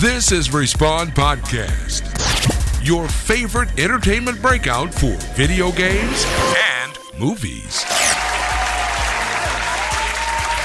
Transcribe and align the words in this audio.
This 0.00 0.32
is 0.32 0.52
Respawn 0.52 1.12
Podcast, 1.12 2.04
your 2.88 3.08
favorite 3.08 3.70
entertainment 3.76 4.40
breakout 4.42 4.94
for 4.94 5.16
video 5.36 5.72
games 5.72 6.26
and 6.82 6.92
movies. 7.18 7.86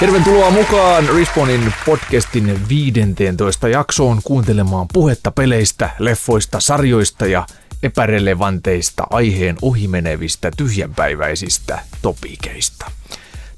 Tervetuloa 0.00 0.50
mukaan 0.50 1.08
Respawnin 1.08 1.74
podcastin 1.86 2.60
15 2.68 3.68
jaksoon 3.68 4.20
kuuntelemaan 4.24 4.86
puhetta 4.92 5.30
peleistä, 5.30 5.90
leffoista, 5.98 6.60
sarjoista 6.60 7.26
ja 7.26 7.46
epärelevanteista 7.82 9.06
aiheen 9.10 9.56
ohimenevistä 9.62 10.50
tyhjänpäiväisistä 10.56 11.78
topikeista. 12.02 12.90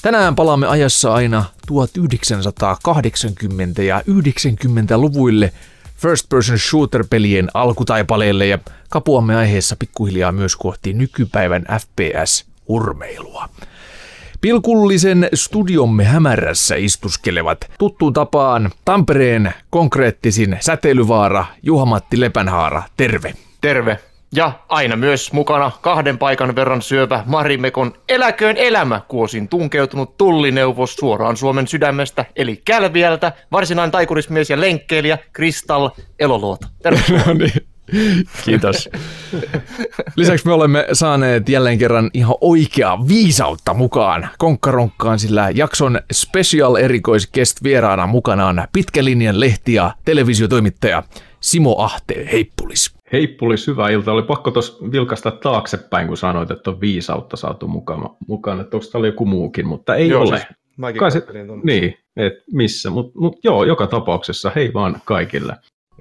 Tänään 0.03 0.35
palaamme 0.35 0.67
ajassa 0.67 1.15
aina 1.15 1.45
1980- 1.73 3.83
ja 3.83 4.01
90-luvuille 4.01 5.53
first 5.97 6.29
person 6.29 6.59
shooter-pelien 6.59 7.48
alkutaipaleelle 7.55 8.47
ja 8.47 8.59
kapuamme 8.91 9.37
aiheessa 9.37 9.77
pikkuhiljaa 9.79 10.33
myös 10.33 10.56
kohti 10.56 10.93
nykypäivän 10.93 11.67
FPS-urmeilua. 11.80 13.48
Pilkullisen 14.41 15.29
studiomme 15.34 16.05
hämärässä 16.05 16.75
istuskelevat 16.75 17.70
tuttuun 17.78 18.12
tapaan 18.12 18.70
Tampereen 18.84 19.55
konkreettisin 19.70 20.56
säteilyvaara 20.61 21.47
Juha-Matti 21.62 22.20
Lepänhaara. 22.20 22.83
Terve. 22.97 23.34
Terve. 23.61 23.98
Ja 24.35 24.53
aina 24.69 24.97
myös 24.97 25.33
mukana 25.33 25.71
kahden 25.80 26.19
paikan 26.19 26.57
verran 26.57 26.83
syövä 26.83 27.23
Marimekon 27.27 27.93
Eläköön 28.09 28.57
elämä 28.57 29.01
kuosin 29.09 29.48
tunkeutunut 29.48 30.17
tullineuvos 30.17 30.95
suoraan 30.95 31.37
Suomen 31.37 31.67
sydämestä, 31.67 32.25
eli 32.37 32.62
Kälviältä, 32.65 33.33
varsinainen 33.53 33.93
taikurismies 33.93 34.51
ja 34.51 34.61
lenkkeilijä 34.61 35.19
Kristall 35.33 35.89
Eloluota. 36.19 36.69
Tervetuloa. 36.83 37.23
No 37.27 37.34
niin. 37.34 37.67
Kiitos. 38.45 38.89
Lisäksi 40.17 40.47
me 40.47 40.53
olemme 40.53 40.87
saaneet 40.93 41.48
jälleen 41.48 41.78
kerran 41.78 42.11
ihan 42.15 42.34
oikeaa 42.41 43.09
viisautta 43.09 43.75
mukaan 43.75 44.28
konkkaronkkaan, 44.39 45.19
sillä 45.19 45.50
jakson 45.55 46.00
special 46.12 46.75
erikoiskest 46.75 47.62
vieraana 47.62 48.06
mukana 48.06 48.47
on 48.47 48.65
pitkälinjan 48.72 49.41
lehti- 49.41 49.75
ja 49.75 49.95
televisiotoimittaja 50.05 51.03
Simo 51.41 51.77
Ahte. 51.78 52.28
Heippulis. 52.33 52.95
Heippulis, 53.12 53.67
hyvää 53.67 53.89
iltaa. 53.91 54.15
Oli 54.15 54.23
pakko 54.23 54.51
tuossa 54.51 54.91
vilkasta 54.93 55.31
taaksepäin, 55.31 56.07
kun 56.09 56.17
sanoit, 56.17 56.51
että 56.51 56.71
on 56.71 56.81
viisautta 56.81 57.37
saatu 57.37 57.69
mukaan, 57.69 58.11
mukaan 58.29 58.61
että 58.61 58.71
tuosta 58.71 58.99
oli 58.99 59.07
joku 59.07 59.27
muukin, 59.27 59.67
mutta 59.67 59.95
ei 59.95 60.09
Joo, 60.09 60.23
ole. 60.23 60.39
siis 60.39 60.49
mäkin 60.77 61.01
Kai 61.01 61.11
se-. 61.11 61.27
Niin, 61.65 61.99
et 62.17 62.33
missä, 62.53 62.91
mutta 62.91 63.21
mut 63.21 63.39
joo, 63.45 63.65
joka 63.65 63.87
tapauksessa 63.87 64.53
hei 64.55 64.75
vaan 64.75 65.01
kaikille. 65.05 65.57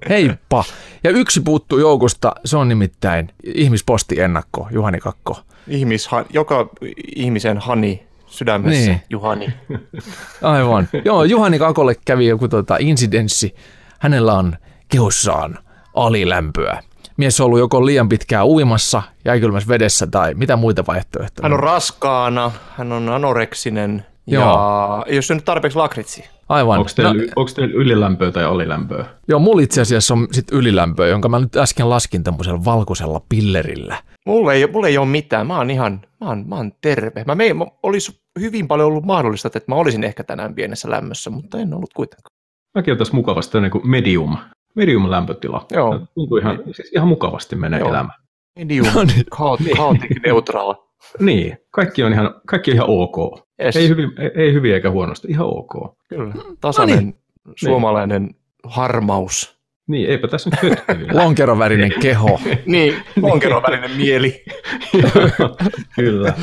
Heippa. 0.08 0.64
Ja 1.04 1.10
yksi 1.10 1.40
puuttuu 1.40 1.78
joukosta, 1.78 2.32
se 2.44 2.56
on 2.56 2.68
nimittäin 2.68 3.28
ihmispostiennakko, 3.54 4.68
Juhani 4.70 4.98
Kakko. 5.00 5.40
Ihmishan, 5.68 6.24
joka 6.32 6.68
ihmisen 7.16 7.58
hani 7.58 8.06
sydämessä, 8.26 8.90
Niin. 8.90 9.00
Juhani. 9.10 9.46
Aivan. 10.42 10.88
Joo, 11.04 11.24
Juhani 11.24 11.58
Kakolle 11.58 11.94
kävi 12.04 12.26
joku 12.26 12.48
tota, 12.48 12.76
insidenssi. 12.80 13.54
Hänellä 14.00 14.34
on 14.34 14.56
kehossaan 14.88 15.58
alilämpöä. 15.94 16.82
Mies 17.16 17.40
on 17.40 17.44
ollut 17.46 17.58
joko 17.58 17.86
liian 17.86 18.08
pitkään 18.08 18.46
uimassa, 18.46 19.02
jääkylmässä 19.24 19.68
vedessä 19.68 20.06
tai 20.06 20.34
mitä 20.34 20.56
muita 20.56 20.84
vaihtoehtoja. 20.86 21.44
Hän 21.44 21.52
on 21.52 21.60
raskaana, 21.60 22.52
hän 22.76 22.92
on 22.92 23.08
anoreksinen 23.08 24.06
ja 24.26 24.40
Joo. 24.40 25.04
ei 25.06 25.16
ole 25.16 25.22
syönyt 25.22 25.44
tarpeeksi 25.44 25.78
lakritsia. 25.78 26.26
Aivan. 26.48 26.78
Onko 26.78 26.90
teillä, 26.96 27.12
No, 27.14 27.20
onko 27.36 27.50
teillä 27.54 27.74
ylilämpöä 27.74 28.30
tai 28.32 28.44
alilämpöä? 28.44 29.04
joo, 29.28 29.38
mulla 29.38 29.60
itse 29.62 29.80
asiassa 29.80 30.14
on 30.14 30.28
sit 30.32 30.52
ylilämpöä, 30.52 31.06
jonka 31.06 31.28
mä 31.28 31.38
nyt 31.38 31.56
äsken 31.56 31.90
laskin 31.90 32.24
tämmöisellä 32.24 32.64
valkoisella 32.64 33.20
pillerillä. 33.28 33.96
Mulla 34.26 34.52
ei, 34.52 34.66
mulla 34.66 34.88
ei 34.88 34.98
ole 34.98 35.06
mitään, 35.06 35.46
mä 35.46 35.56
oon 35.56 35.70
ihan, 35.70 36.00
mä 36.20 36.28
oon, 36.28 36.44
mä 36.48 36.56
oon 36.56 36.72
terve. 36.80 37.24
Mä, 37.26 37.34
me, 37.34 37.52
mä 37.54 37.64
olisi 37.82 38.20
hyvin 38.40 38.68
paljon 38.68 38.88
ollut 38.88 39.04
mahdollista, 39.04 39.48
että 39.48 39.64
mä 39.68 39.74
olisin 39.74 40.04
ehkä 40.04 40.24
tänään 40.24 40.54
pienessä 40.54 40.90
lämmössä, 40.90 41.30
mutta 41.30 41.58
en 41.58 41.74
ollut 41.74 41.92
kuitenkaan. 41.94 42.36
Mäkin 42.74 42.92
on 42.92 42.98
tässä 42.98 43.14
mukavasti 43.14 43.60
niin 43.60 43.70
kuin 43.70 43.90
medium, 43.90 44.36
medium 44.76 45.10
lämpötila. 45.10 45.66
Joo. 45.70 46.00
Tuntuu 46.14 46.36
ihan, 46.36 46.58
siis 46.72 46.92
ihan 46.94 47.08
mukavasti 47.08 47.56
menee 47.56 47.80
Joo. 47.80 47.88
elämä. 47.88 48.10
Medium, 48.58 48.86
No 48.94 49.02
niin. 49.04 49.26
chaot- 49.34 49.74
chaotic 49.74 50.22
neutral. 50.26 50.74
Niin, 51.20 51.58
kaikki 51.70 52.02
on 52.02 52.12
ihan, 52.12 52.34
kaikki 52.46 52.70
on 52.70 52.74
ihan 52.74 52.88
ok. 52.90 53.40
Yes, 53.64 53.76
Ei 53.76 53.88
hyvin, 53.88 54.10
ei, 54.18 54.30
ei 54.34 54.52
hyvin 54.52 54.74
eikä 54.74 54.90
huonosti, 54.90 55.28
ihan 55.30 55.46
ok. 55.46 55.96
kyllä. 56.08 56.34
Tasainen 56.60 56.98
niin. 56.98 57.14
suomalainen 57.56 58.30
harmaus. 58.64 59.56
Niin, 59.88 60.10
eipä 60.10 60.28
tässä 60.28 60.50
nyt 60.50 60.60
hötkyillä. 60.78 61.12
Lonkerovärinen 61.22 61.92
keho. 62.00 62.40
Niin, 62.66 62.94
lonkerovälinen 63.22 63.90
mieli. 63.96 64.44
Kyllä. 65.96 66.34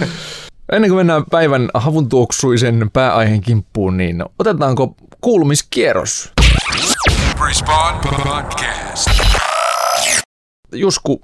Ennen 0.71 0.89
kuin 0.89 0.97
mennään 0.97 1.23
päivän 1.31 1.69
havuntuoksuisen 1.73 2.89
pääaiheen 2.93 3.41
kimppuun, 3.41 3.97
niin 3.97 4.23
otetaanko 4.39 4.95
kuulumiskierros? 5.21 6.31
Respawn 7.47 7.99
Podcast. 8.23 9.09
Jusku 10.73 11.21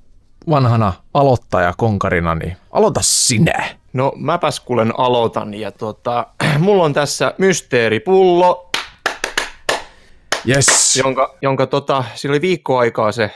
vanhana 0.49 0.93
aloittaja 1.13 1.73
konkarina, 1.77 2.35
niin 2.35 2.57
aloita 2.71 2.99
sinä. 3.03 3.75
No 3.93 4.13
mäpäs 4.15 4.59
kuulen 4.59 4.93
aloitan 4.99 5.53
ja 5.53 5.71
tota, 5.71 6.27
mulla 6.59 6.83
on 6.83 6.93
tässä 6.93 7.33
mysteeripullo, 7.37 8.69
Yes. 10.49 10.95
jonka, 11.03 11.35
jonka 11.41 11.67
tota, 11.67 12.03
sillä 12.15 12.33
oli 12.33 12.41
viikko 12.41 12.77
aikaa 12.77 13.11
se, 13.11 13.31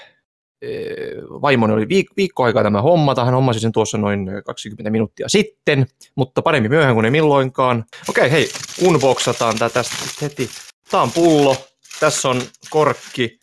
ee, 0.61 0.95
vaimoni 1.41 1.73
oli 1.73 1.85
viik- 1.85 2.13
viikko 2.17 2.43
aikaa 2.43 2.63
tämä 2.63 2.81
hommata, 2.81 3.25
hän 3.25 3.33
hommasi 3.33 3.59
sen 3.59 3.71
tuossa 3.71 3.97
noin 3.97 4.27
20 4.45 4.89
minuuttia 4.89 5.29
sitten, 5.29 5.85
mutta 6.15 6.41
paremmin 6.41 6.71
myöhään 6.71 6.93
kuin 6.95 7.05
ei 7.05 7.11
milloinkaan. 7.11 7.85
Okei, 8.09 8.31
hei, 8.31 8.49
unboxataan 8.85 9.57
tää 9.59 9.69
tästä 9.69 9.95
heti. 10.21 10.49
Tää 10.91 11.01
on 11.01 11.11
pullo, 11.11 11.55
tässä 11.99 12.29
on 12.29 12.41
korkki, 12.69 13.39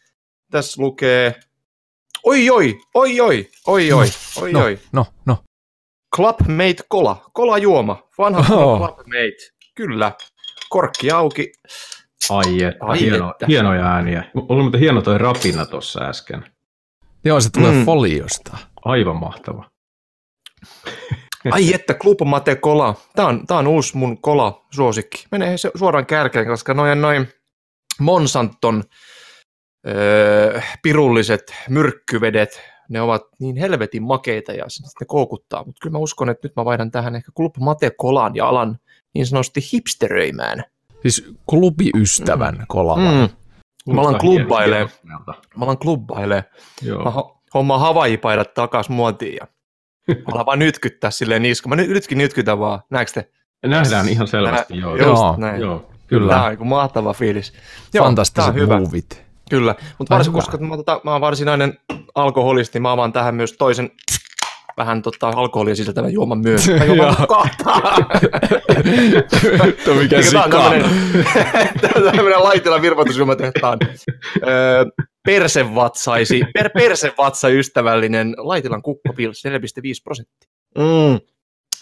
tässä 0.50 0.82
lukee, 0.82 1.40
oi 2.24 2.50
oi, 2.50 2.80
oi 2.94 3.20
oi, 3.20 3.48
oi 3.66 3.92
oi, 3.92 4.06
oi 4.42 4.52
no, 4.52 4.64
oi. 4.64 4.78
no, 4.92 5.06
no. 5.26 5.38
Clubmate 6.16 6.82
Cola, 6.92 7.30
kolajuoma, 7.32 8.08
vanha 8.18 8.54
oh. 8.56 8.78
Clubmate, 8.78 9.50
kyllä. 9.74 10.12
Korkki 10.68 11.10
auki, 11.10 11.52
Ai, 12.30 12.62
että, 12.62 12.84
Ai 12.84 13.00
hieno, 13.00 13.30
että. 13.30 13.46
hienoja 13.48 13.86
ääniä. 13.86 14.24
Oli 14.48 14.62
muuten 14.62 14.80
hieno 14.80 15.02
toi 15.02 15.18
rapina 15.18 15.66
tuossa 15.66 16.00
äsken. 16.00 16.44
Joo, 17.24 17.40
se 17.40 17.50
tulee 17.50 17.72
Mm. 17.72 17.84
foliosta. 17.84 18.58
Aivan 18.84 19.16
mahtava. 19.16 19.70
Ai 21.52 21.74
että, 21.74 21.94
Club 21.94 22.18
Mate 22.24 22.56
Cola. 22.56 22.94
Tää 23.16 23.26
on, 23.26 23.46
tää 23.46 23.56
on 23.58 23.66
uusi 23.66 23.96
mun 23.96 24.20
kola 24.20 24.66
suosikki. 24.70 25.24
Menee 25.30 25.58
se 25.58 25.70
suoraan 25.74 26.06
kärkeen, 26.06 26.46
koska 26.46 26.74
noin 26.74 27.00
noin 27.00 27.28
Monsanton 28.00 28.82
öö, 29.88 30.60
pirulliset 30.82 31.54
myrkkyvedet, 31.68 32.60
ne 32.88 33.00
ovat 33.00 33.22
niin 33.40 33.56
helvetin 33.56 34.02
makeita 34.02 34.52
ja 34.52 34.64
sitten 34.68 34.90
ne 35.00 35.06
koukuttaa. 35.06 35.64
Mutta 35.64 35.80
kyllä 35.82 35.92
mä 35.92 35.98
uskon, 35.98 36.30
että 36.30 36.48
nyt 36.48 36.56
mä 36.56 36.64
vaihdan 36.64 36.90
tähän 36.90 37.16
ehkä 37.16 37.32
Club 37.36 37.56
Mate 37.60 37.90
Colaan 37.90 38.34
ja 38.34 38.48
alan 38.48 38.78
niin 39.14 39.26
sanotusti 39.26 39.60
hipsteröimään. 39.72 40.64
Siis 41.02 41.34
klubiystävän 41.50 42.54
mm. 42.54 42.64
kola. 42.68 42.96
Mm. 42.96 43.28
Mä 43.94 44.00
alan 44.00 44.18
klubbailee. 44.18 44.88
Mä 45.56 45.64
alan 45.64 45.78
klubbailee. 45.78 46.44
Mä 46.82 46.88
Joo. 46.88 47.02
ho- 47.02 47.40
hommaan 47.54 47.80
Hawaii-paidat 47.80 48.54
takas 48.54 48.88
muotiin 48.88 49.36
ja 49.40 49.46
mä 50.26 50.32
alan 50.32 50.46
vaan 50.46 50.58
nytkyttää 50.58 51.10
silleen 51.10 51.42
niska. 51.42 51.68
Mä 51.68 51.76
nyt, 51.76 51.90
nytkin 51.90 52.18
nytkytän 52.18 52.58
vaan, 52.58 52.80
näetkö 52.90 53.20
te? 53.20 53.30
Nähdään 53.68 54.08
ihan 54.08 54.28
selvästi, 54.28 54.78
joo. 54.78 54.96
Just 54.96 55.06
Joo. 55.06 55.34
näin. 55.38 55.60
Joo, 55.60 55.89
Kyllä. 56.10 56.32
Tää 56.32 56.44
on 56.44 56.52
joku 56.52 56.64
mahtava 56.64 57.12
fiilis. 57.12 57.52
Joo, 57.94 58.04
Fantastiset 58.04 58.54
hyvä. 58.54 58.78
muuvit. 58.78 59.22
Kyllä, 59.50 59.74
mutta 59.98 60.14
varsin, 60.14 60.32
koska 60.32 60.58
mä, 60.58 60.76
tota, 60.76 61.00
mä 61.04 61.12
oon 61.12 61.20
varsinainen 61.20 61.78
alkoholisti, 62.14 62.80
mä 62.80 62.92
avaan 62.92 63.12
tähän 63.12 63.34
myös 63.34 63.52
toisen 63.52 63.90
vähän 64.76 65.02
tota, 65.02 65.28
alkoholia 65.28 65.76
sisältävän 65.76 66.12
juoman 66.12 66.38
myös. 66.38 66.66
Tai 66.78 66.86
juoman 66.86 67.06
Joo. 67.18 67.26
kahta. 67.26 67.72
Tuo 69.84 69.94
mikä 69.94 70.16
Eikö 70.16 70.30
tää 70.30 70.44
on 71.96 72.02
tämmönen 72.16 72.42
Laitilan 72.48 72.82
virvoitusjuomatehtaan 72.82 73.78
öö, 74.46 74.84
persevatsaisi, 75.26 76.42
per, 76.54 76.70
persevatsa 76.74 77.48
ystävällinen 77.48 78.34
Laitilan 78.38 78.82
kukkopils 78.82 79.42
4,5 79.48 79.52
prosenttia. 80.04 80.50
Mm. 80.78 81.20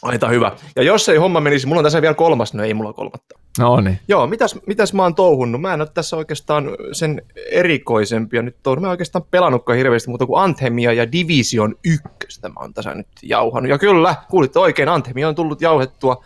Ai, 0.02 0.18
tää 0.18 0.28
on 0.28 0.34
hyvä. 0.34 0.52
Ja 0.76 0.82
jos 0.82 1.08
ei 1.08 1.16
homma 1.16 1.40
menisi, 1.40 1.66
mulla 1.66 1.78
on 1.78 1.84
tässä 1.84 2.02
vielä 2.02 2.14
kolmas, 2.14 2.54
no 2.54 2.64
ei 2.64 2.74
mulla 2.74 2.92
kolmatta. 2.92 3.38
No 3.58 3.80
niin. 3.80 4.00
Joo, 4.08 4.26
mitäs, 4.26 4.58
mitäs 4.66 4.94
mä 4.94 5.02
oon 5.02 5.14
touhunnut? 5.14 5.60
Mä 5.60 5.74
en 5.74 5.80
ole 5.80 5.88
tässä 5.94 6.16
oikeastaan 6.16 6.64
sen 6.92 7.22
erikoisempia 7.50 8.42
nyt 8.42 8.56
touhunnut. 8.62 8.82
Mä 8.82 8.88
en 8.88 8.90
oikeastaan 8.90 9.24
pelannutkaan 9.30 9.78
hirveästi 9.78 10.08
muuta 10.08 10.26
kuin 10.26 10.42
Anthemia 10.42 10.92
ja 10.92 11.12
Division 11.12 11.76
1. 11.84 12.02
Mä 12.42 12.60
oon 12.60 12.74
tässä 12.74 12.94
nyt 12.94 13.08
jauhannut. 13.22 13.70
Ja 13.70 13.78
kyllä, 13.78 14.14
kuulitte 14.30 14.58
oikein, 14.58 14.88
Anthemia 14.88 15.28
on 15.28 15.34
tullut 15.34 15.60
jauhettua 15.60 16.24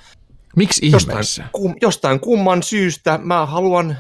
Miksi 0.57 0.91
jostain, 0.91 1.15
ihmeessä? 1.15 1.45
kum, 1.53 1.75
jostain 1.83 2.21
kumman 2.21 2.63
syystä. 2.63 3.21
Mä 3.23 3.47
haluan, 3.47 3.97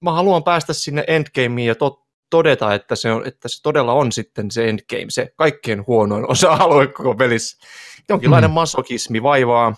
mä 0.00 0.12
haluan 0.12 0.44
päästä 0.44 0.72
sinne 0.72 1.04
endgameen 1.06 1.66
ja 1.66 1.74
tot, 1.74 2.06
todeta, 2.30 2.74
että 2.74 2.96
se, 2.96 3.12
on, 3.12 3.26
että 3.26 3.48
se 3.48 3.62
todella 3.62 3.92
on 3.92 4.12
sitten 4.12 4.50
se 4.50 4.68
endgame, 4.68 5.06
se 5.08 5.32
kaikkein 5.36 5.86
huonoin 5.86 6.30
osa-alue 6.30 6.86
koko 6.86 7.14
pelissä. 7.14 7.66
Jonkinlainen 8.08 8.50
Mm. 8.50 8.54
masokismi 8.54 9.22
vaivaa. 9.22 9.74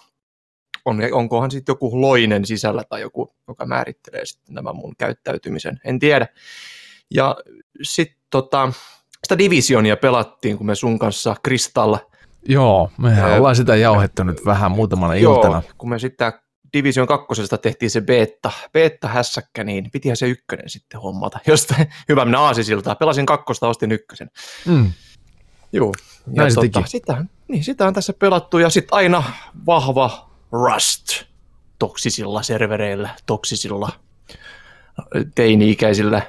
On, 0.85 1.01
onkohan 1.13 1.51
sitten 1.51 1.73
joku 1.73 2.01
loinen 2.01 2.45
sisällä 2.45 2.85
tai 2.89 3.01
joku, 3.01 3.35
joka 3.49 3.67
määrittelee 3.67 4.27
sitten 4.27 4.55
nämä 4.55 4.73
mun 4.73 4.95
käyttäytymisen, 4.99 5.81
en 5.85 5.99
tiedä. 5.99 6.27
Ja 7.11 7.37
sitten 7.83 8.19
tota, 8.31 8.73
sitä 9.25 9.39
divisionia 9.39 9.97
pelattiin, 9.97 10.57
kun 10.57 10.67
me 10.67 10.75
sun 10.75 10.99
kanssa 10.99 11.37
Kristalla 11.43 11.99
Joo, 12.49 12.91
mehän 12.99 13.31
Ää, 13.31 13.37
ollaan 13.37 13.57
sitä 13.57 13.77
jauhettu 13.77 14.25
nyt 14.25 14.45
vähän 14.45 14.71
muutamana 14.71 15.15
iltana. 15.15 15.63
Joo, 15.67 15.73
kun 15.79 15.89
me 15.91 15.99
sitten 15.99 16.33
Division 16.73 17.07
kakkosesta 17.07 17.59
tehtiin 17.59 17.91
se 17.91 18.01
beta, 18.01 18.51
beta 18.73 19.09
hässäkkä, 19.09 19.65
niin 19.65 19.91
pitihän 19.93 20.17
se 20.17 20.29
ykkönen 20.29 20.69
sitten 20.69 21.01
hommata. 21.01 21.39
Jostain 21.47 21.87
hyvä 22.09 22.25
mennä 22.25 22.41
aasisiltaa. 22.41 22.95
Pelasin 22.95 23.27
kakkosta, 23.27 23.69
ostin 23.69 23.93
ykkösen. 23.93 24.31
Mm. 24.67 24.93
Joo. 25.73 25.95
Näin 26.27 26.53
se 26.53 26.61
teki. 26.61 26.79
sitä, 26.87 27.25
niin, 27.49 27.65
sitä 27.65 27.87
on 27.87 27.95
tässä 27.95 28.13
pelattu 28.13 28.59
ja 28.59 28.71
sitten 28.71 28.95
aina 28.97 29.23
vahva 29.67 30.31
Rust 30.53 31.25
toksisilla 31.79 32.43
servereillä, 32.43 33.09
toksisilla 33.27 33.93
teini-ikäisillä. 35.35 36.23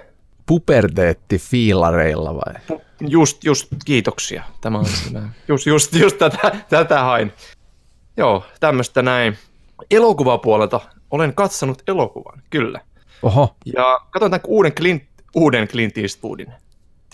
Puberteetti-fiilareilla 0.46 2.36
vai? 2.36 2.80
Just, 3.00 3.44
just, 3.44 3.68
kiitoksia. 3.86 4.44
Tämä 4.62 4.78
on. 4.78 4.86
Just, 5.48 5.66
just, 5.66 5.94
just 5.94 6.18
tätä, 6.18 6.52
tätä 6.70 7.04
hain. 7.04 7.34
Joo, 8.18 8.46
tämmöistä 8.60 9.02
näin. 9.02 9.38
Elokuvapuolelta 9.92 10.80
olen 11.12 11.34
katsonut 11.34 11.84
elokuvan, 11.88 12.42
kyllä. 12.50 12.82
Oho, 13.24 13.56
Ja 13.66 14.00
katsoin 14.10 14.32
tämän 14.32 14.42
uuden 14.48 14.74
Clint, 14.74 15.04
uuden 15.36 15.68
Clint 15.68 15.98
Eastwoodin. 15.98 16.54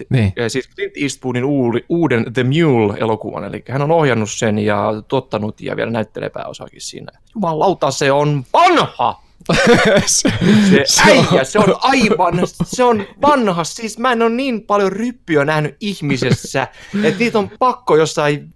Niin. 0.09 0.33
Ja 0.35 0.49
siis 0.49 0.69
Clint 0.75 0.93
Eastwoodin 1.01 1.45
uuden, 1.89 2.33
The 2.33 2.43
Mule-elokuvan, 2.43 3.43
eli 3.43 3.63
hän 3.69 3.81
on 3.81 3.91
ohjannut 3.91 4.31
sen 4.31 4.59
ja 4.59 5.03
tuottanut 5.07 5.61
ja 5.61 5.75
vielä 5.75 5.91
näyttelee 5.91 6.29
pääosakin 6.29 6.81
siinä. 6.81 7.11
Jumalauta, 7.35 7.91
se 7.91 8.11
on 8.11 8.43
vanha! 8.53 9.25
se, 10.05 10.29
Se 10.85 11.01
äijä, 11.05 11.43
se 11.43 11.59
on 11.59 11.75
aivan, 11.81 12.39
se 12.63 12.83
on 12.83 13.05
vanha. 13.21 13.63
Siis 13.63 13.99
mä 13.99 14.11
en 14.11 14.21
ole 14.21 14.29
niin 14.29 14.61
paljon 14.61 14.91
ryppyä 14.91 15.45
nähnyt 15.45 15.75
ihmisessä, 15.79 16.67
että 17.03 17.19
niitä 17.19 17.39
on 17.39 17.49
pakko 17.59 17.95
jossain 17.95 18.53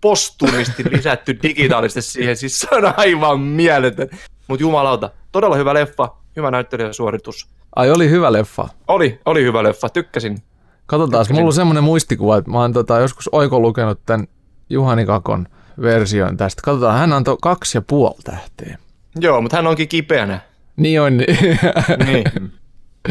postumisti 0.00 0.84
lisätty 0.90 1.38
digitaalisesti 1.42 2.12
siihen. 2.12 2.36
Siis 2.36 2.58
se 2.58 2.68
on 2.70 2.94
aivan 2.96 3.40
mieletön. 3.40 4.08
Mutta 4.48 4.62
jumalauta, 4.62 5.10
todella 5.32 5.56
hyvä 5.56 5.74
leffa, 5.74 6.16
hyvä 6.36 6.50
näyttelijäsuoritus. 6.50 7.48
Ai 7.76 7.90
oli 7.90 8.10
hyvä 8.10 8.32
leffa. 8.32 8.68
Oli, 8.88 9.20
oli 9.24 9.42
hyvä 9.42 9.62
leffa, 9.62 9.88
tykkäsin. 9.88 10.42
Katsotaan, 10.86 11.26
mulla 11.30 11.46
on 11.46 11.52
semmoinen 11.52 11.84
muistikuva, 11.84 12.36
että 12.36 12.50
mä 12.50 12.58
oon 12.60 12.72
tota, 12.72 12.98
joskus 12.98 13.28
oiko 13.32 13.60
lukenut 13.60 14.00
tämän 14.06 14.26
Juhani 14.70 15.06
Kakon 15.06 15.46
version 15.82 16.36
tästä. 16.36 16.62
Katsotaan, 16.64 16.98
hän 16.98 17.12
antoi 17.12 17.36
kaksi 17.42 17.78
ja 17.78 17.82
puoli 17.86 18.16
tähteä. 18.24 18.78
Joo, 19.20 19.40
mutta 19.40 19.56
hän 19.56 19.66
onkin 19.66 19.88
kipeänä. 19.88 20.40
Niin 20.76 21.00
on. 21.00 21.16
Niin. 22.06 22.24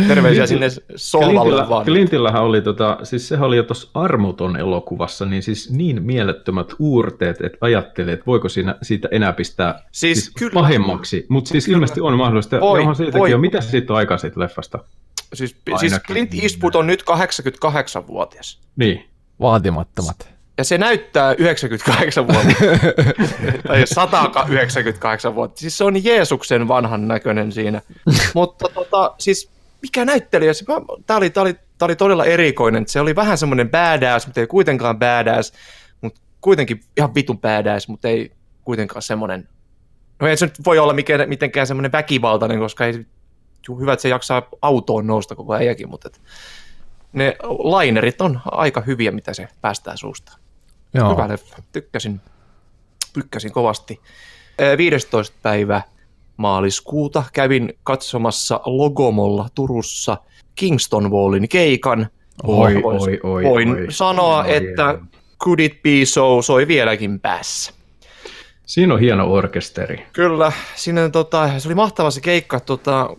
Terveisiä 0.07 0.45
sinne 0.45 0.67
sohvalle 0.95 1.39
Clintillä, 1.39 1.69
vaan. 1.69 1.85
Clintillähän 1.85 2.43
oli, 2.43 2.61
tota, 2.61 2.97
siis 3.03 3.27
sehän 3.27 3.45
oli 3.47 3.57
jo 3.57 3.63
tuossa 3.63 3.89
Armoton 3.93 4.57
elokuvassa, 4.57 5.25
niin 5.25 5.43
siis 5.43 5.71
niin 5.71 6.03
mielettömät 6.03 6.73
uurteet, 6.79 7.41
että 7.41 7.57
ajattelee, 7.61 8.13
että 8.13 8.25
voiko 8.25 8.49
siinä, 8.49 8.75
siitä 8.81 9.07
enää 9.11 9.33
pistää 9.33 9.83
Siis 9.91 10.19
siis 10.19 10.33
kyllä. 10.37 10.53
pahemmaksi. 10.53 11.25
Mutta 11.29 11.49
siis 11.49 11.65
Kyllä. 11.65 11.75
ilmeisesti 11.75 12.01
on 12.01 12.17
mahdollista. 12.17 12.59
Voi, 12.59 12.69
Voi, 12.69 12.79
onhan 12.79 12.95
siitäkin 12.95 13.19
voi. 13.19 13.31
jo. 13.31 13.37
Mitä 13.37 13.61
siitä 13.61 13.93
on 13.93 13.97
aikaa 13.97 14.17
siitä 14.17 14.39
leffasta? 14.39 14.79
Siis, 15.35 15.55
siis. 15.79 15.93
Clint 16.07 16.31
Eastwood 16.43 16.75
on 16.75 16.87
nyt 16.87 17.03
88-vuotias. 17.03 18.59
Niin. 18.75 19.09
Vaatimattomat. 19.39 20.35
Ja 20.57 20.63
se 20.63 20.77
näyttää 20.77 21.33
98 21.37 22.27
vuotta. 22.27 22.53
tai 23.67 23.87
198 23.87 25.35
vuotta. 25.35 25.59
Siis 25.59 25.77
se 25.77 25.83
on 25.83 26.03
Jeesuksen 26.03 26.67
vanhan 26.67 27.07
näköinen 27.07 27.51
siinä. 27.51 27.81
Mutta 28.35 28.69
tota, 28.73 29.15
siis 29.17 29.49
mikä 29.81 30.05
näyttelijä? 30.05 30.53
se- 30.53 30.65
mä- 30.67 30.81
Tää 31.05 31.17
oli, 31.17 31.29
tää, 31.29 31.41
oli, 31.43 31.53
tää 31.53 31.85
oli 31.85 31.95
todella 31.95 32.25
erikoinen. 32.25 32.87
Se 32.87 32.99
oli 32.99 33.15
vähän 33.15 33.37
semmoinen 33.37 33.69
badass, 33.69 34.27
mutta 34.27 34.39
ei 34.39 34.47
kuitenkaan 34.47 34.99
badass. 34.99 35.53
Mutta 36.01 36.21
kuitenkin 36.41 36.81
ihan 36.97 37.15
vitun 37.15 37.39
badass, 37.39 37.87
mutta 37.87 38.07
ei 38.07 38.31
kuitenkaan 38.63 39.01
semmoinen. 39.01 39.47
No 40.19 40.27
ei 40.27 40.37
se 40.37 40.45
nyt 40.45 40.65
voi 40.65 40.79
olla 40.79 40.93
mikään, 40.93 41.29
mitenkään 41.29 41.67
semmoinen 41.67 41.91
väkivaltainen, 41.91 42.59
koska 42.59 42.85
ei 42.85 43.05
hyvä, 43.73 43.93
että 43.93 44.01
se 44.01 44.09
jaksaa 44.09 44.41
autoon 44.61 45.07
nousta 45.07 45.35
koko 45.35 45.53
äijäkin, 45.55 45.89
mutta 45.89 46.07
et, 46.07 46.21
ne 47.13 47.35
lainerit 47.43 48.21
on 48.21 48.39
aika 48.45 48.81
hyviä, 48.81 49.11
mitä 49.11 49.33
se 49.33 49.47
päästää 49.61 49.97
suusta. 49.97 50.37
Joo. 50.93 51.11
Hyvä 51.11 51.27
leffa. 51.27 51.55
Tykkäsin, 51.71 52.21
tykkäsin 53.13 53.51
kovasti. 53.51 54.01
Ee, 54.59 54.77
15. 54.77 55.37
päivä 55.41 55.81
maaliskuuta 56.37 57.23
kävin 57.33 57.73
katsomassa 57.83 58.59
Logomolla 58.65 59.49
Turussa 59.55 60.17
Kingston 60.55 61.11
Wallin 61.11 61.49
keikan. 61.49 62.07
Oi, 62.43 62.73
Voin- 62.73 62.85
oi, 62.85 63.19
oi, 63.23 63.43
Voin 63.43 63.69
oi. 63.69 63.87
sanoa, 63.89 64.43
Oi, 64.43 64.55
että 64.55 64.89
oi. 64.89 64.99
Could 65.43 65.59
It 65.59 65.81
Be 65.83 65.89
So 66.05 66.41
soi 66.41 66.67
vieläkin 66.67 67.19
päässä. 67.19 67.73
Siinä 68.65 68.93
on 68.93 68.99
hieno 68.99 69.33
orkesteri. 69.33 70.05
Kyllä, 70.13 70.51
siinä 70.75 71.09
tota, 71.09 71.59
se 71.59 71.67
oli 71.67 71.75
mahtava 71.75 72.11
se 72.11 72.21
keikka. 72.21 72.59
Tota, 72.59 73.09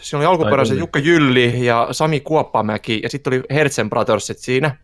siinä 0.00 0.18
oli 0.18 0.26
alkuperäisen. 0.26 0.78
Jukka 0.78 0.98
Jylli 0.98 1.64
ja 1.64 1.88
Sami 1.90 2.20
Kuoppamäki 2.20 3.00
ja 3.02 3.08
sitten 3.08 3.32
oli 3.32 3.42
Hertzen 3.50 3.90
Brothersit 3.90 4.38
siinä. 4.38 4.76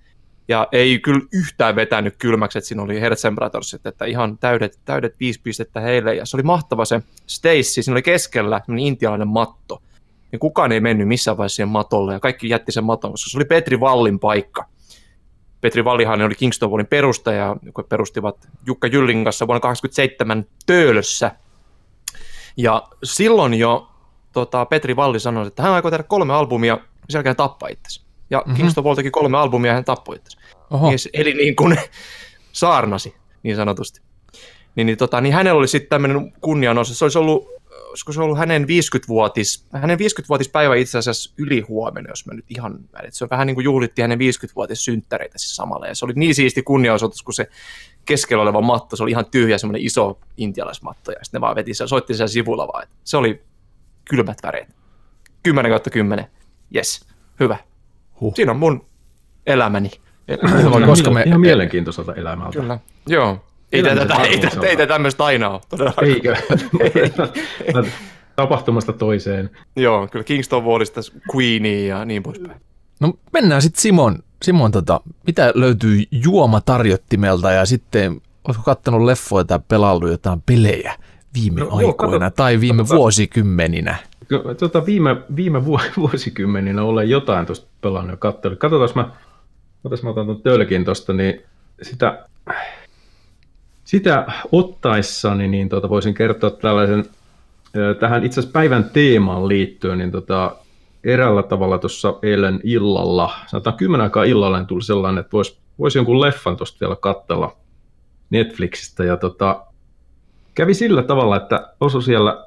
Ja 0.48 0.68
ei 0.72 0.98
kyllä 0.98 1.20
yhtään 1.32 1.76
vetänyt 1.76 2.14
kylmäksi, 2.18 2.58
että 2.58 2.68
siinä 2.68 2.82
oli 2.82 3.00
Hertzen 3.00 3.34
Brothersit, 3.34 3.86
että 3.86 4.04
ihan 4.04 4.38
täydet, 4.38 4.78
täydet 4.84 5.20
viisi 5.20 5.40
pistettä 5.42 5.80
heille. 5.80 6.14
Ja 6.14 6.26
se 6.26 6.36
oli 6.36 6.42
mahtava 6.42 6.84
se 6.84 7.02
Stacy, 7.26 7.62
siinä 7.62 7.94
oli 7.94 8.02
keskellä 8.02 8.60
intialainen 8.78 9.28
matto. 9.28 9.82
Ja 10.32 10.38
kukaan 10.38 10.72
ei 10.72 10.80
mennyt 10.80 11.08
missään 11.08 11.36
vaiheessa 11.36 11.56
siihen 11.56 11.68
matolle 11.68 12.12
ja 12.12 12.20
kaikki 12.20 12.48
jätti 12.48 12.72
sen 12.72 12.84
maton, 12.84 13.10
koska 13.10 13.30
se 13.30 13.38
oli 13.38 13.44
Petri 13.44 13.80
Vallin 13.80 14.18
paikka. 14.18 14.64
Petri 15.66 15.84
Vallihan 15.84 16.22
oli 16.22 16.34
Kingston 16.34 16.70
Wallin 16.70 16.86
perustaja, 16.86 17.56
joka 17.62 17.82
perustivat 17.82 18.48
Jukka 18.66 18.86
Jyllin 18.86 19.24
kanssa 19.24 19.46
vuonna 19.46 19.60
1987 19.60 20.46
Töölössä. 20.66 21.30
Ja 22.56 22.82
silloin 23.04 23.54
jo 23.54 23.88
tota, 24.32 24.66
Petri 24.66 24.96
Valli 24.96 25.20
sanoi, 25.20 25.46
että 25.46 25.62
hän 25.62 25.72
aikoo 25.72 25.90
tehdä 25.90 26.02
kolme 26.04 26.34
albumia, 26.34 26.78
sen 27.08 27.18
jälkeen 27.18 27.36
tappaa 27.36 27.68
itsensä. 27.68 28.02
Ja 28.30 28.38
Mhm. 28.38 28.48
mm-hmm. 28.48 28.56
Kingston 28.56 28.84
Wall 28.84 28.94
teki 28.94 29.10
kolme 29.10 29.38
albumia 29.38 29.70
ja 29.70 29.74
hän 29.74 29.84
tappoi 29.84 30.16
itsensä. 30.16 30.38
Mies 30.88 31.08
eli 31.12 31.34
niin 31.34 31.56
kuin 31.56 31.76
saarnasi, 32.52 33.14
niin 33.42 33.56
sanotusti. 33.56 34.00
Niin, 34.74 34.86
niin, 34.86 34.98
tota, 34.98 35.20
niin 35.20 35.34
hänellä 35.34 35.58
oli 35.58 35.68
sitten 35.68 35.88
tämmöinen 35.90 36.32
kunnianosa. 36.40 36.94
Se 36.94 37.04
olisi 37.04 37.18
ollut, 37.18 37.48
olisiko 37.96 38.12
se 38.12 38.20
ollut 38.20 38.38
hänen 38.38 38.62
50-vuotis, 38.62 39.66
hänen 39.72 39.98
50-vuotispäivä 39.98 40.74
itse 40.76 40.98
asiassa 40.98 41.34
yli 41.38 41.60
huomenna, 41.60 42.10
jos 42.10 42.26
mä 42.26 42.34
nyt 42.34 42.44
ihan, 42.48 42.78
että 43.02 43.18
se 43.18 43.24
on 43.24 43.30
vähän 43.30 43.46
niin 43.46 43.54
kuin 43.54 43.64
juhlittiin 43.64 44.02
hänen 44.02 44.18
50-vuotissynttäreitä 44.18 45.38
siis 45.38 45.56
samalla. 45.56 45.86
Ja 45.86 45.94
se 45.94 46.04
oli 46.04 46.12
niin 46.16 46.34
siisti 46.34 46.62
kunnianosoitus, 46.62 47.22
kun 47.22 47.34
se 47.34 47.48
keskellä 48.04 48.42
oleva 48.42 48.60
matto, 48.60 48.96
se 48.96 49.02
oli 49.02 49.10
ihan 49.10 49.26
tyhjä 49.30 49.58
semmoinen 49.58 49.82
iso 49.82 50.18
intialaismatto, 50.36 51.12
ja 51.12 51.18
sitten 51.22 51.38
ne 51.38 51.40
vaan 51.40 51.56
veti, 51.56 51.74
se 51.74 51.86
soitti 51.86 52.14
siellä 52.14 52.28
sivulla 52.28 52.68
vaan. 52.68 52.82
että 52.82 52.94
Se 53.04 53.16
oli 53.16 53.42
kylmät 54.10 54.38
väreet. 54.42 54.68
10 55.42 55.70
kautta 55.70 55.90
10. 55.90 56.26
Yes, 56.76 57.06
hyvä. 57.40 57.56
Huh. 58.20 58.34
Siinä 58.34 58.52
on 58.52 58.58
mun 58.58 58.86
elämäni. 59.46 59.90
Koska 60.40 60.86
Koska 60.86 61.10
me- 61.10 61.14
me... 61.14 61.24
Ihan 61.26 61.40
mielenkiintoiselta 61.40 62.14
elämältä. 62.14 62.58
Kyllä, 62.60 62.78
joo. 63.06 63.44
Ei 63.72 63.82
tätä, 63.82 64.14
ei, 64.14 64.38
tätä, 64.40 64.66
ei 64.66 64.76
tätä 64.76 64.86
tämmöistä 64.94 65.24
aina 65.24 65.48
ole, 65.50 65.60
todella. 65.68 65.92
Eikö? 66.02 66.36
Tapahtumasta 68.36 68.92
toiseen. 68.92 69.50
Joo, 69.76 70.08
kyllä 70.08 70.24
Kingston 70.24 70.64
Wallista 70.64 71.00
Queenie 71.34 71.86
ja 71.86 72.04
niin 72.04 72.22
poispäin. 72.22 72.60
No 73.00 73.12
mennään 73.32 73.62
sitten 73.62 73.80
Simon, 73.80 74.18
Simon 74.42 74.72
tota, 74.72 75.00
mitä 75.26 75.52
löytyy 75.54 76.02
juomatarjottimelta 76.10 77.50
ja 77.52 77.66
sitten 77.66 78.20
oletko 78.44 78.62
kattanut 78.62 79.02
leffoja 79.02 79.44
tai 79.44 79.58
pelaillut 79.68 80.10
jotain 80.10 80.42
pelejä 80.46 80.94
viime 81.34 81.60
No, 81.60 81.66
no, 81.70 81.80
joo, 81.80 81.88
aikoina 81.88 82.26
kato- 82.30 82.36
tai 82.36 82.60
viime 82.60 82.76
katsotaan. 82.82 82.98
vuosikymmeninä? 82.98 83.96
Tota, 84.58 84.86
viime, 84.86 85.16
viime 85.36 85.64
vu- 85.64 85.80
vuosikymmeninä 85.96 86.82
olen 86.82 87.10
jotain 87.10 87.46
tuosta 87.46 87.66
pelannut 87.80 88.10
ja 88.10 88.16
katsellut. 88.16 88.58
Katsotaan, 88.58 88.90
mä, 88.94 89.02
mä 90.02 90.10
otan 90.10 90.26
tuon 90.26 90.42
tölkin 90.42 90.84
tuosta, 90.84 91.12
niin 91.12 91.42
sitä, 91.82 92.28
sitä 93.86 94.26
ottaessani 94.52 95.48
niin 95.48 95.68
tota, 95.68 95.88
voisin 95.88 96.14
kertoa 96.14 96.50
tällaisen, 96.50 97.04
tähän 98.00 98.24
itse 98.24 98.40
asiassa 98.40 98.52
päivän 98.52 98.90
teemaan 98.92 99.48
liittyen, 99.48 99.98
niin 99.98 100.10
tota, 100.10 100.56
eräällä 101.04 101.42
tavalla 101.42 101.78
tuossa 101.78 102.14
eilen 102.22 102.60
illalla, 102.64 103.34
sanotaan 103.46 103.76
kymmenen 103.76 104.04
aikaa 104.04 104.24
illalla, 104.24 104.58
niin 104.58 104.66
tuli 104.66 104.82
sellainen, 104.82 105.20
että 105.20 105.32
voisi 105.32 105.58
vois 105.78 105.94
jonkun 105.94 106.20
leffan 106.20 106.56
tuosta 106.56 106.80
vielä 106.80 106.96
katsella 106.96 107.56
Netflixistä, 108.30 109.04
ja 109.04 109.16
tota, 109.16 109.66
kävi 110.54 110.74
sillä 110.74 111.02
tavalla, 111.02 111.36
että 111.36 111.72
osui 111.80 112.02
siellä 112.02 112.46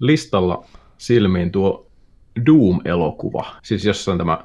listalla 0.00 0.64
silmiin 0.98 1.52
tuo 1.52 1.86
Doom-elokuva, 2.46 3.46
siis 3.62 3.84
jossain 3.84 4.18
tämä 4.18 4.38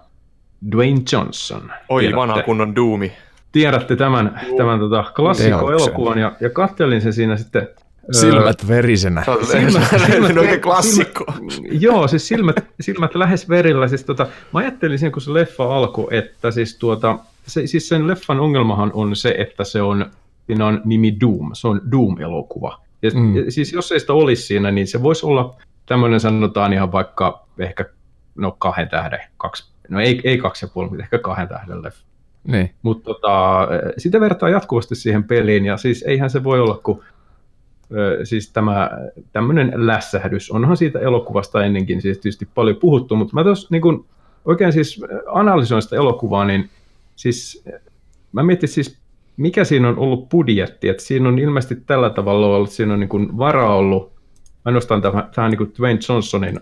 Dwayne 0.71 1.01
Johnson. 1.11 1.71
Oi, 1.89 2.01
Tiedätte- 2.01 2.15
vanha 2.15 2.43
kunnon 2.43 2.75
Doomi. 2.75 3.11
Tiedätte 3.53 3.95
tämän, 3.95 4.41
tämän 4.57 4.79
tota, 4.79 5.03
klassikko-elokuvan 5.15 6.17
ja, 6.17 6.31
ja 6.39 6.49
kattelin 6.49 7.01
sen 7.01 7.13
siinä 7.13 7.37
sitten. 7.37 7.61
öö, 7.61 8.21
Silmät 8.21 8.67
verisenä. 8.67 9.23
Silmät, 10.11 10.37
oikein 10.37 10.61
klassikko. 10.61 11.25
Joo, 11.71 12.07
siis 12.07 12.27
silmät, 12.27 12.55
silmät 12.79 13.15
lähes 13.15 13.49
verillä. 13.49 13.87
Siis 13.87 14.03
tota, 14.03 14.27
mä 14.53 14.59
ajattelin 14.59 14.99
sen, 14.99 15.11
kun 15.11 15.21
se 15.21 15.33
leffa 15.33 15.75
alkoi, 15.75 16.07
että 16.11 16.51
siis, 16.51 16.77
tuota, 16.77 17.19
se, 17.47 17.67
siis 17.67 17.89
sen 17.89 18.07
leffan 18.07 18.39
ongelmahan 18.39 18.91
on 18.93 19.15
se, 19.15 19.35
että 19.37 19.63
se 19.63 19.81
on, 19.81 20.05
siinä 20.47 20.65
on 20.65 20.81
nimi 20.85 21.17
Doom, 21.21 21.49
se 21.53 21.67
on 21.67 21.81
Doom-elokuva. 21.91 22.81
Ja, 23.01 23.11
mm. 23.13 23.35
ja 23.35 23.51
siis 23.51 23.73
jos 23.73 23.91
ei 23.91 23.99
sitä 23.99 24.13
olisi 24.13 24.43
siinä, 24.43 24.71
niin 24.71 24.87
se 24.87 25.03
voisi 25.03 25.25
olla 25.25 25.55
tämmöinen 25.85 26.19
sanotaan 26.19 26.73
ihan 26.73 26.91
vaikka 26.91 27.45
ehkä 27.59 27.85
no 28.35 28.55
kahden 28.59 28.89
tähden, 28.89 29.19
kaksi, 29.37 29.71
no 29.89 29.99
ei, 29.99 30.21
ei 30.23 30.37
kaksi 30.37 30.65
ja 30.65 30.69
puoli, 30.73 30.89
mutta 30.89 31.03
ehkä 31.03 31.17
kahden 31.17 31.47
tähden 31.47 31.83
leffa. 31.83 32.12
Niin. 32.47 32.71
Mutta 32.81 33.03
tota, 33.03 33.67
sitä 33.97 34.19
vertaa 34.19 34.49
jatkuvasti 34.49 34.95
siihen 34.95 35.23
peliin, 35.23 35.65
ja 35.65 35.77
siis 35.77 36.03
eihän 36.07 36.29
se 36.29 36.43
voi 36.43 36.59
olla 36.59 36.79
kuin 36.83 36.99
ö, 37.95 38.19
siis 38.23 38.51
tämä 38.51 38.89
tämmöinen 39.31 39.71
lässähdys. 39.75 40.51
Onhan 40.51 40.77
siitä 40.77 40.99
elokuvasta 40.99 41.65
ennenkin 41.65 42.01
siis 42.01 42.17
tietysti 42.17 42.47
paljon 42.55 42.75
puhuttu, 42.75 43.15
mutta 43.15 43.33
mä 43.33 43.43
tuossa 43.43 43.67
niin 43.71 43.81
kun 43.81 44.05
oikein 44.45 44.73
siis 44.73 45.01
analysoin 45.27 45.81
sitä 45.81 45.95
elokuvaa, 45.95 46.45
niin 46.45 46.69
siis 47.15 47.65
mä 48.31 48.43
mietin 48.43 48.69
siis, 48.69 48.97
mikä 49.37 49.63
siinä 49.63 49.89
on 49.89 49.97
ollut 49.97 50.29
budjetti, 50.29 50.89
että 50.89 51.03
siinä 51.03 51.29
on 51.29 51.39
ilmeisesti 51.39 51.75
tällä 51.75 52.09
tavalla 52.09 52.47
ollut, 52.47 52.71
siinä 52.71 52.93
on 52.93 52.99
niin 52.99 53.09
kuin 53.09 53.37
varaa 53.37 53.75
ollut 53.75 54.11
ainoastaan 54.65 55.01
tähän, 55.01 55.29
tähän 55.35 55.51
niin 55.51 55.57
kuin 55.57 55.73
Dwayne 55.79 55.99
Johnsonin 56.09 56.59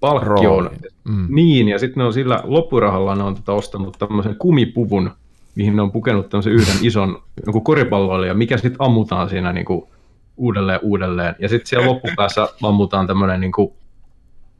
palkkioon. 0.00 0.64
Rooli. 0.64 0.76
Mm. 1.08 1.26
Niin, 1.28 1.68
ja 1.68 1.78
sitten 1.78 2.00
ne 2.00 2.04
on 2.04 2.12
sillä 2.12 2.40
loppurahalla 2.44 3.14
ne 3.14 3.22
on 3.22 3.34
tota 3.34 3.52
ostanut 3.52 3.96
tämmöisen 3.98 4.36
kumipuvun, 4.36 5.10
mihin 5.54 5.76
ne 5.76 5.82
on 5.82 5.92
pukenut 5.92 6.28
tämmöisen 6.28 6.52
yhden 6.52 6.76
ison 6.82 7.22
jonkun 7.46 7.64
koripalloilijan, 7.64 8.38
mikä 8.38 8.56
sitten 8.56 8.82
ammutaan 8.82 9.28
siinä 9.28 9.52
niinku 9.52 9.88
uudelleen 10.36 10.80
uudelleen. 10.82 11.36
Ja 11.38 11.48
sitten 11.48 11.66
siellä 11.66 11.86
loppupäässä 11.86 12.48
ammutaan 12.62 13.06
tämmöinen 13.06 13.40
niinku, 13.40 13.76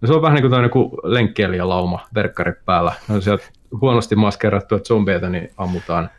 no 0.00 0.06
se 0.06 0.12
on 0.12 0.22
vähän 0.22 0.34
niin 0.34 0.42
kuin 0.42 0.50
tämmöinen 0.50 0.70
kuin 0.70 0.90
lenkkeilijälauma, 1.02 2.00
verkkari 2.14 2.52
päällä. 2.64 2.92
Ne 3.08 3.14
on 3.14 3.22
sieltä 3.22 3.44
huonosti 3.80 4.16
maskerattuja 4.16 4.80
zombeita, 4.80 5.28
niin 5.28 5.50
ammutaan. 5.56 6.10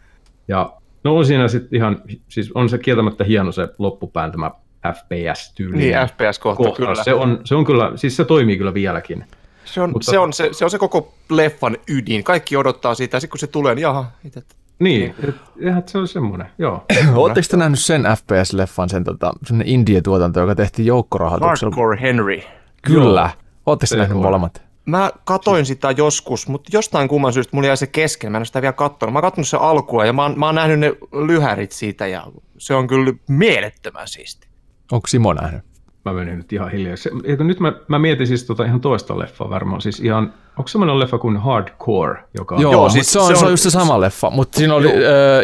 Ja 0.48 0.74
no 1.04 1.18
on 1.18 1.26
siinä 1.26 1.48
sitten 1.48 1.78
ihan, 1.78 2.02
siis 2.28 2.52
on 2.52 2.70
se 2.70 2.78
kieltämättä 2.78 3.24
hieno 3.24 3.52
se 3.52 3.68
loppupään 3.78 4.32
tämä 4.32 4.52
FPS-tyyli. 4.88 5.78
Niin, 5.78 5.96
FPS-kohta, 6.08 6.72
kyllä. 6.72 7.04
Se 7.04 7.14
on, 7.14 7.42
se 7.44 7.56
on 7.56 7.66
kyllä, 7.66 7.92
siis 7.96 8.16
se 8.16 8.26
toimii 8.26 8.58
kyllä 8.58 8.74
vieläkin. 8.74 9.26
Se 9.66 9.82
on, 9.82 9.92
Mutta- 9.92 10.12
se, 10.12 10.20
on 10.20 10.34
se, 10.34 10.50
se 10.52 10.66
on 10.66 10.72
se 10.72 10.78
koko 10.78 11.14
leffan 11.30 11.78
ydin. 11.88 12.24
Kaikki 12.24 12.58
odottaa 12.58 12.96
sitä, 12.96 13.16
ja 13.16 13.20
sitten 13.20 13.32
kun 13.32 13.40
se 13.40 13.48
tulee, 13.48 13.76
niin 13.76 13.82
jaha, 13.84 14.12
itse. 14.26 14.42
Niin, 14.80 15.16
et, 15.28 15.36
eihän 15.62 15.84
se 15.86 15.98
on 15.98 16.08
semmoinen, 16.08 16.48
joo. 16.58 16.86
Oletteko 17.16 17.48
te 17.52 17.58
nähnyt 17.58 17.80
sen 17.80 18.04
FPS-leffan, 18.04 18.90
sen 18.90 19.04
tota, 19.04 19.34
semmoinen 19.46 19.74
indie-tuotanto, 19.74 20.40
joka 20.40 20.56
tehtiin 20.56 20.86
joukkorahoituksella? 20.86 21.76
Hardcore 21.76 22.02
Henry. 22.02 22.42
Kyllä. 22.82 23.30
Oletteko 23.66 23.90
te 23.90 23.98
nähnyt 23.98 24.18
molemmat? 24.18 24.62
Mä 24.86 25.12
katoin 25.24 25.66
sitä 25.66 25.92
joskus, 25.92 26.48
mutta 26.48 26.70
jostain 26.74 27.08
kumman 27.08 27.34
syystä 27.34 27.56
mulla 27.56 27.68
jäi 27.68 27.78
se 27.78 27.88
kesken. 27.88 28.32
Mä 28.32 28.38
en 28.38 28.40
ole 28.40 28.46
sitä 28.46 28.62
vielä 28.62 28.74
katsonut. 28.74 29.14
Mä 29.14 29.18
oon 29.18 29.24
katsonut 29.24 29.48
se 29.48 29.58
alkua 29.58 30.06
ja 30.06 30.14
mä 30.14 30.24
oon, 30.24 30.40
mä 30.40 30.46
oon 30.46 30.56
nähnyt 30.56 30.80
ne 30.80 30.94
lyhärit 31.28 31.72
siitä 31.72 32.08
ja 32.08 32.28
se 32.58 32.74
on 32.74 32.88
kyllä 32.88 33.14
mielettömän 33.28 34.08
siisti. 34.08 34.49
Onko 34.92 35.08
Simo 35.08 35.34
nähnyt? 35.34 35.62
Mä 36.06 36.14
menin 36.14 36.38
nyt 36.38 36.54
ihan 36.54 36.72
hiljaa. 36.72 36.96
Se, 36.98 37.10
eikö 37.24 37.44
nyt 37.44 37.60
mä, 37.60 37.74
mä 37.88 38.00
mietin 38.00 38.28
siis 38.28 38.44
tota 38.44 38.66
ihan 38.66 38.82
toista 38.82 39.20
leffaa 39.20 39.50
varmaan. 39.50 39.82
Siis 39.82 40.00
ihan, 40.00 40.34
onko 40.58 40.68
semmoinen 40.68 41.00
leffa 41.00 41.18
kuin 41.18 41.38
Hardcore, 41.38 42.24
joka 42.38 42.56
on... 42.56 42.62
Joo, 42.62 42.72
Joo, 42.72 42.82
Joo 42.82 42.90
siis 42.90 43.06
siis 43.06 43.14
se 43.14 43.20
on, 43.20 43.28
se 43.28 43.34
se 43.34 43.40
on 43.40 43.46
on- 43.46 43.52
just 43.54 43.64
se 43.64 43.70
sama 43.70 44.02
leffa, 44.02 44.30
mutta 44.30 44.58
siinä 44.58 44.74
oli, 44.74 44.88
äh, 44.88 44.94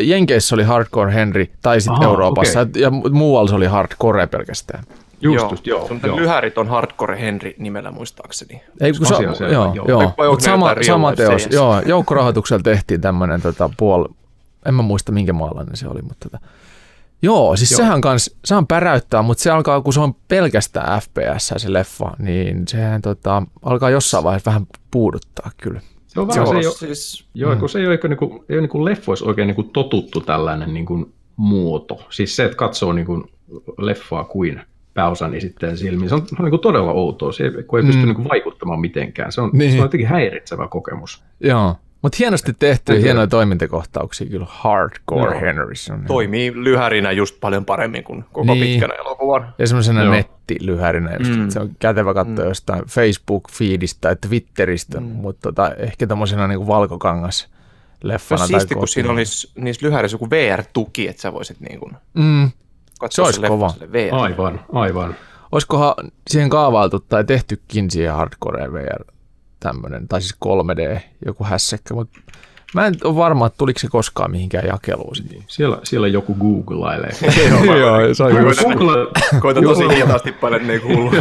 Jenkeissä 0.01 0.55
oli 0.55 0.63
Hardcore 0.63 1.13
Henry, 1.13 1.45
tai 1.61 1.81
sitten 1.81 1.95
Aha, 1.95 2.05
Euroopassa, 2.05 2.61
et- 2.61 2.75
ja 2.75 2.89
mu- 2.89 3.09
muualla 3.09 3.49
se 3.49 3.55
oli 3.55 3.65
Hardcore 3.65 4.27
pelkästään. 4.27 4.83
Just, 5.21 5.51
just, 5.51 5.67
joo. 5.67 5.89
Joo. 6.03 6.15
Lyhärit 6.17 6.57
on 6.57 6.67
Hardcore 6.67 7.21
Henry 7.21 7.53
nimellä 7.57 7.91
muistaakseni. 7.91 8.61
Ei, 8.81 8.93
kun 8.93 9.05
se, 9.05 9.13
joo, 9.51 9.73
joo. 9.73 9.85
joo. 9.87 10.01
Mut 10.01 10.39
ne 10.41 10.45
sama, 10.45 10.75
sama 10.87 11.13
teos, 11.15 11.43
seijäs? 11.43 11.53
joo, 11.55 11.81
joukkorahoituksella 11.85 12.63
tehtiin 12.63 13.01
tämmöinen 13.01 13.41
tota, 13.41 13.69
puol, 13.77 14.05
en 14.65 14.73
mä 14.73 14.81
muista 14.81 15.11
minkä 15.11 15.33
maalainen 15.33 15.77
se 15.77 15.87
oli, 15.87 16.01
mutta 16.01 16.29
tota, 16.29 16.45
joo, 17.21 17.55
siis 17.55 17.71
Joo. 17.71 17.77
sehän 17.77 18.01
kans, 18.01 18.35
sehän 18.45 18.67
päräyttää, 18.67 19.21
mutta 19.21 19.43
se 19.43 19.51
alkaa, 19.51 19.81
kun 19.81 19.93
se 19.93 19.99
on 19.99 20.15
pelkästään 20.27 21.01
FPS 21.01 21.53
se 21.57 21.73
leffa, 21.73 22.11
niin 22.19 22.67
sehän 22.67 23.01
tota, 23.01 23.43
alkaa 23.61 23.89
jossain 23.89 24.23
vaiheessa 24.23 24.49
vähän 24.51 24.67
puuduttaa 24.91 25.51
kyllä. 25.57 25.81
Se 26.07 26.19
on 26.19 26.27
vähän 26.27 26.43
Joo, 26.43 26.53
se, 26.53 26.59
ei 26.59 26.65
ole, 26.67 26.75
siis, 26.75 27.25
joo, 27.33 27.55
kun 27.55 27.69
se 27.69 27.79
ei 27.79 27.85
ole, 27.85 27.93
eikä 27.93 28.07
niinku, 28.07 28.45
ei 28.49 28.55
ole 28.55 28.61
niinku 28.61 28.85
leffoissa 28.85 29.25
oikein 29.25 29.47
niinku 29.47 29.63
totuttu 29.63 30.21
tällainen 30.21 30.73
niinku 30.73 31.09
muoto. 31.35 32.07
Siis 32.09 32.35
se, 32.35 32.45
että 32.45 32.57
katsoo 32.57 32.93
niinku 32.93 33.29
leffaa 33.77 34.23
kuin 34.23 34.61
pääosan 34.93 35.33
esittäjän 35.35 35.77
silmiin, 35.77 36.09
se 36.09 36.15
on, 36.15 36.27
se 36.27 36.35
on 36.39 36.45
niinku 36.45 36.57
todella 36.57 36.91
outoa, 36.91 37.31
se 37.31 37.43
ei, 37.43 37.63
kun 37.63 37.79
ei 37.79 37.85
pysty 37.85 38.01
Mm. 38.01 38.07
niinku 38.07 38.29
vaikuttamaan 38.29 38.79
mitenkään. 38.79 39.31
Se 39.31 39.41
on, 39.41 39.49
Niin. 39.53 39.71
se 39.71 39.77
on 39.77 39.83
jotenkin 39.83 40.07
häiritsevä 40.07 40.67
kokemus. 40.67 41.23
Joo, 41.39 41.75
mutta 42.05 42.15
hienosti 42.19 42.53
tehty 42.59 42.93
ja 42.93 42.99
hienoja 42.99 43.27
toimintakohtauksia 43.27 44.27
kyllä. 44.27 44.45
Hardcore 44.49 45.31
Joo. 45.31 45.41
Henry. 45.41 45.75
se 45.75 45.93
on 45.93 45.97
ihan- 45.99 46.07
toimii 46.07 46.51
lyhärinä 46.55 47.11
just 47.11 47.39
paljon 47.41 47.65
paremmin 47.65 48.03
kuin 48.03 48.25
koko 48.31 48.53
Niin. 48.53 48.65
pitkänä 48.65 48.93
elokuvan. 48.93 49.53
Ja 49.57 49.67
semmoisena 49.67 50.03
Joo. 50.03 50.13
nettilyhärinä, 50.13 51.15
just, 51.19 51.35
Mm. 51.35 51.49
se 51.49 51.59
on 51.59 51.69
kätevä 51.79 52.13
katsoa 52.13 52.45
mm. 52.45 52.49
jostain 52.49 52.83
Facebook-feedistä 52.85 53.97
tai 54.01 54.15
Twitteristä, 54.15 54.99
mm. 54.99 55.05
mutta 55.05 55.41
tota, 55.41 55.71
ehkä 55.77 56.07
tämmöisenä 56.07 56.47
niin 56.47 56.67
valkokangas 56.67 57.39
Se 57.39 57.47
leffana. 58.03 58.39
tai 58.39 58.47
siisti, 58.47 58.75
kun 58.75 58.87
siinä 58.87 59.11
olisi 59.11 59.51
niissä 59.55 59.85
lyhärissä 59.87 60.15
joku 60.15 60.29
VR-tuki, 60.29 61.07
että 61.07 61.21
sä 61.21 61.33
voisit 61.33 61.59
niin 61.59 61.79
kuin 61.79 61.93
Mm. 62.13 62.51
katsoa 62.99 63.25
Se 63.25 63.27
olisi 63.27 63.41
kova. 63.47 63.69
sille 63.69 63.91
VR. 63.91 64.15
Aivan, 64.15 64.59
aivan. 64.73 65.15
Olisikohan 65.51 65.93
siihen 66.29 66.49
kaavailtu 66.49 66.99
tai 66.99 67.23
tehtykin 67.23 67.91
siihen 67.91 68.13
Hardcore 68.13 68.73
VR 68.73 69.03
tämmöinen, 69.65 70.07
tai 70.07 70.21
siis 70.21 70.35
3D, 70.45 70.99
joku 71.25 71.43
hässäkkä, 71.43 71.93
mutta 71.93 72.19
mä 72.75 72.85
en 72.85 72.93
ole 73.03 73.15
varma, 73.15 73.47
että 73.47 73.57
tuliko 73.57 73.79
se 73.79 73.87
koskaan 73.87 74.31
mihinkään 74.31 74.67
jakeluun. 74.67 75.15
sitten. 75.15 75.43
Siellä, 75.47 75.79
siellä 75.83 76.07
joku 76.07 76.35
googlailee. 76.35 77.11
Joo, 77.79 78.13
se 78.13 78.23
on 78.23 78.31
Google, 78.31 79.07
Koita 79.39 79.61
tosi 79.61 79.83
hitaasti 79.95 80.31
paljon, 80.31 80.61
että 80.61 80.67
ne 80.67 80.73
ei 80.73 80.79
kuulu. 80.79 81.11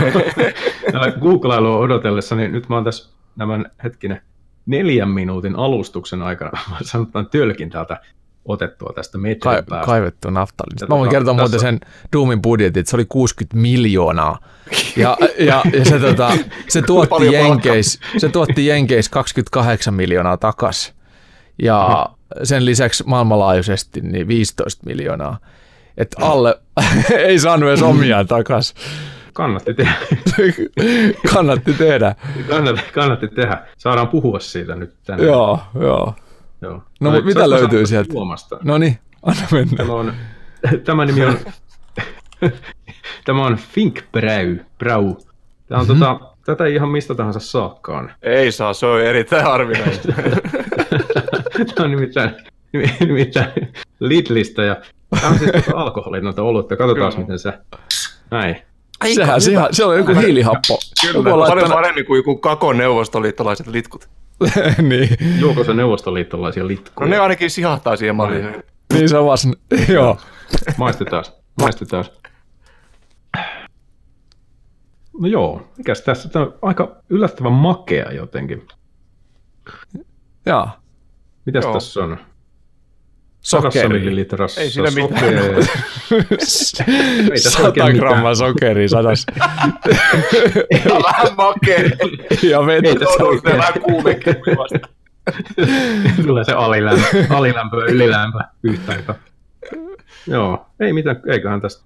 Täällä 0.92 1.12
Googlailua 1.20 1.76
odotellessa, 1.76 2.36
niin 2.36 2.52
nyt 2.52 2.68
mä 2.68 2.74
oon 2.74 2.84
tässä 2.84 3.10
nämän 3.36 3.70
hetkinen 3.84 4.22
neljän 4.66 5.10
minuutin 5.10 5.56
alustuksen 5.56 6.22
aikana, 6.22 6.50
mä 6.70 6.76
sanotaan 6.82 7.26
tölkin 7.26 7.70
täältä 7.70 8.00
otettua 8.44 8.92
tästä 8.94 9.12
Ka- 9.12 9.22
metrin 9.22 9.64
päästä. 9.68 9.86
kaivettu 9.86 10.30
naftalin. 10.30 10.76
Mä 10.80 10.88
voin 10.88 11.00
tota, 11.00 11.10
kertoa 11.10 11.34
muuten 11.34 11.60
sen 11.60 11.80
Doomin 12.12 12.42
budjetin, 12.42 12.80
että 12.80 12.90
se 12.90 12.96
oli 12.96 13.04
60 13.04 13.56
miljoonaa. 13.56 14.38
Ja, 14.96 15.16
ja, 15.38 15.62
ja 15.78 15.84
se, 15.84 15.98
tota, 15.98 16.30
se, 16.68 16.82
tuotti. 16.86 17.32
Jenkeis, 17.32 18.00
se 18.18 18.28
tuotti 18.28 18.66
Jenkeis 18.66 19.08
28 19.08 19.94
miljoonaa 19.94 20.36
takas. 20.36 20.94
Ja 21.62 22.06
sen 22.42 22.64
lisäksi 22.64 23.04
maailmanlaajuisesti 23.06 24.00
niin 24.00 24.28
15 24.28 24.82
miljoonaa. 24.86 25.38
Että 25.96 26.16
alle 26.26 26.60
ei 27.28 27.38
saanut 27.38 27.68
edes 27.68 27.82
omiaan 27.82 28.26
takas. 28.26 28.74
Kannatti 29.32 29.74
tehdä. 29.74 29.92
Kannatti 31.34 31.72
tehdä. 31.72 32.14
kannatti, 32.48 32.82
kannatti 32.92 33.28
tehdä. 33.28 33.66
Saadaan 33.78 34.08
puhua 34.08 34.40
siitä 34.40 34.74
nyt 34.74 34.94
tänään. 35.06 35.26
Joo, 35.28 35.60
joo. 35.80 36.14
Joo. 36.64 36.82
No, 37.00 37.10
mutta 37.10 37.24
mitä 37.26 37.50
löytyy 37.50 37.86
sieltä? 37.86 38.12
Juomasta? 38.14 38.58
No 38.62 38.78
niin, 38.78 38.98
anna 39.22 39.42
mennä. 39.52 39.76
Tämä, 39.76 39.92
on, 39.92 40.12
tämä 40.84 41.04
nimi 41.04 41.24
on, 41.24 41.38
tämä 43.24 43.46
on 43.46 43.56
Fink 43.56 44.00
Brau. 44.12 44.56
Brau. 44.78 45.14
Tämä 45.68 45.80
on 45.80 45.86
Mhm. 45.86 45.98
tota, 45.98 46.20
tätä 46.46 46.64
ei 46.64 46.74
ihan 46.74 46.88
mistä 46.88 47.14
tahansa 47.14 47.40
saakkaan. 47.40 48.12
ei 48.22 48.52
saa, 48.52 48.72
se 48.72 48.86
on 48.86 49.00
erittäin 49.00 49.44
harvinaista. 49.44 50.08
Tämä 51.74 51.84
on 51.84 51.90
nimittäin, 51.90 52.30
nimi- 52.76 53.06
nimittäin 53.06 53.52
Lidlistä 54.00 54.62
ja 54.62 54.76
tämä 55.20 55.28
on 55.32 55.38
siis 55.38 55.50
tota 55.50 55.76
alkoholitonta 55.76 56.42
olutta. 56.42 56.76
Katsotaan 56.76 57.10
Kyllä. 57.12 57.22
miten 57.24 57.38
se... 57.38 57.52
Näin. 58.30 58.56
Sehän, 59.14 59.40
sehän, 59.40 59.74
se 59.74 59.84
on 59.84 59.96
joku 59.98 60.14
hiilihappo. 60.14 60.78
Joku 61.06 61.18
on 61.18 61.24
Paljon 61.24 61.38
laittanut... 61.40 61.72
paremmin 61.72 62.06
kuin 62.06 62.16
joku 62.18 62.36
kakon 62.36 62.76
neuvostoliittolaiset 62.78 63.66
litkut. 63.66 64.08
niin, 64.88 65.08
Juoko 65.40 65.64
se 65.64 65.74
neuvostoliittolaisia 65.74 66.66
litkuja? 66.66 67.06
No 67.06 67.10
ne 67.10 67.18
ainakin 67.18 67.50
sihahtaa 67.50 67.96
siihen 67.96 68.16
malliin. 68.16 68.62
niin 68.92 69.08
se 69.08 69.18
on 69.18 69.26
vaan, 69.26 69.38
sen- 69.38 69.54
joo. 69.88 70.18
Maistetaan. 70.76 71.24
Maistetaan. 71.60 72.04
No 75.20 75.28
joo, 75.28 75.68
mikäs 75.78 76.00
tässä? 76.02 76.28
Tämä 76.28 76.44
on 76.44 76.54
aika 76.62 76.96
yllättävän 77.10 77.52
makea 77.52 78.12
jotenkin. 78.12 78.68
Joo. 80.46 80.68
Mitäs 81.46 81.64
Joo. 81.64 81.72
tässä 81.72 82.04
on? 82.04 82.18
Sadassa 83.44 83.80
Sokeri. 83.80 84.00
millilitrassa 84.00 84.60
Ei 84.60 84.70
siinä 84.70 84.90
mitään. 84.90 85.34
sokeri- 85.34 85.68
Ei 87.22 87.28
tässä 87.30 87.50
100 87.50 87.64
oikein 87.66 87.96
grammaa 87.96 88.34
sokeria 88.34 88.88
sadas. 88.88 89.26
Vähän 91.04 91.36
makea. 91.36 91.78
ja 92.42 92.58
Ei 92.60 92.66
vettä. 92.66 92.94
tässä 93.04 93.24
On 93.24 93.28
oikein. 93.28 93.56
vähän 93.58 93.72
kuumekin. 93.82 94.36
Tulee 96.26 96.44
se 96.44 96.52
alilämpö, 96.52 97.04
alilämpö 97.30 97.76
ja 97.76 97.84
ylilämpö 97.92 98.38
yhtä 98.62 98.92
aikaa. 98.92 99.14
Joo, 100.26 100.66
ei 100.80 100.92
mitään, 100.92 101.20
eiköhän 101.28 101.60
tästä, 101.60 101.84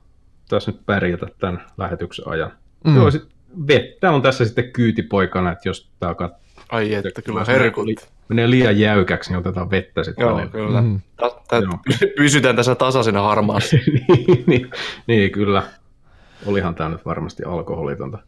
tässä 0.48 0.70
nyt 0.70 0.80
pärjätä 0.86 1.26
tämän 1.38 1.66
lähetyksen 1.78 2.28
ajan. 2.28 2.52
Mm. 2.84 2.96
Joo, 2.96 3.10
sit 3.10 3.22
vettä 3.68 4.10
on 4.10 4.22
tässä 4.22 4.44
sitten 4.44 4.72
kyytipoikana, 4.72 5.52
että 5.52 5.68
jos 5.68 5.90
tämä 6.00 6.14
kat... 6.14 6.32
Ai 6.68 6.94
että, 6.94 7.22
kyllä 7.22 7.44
herkut. 7.44 7.86
Menee 8.28 8.50
liian 8.50 8.78
jäykäksi, 8.78 9.30
niin 9.30 9.38
otetaan 9.38 9.70
vettä 9.70 10.04
sitten. 10.04 10.23
Joo, 10.23 10.37
välillä. 10.37 10.50
kyllä. 10.50 10.82
Mm. 10.82 11.00
Pysytään 12.16 12.56
tässä 12.56 12.75
tasaisena 12.75 13.23
harmaassa. 13.23 13.76
niin, 13.87 14.44
niin, 14.47 14.70
niin, 15.06 15.30
kyllä. 15.30 15.62
Olihan 16.47 16.75
tämä 16.75 16.88
nyt 16.88 17.06
varmasti 17.06 17.44
alkoholitonta. 17.44 18.18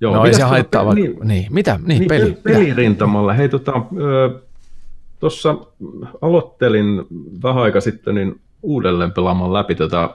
Joo, 0.00 0.14
no 0.14 0.24
ei 0.24 0.34
se 0.34 0.42
haittaa 0.42 0.86
vaikka, 0.86 1.04
niin, 1.04 1.18
niin, 1.22 1.46
mitä, 1.50 1.80
niin, 1.84 1.98
niin 1.98 2.08
peli. 2.08 2.36
Pelirintamalla, 2.42 3.32
hei 3.32 3.48
tota, 3.48 3.72
tuossa 5.20 5.56
aloittelin 6.22 7.06
vähän 7.42 7.62
aika 7.62 7.80
sitten 7.80 8.14
niin 8.14 8.40
uudelleen 8.62 9.12
pelaamaan 9.12 9.52
läpi 9.52 9.74
tätä 9.74 10.10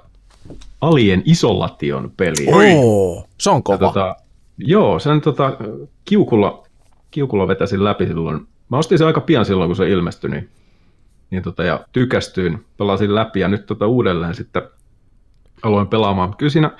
Alien 0.81 1.21
Isolation 1.25 2.11
peliä. 2.17 2.55
Oo, 2.55 3.25
se 3.39 3.49
on 3.49 3.63
kova. 3.63 3.75
Ja, 3.75 3.87
tota, 3.87 4.15
joo, 4.57 4.99
sen 4.99 5.21
tota, 5.21 5.57
kiukulla, 6.05 6.63
kiukulla 7.11 7.47
vetäsin 7.47 7.83
läpi 7.83 8.07
silloin. 8.07 8.47
Mä 8.73 8.77
ostin 8.77 8.97
se 8.97 9.05
aika 9.05 9.21
pian 9.21 9.45
silloin, 9.45 9.69
kun 9.69 9.75
se 9.75 9.89
ilmestyi, 9.89 10.29
niin, 10.29 10.49
niin 11.29 11.43
tota, 11.43 11.63
ja 11.63 11.85
tykästyin, 11.91 12.65
pelasin 12.77 13.15
läpi 13.15 13.39
ja 13.39 13.47
nyt 13.47 13.65
tota, 13.65 13.87
uudelleen 13.87 14.35
sitten 14.35 14.61
aloin 15.63 15.87
pelaamaan. 15.87 16.35
Kyllä 16.37 16.49
siinä, 16.49 16.71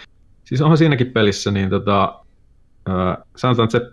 siis 0.44 0.62
onhan 0.62 0.78
siinäkin 0.78 1.12
pelissä, 1.12 1.52
niin 1.52 1.70
tota, 1.70 2.20
äh, 2.90 3.18
sanotaan, 3.36 3.66
että 3.66 3.78
se, 3.80 3.92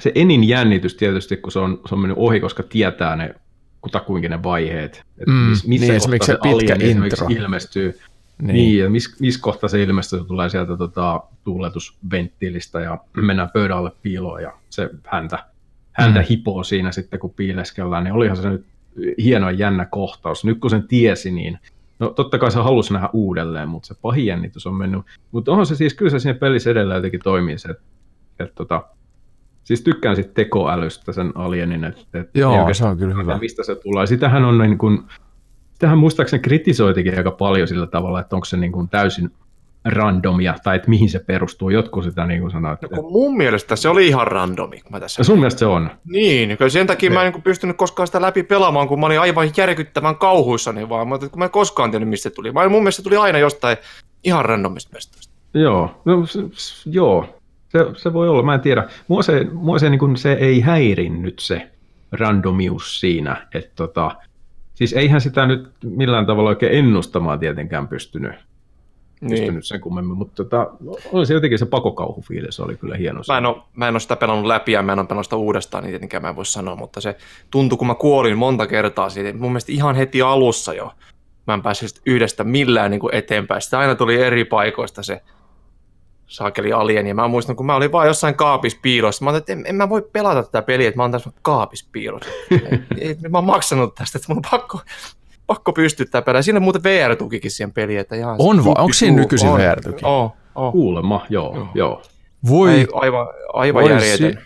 se 0.00 0.12
enin 0.14 0.48
jännitys 0.48 0.94
tietysti, 0.94 1.36
kun 1.36 1.52
se 1.52 1.58
on, 1.58 1.80
se 1.88 1.94
on 1.94 2.00
mennyt 2.00 2.18
ohi, 2.18 2.40
koska 2.40 2.62
tietää 2.62 3.16
ne 3.16 3.34
kutakuinkin 3.80 4.30
ne 4.30 4.42
vaiheet. 4.42 5.04
Että 5.18 5.30
mm, 5.30 5.48
missä 5.66 5.68
niin, 5.68 6.00
kohtaa 6.08 6.26
se, 6.26 6.38
pitkä 6.42 6.76
intro. 6.80 7.26
ilmestyy. 7.30 7.98
Niin, 8.42 8.54
niin 8.54 8.78
ja 8.78 8.90
missä 8.90 9.16
mis 9.20 9.38
kohtaa 9.38 9.68
se 9.68 9.82
ilmestyy, 9.82 10.18
se 10.18 10.24
tulee 10.24 10.48
sieltä 10.48 10.76
tota, 10.76 11.22
tuuletusventtiilistä 11.44 12.80
ja 12.80 12.98
mennään 13.16 13.50
pöydän 13.50 13.78
alle 13.78 13.92
piiloon 14.02 14.42
ja 14.42 14.52
se 14.70 14.90
häntä, 15.04 15.51
häntä 15.92 16.20
mm. 16.20 16.26
hipoo 16.30 16.64
siinä 16.64 16.92
sitten, 16.92 17.20
kun 17.20 17.30
piileskellään, 17.30 18.04
niin 18.04 18.14
olihan 18.14 18.36
se 18.36 18.50
nyt 18.50 18.66
hieno 19.22 19.50
ja 19.50 19.56
jännä 19.56 19.84
kohtaus. 19.84 20.44
Nyt 20.44 20.58
kun 20.58 20.70
sen 20.70 20.88
tiesi, 20.88 21.30
niin 21.30 21.58
no 21.98 22.10
totta 22.10 22.38
kai 22.38 22.50
se 22.50 22.58
halusi 22.58 22.92
nähdä 22.92 23.08
uudelleen, 23.12 23.68
mutta 23.68 23.86
se 23.86 23.94
pahin 24.02 24.26
jännitys 24.26 24.66
on 24.66 24.74
mennyt. 24.74 25.02
Mutta 25.30 25.50
onhan 25.50 25.66
se 25.66 25.74
siis, 25.74 25.94
kyllä 25.94 26.10
se 26.10 26.18
siinä 26.18 26.38
pelissä 26.38 26.70
edelleen 26.70 26.96
jotenkin 26.96 27.20
toimii 27.24 27.58
se, 27.58 27.70
että 27.70 27.82
et, 28.40 28.54
tota, 28.54 28.84
Siis 29.64 29.80
tykkään 29.80 30.16
sitten 30.16 30.34
tekoälystä 30.34 31.12
sen 31.12 31.32
alienin, 31.34 31.84
että 31.84 32.20
et 32.20 32.30
Joo, 32.34 32.74
se 32.74 32.84
on 32.84 32.98
kyllä 32.98 33.14
hyvä. 33.14 33.38
Mistä 33.38 33.62
se 33.62 33.74
tulee. 33.74 34.06
Sitähän 34.06 34.44
on 34.44 34.58
niin 34.58 34.78
kuin, 34.78 35.02
sitähän 35.72 35.98
muistaakseni 35.98 36.42
kritisoitikin 36.42 37.18
aika 37.18 37.30
paljon 37.30 37.68
sillä 37.68 37.86
tavalla, 37.86 38.20
että 38.20 38.36
onko 38.36 38.44
se 38.44 38.56
niin 38.56 38.72
kuin 38.72 38.88
täysin 38.88 39.30
randomia, 39.84 40.54
tai 40.64 40.76
että 40.76 40.88
mihin 40.88 41.10
se 41.10 41.18
perustuu. 41.18 41.70
Jotkut 41.70 42.04
sitä 42.04 42.26
niin 42.26 42.40
kuin 42.40 42.50
sanoo. 42.50 42.72
Että... 42.72 42.86
No, 42.90 43.02
mun 43.02 43.36
mielestä 43.36 43.76
se 43.76 43.88
oli 43.88 44.08
ihan 44.08 44.26
randomi. 44.26 44.80
Mä 44.90 45.00
tässä 45.00 45.20
ja 45.20 45.24
sun 45.24 45.38
mielestä 45.38 45.58
se 45.58 45.66
on? 45.66 45.90
Niin, 46.04 46.58
kyllä 46.58 46.68
sen 46.68 46.86
takia 46.86 47.10
ne. 47.10 47.14
mä 47.14 47.24
en 47.24 47.32
niin 47.32 47.42
pystynyt 47.42 47.76
koskaan 47.76 48.06
sitä 48.06 48.20
läpi 48.20 48.42
pelaamaan, 48.42 48.88
kun 48.88 49.00
mä 49.00 49.06
olin 49.06 49.20
aivan 49.20 49.50
järkyttävän 49.56 50.16
kauhuissani 50.16 50.88
vaan, 50.88 51.08
mutta 51.08 51.28
kun 51.28 51.38
mä 51.38 51.44
en 51.44 51.50
koskaan 51.50 51.90
tiennyt, 51.90 52.08
mistä 52.08 52.22
se 52.22 52.34
tuli. 52.34 52.52
Mä, 52.52 52.68
mun 52.68 52.82
mielestä 52.82 52.96
se 52.96 53.02
tuli 53.02 53.16
aina 53.16 53.38
jostain 53.38 53.76
ihan 54.24 54.44
randomista 54.44 54.90
mestoista. 54.92 55.34
Joo, 55.54 56.02
no, 56.04 56.24
joo, 56.86 57.40
se, 57.68 57.78
se 57.96 58.12
voi 58.12 58.28
olla, 58.28 58.42
mä 58.42 58.54
en 58.54 58.60
tiedä. 58.60 58.88
Mua 59.08 59.22
se, 59.22 59.46
mua 59.52 59.78
se, 59.78 59.90
niin 59.90 59.98
kuin, 59.98 60.16
se 60.16 60.32
ei 60.32 60.60
häirinnyt 60.60 61.38
se 61.38 61.70
randomius 62.12 63.00
siinä, 63.00 63.46
että 63.54 63.70
tota, 63.76 64.10
siis 64.74 64.92
eihän 64.92 65.20
sitä 65.20 65.46
nyt 65.46 65.68
millään 65.84 66.26
tavalla 66.26 66.48
oikein 66.48 66.72
ennustamaan 66.78 67.38
tietenkään 67.38 67.88
pystynyt, 67.88 68.32
niin. 69.22 69.40
pystynyt 69.40 69.66
sen 69.66 69.80
kummemmin, 69.80 70.16
mutta 70.16 70.44
tota, 70.44 70.70
oli 71.12 71.26
se 71.26 71.34
jotenkin 71.34 71.58
se 71.58 71.66
pakokauhufiilis, 71.66 72.60
oli 72.60 72.76
kyllä 72.76 72.96
hieno. 72.96 73.20
Mä 73.28 73.38
en, 73.38 73.46
ole, 73.46 73.56
mä 73.74 73.88
en 73.88 73.94
ole 73.94 74.00
sitä 74.00 74.16
pelannut 74.16 74.46
läpi 74.46 74.72
ja 74.72 74.82
mä 74.82 74.92
en 74.92 74.98
ole 74.98 75.06
pelannut 75.06 75.26
sitä 75.26 75.36
uudestaan, 75.36 75.84
niin 75.84 75.92
tietenkään 75.92 76.22
mä 76.22 76.28
en 76.28 76.36
voi 76.36 76.46
sanoa, 76.46 76.76
mutta 76.76 77.00
se 77.00 77.16
tuntui, 77.50 77.78
kun 77.78 77.86
mä 77.86 77.94
kuolin 77.94 78.38
monta 78.38 78.66
kertaa 78.66 79.10
siitä, 79.10 79.38
mun 79.38 79.50
mielestä 79.50 79.72
ihan 79.72 79.94
heti 79.94 80.22
alussa 80.22 80.74
jo, 80.74 80.92
mä 81.46 81.54
en 81.54 81.62
päässyt 81.62 82.00
yhdestä 82.06 82.44
millään 82.44 82.90
niin 82.90 83.00
kuin 83.00 83.14
eteenpäin. 83.14 83.62
Sitä 83.62 83.78
aina 83.78 83.94
tuli 83.94 84.22
eri 84.22 84.44
paikoista 84.44 85.02
se 85.02 85.22
saakeli 86.26 86.72
alien, 86.72 87.06
ja 87.06 87.14
mä 87.14 87.28
muistan, 87.28 87.56
kun 87.56 87.66
mä 87.66 87.76
olin 87.76 87.92
vaan 87.92 88.06
jossain 88.06 88.34
kaapis 88.34 88.74
piilossa, 88.74 89.24
mä 89.24 89.30
olin, 89.30 89.38
että 89.38 89.52
en, 89.52 89.64
en, 89.66 89.74
mä 89.74 89.88
voi 89.88 90.08
pelata 90.12 90.42
tätä 90.42 90.62
peliä, 90.62 90.88
että 90.88 90.98
mä 90.98 91.02
oon 91.02 91.12
tässä 91.12 91.30
kaapis 91.42 91.88
piilossa. 91.92 92.30
mä 93.30 93.38
oon 93.38 93.44
maksanut 93.44 93.94
tästä, 93.94 94.18
että 94.18 94.26
mun 94.28 94.42
on 94.44 94.50
pakko, 94.50 94.80
pakko 95.54 95.72
pystyttää 95.72 96.22
pelaa. 96.22 96.42
Siinä 96.42 96.56
on 96.56 96.62
muuten 96.62 96.82
VR-tukikin 96.82 97.50
siihen 97.50 97.72
peliin. 97.72 98.00
Että 98.00 98.16
ihan 98.16 98.36
on 98.38 98.64
vai? 98.64 98.74
Onko 98.78 98.92
siinä 98.92 99.16
nykyisin 99.16 99.54
VR-tuki? 99.54 100.04
Oh, 100.04 100.32
oh. 100.54 100.72
Kuulemma, 100.72 101.26
joo, 101.28 101.54
joo. 101.56 101.68
joo. 101.74 102.02
Voi, 102.48 102.86
aivan, 102.92 103.26
aivan 103.52 103.90
järjetön. 103.90 104.38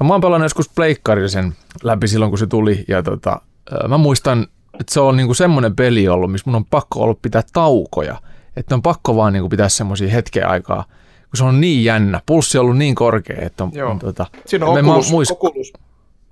No, 0.00 0.06
mä 0.06 0.14
oon 0.14 0.20
pelannut 0.20 0.44
joskus 0.44 0.68
pleikkarisen 0.68 1.52
läpi 1.82 2.08
silloin, 2.08 2.30
kun 2.30 2.38
se 2.38 2.46
tuli, 2.46 2.84
ja 2.88 3.02
tota, 3.02 3.40
mä 3.88 3.98
muistan, 3.98 4.46
että 4.80 4.94
se 4.94 5.00
on 5.00 5.16
niinku 5.16 5.34
semmoinen 5.34 5.76
peli 5.76 6.08
ollut, 6.08 6.32
missä 6.32 6.50
mun 6.50 6.56
on 6.56 6.64
pakko 6.64 7.00
ollut 7.00 7.22
pitää 7.22 7.42
taukoja. 7.52 8.16
Että 8.56 8.74
on 8.74 8.82
pakko 8.82 9.16
vaan 9.16 9.32
niinku 9.32 9.48
pitää 9.48 9.68
semmoisia 9.68 10.08
hetkeä 10.08 10.48
aikaa, 10.48 10.84
kun 11.30 11.36
se 11.36 11.44
on 11.44 11.60
niin 11.60 11.84
jännä. 11.84 12.20
Pulssi 12.26 12.58
on 12.58 12.62
ollut 12.62 12.78
niin 12.78 12.94
korkea, 12.94 13.36
että 13.40 13.64
on, 13.64 13.70
joo. 13.74 13.90
on 13.90 13.98
tota, 13.98 14.26
Siinä 14.46 14.66
on 14.66 14.78
Oculus, 14.78 15.10
muist... 15.10 15.30
Oculus, 15.30 15.72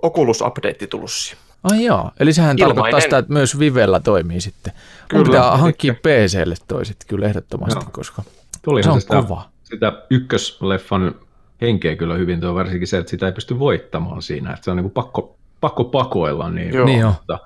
Oculus 0.03 0.40
update 0.40 0.87
tullut 0.87 1.11
siihen. 1.11 1.52
Ai 1.64 1.85
joo, 1.85 2.11
eli 2.20 2.33
sehän 2.33 2.57
Ilmainen. 2.59 2.77
tarkoittaa 2.77 3.01
sitä, 3.01 3.18
että 3.18 3.33
myös 3.33 3.59
Vivellä 3.59 4.01
toimii 4.01 4.40
sitten. 4.40 4.72
Kyllä, 5.09 5.25
pitää 5.25 5.57
hankkia 5.57 5.94
PClle 5.94 6.55
toiset 6.68 6.96
kyllä 7.09 7.27
ehdottomasti, 7.27 7.85
joo. 7.85 7.90
koska 7.92 8.22
Tulihan 8.62 8.85
se 8.85 8.90
on 8.90 9.01
sitä, 9.01 9.22
kova. 9.22 9.48
Sitä 9.64 9.92
ykkösleffan 10.11 11.14
henkeä 11.61 11.96
kyllä 11.96 12.14
hyvin 12.14 12.40
tuo, 12.40 12.55
varsinkin 12.55 12.88
se, 12.88 12.98
että 12.98 13.11
sitä 13.11 13.27
ei 13.27 13.33
pysty 13.33 13.59
voittamaan 13.59 14.22
siinä, 14.22 14.53
että 14.53 14.64
se 14.64 14.70
on 14.70 14.77
niin 14.77 14.85
kuin 14.85 14.92
pakko, 14.92 15.37
pakko 15.61 15.85
pakoilla. 15.85 16.51
Niin, 16.51 16.75
joo. 16.75 16.87
niin 16.87 17.07
mutta... 17.07 17.38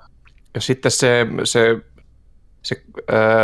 Ja 0.55 0.61
sitten 0.61 0.91
se, 0.91 1.27
se, 1.43 1.77
se, 2.61 2.83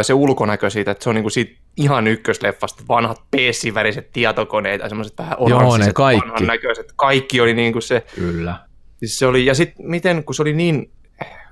se 0.02 0.14
ulkonäkö 0.14 0.70
siitä, 0.70 0.92
että 0.92 1.04
se 1.04 1.10
on 1.10 1.16
niin 1.16 1.24
kuin 1.24 1.32
siitä 1.32 1.62
ihan 1.78 2.08
ykkösleffasta 2.08 2.84
vanhat 2.88 3.22
PC-väriset 3.36 4.12
tietokoneet 4.12 4.82
ja 4.82 4.90
semmoiset 4.90 5.18
vähän 5.18 5.36
oranssiset, 5.40 6.00
vanhan 6.00 6.48
näköiset. 6.48 6.94
Kaikki 6.96 7.42
oli 7.42 7.54
niin 7.54 7.74
kuin 7.74 7.84
se. 7.84 8.06
Kyllä. 8.16 8.56
Siis 9.04 9.20
se 9.20 9.26
oli, 9.26 9.46
ja 9.46 9.56
sitten 9.56 9.86
miten, 9.90 10.24
kun 10.24 10.36
se 10.36 10.42
oli 10.42 10.54
niin, 10.54 10.92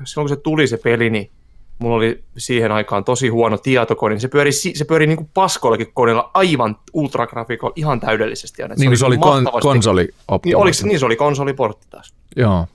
silloin 0.03 0.29
kun 0.29 0.29
se 0.29 0.35
tuli 0.35 0.67
se 0.67 0.77
peli, 0.77 1.09
niin 1.09 1.31
mulla 1.79 1.95
oli 1.95 2.23
siihen 2.37 2.71
aikaan 2.71 3.03
tosi 3.03 3.27
huono 3.27 3.57
tietokone, 3.57 4.15
niin 4.15 4.21
se 4.21 4.27
pyöri, 4.27 4.51
se 4.51 4.85
pyöri 4.87 5.07
niin 5.07 5.17
kuin 5.17 5.29
paskoillakin 5.33 5.91
koneella 5.93 6.31
aivan 6.33 6.77
ultragrafiikolla 6.93 7.73
ihan 7.75 7.99
täydellisesti. 7.99 8.61
Ja 8.61 8.67
niin, 8.67 8.91
se, 8.91 8.99
se 8.99 9.05
oli 9.05 9.15
kon- 9.15 9.61
konsoli 9.61 10.09
niin, 10.45 10.57
oliko, 10.57 10.77
niin 10.83 10.99
se 10.99 11.05
oli 11.05 11.15
konsoliportti 11.15 11.87
taas. 11.89 12.13
Joo. 12.35 12.67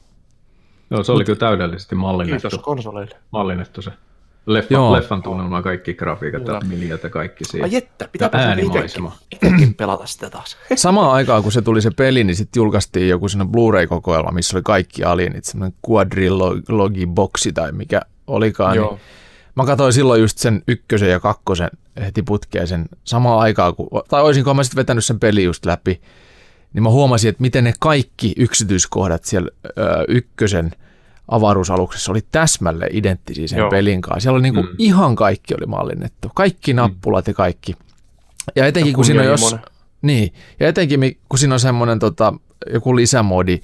Joo, 0.90 1.02
se 1.02 1.12
oli 1.12 1.24
kyllä 1.24 1.38
täydellisesti 1.38 1.94
mallinnettu. 1.94 2.48
Kiitos 2.48 2.64
konsoleille. 2.64 3.16
Mallinnettu 3.30 3.82
se. 3.82 3.90
Leffan, 4.46 4.92
leffan 4.92 5.22
tunnelma, 5.22 5.62
kaikki 5.62 5.94
grafiikat 5.94 6.46
ja 6.46 6.60
miljat 6.68 7.02
ja 7.02 7.10
kaikki 7.10 7.44
siinä. 7.44 7.64
Ai 7.64 7.76
että, 7.76 8.08
pitääpä 8.12 8.56
itsekin 9.30 9.74
pelata 9.74 10.06
sitä 10.06 10.30
taas. 10.30 10.56
Samaan 10.74 11.12
aikaan, 11.12 11.42
kun 11.42 11.52
se 11.52 11.62
tuli 11.62 11.82
se 11.82 11.90
peli, 11.90 12.24
niin 12.24 12.36
sitten 12.36 12.60
julkaistiin 12.60 13.08
joku 13.08 13.28
sellainen 13.28 13.52
Blu-ray-kokoelma, 13.52 14.30
missä 14.30 14.56
oli 14.56 14.62
kaikki 14.62 15.04
alienit, 15.04 15.44
semmoinen 15.44 15.78
quadrilogi-boksi 15.88 17.52
tai 17.52 17.72
mikä 17.72 18.02
olikaan. 18.26 18.76
Joo. 18.76 18.90
Niin 18.90 19.00
mä 19.54 19.64
katsoin 19.64 19.92
silloin 19.92 20.20
just 20.20 20.38
sen 20.38 20.62
ykkösen 20.68 21.10
ja 21.10 21.20
kakkosen 21.20 21.70
heti 22.00 22.22
putkeen 22.22 22.68
sen 22.68 22.86
samaan 23.04 23.40
aikaan, 23.40 23.74
kun, 23.74 23.88
tai 24.08 24.22
olisinko 24.22 24.54
mä 24.54 24.62
sitten 24.62 24.76
vetänyt 24.76 25.04
sen 25.04 25.20
peli 25.20 25.44
just 25.44 25.66
läpi, 25.66 26.00
niin 26.72 26.82
mä 26.82 26.90
huomasin, 26.90 27.28
että 27.28 27.42
miten 27.42 27.64
ne 27.64 27.72
kaikki 27.80 28.32
yksityiskohdat 28.36 29.24
siellä 29.24 29.50
ö, 29.66 30.04
ykkösen– 30.08 30.70
avaruusaluksessa 31.28 32.12
oli 32.12 32.20
täsmälle 32.32 32.88
identtisiä 32.90 33.48
sen 33.48 33.58
Joo. 33.58 33.70
pelin 33.70 34.00
kanssa. 34.00 34.20
Siellä 34.20 34.36
oli 34.36 34.42
niin 34.42 34.54
kuin 34.54 34.66
mm. 34.66 34.74
ihan 34.78 35.16
kaikki 35.16 35.54
oli 35.54 35.66
mallinnettu. 35.66 36.30
Kaikki 36.34 36.72
mm. 36.72 36.76
nappulat 36.76 37.26
mm. 37.26 37.30
ja 37.30 37.34
kaikki. 37.34 37.76
Ja 38.56 38.66
etenkin 38.66 38.92
ja 38.92 38.94
kun 38.94 39.04
siinä 39.04 39.20
on 39.20 39.28
jos... 39.28 39.56
Niin, 40.02 40.32
ja 40.60 40.68
etenkin 40.68 41.18
kun 41.28 41.38
siinä 41.38 41.54
on 41.54 41.60
semmoinen 41.60 41.98
tota, 41.98 42.34
joku 42.72 42.96
lisämodi, 42.96 43.60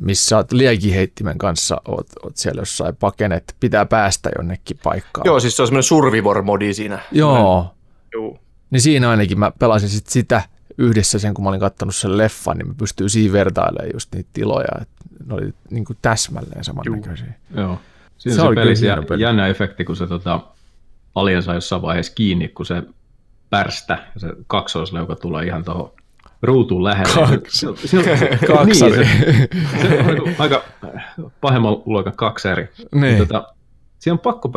missä 0.00 0.36
olet 0.36 0.52
liekiheittimen 0.52 1.38
kanssa, 1.38 1.80
oot, 1.88 2.06
oot 2.24 2.36
siellä 2.36 2.60
jossain 2.60 2.96
pakenet, 2.96 3.56
pitää 3.60 3.86
päästä 3.86 4.30
jonnekin 4.38 4.78
paikkaan. 4.82 5.26
Joo, 5.26 5.40
siis 5.40 5.56
se 5.56 5.62
on 5.62 5.68
semmoinen 5.68 5.82
survivor-modi 5.82 6.74
siinä. 6.74 6.98
Joo. 7.12 7.74
Joo. 8.12 8.38
Niin 8.70 8.80
siinä 8.80 9.10
ainakin 9.10 9.38
mä 9.38 9.52
pelasin 9.58 9.88
sit 9.88 10.06
sitä 10.06 10.42
yhdessä 10.78 11.18
sen, 11.18 11.34
kun 11.34 11.44
mä 11.44 11.48
olin 11.48 11.60
katsonut 11.60 11.94
sen 11.94 12.18
leffan, 12.18 12.58
niin 12.58 12.68
mä 12.68 12.74
pystyin 12.78 13.10
siinä 13.10 13.32
vertailemaan 13.32 13.90
just 13.94 14.14
niitä 14.14 14.30
tiloja, 14.32 14.80
että 14.80 14.99
ne 15.26 15.34
oli 15.34 15.54
niin 15.70 15.84
kuin 15.84 15.96
täsmälleen 16.02 16.64
samannäköisiä. 16.64 17.32
Joo. 17.56 17.80
Siinä 18.18 18.34
se, 18.36 18.40
se 18.40 18.46
oli 18.46 18.54
pelissä 18.54 18.86
jä, 18.86 19.02
peli. 19.08 19.22
jännä 19.22 19.46
efekti, 19.46 19.84
kun 19.84 19.96
se 19.96 20.06
tota, 20.06 20.40
alien 21.14 21.42
saa 21.42 21.54
jossain 21.54 21.82
vaiheessa 21.82 22.12
kiinni, 22.14 22.48
kun 22.48 22.66
se 22.66 22.82
pärstä 23.50 23.98
ja 24.14 24.20
se 24.20 24.28
kaksoisleuka 24.46 25.16
tulee 25.16 25.44
ihan 25.46 25.64
tuohon 25.64 25.92
ruutuun 26.42 26.84
lähellä. 26.84 27.14
Kaksi. 27.28 27.66
Se, 27.86 27.86
se, 27.88 27.98
on- 28.52 28.56
Kaksari. 28.58 28.96
Niin, 28.96 29.48
se, 29.80 29.88
se 29.88 29.98
on 30.00 30.06
aika- 30.18 30.34
aika 30.38 30.62
pahemman 31.40 31.76
luokan 31.86 32.12
kaksari. 32.16 32.68
Niin. 32.94 33.18
Tota, 33.18 33.54
siinä 33.98 34.12
on 34.12 34.18
pakko 34.18 34.50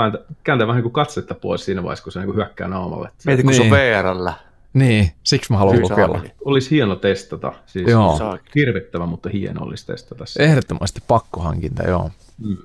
kääntää 0.43 0.67
vähän 0.67 0.77
niin 0.77 0.83
kuin 0.83 0.93
katsetta 0.93 1.35
pois 1.35 1.65
siinä 1.65 1.83
vaiheessa, 1.83 2.03
kun 2.03 2.11
se 2.11 2.19
niin 2.19 2.25
kuin 2.27 2.35
hyökkää 2.35 2.67
naamalle. 2.67 3.09
Se 3.17 3.29
Mieti, 3.29 3.43
kun 3.43 3.51
Niin. 3.51 3.61
sun 3.61 3.71
VRllä. 3.71 4.33
Niin, 4.73 5.11
siksi 5.23 5.51
mä 5.51 5.57
haluan 5.57 5.75
Kyllä 5.75 5.89
kokeilla. 5.89 6.19
oli. 6.19 6.31
olisi 6.45 6.71
hieno 6.71 6.95
testata. 6.95 7.53
Siis 7.65 7.87
Joo. 7.87 8.19
Hirvittävä, 8.55 9.05
mutta 9.05 9.29
hieno 9.29 9.63
olisi 9.63 9.85
testata. 9.87 10.25
se. 10.25 10.43
Ehdottomasti 10.43 11.01
pakkohankinta, 11.07 11.83
joo. 11.83 12.11
Mm. 12.37 12.57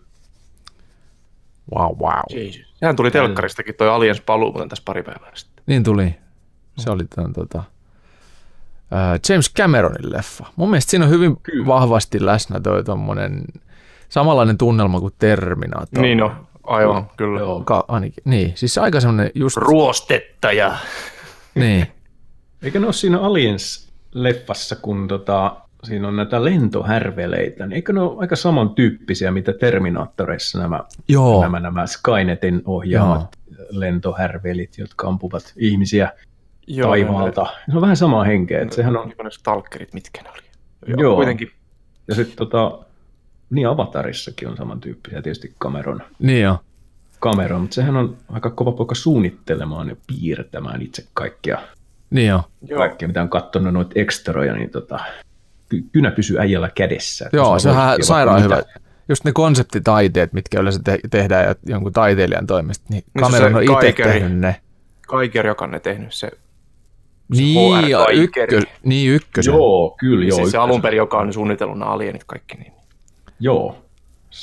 Wow, 1.77 1.99
wow. 1.99 2.23
Jesus. 2.31 2.63
Sehän 2.75 2.97
tuli 2.97 3.11
telkkaristakin 3.11 3.75
toi 3.75 3.89
Aliens 3.89 4.21
paluu 4.21 4.53
muuten 4.53 4.69
tässä 4.69 4.83
pari 4.85 5.03
päivää 5.03 5.31
sitten. 5.35 5.65
Niin 5.67 5.85
tuli. 5.85 6.15
Se 6.79 6.91
oli 6.91 7.05
tämän, 7.05 7.33
tota, 7.33 7.63
ää, 8.91 9.19
James 9.29 9.55
Cameronin 9.55 10.13
leffa. 10.13 10.47
Mun 10.57 10.71
mielestä 10.71 10.91
siinä 10.91 11.05
on 11.05 11.11
hyvin 11.11 11.37
Kyllä. 11.43 11.67
vahvasti 11.67 12.27
läsnä 12.27 12.61
toi 12.61 12.85
tommonen 12.85 13.45
samanlainen 14.09 14.59
tunnelma 14.59 15.01
kuin 15.01 15.15
Terminator. 15.19 16.03
Niin 16.03 16.19
no, 16.19 16.33
aivan, 16.65 17.11
kyllä. 17.17 17.41
Joo. 17.41 17.61
Ka- 17.65 17.85
ainakin. 17.89 18.23
Niin, 18.25 18.53
siis 18.55 18.79
aika 18.79 19.01
semmonen 19.01 19.31
just, 19.35 19.57
Ruostetta 19.57 20.53
ja... 20.53 20.77
niin. 21.55 21.87
Eikä 22.63 22.81
ne 22.81 22.87
ole 22.87 22.93
siinä 22.93 23.19
Aliens-leffassa, 23.19 24.77
kun 24.83 25.09
tota, 25.09 25.57
siinä 25.85 26.09
on 26.09 26.17
näitä 26.17 26.45
lentohärveleitä, 26.45 27.67
niin 27.67 27.77
eikö 27.77 27.93
ne 27.93 28.01
ole 28.01 28.17
aika 28.21 28.37
samantyyppisiä, 28.37 29.31
mitä 29.31 29.53
Terminaattoreissa 29.53 30.59
nämä, 30.59 30.85
Joo, 31.09 31.43
nämä, 31.43 31.61
nämä 31.61 31.87
Skynetin 31.87 32.63
ohjaamat 32.65 33.37
lentohärvelit, 33.71 34.79
jotka 34.79 35.09
ampuvat 35.09 35.53
ihmisiä 35.57 36.13
Joo, 36.67 36.89
taivaalta. 36.89 37.47
Se 37.71 37.77
on 37.77 37.81
vähän 37.81 37.97
samaa 37.97 38.25
henkeä, 38.25 38.63
että 38.63 38.75
sehän 38.75 38.97
on, 38.97 39.07
Oliko 39.07 39.23
ne 39.23 39.31
stalkerit, 39.31 39.95
mitkä 39.95 40.23
ne 40.23 40.31
oli? 40.31 40.43
Joo. 41.01 41.17
Kuitenkin. 41.17 41.51
ja 42.09 42.15
sitten 42.15 42.37
tota, 42.37 42.79
niin 43.51 43.69
Avatarissakin 43.69 44.49
on 44.49 44.57
samantyyppisiä, 44.57 45.23
tietysti 45.23 45.55
Cameron, 45.63 46.03
niin 46.19 46.43
jo. 46.43 46.59
Cameron, 47.23 47.61
mutta 47.61 47.75
sehän 47.75 47.97
on 47.97 48.17
aika 48.29 48.51
kova 48.51 48.73
poika 48.73 48.95
suunnittelemaan 48.95 49.89
ja 49.89 49.97
piirtämään 50.07 50.83
itse 50.83 51.05
kaikkea, 51.15 51.59
Niin 52.11 52.29
jo. 52.29 52.43
Joo. 52.69 52.79
kaikkea 52.79 53.09
mitä 53.09 53.23
on 53.23 53.29
katsonut 53.29 53.73
noita 53.73 53.93
ekstroja, 53.95 54.53
niin 54.55 54.71
tota, 54.71 54.99
ky- 55.69 55.85
kynä 55.93 56.11
pysyy 56.11 56.39
äijällä 56.39 56.71
kädessä. 56.75 57.31
Joo, 57.33 57.59
se 57.59 57.69
on 57.69 57.77
sairaan 58.03 58.43
hyvä. 58.43 58.57
mitä. 58.57 58.69
Just 59.09 59.25
ne 59.25 59.33
konseptitaiteet, 59.33 60.33
mitkä 60.33 60.61
yleensä 60.61 60.81
te- 60.85 60.99
tehdään 61.11 61.45
ja 61.45 61.55
jonkun 61.67 61.93
taiteilijan 61.93 62.47
toimesta, 62.47 62.85
niin 62.91 63.03
se 63.17 63.21
Cameron 63.25 63.55
on 63.55 63.63
itse 63.63 63.75
Kaikeri. 63.75 64.11
tehnyt 64.13 64.39
ne. 64.39 64.57
Kaiker, 65.09 65.47
joka 65.47 65.65
on 65.65 65.71
ne 65.71 65.81
tehnyt, 65.81 66.15
se, 66.15 66.31
Niin, 67.29 67.89
ja 67.91 68.07
ykkö, 68.13 68.61
niin 68.83 69.11
ykkösen. 69.11 69.55
Joo, 69.55 69.97
kyllä, 70.01 70.27
joo. 70.27 70.37
siis 70.37 70.51
se 70.51 70.59
alun 70.59 70.83
perin, 70.83 70.97
joka 70.97 71.19
on 71.19 71.33
suunnitellut 71.33 71.79
nämä 71.79 71.91
alienit 71.91 72.25
kaikki. 72.27 72.57
Niin. 72.57 72.73
Joo. 73.41 73.85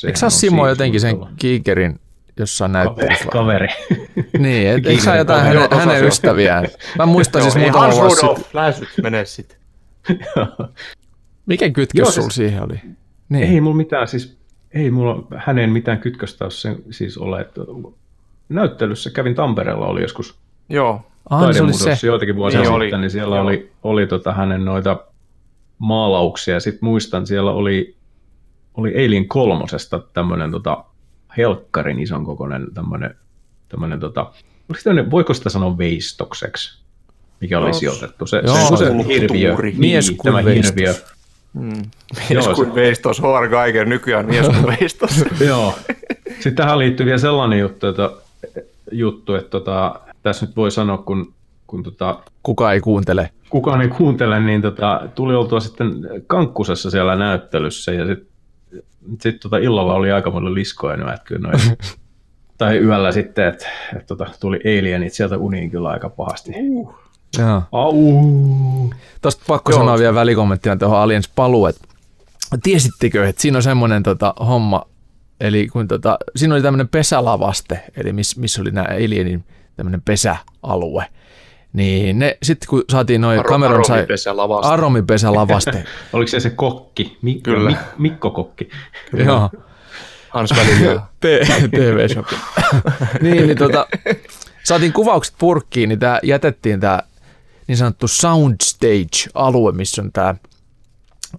Eikö 0.06 0.19
sä 0.19 0.25
on 0.25 0.32
Simo 0.32 0.67
jotenkin 0.67 1.01
sen 1.01 1.17
kiikerin 1.38 1.99
jossain 2.37 2.71
näyttelyssä? 2.71 3.25
kaveri. 3.31 3.67
Niin, 4.37 4.67
et, 4.67 4.85
eikö 4.85 4.89
sä 4.89 5.11
Kiikerin 5.11 5.17
jotain 5.17 5.43
hänen, 5.43 5.67
hänen 5.79 6.05
ystäviään? 6.05 6.67
Mä 6.97 7.05
muistan 7.05 7.41
siis 7.41 7.55
muutama 7.55 7.79
Hans 7.83 7.95
vuosi 7.95 8.15
sitten. 8.19 8.43
Lähestyt, 8.53 8.89
menee 9.03 9.25
sitten. 9.25 9.57
Mikä 11.45 11.69
kytkös 11.69 11.99
Joo, 11.99 12.11
sulla 12.11 12.29
siis- 12.29 12.35
siihen 12.35 12.63
oli? 12.63 12.79
Niin. 13.29 13.43
ei 13.53 13.61
mulla 13.61 13.75
mitään, 13.75 14.07
siis 14.07 14.37
ei 14.73 14.91
mulla 14.91 15.27
häneen 15.37 15.69
mitään 15.69 15.97
kytköstä 15.99 16.45
ole 16.45 16.51
sen, 16.51 16.75
siis 16.91 17.17
ole, 17.17 17.41
että 17.41 17.61
näyttelyssä 18.49 19.09
kävin 19.09 19.35
Tampereella 19.35 19.85
oli 19.87 20.01
joskus 20.01 20.39
Joo, 20.69 21.01
Ah, 21.29 21.53
se 21.53 21.61
oli 21.63 21.73
se. 21.73 22.07
joitakin 22.07 22.35
vuosia 22.35 22.59
Niin 22.59 22.67
niin 22.67 22.75
oli. 22.75 22.85
sitten, 22.85 23.01
niin 23.01 23.11
siellä 23.11 23.35
Joo. 23.35 23.45
oli, 23.45 23.71
oli 23.83 24.07
tota 24.07 24.33
hänen 24.33 24.65
noita 24.65 24.99
maalauksia. 25.77 26.59
Sitten 26.59 26.85
muistan, 26.89 27.27
siellä 27.27 27.51
oli, 27.51 27.95
oli 28.77 29.05
Alien 29.05 29.27
kolmosesta 29.27 29.99
tämmöinen 29.99 30.51
tota, 30.51 30.83
helkkarin 31.37 31.99
ison 31.99 32.25
kokoinen 32.25 32.67
tämmöinen, 32.73 33.15
tämmöinen 33.69 33.99
tota, 33.99 34.21
oliko 34.69 34.81
tämmöinen, 34.83 35.11
voiko 35.11 35.33
sitä 35.33 35.49
sanoa 35.49 35.77
veistokseksi? 35.77 36.79
Mikä 37.41 37.59
oli 37.59 37.67
No, 37.67 37.73
sijoitettu? 37.73 38.25
Se, 38.27 38.41
joo, 38.45 38.77
se, 38.77 38.85
se 38.85 39.07
hirviö, 39.07 39.55
Mies 39.77 40.07
niin, 40.07 40.17
kuin 40.17 40.23
tämä 40.33 40.45
veistos. 40.45 40.75
hirviö. 40.75 40.93
mm. 41.53 41.71
Joo, 42.29 42.43
mies 42.43 42.55
kuin 42.55 42.67
se- 42.69 42.75
veistos, 42.75 43.21
H.R. 43.21 43.49
Geiger, 43.49 43.85
nykyään 43.87 44.25
mies 44.25 44.45
kuin 44.47 44.65
veistos. 44.79 45.23
Joo. 45.47 45.73
Sitten 46.33 46.55
tähän 46.55 46.79
liittyy 46.79 47.05
vielä 47.05 47.17
sellainen 47.17 47.59
juttu, 47.59 47.87
että, 47.87 48.09
juttu, 48.91 49.35
että 49.35 49.49
tota, 49.49 49.99
tässä 50.23 50.45
nyt 50.45 50.55
voi 50.55 50.71
sanoa, 50.71 50.97
kun, 50.97 51.33
kun 51.67 51.83
tota, 51.83 52.19
Kuka 52.43 52.71
ei 52.73 52.79
kuuntele. 52.79 53.29
kukaan 53.49 53.81
ei 53.81 53.87
kuuntele, 53.87 54.39
niin 54.39 54.61
tota, 54.61 55.01
tuli 55.15 55.35
oltua 55.35 55.59
sitten 55.59 55.93
Kankkusessa 56.27 56.91
siellä 56.91 57.15
näyttelyssä 57.15 57.91
ja 57.91 58.05
sitten 58.05 58.27
sit 59.21 59.39
tota 59.39 59.57
illalla 59.57 59.93
oli 59.93 60.11
aika 60.11 60.31
paljon 60.31 60.55
liskoja 60.55 60.97
no, 60.97 61.13
että 61.13 61.25
kyllä 61.25 61.47
noin, 61.47 61.77
tai 62.57 62.77
yöllä 62.77 63.11
sitten, 63.11 63.47
että 63.47 63.67
et, 63.97 64.07
tota, 64.07 64.25
tuli 64.39 64.59
alienit 64.79 65.13
sieltä 65.13 65.37
uniin 65.37 65.71
kyllä 65.71 65.89
aika 65.89 66.09
pahasti. 66.09 66.51
Joo. 67.39 67.63
Au! 67.71 67.93
Tuosta 69.21 69.43
pakko 69.47 69.71
Joo. 69.71 69.79
sanoa 69.79 69.97
vielä 69.97 70.15
välikommenttina 70.15 70.77
tuohon 70.77 70.99
Aliens 70.99 71.29
paluu, 71.35 71.65
että 71.67 71.87
tiesittekö, 72.63 73.27
että 73.27 73.41
siinä 73.41 73.57
on 73.57 73.63
semmoinen 73.63 74.03
tota, 74.03 74.33
homma, 74.39 74.85
eli 75.39 75.67
kun 75.67 75.87
tota, 75.87 76.17
siinä 76.35 76.55
oli 76.55 76.61
tämmöinen 76.61 76.87
pesälavaste, 76.87 77.83
eli 77.97 78.13
missä 78.13 78.41
miss 78.41 78.59
oli 78.59 78.71
nämä 78.71 78.87
Alienin 78.89 79.43
tämmöinen 79.75 80.01
pesäalue, 80.01 81.05
niin 81.75 82.19
ne 82.19 82.38
sitten 82.43 82.67
kun 82.69 82.83
saatiin 82.89 83.21
noin 83.21 83.39
Aro- 83.39 83.49
Cameron 83.49 83.85
sai 83.85 83.97
aromipesä 83.99 84.31
aromipesälavaste, 84.61 85.83
Oliko 86.13 86.27
se 86.27 86.39
se 86.39 86.49
kokki? 86.49 87.17
Mi- 87.21 87.41
Kyllä. 87.43 87.69
Mi- 87.69 87.77
Mikko 87.97 88.29
Kokki. 88.31 88.69
joo, 89.25 89.49
Hans 90.29 90.53
välillä. 90.55 91.01
T- 91.21 91.71
TV-shop. 91.71 92.25
niin, 93.21 93.47
niin 93.47 93.57
tota, 93.57 93.88
saatiin 94.63 94.93
kuvaukset 94.93 95.35
purkkiin, 95.38 95.89
niin 95.89 95.99
tää 95.99 96.19
jätettiin 96.23 96.79
tämä 96.79 96.99
niin 97.67 97.77
sanottu 97.77 98.07
soundstage-alue, 98.07 99.71
missä 99.71 100.01
on 100.01 100.11
tämä 100.11 100.35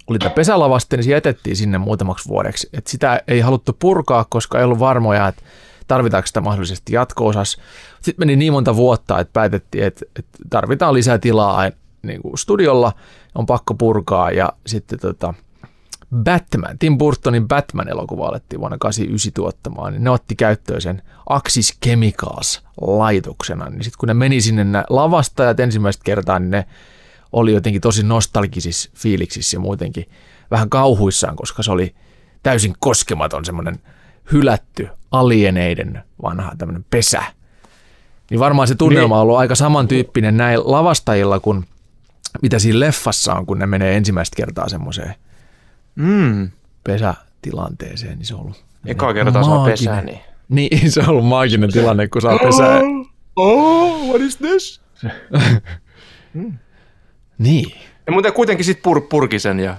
oli 0.06 0.18
tämä 0.18 0.30
pesälavaste, 0.30 0.96
niin 0.96 1.04
se 1.04 1.10
jätettiin 1.10 1.56
sinne 1.56 1.78
muutamaksi 1.78 2.28
vuodeksi. 2.28 2.68
Et 2.72 2.86
sitä 2.86 3.20
ei 3.28 3.40
haluttu 3.40 3.76
purkaa, 3.78 4.26
koska 4.28 4.58
ei 4.58 4.64
ollut 4.64 4.78
varmoja, 4.78 5.28
että 5.28 5.42
tarvitaanko 5.86 6.26
sitä 6.26 6.40
mahdollisesti 6.40 6.92
jatko-osas. 6.92 7.56
Sitten 8.00 8.22
meni 8.22 8.36
niin 8.36 8.52
monta 8.52 8.76
vuotta, 8.76 9.20
että 9.20 9.32
päätettiin, 9.32 9.84
että, 9.84 10.06
että 10.18 10.38
tarvitaan 10.50 10.94
lisää 10.94 11.18
tilaa 11.18 11.70
niin 12.02 12.22
kuin 12.22 12.38
studiolla, 12.38 12.92
on 13.34 13.46
pakko 13.46 13.74
purkaa 13.74 14.30
ja 14.30 14.52
sitten 14.66 15.00
tota, 15.00 15.34
Batman, 16.24 16.78
Tim 16.78 16.98
Burtonin 16.98 17.48
Batman-elokuva 17.48 18.28
alettiin 18.28 18.60
vuonna 18.60 18.78
89 18.78 19.32
tuottamaan, 19.32 19.92
niin 19.92 20.04
ne 20.04 20.10
otti 20.10 20.36
käyttöön 20.36 20.80
sen 20.80 21.02
Axis 21.28 21.78
Chemicals 21.84 22.62
laitoksena. 22.80 23.70
Niin 23.70 23.84
sitten 23.84 23.98
kun 23.98 24.06
ne 24.06 24.14
meni 24.14 24.40
sinne 24.40 24.64
nämä 24.64 24.84
lavastajat 24.90 25.60
ensimmäistä 25.60 26.04
kertaa, 26.04 26.38
niin 26.38 26.50
ne 26.50 26.66
oli 27.32 27.52
jotenkin 27.52 27.80
tosi 27.80 28.02
nostalgisissa 28.02 28.90
fiiliksissä 28.94 29.56
ja 29.56 29.60
muutenkin 29.60 30.10
vähän 30.50 30.70
kauhuissaan, 30.70 31.36
koska 31.36 31.62
se 31.62 31.72
oli 31.72 31.94
täysin 32.42 32.74
koskematon 32.78 33.44
semmoinen 33.44 33.78
hylätty 34.32 34.88
alieneiden 35.10 36.02
vanha 36.22 36.52
tämmöinen 36.58 36.84
pesä. 36.90 37.22
Niin 38.30 38.40
varmaan 38.40 38.68
se 38.68 38.74
tunnelma 38.74 39.16
on 39.16 39.22
ollut 39.22 39.36
aika 39.38 39.54
samantyyppinen 39.54 40.36
näin 40.36 40.60
lavastajilla 40.64 41.40
kuin 41.40 41.64
mitä 42.42 42.58
siinä 42.58 42.80
leffassa 42.80 43.34
on, 43.34 43.46
kun 43.46 43.58
ne 43.58 43.66
menee 43.66 43.96
ensimmäistä 43.96 44.36
kertaa 44.36 44.68
semmoiseen 44.68 45.14
Mm. 45.94 46.50
pesätilanteeseen, 46.84 48.18
niin 48.18 48.26
se 48.26 48.34
on 48.34 48.40
ollut 48.40 48.64
Eka 48.86 49.14
kertaa 49.14 49.42
saa 49.42 49.64
pesää, 49.64 50.02
niin. 50.02 50.20
Niin, 50.48 50.90
se 50.92 51.00
on 51.00 51.08
ollut 51.08 51.26
maaginen 51.26 51.72
tilanne, 51.72 52.08
kun 52.08 52.22
saa 52.22 52.38
pesää. 52.38 52.80
Oh, 53.36 54.08
what 54.08 54.20
is 54.20 54.36
this? 54.36 54.80
Niin. 57.38 57.72
Ja 58.06 58.12
muuten 58.12 58.32
kuitenkin 58.32 58.64
sit 58.64 58.82
pur, 58.82 59.00
purki 59.00 59.38
sen 59.38 59.60
ja 59.60 59.76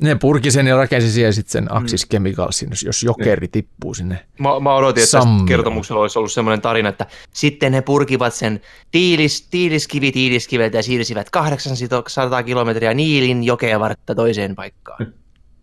Ne 0.00 0.14
purki 0.14 0.50
sen 0.50 0.66
ja 0.66 0.76
rakensi 0.76 1.12
siihen 1.12 1.32
sitten 1.32 1.52
sen 1.52 1.74
Axis 1.74 2.06
Chemicalsin, 2.08 2.68
jos- 2.86 3.02
jokeri 3.02 3.48
tippuu 3.48 3.94
sinne. 3.94 4.26
Mä, 4.38 4.60
mä 4.60 4.74
odotin, 4.74 5.02
että 5.02 5.10
tästä 5.12 5.20
Sammio. 5.24 5.46
kertomuksella 5.46 6.00
olisi 6.02 6.18
ollut 6.18 6.32
semmoinen 6.32 6.60
tarina, 6.60 6.88
että 6.88 7.06
sitten 7.32 7.72
he 7.72 7.82
purkivat 7.82 8.34
sen 8.34 8.60
tiilis, 8.90 9.48
tiiliskivi 9.50 10.12
tiiliskiveltä 10.12 10.76
ja 10.78 10.82
siirsivät 10.82 11.30
800 11.30 12.42
kilometriä 12.42 12.94
Niilin 12.94 13.44
jokea 13.44 13.80
vartta 13.80 14.14
toiseen 14.14 14.54
paikkaan. 14.54 15.06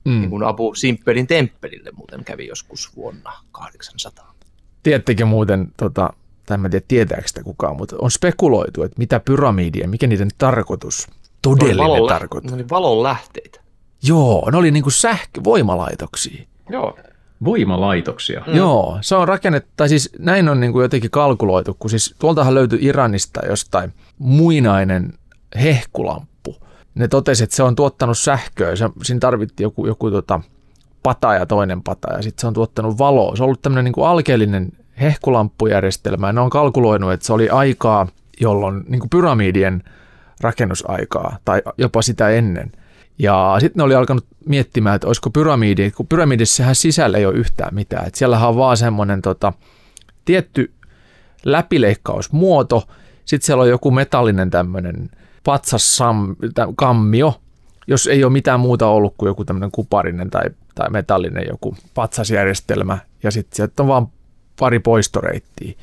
Mm. 0.06 0.19
Niin 0.19 0.30
kuin 0.30 0.43
Abu 0.43 0.76
Simppelin 0.76 1.28
temppelille 1.28 1.91
muuten 1.96 2.24
kävi 2.24 2.48
joskus 2.48 2.96
vuonna 2.96 3.32
800. 3.52 4.34
Tiedättekö 4.84 5.26
muuten, 5.26 5.67
tota, 5.78 6.13
tai 6.46 6.58
mä 6.58 6.67
en 6.67 6.72
tiedä 6.72 6.86
tietääkö 6.88 7.28
sitä 7.28 7.43
kukaan, 7.43 7.78
mutta 7.78 7.96
on 8.00 8.12
spekuloitu, 8.12 8.84
että 8.84 8.96
mitä 8.98 9.19
pyramidia, 9.19 9.88
mikä 9.88 10.08
niiden 10.08 10.30
tarkoitus, 10.38 11.08
todellinen 11.41 11.78
valon, 11.78 12.08
tarkoitus. 12.10 12.52
ne 12.52 12.56
oli 12.56 12.69
valon 12.69 13.04
lähteitä. 13.04 13.62
Joo, 14.04 14.50
ne 14.52 14.58
oli 14.58 14.72
niinku 14.72 14.89
sähkövoimalaitoksia. 14.89 16.44
Joo. 16.70 16.98
Voimalaitoksia. 17.44 18.44
Mm. 18.48 18.56
Joo, 18.56 18.98
se 19.02 19.16
on 19.16 19.28
rakennettu, 19.28 19.70
tai 19.78 19.89
siis 19.89 20.10
näin 20.20 20.50
on 20.50 20.60
niinku 20.60 20.82
jotenkin 20.82 21.12
kalkuloitu, 21.12 21.76
kun 21.80 21.89
siis 21.89 22.16
tuoltahan 22.20 22.54
löytyi 22.54 22.80
Iranista 22.82 23.46
jostain 23.46 23.94
muinainen 24.18 25.13
hehkulamppu, 25.63 26.58
ne 26.96 27.08
totesi, 27.08 27.44
että 27.44 27.56
se 27.56 27.63
on 27.63 27.76
tuottanut 27.76 28.18
sähköä. 28.18 28.76
Se, 28.76 28.89
siinä 29.04 29.20
tarvittiin 29.20 29.66
joku, 29.66 29.88
joku 29.88 30.12
tota, 30.12 30.42
pata 31.04 31.34
ja 31.34 31.46
toinen 31.46 31.84
pata 31.84 32.13
ja 32.13 32.22
sitten 32.22 32.42
se 32.42 32.48
on 32.48 32.54
tuottanut 32.54 32.98
valoa. 32.98 33.36
Se 33.36 33.44
on 33.44 33.46
ollut 33.46 33.62
tämmöinen 33.62 33.86
niin 33.86 33.94
kuin 33.94 34.08
alkeellinen 34.08 34.72
hehkulamppujärjestelmä. 35.02 36.28
Ja 36.28 36.34
ne 36.34 36.42
on 36.42 36.50
kalkuloinut, 36.50 37.12
että 37.12 37.26
se 37.26 37.34
oli 37.34 37.50
aikaa, 37.50 38.08
jolloin 38.42 38.84
niin 38.88 39.00
kuin 39.00 39.10
pyramidien 39.10 39.84
rakennusaikaa 40.42 41.38
tai 41.46 41.62
jopa 41.78 42.02
sitä 42.02 42.30
ennen. 42.30 42.72
Ja 43.19 43.56
sitten 43.60 43.80
ne 43.80 43.84
oli 43.84 43.95
alkanut 43.95 44.26
miettimään, 44.45 44.95
että 44.95 45.08
olisiko 45.08 45.30
pyramidi, 45.30 45.91
kun 45.91 46.08
pyramidissähän 46.08 46.76
sisällä 46.76 47.17
ei 47.17 47.26
ole 47.26 47.36
yhtään 47.36 47.76
mitään. 47.76 48.08
Että 48.08 48.19
siellähän 48.19 48.49
on 48.49 48.56
vaan 48.56 48.78
semmoinen 48.78 49.21
tota, 49.21 49.54
tietty 50.26 50.71
läpileikkausmuoto, 51.45 52.88
sitten 53.26 53.45
siellä 53.45 53.62
on 53.63 53.69
joku 53.69 53.91
metallinen 53.91 54.49
tämmöinen 54.49 55.10
patsaskammio, 55.43 57.41
jos 57.88 58.08
ei 58.08 58.23
ole 58.23 58.34
mitään 58.34 58.60
muuta 58.60 58.88
ollut 58.88 59.13
kuin 59.17 59.28
joku 59.28 59.45
tämmöinen 59.45 59.71
kuparinen 59.71 60.30
tai, 60.30 60.43
tai 60.76 60.89
metallinen 60.89 61.45
joku 61.49 61.76
patsasjärjestelmä, 61.93 62.97
ja 63.23 63.32
sitten 63.32 63.56
sieltä 63.56 63.84
on 63.84 63.88
vaan 63.88 64.08
pari 64.60 64.80
poistoreittiä. 64.80 65.73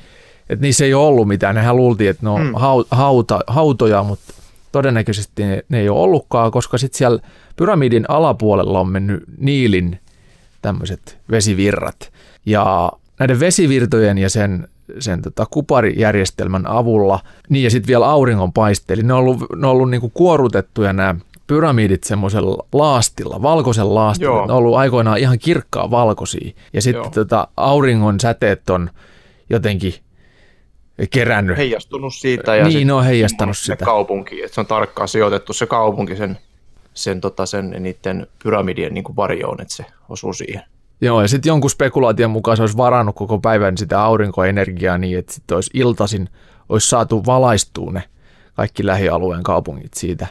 Et 0.49 0.59
niissä 0.59 0.85
ei 0.85 0.93
ole 0.93 1.07
ollut 1.07 1.27
mitään, 1.27 1.55
nehän 1.55 1.75
luultiin, 1.75 2.09
että 2.09 2.23
ne 2.23 2.29
on 2.29 2.41
hmm. 2.41 2.53
hauta, 2.91 3.39
hautoja, 3.47 4.03
mutta 4.03 4.33
todennäköisesti 4.71 5.43
ne, 5.43 5.63
ne 5.69 5.79
ei 5.79 5.89
ole 5.89 5.99
ollutkaan, 5.99 6.51
koska 6.51 6.77
sitten 6.77 6.97
siellä 6.97 7.21
pyramidin 7.55 8.05
alapuolella 8.07 8.79
on 8.79 8.89
mennyt 8.89 9.23
niilin 9.37 9.99
tämmöiset 10.61 11.17
vesivirrat. 11.31 12.11
Ja 12.45 12.91
näiden 13.19 13.39
vesivirtojen 13.39 14.17
ja 14.17 14.29
sen, 14.29 14.67
sen 14.99 15.21
tota 15.21 15.45
kuparijärjestelmän 15.45 16.67
avulla, 16.67 17.19
niin 17.49 17.63
ja 17.63 17.69
sitten 17.69 17.87
vielä 17.87 18.09
auringonpaisteeli, 18.09 19.03
ne 19.03 19.13
on 19.13 19.19
ollut, 19.19 19.39
ne 19.55 19.67
on 19.67 19.73
ollut 19.73 19.89
niinku 19.89 20.11
kuorutettuja 20.13 20.93
nämä 20.93 21.15
pyramidit 21.47 22.03
semmoisella 22.03 22.65
laastilla, 22.73 23.41
valkoisen 23.41 23.95
laastilla. 23.95 24.31
Joo. 24.31 24.45
Ne 24.45 24.53
on 24.53 24.57
ollut 24.57 24.75
aikoinaan 24.75 25.17
ihan 25.17 25.39
kirkkaa 25.39 25.91
valkoisia. 25.91 26.51
Ja 26.73 26.81
sitten 26.81 27.11
tota, 27.11 27.47
auringon 27.57 28.19
säteet 28.19 28.69
on 28.69 28.89
jotenkin 29.49 29.93
kerännyt. 31.07 31.57
Heijastunut 31.57 32.13
siitä. 32.13 32.55
Ja 32.55 32.67
niin, 32.67 32.87
ne 32.87 32.93
on 32.93 33.03
heijastanut 33.03 33.57
sitä. 33.57 33.85
kaupunki, 33.85 34.43
että 34.43 34.55
se 34.55 34.61
on 34.61 34.67
tarkkaan 34.67 35.07
sijoitettu 35.07 35.53
se 35.53 35.65
kaupunki 35.65 36.15
sen, 36.15 36.37
sen, 36.93 37.21
tota, 37.21 37.45
sen 37.45 37.75
niiden 37.79 38.27
pyramidien 38.43 38.93
niin 38.93 39.15
varjoon, 39.15 39.61
että 39.61 39.73
se 39.73 39.85
osuu 40.09 40.33
siihen. 40.33 40.61
Joo, 41.01 41.21
ja 41.21 41.27
sitten 41.27 41.49
jonkun 41.49 41.69
spekulaation 41.69 42.31
mukaan 42.31 42.57
se 42.57 42.63
olisi 42.63 42.77
varannut 42.77 43.15
koko 43.15 43.39
päivän 43.39 43.77
sitä 43.77 44.01
aurinkoenergiaa 44.01 44.97
niin, 44.97 45.17
että 45.17 45.33
sitten 45.33 45.55
olisi 45.55 45.71
iltaisin 45.73 46.29
olisi 46.69 46.89
saatu 46.89 47.25
valaistua 47.25 47.91
ne 47.91 48.03
kaikki 48.53 48.85
lähialueen 48.85 49.43
kaupungit 49.43 49.93
siitä 49.93 50.27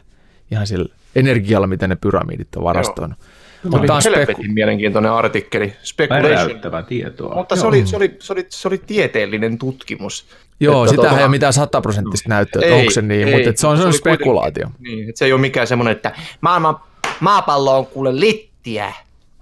ihan 0.50 0.66
sillä 0.66 0.94
energialla, 1.16 1.66
mitä 1.66 1.88
ne 1.88 1.96
pyramidit 1.96 2.56
on 2.56 2.64
varastoinut. 2.64 3.18
Joo. 3.18 3.70
Mutta 3.70 3.86
taas 3.86 4.04
speku- 4.04 4.52
mielenkiintoinen 4.52 5.12
artikkeli. 5.12 5.72
Speculation. 5.82 6.60
tietoa. 6.88 7.34
Mutta 7.34 7.56
se 7.56 7.66
oli, 7.66 7.86
se, 7.86 7.96
oli, 7.96 8.16
se, 8.18 8.32
oli, 8.32 8.46
se 8.48 8.68
oli 8.68 8.78
tieteellinen 8.78 9.58
tutkimus. 9.58 10.26
Joo, 10.60 10.86
sitä 10.86 11.02
tuota, 11.02 11.18
ei 11.18 11.24
ole 11.24 11.30
mitään 11.30 11.52
sataprosenttista 11.52 12.28
näyttöä, 12.28 12.62
että 12.62 12.74
onko 12.74 12.90
se 12.90 13.02
niin, 13.02 13.28
ei, 13.28 13.44
mutta 13.44 13.60
se 13.60 13.66
on 13.66 13.78
se, 13.78 13.84
on 13.84 13.92
spekulaatio. 13.92 14.66
Niin, 14.78 15.08
että 15.08 15.18
se 15.18 15.24
ei 15.24 15.32
ole 15.32 15.40
mikään 15.40 15.66
semmoinen, 15.66 15.92
että 15.92 16.12
maailman, 16.40 16.76
maapallo 17.20 17.78
on 17.78 17.86
kuule 17.86 18.20
littiä. 18.20 18.92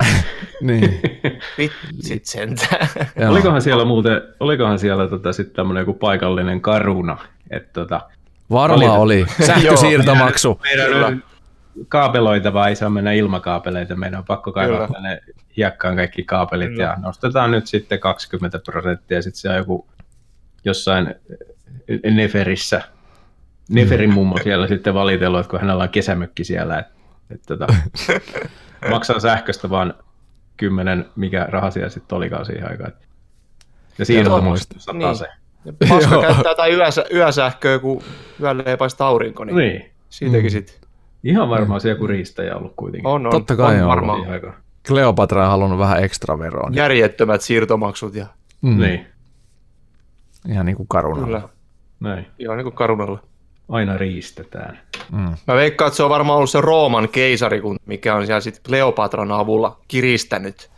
niin. 0.61 1.01
Vitsit 1.59 2.27
sentään. 2.27 2.89
olikohan 3.29 3.63
siellä 3.63 3.85
muuten, 3.85 4.23
olikohan 4.41 4.79
siellä 4.79 5.07
tota, 5.07 5.33
sitten 5.33 5.57
tämmöinen 5.57 5.81
joku 5.81 5.95
paikallinen 5.95 6.61
karuna, 6.61 7.19
että 7.51 7.73
tota, 7.73 8.01
Varmaan 8.51 9.01
oli. 9.01 9.27
Sähkösiirtomaksu. 9.47 10.61
Meidän 10.63 11.23
kaapeloitavaa 11.89 12.69
ei 12.69 12.77
saa 12.77 12.91
mennä 12.91 13.13
ilmakaapeleita. 13.13 13.97
Meidän 13.97 14.19
on 14.19 14.25
pakko 14.25 14.53
kaivaa 14.53 14.89
tänne 14.89 15.21
hiekkaan 15.57 15.97
kaikki 15.97 16.25
kaapelit 16.25 16.69
Kyllä. 16.69 16.83
ja 16.83 16.97
nostetaan 17.03 17.51
nyt 17.51 17.67
sitten 17.67 18.01
20 18.01 18.59
prosenttia. 18.59 19.23
Sitten 19.23 19.41
se 19.41 19.49
on 19.49 19.57
joku 19.57 19.87
jossain 20.69 21.15
Neferissä, 22.11 22.83
Neferin 23.71 24.11
mummo 24.11 24.39
siellä 24.43 24.69
sitten 24.69 24.95
valitellut, 24.95 25.41
että 25.41 25.51
kun 25.51 25.61
hänellä 25.61 25.83
on 25.83 25.89
kesämökki 25.89 26.45
siellä, 26.45 26.79
että, 26.79 26.95
että, 27.31 27.55
että 27.55 28.49
maksaa 28.91 29.21
sähköstä 29.21 29.71
vaan 29.71 29.95
kymmenen, 30.57 31.07
mikä 31.17 31.47
raha 31.49 31.71
siellä 31.71 31.91
sitten 31.91 32.17
olikaan 32.17 32.47
siihen 32.47 32.71
aikaan. 32.71 32.93
Ja 33.99 34.05
siinä 34.05 34.35
on 34.35 34.45
muista 34.45 34.93
niin. 34.93 35.17
se. 35.17 35.27
Paska 35.89 36.21
käyttää 36.27 36.55
tai 36.55 36.75
yösä, 36.75 37.05
yösähköä, 37.15 37.79
kun 37.79 38.03
yöllä 38.41 38.63
ei 38.67 38.77
paista 38.77 39.07
aurinko, 39.07 39.45
niin, 39.45 39.57
niin. 39.57 39.91
siitäkin 40.09 40.47
mm. 40.47 40.51
sitten. 40.51 40.77
Ihan 41.25 41.49
varmaan 41.49 41.81
se 41.81 41.89
joku 41.89 42.07
riistäjä 42.07 42.57
ollut 42.57 42.73
kuitenkin. 42.77 43.07
On, 43.07 43.27
on. 43.27 43.33
Totta 43.33 43.57
kai 43.57 43.77
on, 43.77 43.83
on 43.83 43.89
varmaan. 43.89 44.21
Kleopatra 44.89 45.45
on 45.45 45.51
halunnut 45.51 45.79
vähän 45.79 46.05
ekstra 46.05 46.39
veroa. 46.39 46.71
Niin. 46.71 46.77
Järjettömät 46.77 47.41
siirtomaksut. 47.41 48.15
Ja... 48.15 48.27
Mm. 48.63 48.81
Niin. 48.81 49.07
Ihan 50.49 50.67
niin 50.67 50.77
kuin 50.77 50.89
karunalla. 50.89 51.27
Kyllä. 51.27 51.49
Näin. 52.01 52.27
Ihan 52.39 52.57
niin 52.57 52.65
kuin 52.65 52.75
karunalla. 52.75 53.23
Aina 53.69 53.97
riistetään. 53.97 54.79
Mm. 55.13 55.37
Mä 55.47 55.55
veikkaan, 55.55 55.87
että 55.87 55.97
se 55.97 56.03
on 56.03 56.11
varmaan 56.11 56.37
ollut 56.37 56.51
se 56.51 56.61
Rooman 56.61 57.09
keisari, 57.09 57.63
mikä 57.87 58.15
on 58.15 58.27
siellä 58.27 58.41
sitten 58.41 58.63
Kleopatran 58.63 59.33
avulla 59.33 59.81
kiristänyt 59.89 60.71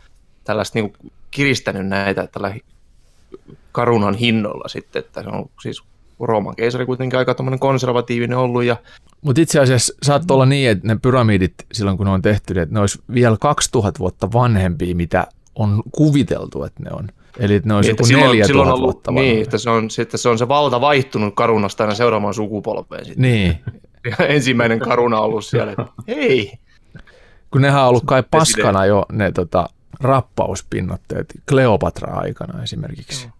tällaista 0.43 0.79
niin 0.79 0.93
kuin 0.93 1.11
kiristänyt 1.31 1.87
näitä 1.87 2.27
tällä 2.27 2.55
karunan 3.71 4.15
hinnolla 4.15 4.67
sitten, 4.67 4.99
että 4.99 5.23
se 5.23 5.29
on 5.29 5.49
siis 5.61 5.83
Rooman 6.19 6.55
keisari 6.55 6.85
kuitenkin 6.85 7.19
aika 7.19 7.35
konservatiivinen 7.59 8.37
ollut. 8.37 8.63
Ja... 8.63 8.77
Mutta 9.21 9.41
itse 9.41 9.59
asiassa 9.59 9.93
saattoi 10.03 10.35
olla 10.35 10.45
niin, 10.45 10.69
että 10.69 10.87
ne 10.87 10.97
pyramidit 11.01 11.53
silloin 11.71 11.97
kun 11.97 12.05
ne 12.05 12.11
on 12.11 12.21
tehty, 12.21 12.61
että 12.61 12.73
ne 12.73 12.79
olisi 12.79 12.99
vielä 13.13 13.37
2000 13.39 13.99
vuotta 13.99 14.33
vanhempia, 14.33 14.95
mitä 14.95 15.27
on 15.55 15.83
kuviteltu, 15.91 16.63
että 16.63 16.83
ne 16.83 16.89
on. 16.91 17.07
Eli 17.39 17.55
että 17.55 17.69
ne 17.69 17.75
olisi 17.75 17.89
niin, 17.89 17.93
joku 17.93 18.05
silloin, 18.05 18.25
4000 18.25 18.47
silloin 18.47 18.69
ollut, 18.69 18.83
vuotta 18.83 19.11
Niin, 19.11 19.41
että 19.41 19.57
se 19.57 19.69
on, 19.69 19.89
sitten 19.89 20.19
se 20.19 20.29
on 20.29 20.37
se 20.37 20.47
valta 20.47 20.81
vaihtunut 20.81 21.35
karunasta 21.35 21.83
aina 21.83 21.95
seuraavaan 21.95 22.33
sukupolveen. 22.33 23.05
Sitten. 23.05 23.21
Niin. 23.21 23.59
Ja 24.19 24.25
ensimmäinen 24.25 24.79
karuna 24.79 25.19
on 25.19 25.25
ollut 25.25 25.45
siellä, 25.45 25.71
että 25.71 25.85
hei. 26.07 26.53
Kun 27.51 27.61
nehän 27.61 27.81
on 27.81 27.87
ollut 27.87 28.03
kai 28.05 28.23
paskana 28.31 28.85
jo 28.85 29.05
ne 29.11 29.31
tota, 29.31 29.69
rappauspinnotteet 29.99 31.33
Kleopatra-aikana 31.49 32.63
esimerkiksi. 32.63 33.25
Mm. 33.25 33.31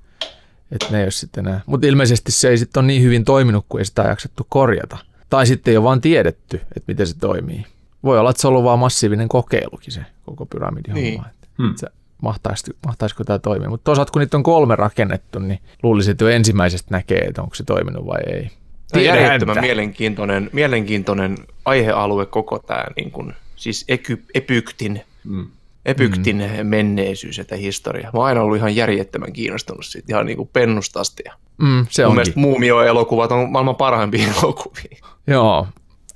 Että 0.71 0.87
ne 0.91 0.97
ei 0.97 1.03
ole 1.03 1.11
sitten 1.11 1.47
enää. 1.47 1.61
Mutta 1.65 1.87
ilmeisesti 1.87 2.31
se 2.31 2.49
ei 2.49 2.57
sitten 2.57 2.81
ole 2.81 2.87
niin 2.87 3.01
hyvin 3.01 3.25
toiminut, 3.25 3.65
kuin 3.69 3.79
ei 3.79 3.85
sitä 3.85 4.01
jaksettu 4.01 4.45
korjata. 4.49 4.97
Tai 5.29 5.47
sitten 5.47 5.71
ei 5.71 5.77
ole 5.77 5.83
vaan 5.83 6.01
tiedetty, 6.01 6.57
että 6.57 6.87
miten 6.87 7.07
se 7.07 7.17
toimii. 7.17 7.65
Voi 8.03 8.19
olla, 8.19 8.29
että 8.29 8.41
se 8.41 8.47
on 8.47 8.53
ollut 8.53 8.63
vaan 8.63 8.79
massiivinen 8.79 9.29
kokeilukin 9.29 9.93
se 9.93 10.05
koko 10.25 10.45
pyramidin 10.45 10.93
niin. 10.93 11.13
homma. 11.13 11.29
Että 11.29 11.47
hmm. 11.57 11.75
Mahtaisi, 12.21 12.75
mahtaisiko 12.85 13.23
tämä 13.23 13.39
toimia. 13.39 13.69
Mutta 13.69 13.83
toisaalta 13.83 14.11
kun 14.11 14.19
niitä 14.19 14.37
on 14.37 14.43
kolme 14.43 14.75
rakennettu, 14.75 15.39
niin 15.39 15.59
luulisin, 15.83 16.11
että 16.11 16.23
jo 16.23 16.29
ensimmäisestä 16.29 16.87
näkee, 16.91 17.19
että 17.19 17.41
onko 17.41 17.55
se 17.55 17.63
toiminut 17.63 18.05
vai 18.05 18.21
ei. 18.27 18.49
Tämä 18.91 19.01
on 19.01 19.05
järjettömän 19.05 19.61
mielenkiintoinen, 19.61 20.49
mielenkiintoinen 20.53 21.37
aihealue 21.65 22.25
koko 22.25 22.59
tämä 22.59 22.85
niin 22.95 23.11
kuin, 23.11 23.33
siis 23.55 23.85
eky, 23.87 24.23
epyktin 24.33 25.01
hmm. 25.27 25.47
Epyktin 25.85 26.37
mm. 26.37 26.67
menneisyys 26.67 27.37
ja 27.37 27.57
historia. 27.57 28.09
Mä 28.13 28.19
oon 28.19 28.25
aina 28.25 28.41
ollut 28.41 28.57
ihan 28.57 28.75
järjettömän 28.75 29.33
kiinnostunut 29.33 29.85
siitä 29.85 30.05
ihan 30.09 30.25
niin 30.25 30.37
kuin 30.37 30.49
pennusta 30.53 30.99
asti. 30.99 31.23
Mm, 31.57 31.85
se 31.89 32.05
Mun 32.05 32.15
mielestä 32.15 32.39
muumio-elokuvat 32.39 33.31
on 33.31 33.51
maailman 33.51 33.75
parhaimpia 33.75 34.27
elokuvia. 34.37 34.97
Joo, 35.27 35.67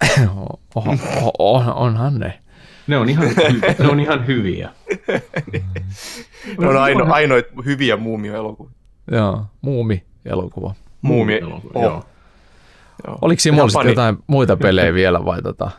oh, 0.36 0.60
oh, 0.76 1.32
oh, 1.40 1.64
onhan 1.76 2.20
ne. 2.20 2.40
Ne 2.88 2.98
on 2.98 3.10
ihan, 3.10 3.28
ne 3.80 3.90
on 3.90 4.00
ihan 4.00 4.28
hyviä. 4.28 4.70
ne 6.60 6.68
on 6.68 6.78
aino, 6.78 7.14
ainoit 7.14 7.46
hyviä 7.66 7.98
muumio-elokuvia. 7.98 8.76
Joo, 9.12 9.46
muumi-elokuva. 9.62 10.76
Muumi-elokuva, 11.02 11.82
joo. 11.82 12.04
joo. 13.08 13.18
Oliko 13.22 13.40
siinä 13.40 13.58
jotain 13.88 14.18
muita 14.28 14.58
pelejä 14.58 14.94
vielä 14.94 15.26
vai 15.26 15.42
tota? 15.42 15.72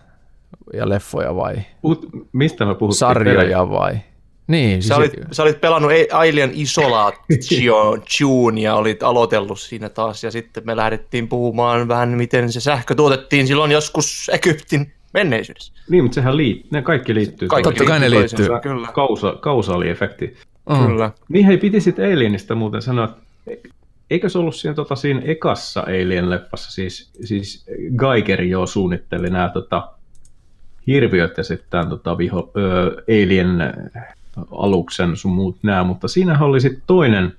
ja 0.74 0.88
leffoja 0.88 1.36
vai? 1.36 1.56
Puhut, 1.82 2.06
mistä 2.32 2.64
mä 2.64 2.74
puhuttiin? 2.74 2.98
Sarjoja 2.98 3.38
pelejä? 3.38 3.68
vai? 3.68 3.98
Niin. 4.46 4.82
Siis 4.82 4.88
sä, 4.88 4.96
olit, 4.96 5.12
sä 5.32 5.42
olit 5.42 5.60
pelannut 5.60 5.90
Alien 6.12 6.50
Isolation 6.54 8.58
ja 8.58 8.74
olit 8.74 9.02
aloitellut 9.02 9.60
siinä 9.60 9.88
taas 9.88 10.24
ja 10.24 10.30
sitten 10.30 10.62
me 10.66 10.76
lähdettiin 10.76 11.28
puhumaan 11.28 11.88
vähän 11.88 12.08
miten 12.08 12.52
se 12.52 12.60
sähkö 12.60 12.94
tuotettiin 12.94 13.46
silloin 13.46 13.72
joskus 13.72 14.30
Egyptin 14.32 14.92
menneisyydessä. 15.16 15.72
Niin, 15.90 16.04
mutta 16.04 16.14
sehän 16.14 16.36
liittyy, 16.36 16.70
ne 16.70 16.82
kaikki 16.82 17.14
liittyy. 17.14 17.48
Kaikki 17.48 17.70
Totta 17.70 17.84
kai 17.84 18.00
ne 18.00 18.10
liittyy. 18.10 18.48
Kyllä. 18.62 18.88
Kausa, 18.92 19.36
kausaaliefekti. 19.40 20.36
Mm. 20.70 20.86
Kyllä. 20.86 21.10
Niin 21.28 21.46
hei, 21.46 21.58
piti 21.58 21.80
sitten 21.80 22.12
Alienista 22.12 22.54
muuten 22.54 22.82
sanoa, 22.82 23.16
eikö 24.10 24.28
se 24.28 24.38
ollut 24.38 24.54
siinä, 24.54 24.74
tota, 24.74 24.96
siinä 24.96 25.20
ekassa 25.24 25.80
Alien-leffassa, 25.80 26.70
siis, 26.70 27.10
siis 27.24 27.66
Geiger 27.98 28.42
jo 28.42 28.66
suunnitteli 28.66 29.30
nämä 29.30 29.48
tota, 29.48 29.88
hirviöt 30.86 31.36
ja 31.36 31.44
sitten 31.44 31.88
tota, 31.88 32.18
viho, 32.18 32.52
ö, 32.56 33.02
Alien 33.08 33.74
aluksen 34.50 35.16
sun 35.16 35.32
muut 35.32 35.56
nää, 35.62 35.84
mutta 35.84 36.08
siinähän 36.08 36.48
oli 36.48 36.60
sitten 36.60 36.82
toinen 36.86 37.32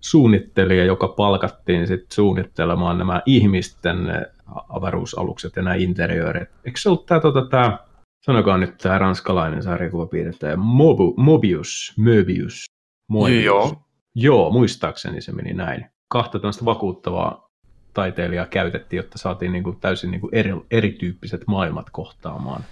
suunnittelija, 0.00 0.84
joka 0.84 1.08
palkattiin 1.08 1.86
sitten 1.86 2.14
suunnittelemaan 2.14 2.98
nämä 2.98 3.22
ihmisten 3.26 4.26
avaruusalukset 4.68 5.56
ja 5.56 5.62
nämä 5.62 5.74
interiöörit. 5.74 6.48
Eikö 6.64 6.80
se 6.80 6.88
ollut 6.88 7.06
tämä, 7.06 7.20
tota, 7.20 7.46
tämä 7.50 7.78
sanokaa 8.20 8.58
nyt 8.58 8.78
tämä 8.78 8.98
ranskalainen 8.98 9.62
sarjakuvapiirtäjä, 9.62 10.56
Mobu, 10.56 11.14
Mobius, 11.16 11.94
Möbius, 11.96 12.64
Moebius. 13.08 13.44
Joo. 13.44 13.82
Joo, 14.14 14.50
muistaakseni 14.50 15.20
se 15.20 15.32
meni 15.32 15.52
näin. 15.52 15.86
Kahta 16.08 16.38
tämmöistä 16.38 16.64
vakuuttavaa 16.64 17.50
taiteilijaa 17.94 18.46
käytettiin, 18.46 18.98
jotta 18.98 19.18
saatiin 19.18 19.52
niin 19.52 19.64
kuin 19.64 19.80
täysin 19.80 20.10
niin 20.10 20.20
kuin 20.20 20.34
eri, 20.34 20.52
erityyppiset 20.70 21.42
maailmat 21.46 21.90
kohtaamaan. 21.90 22.64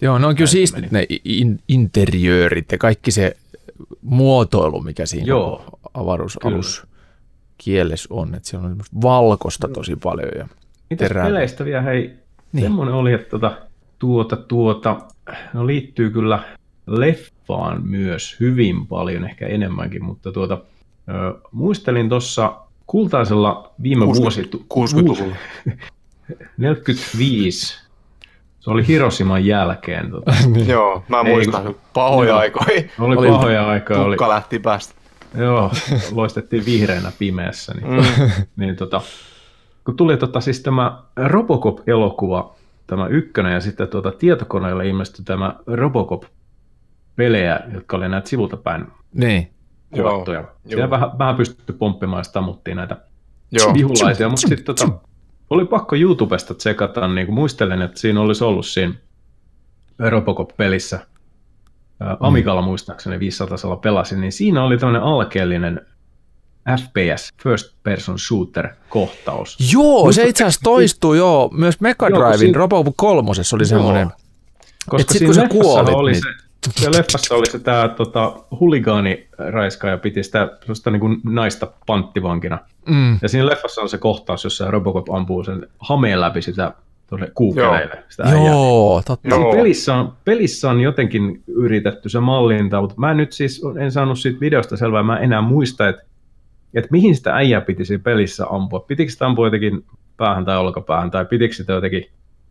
Joo, 0.00 0.18
ne 0.18 0.26
on 0.26 0.34
kyllä 0.34 0.50
siistit 0.50 0.90
ne 0.90 1.06
in, 1.24 1.60
interiöörit 1.68 2.72
ja 2.72 2.78
kaikki 2.78 3.10
se 3.10 3.36
muotoilu, 4.02 4.80
mikä 4.80 5.06
siinä 5.06 5.26
Joo, 5.26 5.64
avaruusalus 5.94 6.86
kielessä 7.58 8.08
on. 8.10 8.34
Että 8.34 8.48
siellä 8.48 8.68
on 8.68 8.80
valkosta 9.02 9.68
tosi 9.68 9.96
paljon. 9.96 10.30
Ja 10.36 10.48
Mitäs 10.90 11.08
Terää. 11.08 11.24
peleistä 11.26 11.64
vielä, 11.64 11.82
hei, 11.82 12.10
Niin. 12.52 12.62
semmoinen 12.64 12.94
oli, 12.94 13.12
että 13.12 13.28
tuota, 13.30 13.56
tuota, 13.98 14.36
tuota, 14.36 14.96
no 15.54 15.66
liittyy 15.66 16.10
kyllä 16.10 16.42
leffaan 16.86 17.86
myös 17.86 18.36
hyvin 18.40 18.86
paljon, 18.86 19.24
ehkä 19.24 19.46
enemmänkin, 19.46 20.04
mutta 20.04 20.32
tuota, 20.32 20.58
ö, 21.08 21.38
muistelin 21.52 22.08
tuossa 22.08 22.52
kultaisella 22.86 23.72
viime 23.82 24.06
vuosi... 24.06 24.50
60-luvulla. 24.74 25.36
45. 26.56 27.78
Se 28.60 28.70
oli 28.70 28.86
Hiroshiman 28.86 29.46
jälkeen. 29.46 30.10
Tota. 30.10 30.32
Joo, 30.66 31.04
mä 31.08 31.20
Ei, 31.20 31.32
muistan 31.32 31.74
pahoja 31.94 32.28
Joo. 32.30 32.38
aikoja. 32.38 32.82
Oli, 32.98 33.16
Oli- 33.16 33.28
pahoja 33.28 33.68
aikaa. 33.68 34.02
Oli, 34.02 34.14
Tukka 34.16 34.28
lähti 34.28 34.58
päästä. 34.58 34.94
joo, 35.38 35.70
loistettiin 36.12 36.64
vihreänä 36.66 37.12
pimeässä. 37.18 37.74
Niin, 37.74 37.86
Mm. 37.92 38.30
niin 38.56 38.76
tota, 38.76 39.00
kun 39.84 39.96
tuli 39.96 40.16
tota, 40.16 40.40
siis 40.40 40.60
tämä 40.60 41.02
Robocop-elokuva, 41.16 42.54
tämä 42.86 43.06
ykkönen, 43.06 43.52
ja 43.52 43.60
sitten 43.60 43.88
tuota, 43.88 44.12
tietokoneelle 44.12 44.88
ilmestyi 44.88 45.24
tämä 45.24 45.54
Robocop-pelejä, 45.66 47.60
jotka 47.74 47.96
oli 47.96 48.08
näitä 48.08 48.28
sivulta 48.28 48.56
päin 48.56 48.86
niin. 49.14 49.50
kuvattuja. 49.94 50.40
Joo. 50.40 50.50
Siellä 50.66 50.90
vähän, 50.90 51.18
vähän 51.18 51.36
pystytty 51.36 51.72
pomppimaan 51.72 52.24
ja 52.26 52.32
tammuttiin 52.32 52.76
näitä 52.76 52.96
Joo. 53.52 53.74
vihulaisia, 53.74 54.28
mutta 54.28 54.48
sitten 54.48 54.64
tota, 54.64 54.88
oli 55.50 55.64
pakko 55.64 55.96
YouTubesta 55.96 56.54
tsekata, 56.54 57.08
niin 57.08 57.26
kuin 57.26 57.34
muistelen, 57.34 57.82
että 57.82 58.00
siinä 58.00 58.20
olisi 58.20 58.44
ollut 58.44 58.66
siinä 58.66 58.94
Robocop-pelissä, 60.08 61.00
ää, 62.00 62.16
Amigalla 62.20 62.62
muistaakseni 62.62 63.20
500 63.20 63.76
pelasin, 63.76 64.20
niin 64.20 64.32
siinä 64.32 64.64
oli 64.64 64.78
tämmöinen 64.78 65.02
alkeellinen 65.02 65.86
FPS, 66.76 67.30
First 67.42 67.74
Person 67.82 68.18
Shooter 68.18 68.68
kohtaus. 68.88 69.72
Joo, 69.72 70.12
se 70.12 70.22
itse 70.28 70.44
asiassa 70.44 70.60
toistuu 70.64 71.14
joo. 71.14 71.50
Myös 71.52 71.80
Mega 71.80 72.06
siinä- 72.36 72.58
Robocop 72.58 72.94
kolmosessa 72.96 73.56
oli 73.56 73.66
semmoinen. 73.66 74.08
Koska 74.88 75.02
Et 75.02 75.08
sit 75.08 75.18
siinä 75.18 75.26
kun 75.26 75.34
sä 75.34 75.48
kuolit, 75.48 75.94
oli 75.94 76.12
niin- 76.12 76.22
se, 76.22 76.82
se 76.82 76.90
leffassa 76.92 77.34
oli 77.34 77.50
se 77.50 77.58
tämä 77.58 77.88
tota, 77.88 78.32
huligaaniraiskaaja 78.60 79.98
piti 79.98 80.22
sitä 80.22 80.48
sellaista 80.60 80.90
niin 80.90 81.00
kuin 81.00 81.20
naista 81.24 81.68
panttivankina. 81.86 82.58
Mm. 82.88 83.18
Ja 83.22 83.28
siinä 83.28 83.46
leffassa 83.46 83.80
on 83.80 83.88
se 83.88 83.98
kohtaus, 83.98 84.44
jossa 84.44 84.70
Robocop 84.70 85.10
ampuu 85.10 85.44
sen 85.44 85.66
hameen 85.78 86.20
läpi 86.20 86.42
sitä 86.42 86.72
tuonne 87.08 87.30
kuukeleille. 87.34 88.04
Sitä 88.08 88.22
äijää. 88.22 88.46
Joo, 88.46 89.02
totta. 89.06 89.28
Joo. 89.28 89.40
Joo. 89.40 89.52
Pelissä, 89.52 89.94
on, 89.94 90.12
pelissä 90.24 90.70
on 90.70 90.80
jotenkin 90.80 91.42
yritetty 91.46 92.08
se 92.08 92.20
mallinta, 92.20 92.80
mutta 92.80 92.94
mä 92.98 93.14
nyt 93.14 93.32
siis 93.32 93.62
en 93.80 93.92
saanut 93.92 94.18
siitä 94.18 94.40
videosta 94.40 94.76
selvää, 94.76 95.02
mä 95.02 95.16
en 95.18 95.24
enää 95.24 95.40
muista, 95.40 95.88
että, 95.88 96.02
että 96.74 96.88
mihin 96.90 97.16
sitä 97.16 97.34
äijää 97.36 97.60
piti 97.60 97.84
siinä 97.84 98.02
pelissä 98.02 98.46
ampua. 98.50 98.80
Pitikö 98.80 99.12
sitä 99.12 99.26
ampua 99.26 99.46
jotenkin 99.46 99.84
päähän 100.16 100.44
tai 100.44 100.56
olkapäähän, 100.56 101.10
tai 101.10 101.24
pitikö 101.24 101.54
sitä 101.54 101.72
jotenkin, 101.72 102.10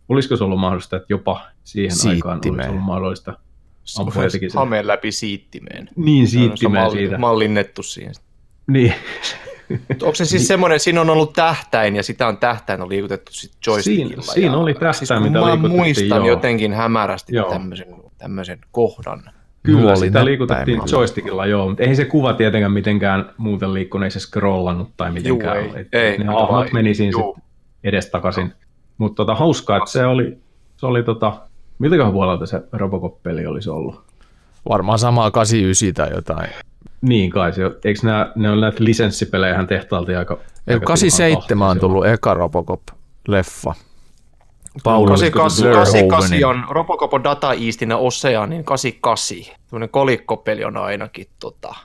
olisiko 0.10 0.38
se 0.38 0.44
ollut 0.44 0.60
mahdollista, 0.60 0.96
että 0.96 1.08
jopa 1.10 1.42
siihen 1.64 1.98
aikaan 2.10 2.36
Siittimeen. 2.36 2.60
olisi 2.60 2.70
ollut 2.72 2.86
mahdollista 2.86 3.34
ampua 4.00 4.24
jotenkin 4.24 4.52
sen. 4.52 4.60
Hameen 4.60 4.88
läpi 4.88 5.12
siittimeen. 5.12 5.90
Niin, 5.96 6.22
on 6.22 6.28
siittimeen 6.28 6.86
malli- 6.86 6.98
siitä. 6.98 7.18
Mallinnettu 7.18 7.84
siihen. 7.84 8.14
Niin. 8.68 8.94
Onko 10.02 10.16
se 10.16 10.26
siis 10.26 10.48
semmoinen, 10.48 10.80
siinä 10.80 11.02
on 11.02 11.10
ollut 11.10 11.34
tähtäin 11.34 11.96
ja 11.96 12.04
sitä 12.04 12.28
on 12.28 12.38
tähtäin 12.38 12.82
on 12.82 12.90
liikutettu 12.90 13.34
sit 13.34 13.52
joystickilla. 13.68 14.10
Siinä- 14.10 14.34
siinä 14.34 14.54
ja, 14.54 14.58
oli 14.58 14.74
tähtäin, 14.74 14.94
siis, 14.94 15.10
mitä 15.10 15.40
mä 15.40 15.46
liikutettiin, 15.46 15.72
muistan 15.80 16.18
joo. 16.18 16.28
jotenkin 16.28 16.74
hämärästi 16.74 17.36
Joo. 17.36 17.50
tämmöisen, 17.50 17.88
tämmöisen 18.18 18.60
kohdan. 18.72 19.24
Kyllä, 19.64 19.96
sitä 19.96 20.26
liikutettiin 20.26 20.82
joystickilla, 20.92 21.46
joo, 21.46 21.68
mutta 21.68 21.84
ei 21.84 21.96
se 21.96 22.06
kuva 22.06 22.34
tietenkään 22.34 22.72
mitenkään 22.72 23.30
muuten 23.38 23.74
liikkunut, 23.74 24.04
ei 24.04 24.12
se 24.12 24.20
scrollannut 24.20 24.90
tai 24.98 25.12
mitenkään. 25.12 25.66
Juu, 25.66 25.74
ei, 25.76 25.82
Et 25.82 25.88
ei, 25.92 26.18
ne 26.18 26.26
hahmot 26.26 26.74
meni 26.74 26.94
siinä 26.94 27.18
edestakaisin. 27.84 28.54
Mutta 28.98 29.16
tota, 29.16 29.36
hauskaa, 29.36 29.78
että 29.78 29.92
se 29.92 30.06
oli, 30.06 30.38
se 30.78 30.86
oli 30.86 31.04
tota, 31.04 31.42
miltäköhän 31.80 32.14
vuodelta 32.14 32.46
se 32.46 32.62
Robocop-peli 32.72 33.46
olisi 33.46 33.70
ollut? 33.70 34.02
Varmaan 34.70 35.00
samaa 35.00 35.32
89 35.32 35.94
tai 35.94 36.16
jotain. 36.16 36.50
Niin 37.02 37.30
kai, 37.30 37.54
se, 37.54 37.62
eikö 37.84 38.00
nämä, 38.04 38.32
ne 38.36 38.50
on 38.50 38.62
näitä 38.62 38.84
lisenssipelejä 38.84 39.64
tehtailtiin 39.64 40.18
aika... 40.18 40.38
Ei, 40.68 40.74
aika 40.74 40.86
87 40.86 41.70
on 41.70 41.80
tullut 41.80 42.08
eka 42.08 42.34
Robocop-leffa. 42.34 43.74
Paul 44.84 45.06
Paul 45.06 45.08
88, 45.08 45.64
Verhoevenin. 45.66 46.10
88 46.10 46.50
on 46.50 46.76
Robocop 46.76 47.14
on 47.14 47.24
Data 47.24 47.54
Eastin 47.54 47.90
ja 47.90 47.98
Oceanin 47.98 48.64
88. 48.64 49.56
Tämmöinen 49.70 49.90
kolikkopeli 49.90 50.64
on 50.64 50.78
ainakin 50.78 51.28
tota, 51.40 51.76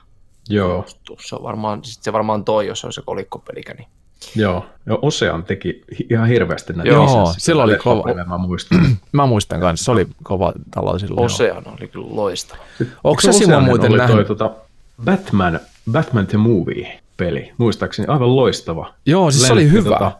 Joo, 0.49 0.85
se 1.19 1.35
on 1.35 1.43
varmaan, 1.43 1.83
sit 1.83 2.03
se 2.03 2.13
varmaan 2.13 2.45
toi, 2.45 2.67
jos 2.67 2.85
on 2.85 2.93
se 2.93 3.01
kolikkopelikä. 3.05 3.73
Niin. 3.73 3.87
joo. 4.35 4.65
Ja 4.85 4.97
Osean 5.01 5.43
teki 5.43 5.81
ihan 6.09 6.27
hirveästi 6.27 6.73
näitä 6.73 6.89
Joo, 6.93 7.33
sillä 7.37 7.63
oli 7.63 7.75
kova- 7.75 7.95
Leffapelejä 7.95 8.25
Mä 8.25 8.37
muistan. 8.37 8.79
Mä 9.11 9.25
muistan 9.25 9.59
kanssa, 9.59 9.85
se 9.85 9.91
oli 9.91 10.07
kova 10.23 10.53
talo 10.71 10.99
silloin. 10.99 11.25
Ocean 11.25 11.63
oli 11.79 11.87
kyllä 11.87 12.07
loistava. 12.09 12.61
Onko 13.03 13.21
se 13.21 13.31
Simo 13.31 13.59
muuten 13.59 13.91
oli 13.91 13.97
nähnyt? 13.97 14.27
Toi, 14.27 14.37
tota, 14.37 14.51
Batman, 15.05 15.59
Batman 15.91 16.27
the 16.27 16.37
Movie-peli, 16.37 17.51
muistaakseni, 17.57 18.07
aivan 18.07 18.35
loistava. 18.35 18.93
Joo, 19.05 19.31
siis 19.31 19.47
se 19.47 19.53
oli 19.53 19.71
hyvä. 19.71 19.89
Tota, 19.89 20.11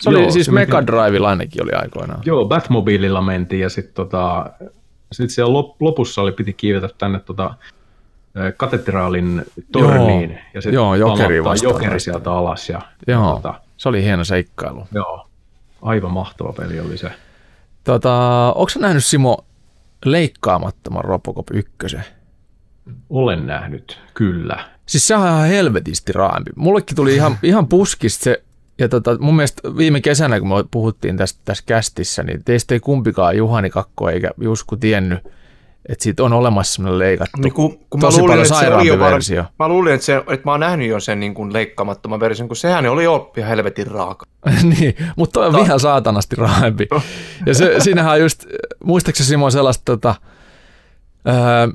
Se 0.00 0.08
oli 0.10 0.22
joo, 0.22 0.30
siis 0.30 0.50
Mega 0.50 0.86
Drivella 0.86 1.28
ainakin 1.28 1.62
oli 1.62 1.72
aikoinaan. 1.72 2.20
Joo, 2.24 2.44
Batmobiililla 2.44 3.22
mentiin 3.22 3.60
ja 3.62 3.68
sitten 3.68 3.94
tota, 3.94 4.50
sit 5.12 5.30
siellä 5.30 5.52
lop, 5.52 5.82
lopussa 5.82 6.22
oli, 6.22 6.32
piti 6.32 6.52
kiivetä 6.52 6.88
tänne 6.98 7.20
tota, 7.20 7.54
katedraalin 8.56 9.44
torniin 9.72 10.30
Joo, 10.30 10.38
ja 10.54 10.60
sitten 10.60 10.74
joo, 10.74 10.94
jokeri 10.94 11.44
vastaan 11.44 11.70
jokeri 11.72 11.94
vasta. 11.94 12.04
sieltä 12.04 12.32
alas. 12.32 12.68
Ja, 12.68 12.80
Joo, 13.06 13.34
Tota, 13.34 13.54
se 13.76 13.88
oli 13.88 14.02
hieno 14.02 14.24
seikkailu. 14.24 14.86
joo, 14.92 15.28
aivan 15.82 16.12
mahtava 16.12 16.52
peli 16.52 16.80
oli 16.80 16.98
se. 16.98 17.10
Tota, 17.84 18.12
onko 18.54 18.70
nähnyt 18.78 19.04
Simo 19.04 19.38
leikkaamattoman 20.04 21.04
Robocop 21.04 21.46
1? 21.52 21.96
Olen 23.10 23.46
nähnyt, 23.46 23.98
kyllä. 24.14 24.64
Siis 24.86 25.06
sehän 25.08 25.22
on 25.22 25.28
ihan 25.36 25.48
helvetisti 25.48 26.12
raaempi. 26.12 26.50
Mullekin 26.56 26.96
tuli 26.96 27.14
ihan, 27.14 27.38
ihan 27.42 27.68
puskista 27.68 28.24
se, 28.24 28.42
ja 28.78 28.88
tota, 28.88 29.16
mun 29.20 29.36
mielestä 29.36 29.76
viime 29.76 30.00
kesänä, 30.00 30.40
kun 30.40 30.48
me 30.48 30.54
puhuttiin 30.70 31.16
tästä 31.16 31.40
tässä 31.44 31.64
kästissä, 31.66 32.22
niin 32.22 32.44
teistä 32.44 32.74
ei 32.74 32.80
kumpikaan 32.80 33.36
Juhani 33.36 33.70
Kakko 33.70 34.10
eikä 34.10 34.30
Jusku 34.40 34.76
tiennyt, 34.76 35.18
että 35.88 36.04
siitä 36.04 36.22
on 36.24 36.32
olemassa 36.32 36.74
semmoinen 36.74 36.98
leikattu. 36.98 37.42
Niin 37.42 37.52
kun, 37.52 37.78
kun 37.90 38.00
Tosi 38.00 38.20
paljon 38.20 38.38
että 38.38 38.48
se 38.48 38.54
oli 38.54 38.60
sairaampi 38.60 38.88
jo 38.88 38.98
var- 38.98 39.12
versio. 39.12 39.44
Mä 39.58 39.68
luulin, 39.68 39.94
että, 39.94 40.06
se, 40.06 40.16
että 40.16 40.40
mä 40.44 40.50
oon 40.50 40.60
nähnyt 40.60 40.88
jo 40.88 41.00
sen 41.00 41.20
niin 41.20 41.34
kuin 41.34 41.52
leikkaamattoman 41.52 42.20
version, 42.20 42.48
kun 42.48 42.56
sehän 42.56 42.86
oli 42.86 43.04
jo 43.04 43.32
ihan 43.36 43.48
helvetin 43.48 43.86
raaka. 43.86 44.26
niin, 44.78 44.94
mutta 45.16 45.32
toi 45.40 45.46
on 45.46 45.52
Ta- 45.52 45.58
vielä 45.58 45.78
saatanasti 45.78 46.36
raaempi. 46.36 46.88
Ja 47.46 47.54
se, 47.54 47.74
siinähän 47.78 48.12
on 48.12 48.20
just, 48.20 48.44
muistaakseni 48.84 49.26
Simo 49.26 49.50
sellaista, 49.50 49.82
tota, 49.84 50.14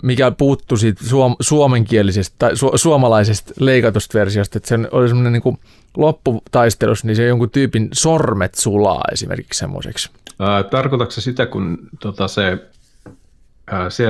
mikä 0.03 0.31
puuttu 0.31 0.77
siitä 0.77 1.03
suom, 1.05 1.35
suomenkielisestä 1.39 2.35
tai 2.39 2.57
su, 2.57 2.71
suomalaisesta 2.75 3.53
leikatusta 3.59 4.19
versiosta, 4.19 4.57
että 4.57 4.69
sen 4.69 4.87
oli 4.91 5.07
semmoinen 5.07 5.33
niin 5.33 5.57
lopputaistelus, 5.97 7.03
niin 7.03 7.15
se 7.15 7.25
jonkun 7.25 7.49
tyypin 7.49 7.89
sormet 7.93 8.55
sulaa 8.55 9.03
esimerkiksi 9.11 9.59
semmoiseksi. 9.59 10.09
Ää, 10.39 10.63
tarkoitatko 10.63 11.11
se 11.11 11.21
sitä, 11.21 11.45
kun 11.45 11.77
tota, 11.99 12.27
se, 12.27 12.57
ää, 13.71 13.89
se 13.89 14.05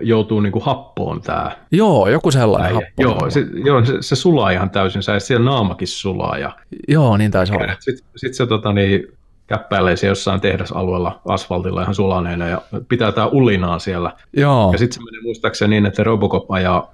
joutuu 0.00 0.40
niinku 0.40 0.60
happoon 0.60 1.22
tämä 1.22 1.56
Joo, 1.70 2.08
joku 2.08 2.30
sellainen 2.30 2.74
happo. 2.74 3.02
Joo, 3.02 3.30
se, 3.30 3.46
joo 3.64 3.84
se, 3.84 3.92
se, 4.00 4.16
sulaa 4.16 4.50
ihan 4.50 4.70
täysin, 4.70 5.02
se, 5.02 5.20
siellä 5.20 5.44
naamakin 5.44 5.88
sulaa 5.88 6.38
ja 6.38 6.56
Joo, 6.88 7.16
niin 7.16 7.30
taisi 7.30 7.52
olla. 7.52 7.76
Sitten 7.78 8.06
sit 8.16 8.34
se 8.34 8.46
tota, 8.46 8.72
niin, 8.72 9.15
käppäilee 9.46 9.96
se 9.96 10.06
jossain 10.06 10.40
tehdasalueella 10.40 11.20
asfaltilla 11.28 11.82
ihan 11.82 11.94
sulaneena 11.94 12.48
ja 12.48 12.62
pitää 12.88 13.12
tää 13.12 13.26
ulinaa 13.26 13.78
siellä. 13.78 14.12
Joo, 14.36 14.72
Ja 14.72 14.78
sitten 14.78 14.94
se 14.94 15.04
menee 15.04 15.22
muistaakseni 15.22 15.70
niin, 15.70 15.86
että 15.86 16.04
Robocop 16.04 16.50
ajaa, 16.50 16.90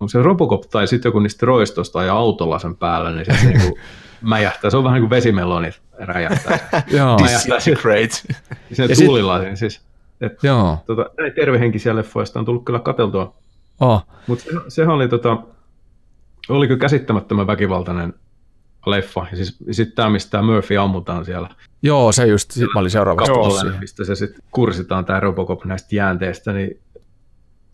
onko 0.00 0.08
se 0.08 0.22
Robocop 0.22 0.62
tai 0.70 0.86
sitten 0.86 1.08
joku 1.08 1.18
niistä 1.18 1.46
roistosta 1.46 1.98
ajaa 1.98 2.16
autolla 2.16 2.58
sen 2.58 2.76
päällä, 2.76 3.10
niin 3.12 3.26
se 3.26 3.46
niinku 3.46 3.78
mäjähtää. 4.20 4.70
Se 4.70 4.76
on 4.76 4.84
vähän 4.84 4.94
niin 4.94 5.02
kuin 5.08 5.10
vesimelonit 5.16 5.80
räjähtää. 5.98 6.58
joo, 6.98 7.16
Ja 8.78 8.86
sit- 8.96 9.06
tuulilla. 9.06 9.38
Niin 9.38 9.56
siis, 9.56 9.80
et, 10.20 10.42
joo. 10.42 10.78
tota, 10.86 11.06
näin 11.18 11.32
tervehenkisiä 11.32 11.96
leffoista 11.96 12.38
on 12.38 12.44
tullut 12.44 12.64
kyllä 12.64 12.78
katseltua. 12.78 13.34
Oh. 13.80 14.06
Mutta 14.26 14.44
se, 14.44 14.50
sehän 14.68 14.94
oli, 14.94 15.08
tota, 15.08 15.36
oli 16.48 16.66
kyllä 16.66 16.80
käsittämättömän 16.80 17.46
väkivaltainen 17.46 18.14
leffa. 18.86 19.26
Ja 19.30 19.36
siis 19.36 19.56
sitten 19.70 19.96
tämä, 19.96 20.10
mistä 20.10 20.30
tämä 20.30 20.42
Murphy 20.42 20.76
ammutaan 20.76 21.24
siellä. 21.24 21.48
Joo, 21.82 22.12
se 22.12 22.26
just, 22.26 22.50
sit 22.50 22.68
mä 22.74 22.80
olin 22.80 22.90
siihen. 22.90 23.80
mistä 23.80 24.04
se 24.04 24.14
sitten 24.14 24.40
kursitaan 24.50 25.04
tämä 25.04 25.20
Robocop 25.20 25.64
näistä 25.64 25.96
jäänteistä, 25.96 26.52
niin, 26.52 26.80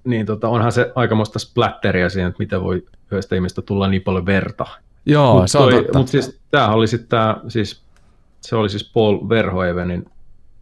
niin 0.05 0.27
tota, 0.27 0.49
onhan 0.49 0.73
se 0.73 0.93
aikamoista 0.95 1.39
splatteria 1.39 2.09
siihen, 2.11 2.29
että 2.29 2.39
miten 2.39 2.63
voi 2.63 2.87
yhdestä 3.11 3.35
ihmistä 3.35 3.63
tulla 3.63 3.89
niin 3.89 4.03
paljon 4.03 4.27
verta. 4.27 4.67
Joo, 5.07 5.41
Mut 5.41 5.51
se 5.51 5.59
on 5.59 5.65
toi- 5.65 5.83
totta. 5.83 5.99
Mut 5.99 6.09
siis 6.09 6.41
tämähän 6.51 6.75
oli 6.75 6.87
sitten 6.87 7.09
tämä, 7.09 7.37
siis, 7.49 7.83
se 8.41 8.57
oli 8.57 8.69
siis 8.69 8.91
Paul 8.95 9.29
Verhoevenin 9.29 10.05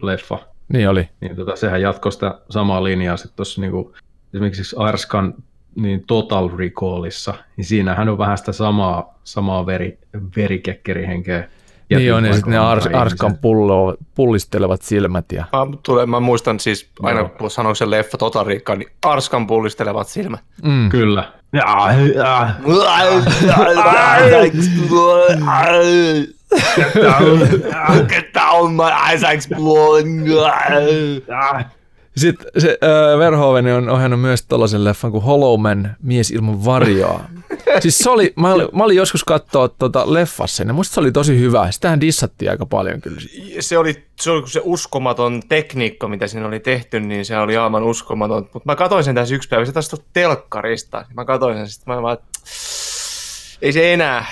leffa, 0.02 0.38
Niin 0.72 0.88
oli. 0.88 1.08
niin 1.20 1.36
tota, 1.36 1.56
sehän 1.56 1.82
jatkoi 1.82 2.12
sitä 2.12 2.40
samaa 2.50 2.84
linjaa 2.84 3.16
sitten 3.16 3.36
tuossa 3.36 3.60
niinku, 3.60 3.94
esimerkiksi 4.34 4.76
Arskan 4.78 5.34
niin 5.76 6.04
Total 6.06 6.50
Recallissa, 6.56 7.34
niin 7.56 7.64
siinähän 7.64 8.08
on 8.08 8.18
vähän 8.18 8.38
sitä 8.38 8.52
samaa, 8.52 9.14
samaa 9.24 9.66
veri, 9.66 9.98
verikekkerihenkeä. 10.36 11.48
Niin 11.90 12.14
on, 12.14 12.24
ja 12.24 12.32
sitten 12.32 12.52
ne 12.52 12.58
Ars-. 12.58 12.96
Arskan 12.96 13.36
pullo, 13.36 13.96
pullistelevat 14.14 14.82
silmät. 14.82 15.32
Ja... 15.32 15.44
Mä, 15.52 15.76
tulee, 15.82 16.06
mä 16.06 16.20
muistan 16.20 16.60
siis, 16.60 16.90
aina 17.02 17.20
Joo. 17.20 17.28
kun 17.28 17.50
sanoin 17.50 17.76
sen 17.76 17.90
leffa 17.90 18.18
Total 18.18 18.46
Recall, 18.46 18.78
niin 18.78 18.90
Arskan 19.02 19.46
pullistelevat 19.46 20.08
silmät. 20.08 20.40
Mm. 20.62 20.88
Kyllä. 20.88 21.32
Ja, 21.52 21.88
ja, 22.14 22.50
Get 28.08 28.34
down, 28.34 28.72
my 28.74 28.90
eyes 29.08 29.24
are 29.24 29.34
exploding. 29.34 30.26
Sitten 32.16 32.46
se, 32.58 32.78
äh, 32.84 33.18
Verhoeven 33.18 33.66
on 33.66 33.88
ohjannut 33.88 34.20
myös 34.20 34.42
tällaisen 34.42 34.84
leffan 34.84 35.10
kuin 35.10 35.24
Hollow 35.24 35.60
Man, 35.60 35.96
Mies 36.02 36.30
ilman 36.30 36.64
varjoa. 36.64 37.24
siis 37.82 37.98
se 37.98 38.10
oli, 38.10 38.32
mä, 38.36 38.52
olin, 38.52 38.68
mä 38.72 38.84
olin 38.84 38.96
joskus 38.96 39.24
katsoa 39.24 39.68
tota 39.68 40.14
leffassa, 40.14 40.62
ja 40.62 40.72
musta 40.72 40.94
se 40.94 41.00
oli 41.00 41.12
tosi 41.12 41.38
hyvä. 41.38 41.70
Sitähän 41.70 42.00
dissattiin 42.00 42.50
aika 42.50 42.66
paljon 42.66 43.00
kyllä. 43.00 43.20
Se 43.60 43.78
oli, 43.78 44.04
se 44.20 44.30
oli 44.30 44.48
se 44.48 44.60
uskomaton 44.64 45.42
tekniikka, 45.48 46.08
mitä 46.08 46.26
siinä 46.26 46.46
oli 46.46 46.60
tehty, 46.60 47.00
niin 47.00 47.24
se 47.24 47.38
oli 47.38 47.56
aivan 47.56 47.82
uskomaton. 47.82 48.48
Mutta 48.52 48.72
mä 48.72 48.76
katsoin 48.76 49.04
sen 49.04 49.14
tässä 49.14 49.34
yksi 49.34 49.48
päivä, 49.48 49.64
se 49.64 49.72
taas 49.72 49.90
telkkarista. 50.12 51.04
Mä 51.14 51.24
katsoin 51.24 51.56
sen, 51.56 51.68
sitten 51.68 51.94
mä 51.94 52.02
vaan, 52.02 52.14
että 52.14 52.40
ei 53.62 53.72
se 53.72 53.92
enää. 53.92 54.26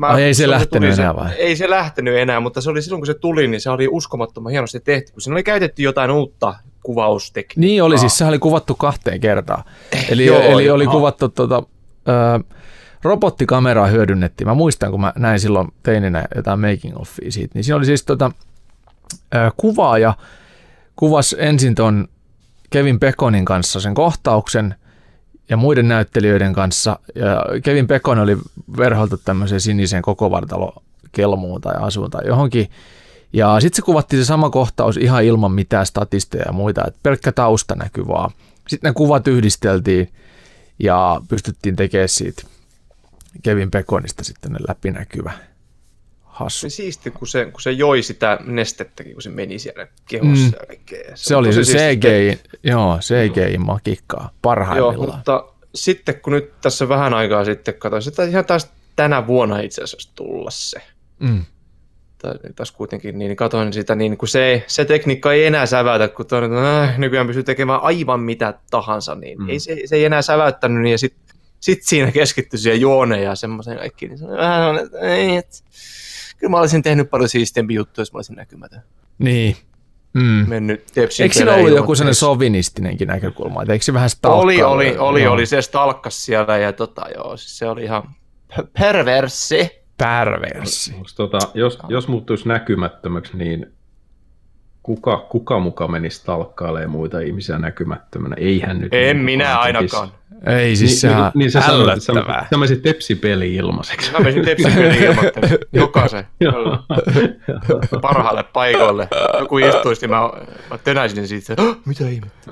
Mä, 0.00 0.06
Ai 0.06 0.22
ei 0.22 0.34
se 0.34 0.44
kun 0.44 0.50
lähtenyt 0.50 0.90
tuli 0.90 1.02
enää 1.02 1.16
vai? 1.16 1.30
Ei 1.36 1.56
se 1.56 1.70
lähtenyt 1.70 2.16
enää, 2.16 2.40
mutta 2.40 2.60
se 2.60 2.70
oli 2.70 2.82
silloin, 2.82 3.00
kun 3.00 3.06
se 3.06 3.14
tuli, 3.14 3.48
niin 3.48 3.60
se 3.60 3.70
oli 3.70 3.88
uskomattoman 3.90 4.50
hienosti 4.52 4.80
tehty. 4.80 5.12
Kun 5.12 5.20
siinä 5.22 5.34
oli 5.34 5.42
käytetty 5.42 5.82
jotain 5.82 6.10
uutta 6.10 6.54
kuvaustekniikkaa. 6.82 7.60
Niin 7.60 7.82
oli, 7.82 7.98
siis 7.98 8.18
sehän 8.18 8.28
oli 8.30 8.38
kuvattu 8.38 8.74
kahteen 8.74 9.20
kertaan. 9.20 9.64
Eli, 10.08 10.26
Joo, 10.26 10.42
eli 10.42 10.64
joo. 10.64 10.74
oli 10.74 10.86
kuvattu 10.86 11.28
tota, 11.28 11.62
ö, 12.08 12.44
robottikameraa 13.02 13.86
hyödynnettiin. 13.86 14.48
Mä 14.48 14.54
muistan, 14.54 14.90
kun 14.90 15.00
mä 15.00 15.12
näin 15.16 15.40
silloin 15.40 15.68
teininä 15.82 16.24
jotain 16.36 16.60
making 16.60 17.00
offia 17.00 17.32
siitä, 17.32 17.50
niin 17.54 17.64
siinä 17.64 17.76
oli 17.76 17.84
siis 17.86 18.04
tota, 18.04 18.30
ö, 19.34 19.50
kuvaaja 19.56 20.14
kuvasi 20.96 21.36
ensin 21.38 21.74
ton 21.74 22.08
Kevin 22.70 23.00
Pekonin 23.00 23.44
kanssa 23.44 23.80
sen 23.80 23.94
kohtauksen 23.94 24.74
ja 25.50 25.56
muiden 25.56 25.88
näyttelijöiden 25.88 26.52
kanssa. 26.52 26.98
Ja 27.14 27.44
Kevin 27.62 27.86
Pekon 27.86 28.18
oli 28.18 28.38
verhoiltu 28.76 29.16
tämmöiseen 29.24 29.60
siniseen 29.60 30.02
koko 30.02 30.30
vartalo 30.30 30.82
kelmuun 31.12 31.60
tai 31.60 31.74
asuun 31.78 32.10
tai 32.10 32.26
johonkin. 32.26 32.70
Ja 33.32 33.60
sitten 33.60 33.76
se 33.76 33.82
kuvattiin 33.82 34.22
se 34.22 34.26
sama 34.26 34.50
kohtaus 34.50 34.96
ihan 34.96 35.24
ilman 35.24 35.52
mitään 35.52 35.86
statisteja 35.86 36.44
ja 36.46 36.52
muita, 36.52 36.84
että 36.86 37.00
pelkkä 37.02 37.32
tausta 37.32 37.74
näkyy 37.74 38.08
vaan. 38.08 38.30
Sitten 38.68 38.88
ne 38.88 38.94
kuvat 38.94 39.28
yhdisteltiin 39.28 40.12
ja 40.78 41.20
pystyttiin 41.28 41.76
tekemään 41.76 42.08
siitä 42.08 42.42
Kevin 43.42 43.70
Pekonista 43.70 44.24
sitten 44.24 44.56
läpinäkyvä 44.68 45.32
hassu. 46.40 46.70
Se 46.70 46.76
siisti, 46.76 47.10
kun 47.10 47.28
se, 47.28 47.44
kun 47.44 47.60
se 47.60 47.70
joi 47.72 48.02
sitä 48.02 48.38
nestettäkin, 48.44 49.12
kun 49.12 49.22
se 49.22 49.30
meni 49.30 49.58
siellä 49.58 49.86
kehossa. 50.08 50.44
Mm. 50.44 50.52
ja 50.60 50.66
kaikkea. 50.66 51.10
Se 51.14 51.36
oli 51.36 51.52
se 51.52 51.64
siisti 51.64 51.82
CGI, 52.00 52.38
joo, 52.62 52.98
CGI-makikkaa 53.00 54.20
Joo, 54.22 54.30
parhaimmillaan. 54.42 55.16
mutta 55.16 55.44
sitten 55.74 56.20
kun 56.20 56.32
nyt 56.32 56.60
tässä 56.60 56.88
vähän 56.88 57.14
aikaa 57.14 57.44
sitten 57.44 57.74
katsoin, 57.74 58.02
sitä 58.02 58.24
ihan 58.24 58.44
taas 58.44 58.70
tänä 58.96 59.26
vuonna 59.26 59.60
itse 59.60 59.82
asiassa 59.82 60.12
tulla 60.14 60.50
se. 60.50 60.80
Mm. 61.18 61.44
Tai 62.22 62.34
taas 62.56 62.72
kuitenkin, 62.72 63.18
niin 63.18 63.36
katsoin 63.36 63.72
sitä, 63.72 63.94
niin 63.94 64.18
kun 64.18 64.28
se, 64.28 64.64
se 64.66 64.84
tekniikka 64.84 65.32
ei 65.32 65.44
enää 65.44 65.66
säväytä, 65.66 66.08
kun 66.08 66.26
että 66.44 66.82
äh, 66.84 66.98
nykyään 66.98 67.26
pystyy 67.26 67.42
tekemään 67.42 67.80
aivan 67.82 68.20
mitä 68.20 68.54
tahansa, 68.70 69.14
niin 69.14 69.38
Mm. 69.38 69.48
ei, 69.48 69.60
se, 69.60 69.76
se 69.84 69.96
ei 69.96 70.04
enää 70.04 70.22
säväyttänyt, 70.22 70.82
niin 70.82 70.92
ja 70.92 70.98
sitten 70.98 71.36
sit 71.60 71.82
siinä 71.82 72.12
keskittyi 72.12 72.58
siihen 72.58 72.80
juoneen 72.80 73.22
ja 73.22 73.34
semmoisen 73.34 73.78
kaikkiin, 73.78 74.10
niin 74.10 74.18
se 74.18 74.26
vähän 74.28 74.60
sellainen, 74.60 74.84
että 74.86 74.98
ei, 74.98 75.36
et, 75.36 75.64
kyllä 76.40 76.50
mä 76.50 76.56
olisin 76.56 76.82
tehnyt 76.82 77.10
paljon 77.10 77.28
siistiempi 77.28 77.74
juttu, 77.74 78.00
jos 78.00 78.12
mä 78.12 78.18
olisin 78.18 78.36
näkymätön. 78.36 78.80
Niin. 79.18 79.56
Mm. 80.14 80.44
Mennyt 80.48 80.86
Tepsin 80.94 81.22
Eikö 81.22 81.34
siinä 81.34 81.54
ollut 81.54 81.70
joku 81.70 81.94
sellainen 81.94 82.14
sovinistinenkin 82.14 83.08
näkökulma? 83.08 83.62
että 83.62 83.72
Eikö 83.72 83.84
se 83.84 83.92
vähän 83.92 84.04
Oli, 84.04 84.10
stalkkailla? 84.10 84.66
oli, 84.66 84.98
oli, 84.98 85.22
Joo. 85.22 85.34
oli. 85.34 85.46
Se 85.46 85.62
stalkkas 85.62 86.24
siellä 86.24 86.58
ja 86.58 86.72
tota, 86.72 87.02
joo, 87.14 87.36
siis 87.36 87.58
se 87.58 87.68
oli 87.68 87.84
ihan. 87.84 88.02
Perversi. 88.78 89.70
Onks 90.96 91.14
Tota, 91.14 91.38
jos, 91.54 91.78
jos 91.88 92.08
muuttuisi 92.08 92.48
näkymättömäksi, 92.48 93.36
niin 93.36 93.72
kuka, 94.82 95.26
kuka 95.30 95.58
muka 95.60 95.88
menisi 95.88 96.24
talkkailemaan 96.26 96.90
muita 96.90 97.20
ihmisiä 97.20 97.58
näkymättömänä? 97.58 98.36
Eihän 98.38 98.80
nyt. 98.80 98.94
En 98.94 99.16
minä 99.16 99.58
ainakaan. 99.58 100.08
tekisi. 100.08 100.20
Ei 100.46 100.76
siis 100.76 101.00
sehän 101.00 101.22
niin, 101.22 101.32
niin 101.34 101.50
sä 101.50 101.60
sanoit, 101.60 101.88
että 101.88 102.00
sä, 102.04 102.12
sä 102.50 102.56
menisit 102.56 102.82
tepsipeli 102.82 103.54
ilmaiseksi. 103.54 104.12
Mä 104.12 104.18
menisin 104.18 104.44
Tepsin 104.44 104.72
peliin 104.72 105.02
ilmoittelemaan 105.10 105.58
jokaisen 105.72 106.24
parhaalle 108.02 108.42
paikoille. 108.52 109.08
Joku 109.40 109.58
istuisi, 109.58 110.00
niin 110.00 110.10
mä, 110.10 110.30
mä 110.70 110.78
tönäisin 110.78 111.28
siitä, 111.28 111.52
että 111.52 111.62
"Hah, 111.62 111.76
mitä 111.84 112.08
ihmettä. 112.08 112.50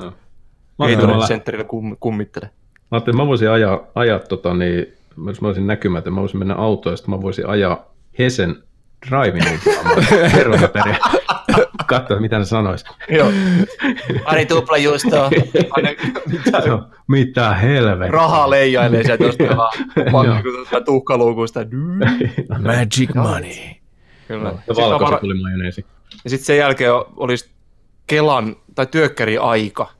Mä 0.79 0.87
Gatorade 0.89 1.19
mä, 1.19 1.27
Centerillä 1.27 1.65
kum, 1.65 1.97
kummittele. 2.01 2.47
mä 2.47 2.51
ajattelin, 2.91 3.15
että 3.17 3.23
mä 3.23 3.29
voisin 3.29 3.51
ajaa, 3.51 3.81
ajaa 3.95 4.19
tota, 4.19 4.55
niin, 4.55 4.87
jos 5.27 5.41
mä 5.41 5.49
olisin 5.49 5.67
näkymätön, 5.67 6.13
mä 6.15 6.21
voisin 6.21 6.39
mennä 6.39 6.55
autoon, 6.55 6.93
ja 6.93 6.97
sitten 6.97 7.15
mä 7.15 7.23
voisin 7.23 7.47
ajaa 7.49 7.85
Hesen 8.19 8.57
drive-in 9.11 9.61
Kerronaperiä. 10.33 10.97
Katsoa, 11.89 12.21
mitä 12.21 12.39
ne 12.39 12.45
sanois. 12.45 12.85
Joo. 13.11 13.33
Ari 14.25 14.47
tupla 14.47 14.77
juustoa. 14.77 15.31
Mitä 16.27 16.59
Joo, 16.67 16.83
mitä 17.09 17.55
helvettiä. 17.55 18.11
rahaa 18.13 18.51
leijailee 18.51 19.05
sieltä 19.05 19.25
jostain 19.25 19.57
vaan. 19.57 19.73
Joo. 19.97 20.13
Vaan 20.13 20.29
niin 20.31 20.43
kuin 20.71 20.85
tuhkaluukusta. 20.85 21.61
Magic 22.63 23.15
money. 23.15 23.51
Kyllä. 24.29 24.49
Ja 24.49 24.55
Sitten 24.57 24.77
mä 24.85 24.91
valkoiset 24.91 25.13
var- 25.13 25.21
tuli 25.21 25.41
majoneesi. 25.43 25.87
Ja 26.25 26.31
sitten 26.31 26.47
sen 26.47 26.57
jälkeen 26.57 26.93
olisi 27.17 27.51
Kelan 28.07 28.57
tai 28.75 28.87
työkkäri 28.87 29.39
aika. 29.39 29.91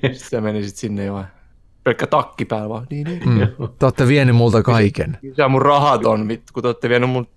Sitten 0.00 0.14
se 0.14 0.40
meni 0.40 0.64
sit 0.64 0.76
sinne 0.76 1.04
jo 1.04 1.12
vaan. 1.14 1.28
Pelkkä 1.84 2.06
takki 2.06 2.44
päällä 2.44 2.68
vaan. 2.68 2.86
Niin, 2.90 3.04
niin. 3.06 3.22
Mm. 3.28 3.68
Te 3.78 3.86
olette 3.86 4.08
vienyt 4.08 4.36
multa 4.36 4.62
kaiken. 4.62 5.18
Missä 5.22 5.48
mun 5.48 5.62
rahat 5.62 6.06
on, 6.06 6.28
kun 6.52 6.62
te 6.62 6.68
olette 6.68 6.88
vienyt 6.88 7.10
mun 7.10 7.28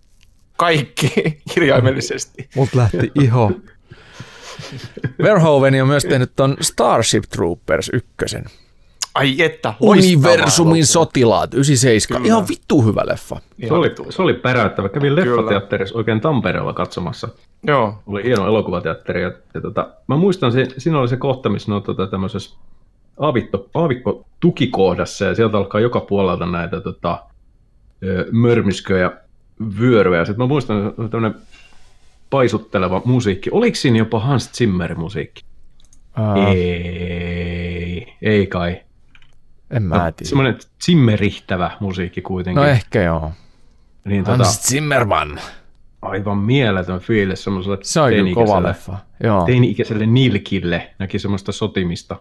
kaikki 0.61 1.13
kirjaimellisesti. 1.53 2.49
Mut 2.55 2.69
lähti 2.73 3.11
iho. 3.15 3.51
Verhoeven 5.23 5.81
on 5.81 5.87
myös 5.87 6.05
tehnyt 6.05 6.31
ton 6.35 6.57
Starship 6.61 7.23
Troopers 7.23 7.89
ykkösen. 7.93 8.45
Ai 9.15 9.41
että, 9.41 9.73
Universumin 9.79 10.85
sotilaat, 10.85 11.53
97. 11.53 12.21
Kyllä. 12.21 12.33
Ihan 12.33 12.47
vittu 12.47 12.81
hyvä 12.81 13.01
leffa. 13.05 13.39
Se 13.67 13.73
oli, 13.73 13.95
se 14.09 14.21
oli 14.21 14.33
päräyttävä. 14.33 14.89
Kävin 14.89 15.15
leffateatterissa 15.15 15.97
oikein 15.97 16.21
Tampereella 16.21 16.73
katsomassa. 16.73 17.29
Joo, 17.67 18.03
Oli 18.07 18.23
hieno 18.23 18.47
elokuvateatteri. 18.47 19.21
Ja, 19.21 19.31
ja 19.53 19.61
tota, 19.61 19.89
mä 20.07 20.15
muistan, 20.15 20.51
se, 20.51 20.67
siinä 20.77 20.99
oli 20.99 21.07
se 21.07 21.17
kohta, 21.17 21.49
missä 21.49 21.71
ne 21.71 21.75
on 21.75 21.83
tota, 21.83 22.07
tämmöisessä 22.07 22.57
aavikko, 23.19 23.69
aavikko 23.73 24.25
tukikohdassa 24.39 25.25
ja 25.25 25.35
sieltä 25.35 25.57
alkaa 25.57 25.81
joka 25.81 25.99
puolelta 25.99 26.45
näitä 26.45 26.81
tota, 26.81 27.23
ö, 28.03 28.25
mörmysköjä 28.31 29.11
vyöryä. 29.79 30.25
Sitten 30.25 30.43
mä 30.43 30.47
muistan, 30.47 30.87
että 30.87 31.07
tämmöinen 31.07 31.41
paisutteleva 32.29 33.01
musiikki. 33.05 33.49
Oliko 33.53 33.75
siinä 33.75 33.97
jopa 33.97 34.19
Hans 34.19 34.51
Zimmer 34.51 34.95
musiikki? 34.95 35.43
Uh, 36.19 36.47
Ei, 36.55 38.17
ei 38.21 38.47
kai. 38.47 38.81
en 39.69 39.83
mä 39.83 40.11
tiedä. 40.11 40.29
Semmoinen 40.29 40.57
Zimmerihtävä 40.85 41.71
musiikki 41.79 42.21
kuitenkin. 42.21 42.61
No 42.61 42.67
ehkä 42.67 43.01
joo. 43.03 43.31
niin, 44.05 44.23
tota, 44.23 44.37
Hans 44.37 44.61
Zimmerman. 44.63 45.39
aivan 46.01 46.37
mieletön 46.37 46.99
fiilis 46.99 47.43
semmoiselle 47.43 47.77
Se 47.81 48.01
on 48.01 48.09
kyllä 48.09 48.33
kova 48.33 48.63
leffa. 48.63 48.97
Joo. 49.23 49.45
teini-ikäiselle 49.45 50.05
nilkille 50.05 50.89
näki 50.99 51.19
semmoista 51.19 51.51
sotimista. 51.51 52.15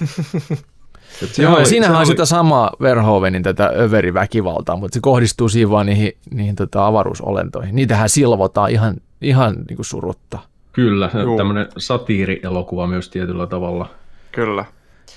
Et 1.22 1.34
sehän 1.34 1.50
Joo, 1.50 1.52
ja 1.52 1.58
oli- 1.58 1.66
siinähän 1.66 1.90
sehän 1.90 1.96
on 1.96 2.00
oli- 2.00 2.06
sitä 2.12 2.24
samaa 2.24 2.70
Verhoevenin 2.80 3.42
tätä 3.42 3.72
överiväkivaltaa, 3.76 4.76
mutta 4.76 4.94
se 4.94 5.00
kohdistuu 5.02 5.48
siinä 5.48 5.70
vaan 5.70 5.86
niihin, 5.86 6.12
niihin 6.30 6.56
tota 6.56 6.86
avaruusolentoihin. 6.86 7.74
Niitähän 7.76 8.08
silvotaan 8.08 8.70
ihan, 8.70 8.94
ihan 9.22 9.54
niin 9.68 9.76
kuin 9.76 9.86
surutta. 9.86 10.38
Kyllä, 10.72 11.10
se 11.12 11.20
Juu. 11.20 11.36
tämmöinen 11.36 11.66
satiirielokuva 11.78 12.86
myös 12.86 13.08
tietyllä 13.08 13.46
tavalla. 13.46 13.88
kyllä. 14.32 14.64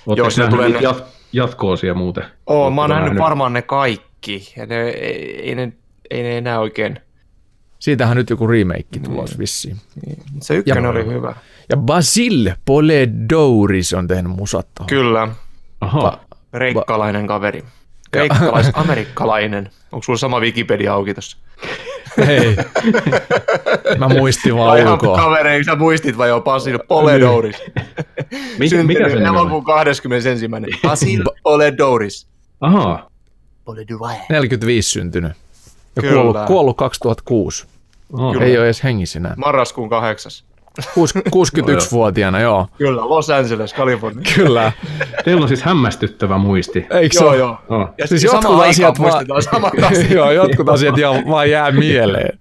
Oletteko 0.08 0.30
sillä 0.30 0.46
nähnyt 0.50 0.58
tulee 0.58 0.70
niitä 0.80 0.92
ne- 0.92 0.98
jat- 1.00 1.04
jatkoosia 1.34 1.94
muuten? 1.94 2.24
Oo, 2.48 2.70
mä 2.72 2.82
oon 2.82 2.90
nähnyt 2.90 3.20
varmaan 3.20 3.54
ne 3.54 3.62
kaikki. 3.62 4.54
Ja 4.58 4.66
ne, 4.66 4.82
ei, 4.90 5.42
ei, 5.50 5.56
ne, 5.56 5.74
ei 6.10 6.24
ne 6.24 6.38
enää 6.38 6.60
oikein. 6.60 7.00
Siitähän 7.80 8.18
nyt 8.18 8.30
joku 8.30 8.48
remake 8.48 9.00
tulos 9.06 9.40
vissiin. 9.40 9.78
Se 10.42 10.56
ykkönen 10.56 10.84
Ja- 10.84 10.90
oli 10.90 11.06
hyvä. 11.06 11.34
Ja 11.70 11.78
Basil 11.78 12.50
Poledouris 12.66 13.94
on 13.94 14.08
tehnyt 14.08 14.32
musat. 14.36 14.68
Kyllä, 14.88 15.28
Aha, 15.88 16.20
reikkalainen 16.54 17.28
kaveri. 17.28 17.64
Kreikkalais-amerikkalainen. 18.12 19.70
Onko 19.92 20.04
sulla 20.04 20.18
sama 20.20 20.40
Wikipedia 20.40 20.94
auki 20.94 21.14
tuossa? 21.14 21.38
Hei. 22.26 22.56
Mä 23.98 24.08
muistin 24.08 24.56
vaan 24.56 24.68
Vai 24.72 24.80
ihan 24.82 24.94
ulkoa. 24.94 25.18
kavereiksi 25.18 25.66
sä 25.72 25.76
muistit 25.76 26.18
vai 26.18 26.30
jo 26.30 26.42
Basil 26.42 26.80
Poledouris? 26.88 27.56
mikä, 27.58 27.74
mikä 28.60 28.70
Syntynyt 28.70 29.10
se 29.12 29.16
nimi 29.16 29.30
on? 29.30 29.36
elokuun 29.36 29.64
21. 29.64 30.48
Basil 30.84 31.24
Poledouris. 31.44 32.28
Aha, 32.62 33.10
Poledouris. 33.66 34.18
45 34.30 34.90
syntynyt. 34.90 35.32
Ja 35.96 36.02
Kyllä. 36.02 36.14
kuollut, 36.14 36.38
kuollut 36.48 36.78
2006. 36.78 37.66
aha. 38.14 38.44
Ei 38.44 38.58
ole 38.58 38.66
edes 38.66 38.84
hengissä 38.84 39.20
enää. 39.20 39.34
Marraskuun 39.38 39.90
kahdeksas. 39.90 40.44
Kuus- 40.94 41.14
61-vuotiaana, 41.16 42.40
joo. 42.40 42.68
Kyllä, 42.78 43.10
Los 43.10 43.30
Angeles, 43.30 43.74
Kalifornia. 43.74 44.24
Kyllä. 44.36 44.72
Teillä 45.26 45.42
on 45.42 45.48
siis 45.48 45.62
hämmästyttävä 45.62 46.38
muisti. 46.38 46.86
Eikö 46.90 47.18
se 47.18 47.24
joo, 47.24 47.34
joo. 47.36 47.58
Oh. 47.70 47.90
Ja 47.98 48.08
Siis 48.08 48.22
siis 48.22 48.34
jotkut 48.34 48.64
asiat 48.66 49.00
muistetaan 49.00 49.42
samat 49.42 49.74
asiat. 49.92 50.12
joo, 50.12 50.32
jotkut 50.32 50.70
asiat 50.70 50.98
ihan 50.98 51.24
vaan 51.30 51.50
jää 51.50 51.72
mieleen. 51.72 52.40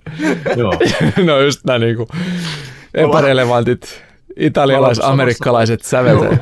Joo. 0.57 0.73
no 1.27 1.41
just 1.41 1.65
nämä 1.65 1.79
niinku 1.79 2.09
epärelevantit 2.95 4.03
italialais-amerikkalaiset 4.37 5.83
säveltäjät. 5.83 6.41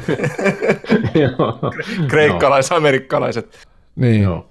Joo. 1.15 1.59
Kreikkalais-amerikkalaiset 2.09 3.59
Niin. 3.97 4.23
Joo. 4.23 4.49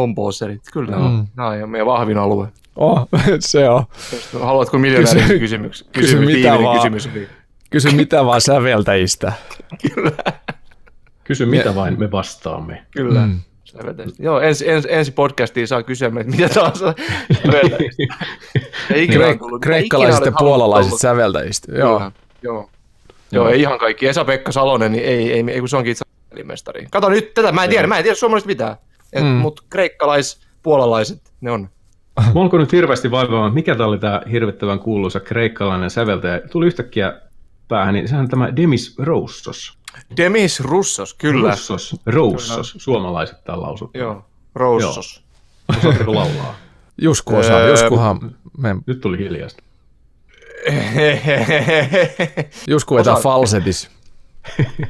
Komposerit. 0.00 0.62
Kyllä, 0.72 0.96
Mm. 0.96 1.26
nämä 1.36 1.48
on 1.48 1.70
meidän 1.70 1.86
vahvin 1.86 2.18
alue. 2.18 2.48
Oh, 2.76 3.08
se 3.40 3.68
on. 3.68 3.84
Haluatko 4.40 4.78
miljonäärin 4.78 5.22
Kysy- 5.22 5.38
kysymys? 5.38 5.84
kysy 5.92 6.16
Kysy, 6.16 6.26
mitä 6.26 6.58
vaan. 6.62 6.76
kysymys. 6.92 7.08
Kysy 7.70 7.90
mitä 7.90 8.24
vaan 8.24 8.40
säveltäjistä. 8.40 9.32
Kysy 11.24 11.46
mitä 11.46 11.74
vain, 11.74 11.98
me 11.98 12.10
vastaamme. 12.10 12.86
Kyllä. 12.90 13.26
Mm. 13.26 13.40
Joo, 14.18 14.40
ensi, 14.40 14.70
ensi, 14.70 14.88
ensi 14.90 15.12
podcastiin 15.12 15.68
saa 15.68 15.82
kysyä 15.82 16.10
meitä 16.10 16.30
mitä 16.30 16.48
tahansa. 16.48 16.94
säveltäjistä. 17.44 18.02
Tullut- 19.38 19.62
kreikkalaiset 19.62 20.24
ja 20.24 20.32
puolalaiset 20.38 20.98
säveltäjistä. 21.00 21.72
Joo. 21.72 21.98
Kyllä, 21.98 22.12
Joo. 22.42 22.70
Joo, 23.32 23.48
ei 23.48 23.60
ihan 23.60 23.78
kaikki. 23.78 24.08
Esa-Pekka 24.08 24.52
Salonen, 24.52 24.92
niin 24.92 25.04
ei, 25.04 25.32
ei, 25.32 25.44
ei 25.48 25.60
kun 25.60 25.68
se 25.68 25.76
onkin 25.76 25.90
itse. 25.92 26.04
Kato 26.90 27.08
nyt 27.08 27.34
tätä, 27.34 27.52
mä 27.52 27.64
en 27.64 27.70
tiedä, 27.70 27.86
mä 27.86 27.96
en 27.98 28.02
tiedä 28.02 28.14
suomalaisista 28.16 28.48
mitään. 28.48 28.76
Mm. 29.20 29.26
Mutta 29.26 29.62
kreikkalais, 29.70 30.40
puolalaiset, 30.62 31.32
ne 31.40 31.50
on. 31.50 31.68
Mä 32.34 32.40
alkoi 32.40 32.60
nyt 32.60 32.72
hirveästi 32.72 33.10
vaivaamaan, 33.10 33.54
mikä 33.54 33.74
tämä 33.74 33.88
oli 33.88 33.98
tämä 33.98 34.22
hirvittävän 34.30 34.78
kuuluisa 34.78 35.20
kreikkalainen 35.20 35.90
säveltäjä. 35.90 36.40
Tuli 36.40 36.66
yhtäkkiä 36.66 37.20
päähän, 37.68 37.94
niin 37.94 38.08
sehän 38.08 38.24
on 38.24 38.30
tämä 38.30 38.56
Demis 38.56 38.98
Roussos. 38.98 39.78
Demis 40.16 40.60
Russos, 40.60 41.14
kyllä. 41.14 41.48
Roussos, 41.48 41.96
Roussos, 42.06 42.74
suomalaiset 42.78 43.44
täällä 43.44 43.62
lausut. 43.62 43.90
Joo, 43.94 44.24
Roussos. 44.54 45.24
Osaatteko 45.78 46.14
laulaa? 46.14 46.54
Jusku 47.02 47.36
osaa, 47.36 47.58
Öö, 47.58 47.70
Juskuhan, 47.70 48.36
me, 48.58 48.76
Nyt 48.86 49.00
tuli 49.00 49.18
hiljaista. 49.18 49.62
Jusku 52.68 52.94
vetää 52.94 53.16
falsetis. 53.16 53.90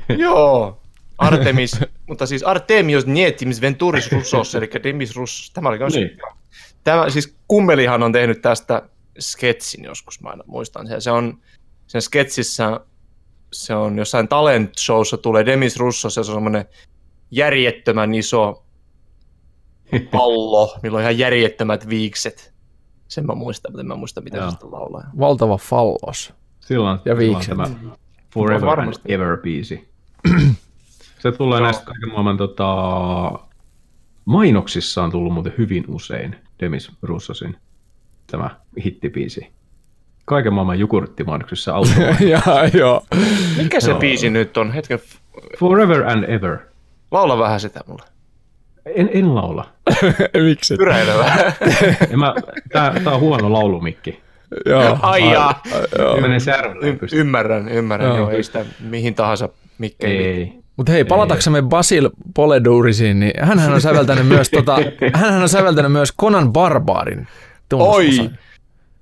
Joo, 0.08 0.80
Artemis, 1.18 1.80
mutta 2.08 2.26
siis 2.26 2.42
Artemios 2.42 3.06
Nietimis 3.06 3.60
Venturis 3.60 4.12
Russos, 4.12 4.54
eli 4.54 4.70
Demis 4.82 5.16
Russos. 5.16 5.50
Tämä 5.50 5.68
oli 5.68 5.78
myös 5.78 5.94
Niin. 5.94 6.10
Tämä, 6.84 7.10
siis 7.10 7.36
Kummelihan 7.48 8.02
on 8.02 8.12
tehnyt 8.12 8.42
tästä 8.42 8.82
sketsin 9.20 9.84
joskus, 9.84 10.20
mä 10.22 10.28
aina 10.28 10.44
muistan 10.46 10.86
sen. 10.86 11.00
Se 11.02 11.10
on, 11.10 11.38
sen 11.86 12.02
sketsissä, 12.02 12.80
se 13.52 13.74
on 13.74 13.98
jossain 13.98 14.28
talent 14.28 14.78
showssa 14.78 15.16
tulee 15.16 15.46
Demis 15.46 15.76
Russos, 15.76 16.14
se 16.14 16.20
on 16.20 16.24
semmoinen 16.24 16.64
järjettömän 17.30 18.14
iso 18.14 18.64
pallo, 20.10 20.78
millä 20.82 20.96
on 20.96 21.02
ihan 21.02 21.18
järjettömät 21.18 21.88
viikset. 21.88 22.54
Sen 23.08 23.26
mä 23.26 23.34
muistan, 23.34 23.72
mutta 23.72 23.80
en 23.80 23.86
mä 23.86 23.96
muista, 23.96 24.20
mitä 24.20 24.36
Joo. 24.36 24.46
se 24.46 24.50
sitten 24.50 24.72
laulaa. 24.72 25.04
Valtava 25.18 25.56
fallos. 25.58 26.32
Silloin, 26.60 26.98
Ja 27.04 27.14
silloin 27.16 27.18
viikset. 27.18 27.56
tämä 27.56 27.70
Forever 28.34 28.80
and. 28.80 28.94
Ever 29.06 29.36
biisi. 29.36 29.88
Se 31.32 31.32
tulee 31.32 31.58
Joo. 31.58 31.64
näistä 31.64 31.84
kaiken 31.84 32.08
maailman 32.08 32.36
tota, 32.36 32.72
mainoksissa 34.24 35.02
on 35.02 35.10
tullut 35.10 35.32
muuten 35.32 35.54
hyvin 35.58 35.84
usein 35.88 36.36
Demis 36.60 36.92
Russosin 37.02 37.56
tämä 38.26 38.50
hittibiisi. 38.84 39.52
Kaiken 40.24 40.52
maailman 40.52 40.78
jogurttimainoksissa 40.78 41.72
auto. 41.76 41.90
ja, 42.20 42.40
joo. 42.74 43.06
Mikä 43.56 43.80
se 43.80 43.90
Joo. 43.90 43.98
biisi 43.98 44.30
nyt 44.30 44.56
on? 44.56 44.72
Hetken, 44.72 44.98
Forever 45.58 46.02
and 46.10 46.24
Ever. 46.24 46.58
laula 47.10 47.38
vähän 47.38 47.60
sitä 47.60 47.80
mulle. 47.86 48.02
En, 48.94 49.10
en 49.12 49.34
laula. 49.34 49.66
Miksi? 50.48 50.76
Pyräile 50.76 51.18
vähän. 51.18 51.52
En 52.10 52.18
mä, 52.18 52.34
tää, 52.72 53.00
tää 53.04 53.12
on 53.12 53.20
huono 53.20 53.52
laulumikki. 53.52 54.20
Joo. 54.66 54.98
Ai 55.02 55.32
jaa. 55.32 55.62
Menee 56.20 56.38
ymmärrän, 57.12 57.68
ymmärrän. 57.68 58.08
Joo. 58.08 58.16
Joo. 58.16 58.30
ei 58.30 58.42
sitä 58.42 58.64
mihin 58.80 59.14
tahansa 59.14 59.48
mikkeihin. 59.78 60.26
Ei. 60.26 60.65
Mutta 60.76 60.92
hei, 60.92 61.04
palataksemme 61.04 61.62
Basil 61.62 62.10
Poledourisiin, 62.34 63.20
niin 63.20 63.32
hänhän 63.46 63.72
on 63.72 63.80
säveltänyt 63.80 64.26
myös, 64.26 64.50
tota, 64.50 64.76
hänhän 65.20 65.42
on 65.42 65.48
säveltänyt 65.48 65.92
myös 65.92 66.12
Conan 66.20 66.52
Barbarin. 66.52 67.28
Oi! 67.72 68.30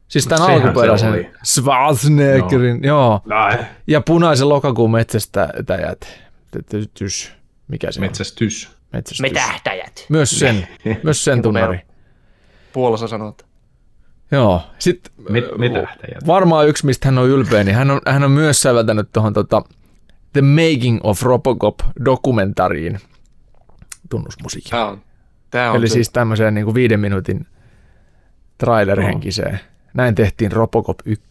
Siis 0.08 0.26
tämän 0.26 0.46
Sehän 0.46 0.62
alkuperäisen. 0.62 1.26
Schwarzeneggerin, 1.44 2.80
joo. 2.82 3.20
Ai, 3.30 3.58
Ja 3.86 4.00
punaisen 4.00 4.48
lokakuun 4.48 4.90
metsästäjät. 4.90 6.20
Tys. 6.98 7.32
Mikä 7.68 7.92
se 7.92 8.00
on? 8.00 8.06
Metsästys. 8.06 8.70
Metsästys. 8.92 9.20
Metähtäjät. 9.20 10.06
Myös 10.08 10.38
sen, 10.38 10.68
myös 11.02 11.24
sen 11.24 11.42
tunnari. 11.42 11.80
Puolassa 12.72 13.08
sanot. 13.08 13.46
Joo. 14.30 14.62
Sitten 14.78 15.12
Met, 15.28 15.44
metähtäjät. 15.58 16.26
varmaan 16.26 16.68
yksi, 16.68 16.86
mistä 16.86 17.08
hän 17.08 17.18
on 17.18 17.28
ylpeä, 17.28 17.64
niin 17.64 17.74
hän 17.76 17.90
on, 17.90 18.00
hän 18.06 18.24
on 18.24 18.30
myös 18.30 18.62
säveltänyt 18.62 19.08
tuohon 19.12 19.32
tota, 19.32 19.62
The 20.34 20.42
Making 20.42 21.00
of 21.02 21.22
Robocop-dokumentariin 21.22 22.98
tunnusmusiikin. 24.10 24.70
Tää 24.70 24.86
on, 24.86 25.02
tää 25.50 25.70
on 25.70 25.76
Eli 25.76 25.88
se. 25.88 25.92
siis 25.92 26.10
tämmöiseen 26.10 26.54
niin 26.54 26.64
kuin 26.64 26.74
viiden 26.74 27.00
minuutin 27.00 27.46
trailerhenkiseen. 28.58 29.60
Näin 29.94 30.14
tehtiin 30.14 30.52
Robocop 30.52 30.98
1. 31.04 31.28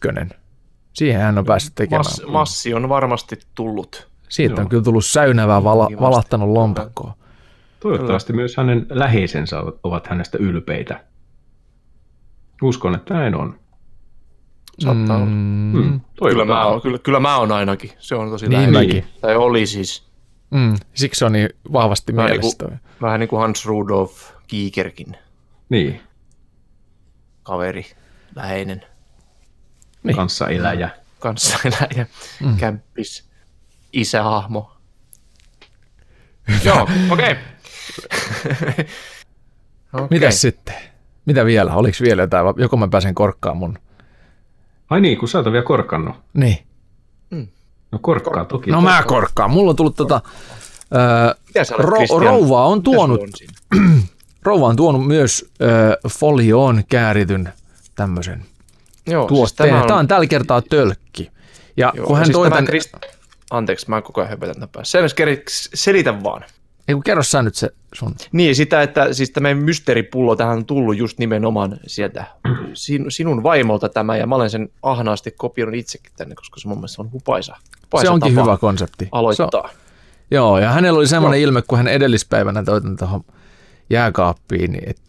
Siihen 0.92 1.20
hän 1.20 1.38
on 1.38 1.44
päässyt 1.44 1.74
tekemään. 1.74 2.04
Mass, 2.04 2.22
massi 2.26 2.74
on 2.74 2.88
varmasti 2.88 3.38
tullut. 3.54 4.08
Siitä 4.28 4.54
on 4.54 4.58
Joo. 4.58 4.68
kyllä 4.68 4.82
tullut 4.82 5.04
säynävää 5.04 5.64
vala, 5.64 5.88
valahtanut 6.00 6.48
lompakkoa. 6.48 7.14
Toivottavasti 7.80 8.32
myös 8.32 8.56
hänen 8.56 8.86
läheisensä 8.90 9.62
ovat 9.82 10.06
hänestä 10.06 10.38
ylpeitä. 10.38 11.04
Uskon, 12.62 12.94
että 12.94 13.14
näin 13.14 13.34
on. 13.34 13.58
Saattaa 14.78 15.16
olla. 15.16 15.26
Mm, 15.26 15.72
Mm, 15.74 16.00
Kyllä 16.28 16.44
mä, 16.44 16.64
oon, 16.64 16.82
kyllä, 16.82 16.98
kyllä 16.98 17.20
mä 17.20 17.36
oon 17.38 17.52
ainakin. 17.52 17.90
Se 17.98 18.14
on 18.14 18.30
tosi 18.30 18.48
Niin 18.48 18.52
lähellä. 18.60 18.78
mäkin. 18.78 19.04
Tai 19.20 19.36
oli 19.36 19.66
siis. 19.66 20.04
mm, 20.50 20.74
siksi 20.94 21.18
se 21.18 21.24
on 21.24 21.32
niin 21.32 21.48
vahvasti 21.72 22.16
Vähän 22.16 22.30
mielessä. 22.30 22.64
niinku- 22.64 22.78
toi. 22.80 22.90
Vähän 23.02 23.20
niin 23.20 23.28
kuin 23.28 23.40
Hans 23.40 23.66
Rudolf 23.66 24.30
Kiikerkin 24.46 25.16
Niin, 25.68 26.00
kaveri, 27.42 27.86
läheinen, 28.36 28.82
Niin. 30.02 30.16
kanssaeläjä. 30.16 30.88
kanssaeläjä, 31.18 32.06
mm. 32.40 32.56
kämppis, 32.56 33.28
isähahmo. 33.92 34.72
Joo, 36.64 36.88
okei. 37.10 37.36
Okay. 39.94 40.06
Mitäs 40.10 40.40
sitten? 40.40 40.74
Mitä 41.26 41.44
vielä? 41.44 41.74
Oliko 41.74 41.96
vielä 42.02 42.22
jotain? 42.22 42.46
Joko 42.56 42.76
mä 42.76 42.88
pääsen 42.88 43.14
korkkaan 43.14 43.56
mun? 43.56 43.78
Ai 44.90 45.00
niin, 45.00 45.18
kun 45.18 45.28
sä 45.28 45.38
oot 45.38 45.52
vielä 45.52 45.64
korkannut. 45.64 46.16
Niin. 46.34 46.58
No 47.92 47.98
korkkaa 48.02 48.44
toki. 48.44 48.70
No 48.70 48.80
mä 48.80 49.02
korkkaan. 49.06 49.50
Mulla 49.50 49.70
on 49.70 49.76
tullut 49.76 49.96
tota... 49.96 50.20
Öö, 50.94 51.34
ro- 51.78 51.96
Christian? 51.96 52.22
rouva 52.22 52.66
on 52.66 52.82
tuonut, 52.82 53.20
on 53.20 54.00
rouva 54.46 54.66
on 54.66 54.76
tuonut 54.76 55.06
myös 55.06 55.50
öö, 55.62 55.96
folioon 56.08 56.82
käärityn 56.88 57.52
tämmöisen 57.94 58.44
Joo, 59.06 59.26
tuotteen. 59.26 59.74
Siis 59.74 59.86
Tämä 59.86 59.98
on 59.98 60.08
tällä 60.08 60.26
kertaa 60.26 60.62
tölkki. 60.62 61.30
Ja 61.76 61.92
joo, 61.96 62.06
kun 62.06 62.16
hän 62.16 62.26
siis 62.26 62.36
toi 62.36 62.46
tämä 62.46 62.56
tän... 62.56 62.64
Krist... 62.64 62.94
Anteeksi, 63.50 63.88
mä 63.88 64.02
koko 64.02 64.20
ajan 64.20 64.30
höpötän 64.30 64.54
tämän 64.54 64.68
päässä. 64.68 64.90
Selvästi 64.90 65.24
kerits- 65.24 65.70
selitä 65.74 66.22
vaan. 66.22 66.44
Ei 66.88 66.94
kun 66.94 67.02
kerro 67.02 67.22
sä 67.22 67.42
nyt 67.42 67.54
se 67.54 67.70
sun... 67.94 68.14
Niin, 68.32 68.56
sitä, 68.56 68.82
että 68.82 69.12
siis 69.12 69.30
tämä 69.30 69.54
mysteeripullo 69.54 70.36
tähän 70.36 70.56
on 70.56 70.66
tullut 70.66 70.96
just 70.96 71.18
nimenomaan 71.18 71.76
sieltä 71.86 72.24
sin, 72.74 73.04
sinun 73.08 73.42
vaimolta 73.42 73.88
tämä, 73.88 74.16
ja 74.16 74.26
mä 74.26 74.34
olen 74.34 74.50
sen 74.50 74.68
ahnaasti 74.82 75.30
kopioinut 75.30 75.74
itsekin 75.74 76.12
tänne, 76.16 76.34
koska 76.34 76.60
se 76.60 76.68
mun 76.68 76.78
mielestä 76.78 77.02
on 77.02 77.12
hupaisa. 77.12 77.56
hupaisa 77.82 78.06
Se 78.06 78.12
onkin 78.12 78.34
tapa 78.34 78.44
hyvä 78.44 78.56
konsepti. 78.56 79.04
Se 79.04 79.08
on, 79.12 79.18
aloittaa. 79.18 79.70
joo, 80.30 80.58
ja 80.58 80.70
hänellä 80.70 80.98
oli 80.98 81.06
semmoinen 81.06 81.40
ilme, 81.40 81.62
kun 81.62 81.78
hän 81.78 81.88
edellispäivänä 81.88 82.62
toi 82.62 82.80
tuohon 82.98 83.24
jääkaappiin, 83.90 84.72
niin 84.72 84.90
et, 84.90 85.00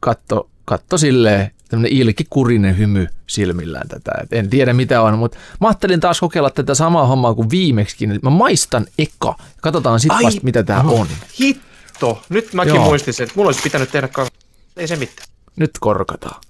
katto, 0.00 0.50
katto 0.64 0.98
silleen 0.98 1.50
tämmöinen 1.68 1.92
ilkikurinen 1.98 2.78
hymy 2.78 3.06
silmillään 3.26 3.88
tätä. 3.88 4.12
Et 4.22 4.32
en 4.32 4.50
tiedä 4.50 4.72
mitä 4.72 5.02
on, 5.02 5.18
mutta 5.18 5.38
mä 5.60 5.68
ajattelin 5.68 6.00
taas 6.00 6.20
kokeilla 6.20 6.50
tätä 6.50 6.74
samaa 6.74 7.06
hommaa 7.06 7.34
kuin 7.34 7.50
viimeksikin. 7.50 8.18
Mä 8.22 8.30
maistan 8.30 8.86
eka. 8.98 9.34
Katsotaan 9.62 10.00
sitten 10.00 10.18
vasta, 10.22 10.40
mitä 10.42 10.62
tämä 10.62 10.80
on. 10.80 11.06
Hitto! 11.40 12.22
Nyt 12.28 12.54
mäkin 12.54 12.74
Joo. 12.74 12.84
muistin 12.84 13.14
sen, 13.14 13.24
että 13.24 13.34
mulla 13.36 13.48
olisi 13.48 13.62
pitänyt 13.62 13.90
tehdä 13.90 14.08
kanssa. 14.08 14.34
Ei 14.76 14.88
se 14.88 14.96
mitään. 14.96 15.28
Nyt 15.56 15.70
korkataan. 15.80 16.40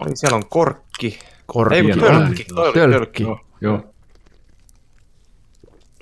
Ai, 0.00 0.08
siellä 0.16 0.36
on 0.36 0.48
korkki. 0.48 1.18
Korkki. 1.46 1.76
Ei, 1.76 1.82
tölkki. 1.96 2.46
Oli 2.56 2.72
Tölkki. 2.72 2.92
tölkki. 2.92 3.22
Joo, 3.22 3.40
joo. 3.60 3.94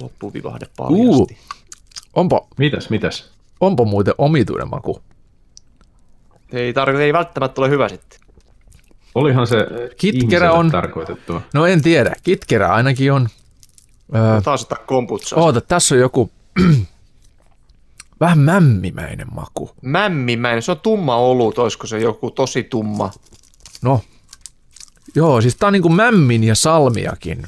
Loppuvivahde 0.00 0.66
paljasti. 0.76 1.38
onpa, 2.14 2.46
Mitäs, 2.58 2.90
mitäs? 2.90 3.30
onpa 3.60 3.84
muuten 3.84 4.14
omituinen 4.18 4.70
maku. 4.70 5.02
Ei, 6.52 6.72
tar- 6.72 6.96
ei 7.00 7.12
välttämättä 7.12 7.60
ole 7.60 7.70
hyvä 7.70 7.88
sitten. 7.88 8.20
Olihan 9.14 9.46
se 9.46 9.56
Kitkerä 9.96 10.52
on- 10.52 10.70
tarkoitettua. 10.70 11.42
No 11.54 11.66
en 11.66 11.82
tiedä, 11.82 12.14
kitkerä 12.22 12.68
ainakin 12.74 13.12
on. 13.12 13.28
Öö, 14.14 14.40
Taas 14.40 14.62
ottaa 14.62 14.78
komputsaa. 14.86 15.38
oota, 15.38 15.60
tässä 15.60 15.94
on 15.94 16.00
joku 16.00 16.30
vähän 18.20 18.38
mämmimäinen 18.38 19.26
maku. 19.34 19.70
Mämmimäinen, 19.82 20.62
se 20.62 20.70
on 20.70 20.80
tumma 20.80 21.16
olut, 21.16 21.58
olisiko 21.58 21.86
se 21.86 21.98
joku 21.98 22.30
tosi 22.30 22.62
tumma? 22.62 23.10
No, 23.82 24.00
joo, 25.14 25.40
siis 25.40 25.56
tää 25.56 25.66
on 25.66 25.72
niinku 25.72 25.88
mämmin 25.88 26.44
ja 26.44 26.54
salmiakin 26.54 27.42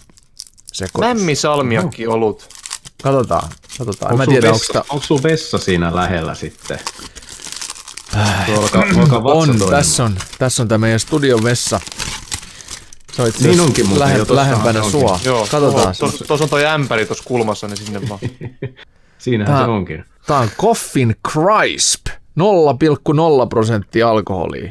sekoitus. 0.72 1.00
Mämmi 1.18 1.34
salmiakki 1.34 2.06
olut. 2.06 2.48
Katsotaan, 3.02 3.48
katsotaan. 3.78 4.12
Onko 4.12 4.24
Mä 4.24 4.30
tiedän, 4.30 4.48
onko 4.50 4.58
vessa, 4.58 4.72
tää... 4.72 4.82
onko 4.90 5.04
sulla 5.06 5.22
vessa 5.22 5.58
siinä 5.58 5.94
lähellä 5.94 6.34
sitten? 6.34 6.78
Alkaa 9.00 9.24
vatsa 9.24 9.52
On, 9.64 9.70
tässä 9.70 10.04
on, 10.04 10.16
tässä 10.38 10.62
on 10.62 10.68
tämä 10.68 10.78
meidän 10.78 11.00
studion 11.00 11.44
vessa. 11.44 11.80
Se 13.12 13.22
on 13.22 13.28
itse 13.28 13.40
Niin 13.42 13.50
asiassa 13.50 13.66
onkin 13.68 13.86
muuten, 13.86 14.00
lähe, 14.08 14.18
jo 14.18 14.24
lähempänä 14.28 14.82
onkin. 14.82 15.00
sua. 15.00 15.20
Joo, 15.24 15.46
Katsotaan. 15.50 15.94
Tuossa 15.98 16.24
tos 16.24 16.40
on 16.42 16.48
toi 16.48 16.66
ämpäri 16.66 17.06
tuossa 17.06 17.24
kulmassa, 17.26 17.66
niin 17.68 17.76
sinne 17.76 18.08
vaan. 18.08 18.20
Siinähän 19.18 19.54
Tää- 19.56 19.64
se 19.64 19.70
onkin. 19.70 20.04
Tää 20.26 20.38
on 20.38 20.48
Coffin 20.60 21.16
Crisp. 21.28 22.06
0,0 22.08 23.46
prosenttia 23.48 24.08
alkoholia. 24.10 24.70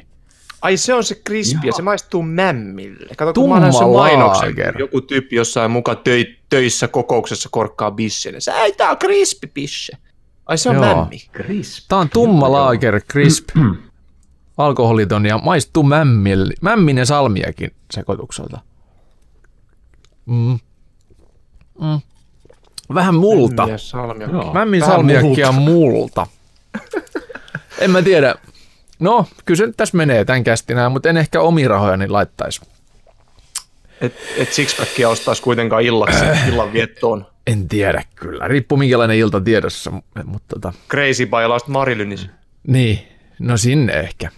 Ai 0.62 0.78
se 0.78 0.94
on 0.94 1.04
se 1.04 1.16
krispiä, 1.16 1.72
se 1.76 1.82
maistuu 1.82 2.24
mämmille. 2.24 3.16
Kato, 3.18 3.26
kun 3.26 3.34
Tumma 3.34 3.60
mä 3.60 3.72
sen 3.72 3.88
mainoksen, 3.90 4.56
joku 4.80 5.02
tyyppi 5.02 5.36
jossain 5.36 5.72
mukaan 5.72 5.98
töi, 5.98 6.26
töissä 6.50 6.88
kokouksessa 6.88 7.50
korkkaa 7.52 7.92
bisselle. 7.92 8.40
Se 8.42 8.52
ei, 8.52 8.72
tää 8.74 8.92
on 8.92 8.98
krispi 8.98 9.48
pisse. 9.48 9.94
Ai 10.48 10.58
se 10.58 10.70
on 10.70 10.76
Joo. 10.76 10.86
mämmi. 10.86 11.18
Crisp. 11.34 11.86
Tää 11.88 12.00
on 12.00 12.10
tumma 12.10 12.52
lager 12.52 13.02
crisp. 13.02 13.50
Alkoholiton 14.58 15.26
ja 15.26 15.38
maistuu 15.38 15.84
mämmille, 15.84 16.54
mämmin 16.62 16.98
ja 16.98 17.06
salmiakin 17.06 17.72
sekoitukselta. 17.92 18.60
Mm. 20.26 20.60
Mm. 21.82 22.00
Vähän 22.94 23.16
multa. 23.16 23.62
Mämmi 23.62 23.72
ja 23.72 23.78
salmiakki. 23.78 24.52
Mämmin 24.54 24.82
Vähän 24.82 24.96
salmiakkia 24.96 25.52
multa. 25.52 26.28
en 27.80 27.92
mä 27.92 28.02
tiedä. 28.02 28.36
No, 29.00 29.26
kyllä 29.46 29.58
se 29.58 29.66
nyt 29.66 29.78
tässä 29.78 29.98
menee 29.98 30.26
tämän 30.26 30.44
kästinään, 30.44 30.92
mutta 30.92 31.10
en 31.10 31.18
ehkä 31.18 31.42
omi 31.42 31.68
rahojani 31.68 32.08
laittaisi. 32.08 32.62
Et, 34.02 34.16
et 34.38 34.54
sixpackia 34.54 35.10
ostaisi 35.10 35.42
kuitenkaan 35.42 35.84
illaksi, 35.84 36.26
illan 36.48 36.74
viettoon. 36.74 37.26
En 37.48 37.68
tiedä 37.68 38.04
kyllä. 38.16 38.48
Riippuu 38.48 38.78
minkälainen 38.78 39.18
ilta 39.18 39.42
tiedossa. 39.42 39.92
Mutta 40.26 40.56
tota, 40.56 40.74
Crazy 40.90 41.26
by 41.26 41.48
Last 41.48 41.68
Marilynis. 41.68 42.30
niin, 42.68 43.00
no 43.40 43.58
sinne 43.58 43.94
ehkä. 43.94 44.30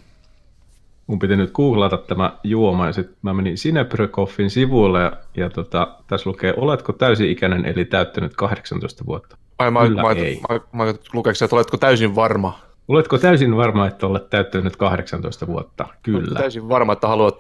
Mun 1.08 1.20
piti 1.20 1.36
nyt 1.36 1.52
googlata 1.52 1.98
tämä 1.98 2.38
juoma 2.44 2.88
ja 2.88 2.94
sitten 2.94 3.16
mä 3.22 3.34
menin 3.34 3.58
Sineprökoffin 3.58 4.50
sivuille 4.50 5.02
ja, 5.02 5.12
ja 5.38 5.50
tota, 5.50 5.96
tässä 6.08 6.30
lukee, 6.30 6.54
oletko 6.58 6.94
täysi-ikäinen 6.94 7.66
eli 7.66 7.86
täyttänyt 7.86 8.36
18 8.36 9.06
vuotta? 9.06 9.38
Ai 9.60 9.72
mä, 9.72 9.80
Kyllä 9.80 10.02
mä, 10.02 10.12
ei. 10.12 10.42
mä, 10.50 10.60
mä, 10.74 10.86
mä 10.86 10.94
lukeeko 11.14 11.36
sä, 11.36 11.46
että 11.46 11.56
oletko 11.56 11.78
täysin 11.78 12.16
varma? 12.16 12.60
Oletko 12.88 13.18
täysin 13.18 13.58
varma, 13.58 13.88
että 13.88 14.08
olet 14.08 14.30
täyttänyt 14.30 14.76
18 14.76 15.48
vuotta? 15.48 15.88
Kyllä. 16.04 16.40
Täysin 16.40 16.70
varma, 16.70 16.94
että 16.94 17.08
haluat 17.08 17.36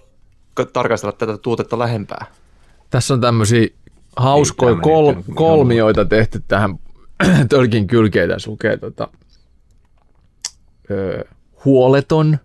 tarkastella 0.73 1.11
tätä 1.11 1.37
tuotetta 1.37 1.79
lähempää. 1.79 2.25
Tässä 2.89 3.13
on 3.13 3.21
tämmöisiä 3.21 3.67
hauskoja 4.15 4.71
tämä 4.71 4.81
kol- 4.81 5.21
kolmioita 5.35 6.05
tehty 6.05 6.43
tähän 6.47 6.79
tölkin 7.49 7.87
kylkeen. 7.87 8.29
Tässä 8.29 8.51
lukee 8.51 8.77
tota, 8.77 9.07
ö, 10.91 11.25
huoleton, 11.65 12.37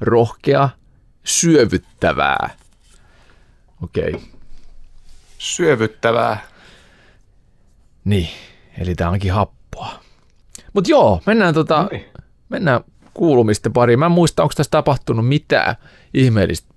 rohkea, 0.00 0.68
syövyttävää. 1.24 2.50
Okei, 3.82 4.14
okay. 4.14 4.20
Syövyttävää. 5.38 6.42
niin. 8.04 8.28
Eli 8.78 8.94
tää 8.94 9.10
onkin 9.10 9.32
happoa. 9.32 10.00
Mutta 10.72 10.90
joo, 10.90 11.22
mennään, 11.26 11.54
tota, 11.54 11.82
No 11.82 11.88
niin. 11.92 12.04
mennään 12.48 12.80
kuulumisten 13.14 13.72
pariin. 13.72 13.98
Mä 13.98 14.06
en 14.06 14.12
muista, 14.12 14.42
onko 14.42 14.52
tässä 14.56 14.70
tapahtunut 14.70 15.28
mitään 15.28 15.76
ihmeellistä 16.14 16.74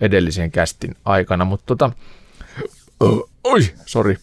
edellisen 0.00 0.50
kästin 0.50 0.96
aikana, 1.04 1.44
mutta 1.44 1.66
tota, 1.66 1.90
oi, 3.44 3.60
sorry. 3.86 4.16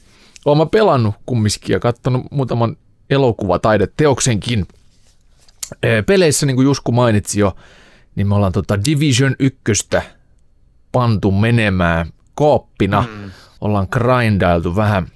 Olen 0.45 0.57
mä 0.57 0.65
pelannut 0.65 1.15
kumminkin 1.25 1.73
ja 1.73 1.79
katsonut 1.79 2.25
muutaman 2.31 2.77
elokuvataideteoksenkin. 3.09 4.67
Peleissä, 6.05 6.45
niin 6.45 6.55
kuin 6.55 6.65
Jusku 6.65 6.91
mainitsi 6.91 7.39
jo, 7.39 7.55
niin 8.15 8.27
me 8.27 8.35
ollaan 8.35 8.51
tota 8.51 8.85
Division 8.85 9.35
1 9.39 9.59
pantu 10.91 11.31
menemään 11.31 12.07
kooppina. 12.35 13.01
Mm. 13.01 13.31
Ollaan 13.61 13.87
grindailtu 13.91 14.75
vähän 14.75 15.07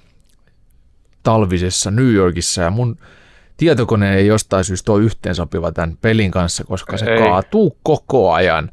talvisessa 1.22 1.90
New 1.90 2.12
Yorkissa 2.12 2.62
ja 2.62 2.70
mun 2.70 2.98
tietokone 3.56 4.16
ei 4.16 4.26
jostain 4.26 4.64
syystä 4.64 4.92
ole 4.92 5.02
yhteensopiva 5.02 5.72
tämän 5.72 5.96
pelin 6.00 6.30
kanssa, 6.30 6.64
koska 6.64 6.98
se 6.98 7.06
Ei. 7.06 7.18
kaatuu 7.18 7.78
koko 7.82 8.32
ajan. 8.32 8.70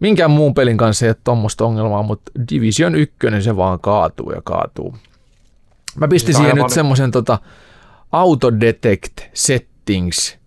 Minkään 0.00 0.30
muun 0.30 0.54
pelin 0.54 0.76
kanssa 0.76 1.06
ei 1.06 1.10
ole 1.10 1.16
tuommoista 1.24 1.64
ongelmaa, 1.64 2.02
mutta 2.02 2.32
Division 2.52 2.94
1 2.94 3.16
se 3.40 3.56
vaan 3.56 3.80
kaatuu 3.80 4.32
ja 4.32 4.42
kaatuu. 4.44 4.96
Mä 5.96 6.08
pistin 6.08 6.34
siihen 6.34 6.56
nyt 6.56 6.70
semmoisen 6.70 7.10
tota 7.10 7.38
Autodetect 8.12 9.20
Settings. 9.34 10.38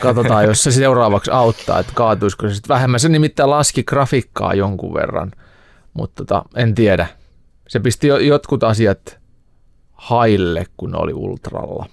Katsotaan, 0.00 0.44
jos 0.44 0.62
se 0.62 0.70
seuraavaksi 0.70 1.30
auttaa, 1.30 1.78
että 1.78 1.92
kaatuisiko 1.94 2.48
se 2.48 2.54
sitten 2.54 2.74
vähemmän. 2.74 3.00
Se 3.00 3.08
nimittäin 3.08 3.50
laski 3.50 3.84
grafiikkaa 3.84 4.54
jonkun 4.54 4.94
verran, 4.94 5.32
mutta 5.94 6.24
tota, 6.24 6.44
en 6.56 6.74
tiedä. 6.74 7.06
Se 7.68 7.80
pisti 7.80 8.06
jo, 8.06 8.18
jotkut 8.18 8.64
asiat 8.64 9.20
haille, 9.92 10.66
kun 10.76 10.96
oli 10.96 11.14
ultralla. 11.14 11.86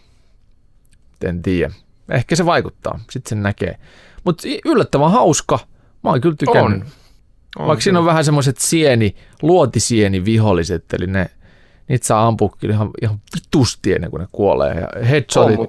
En 1.26 1.42
tiedä. 1.42 1.74
Ehkä 2.10 2.36
se 2.36 2.46
vaikuttaa, 2.46 3.00
sitten 3.10 3.30
sen 3.30 3.44
näkee. 3.44 3.80
Mutta 4.24 4.44
yllättävän 4.66 5.12
hauska. 5.12 5.60
Mä 6.04 6.10
oon 6.10 6.22
kyllä 6.22 6.36
tykännyt. 6.36 6.82
On. 6.82 6.88
On 7.60 7.68
Vaikka 7.68 7.84
siinä 7.84 8.00
on 8.00 8.06
vähän 8.06 8.26
semmoiset 8.26 8.58
sieni, 8.58 9.16
luotisieni 9.42 10.26
viholliset, 10.26 10.94
eli 10.94 11.08
ne, 11.08 11.30
niitä 11.88 12.08
saa 12.08 12.28
ampua 12.28 12.56
kyllä 12.60 12.74
ihan, 12.74 12.90
ihan 13.02 13.22
vitusti 13.36 13.94
ennen 13.94 14.12
kuin 14.12 14.22
ne 14.22 14.28
kuolee. 14.32 14.74
Ja 14.74 15.06
headshotit, 15.06 15.60
On, 15.60 15.68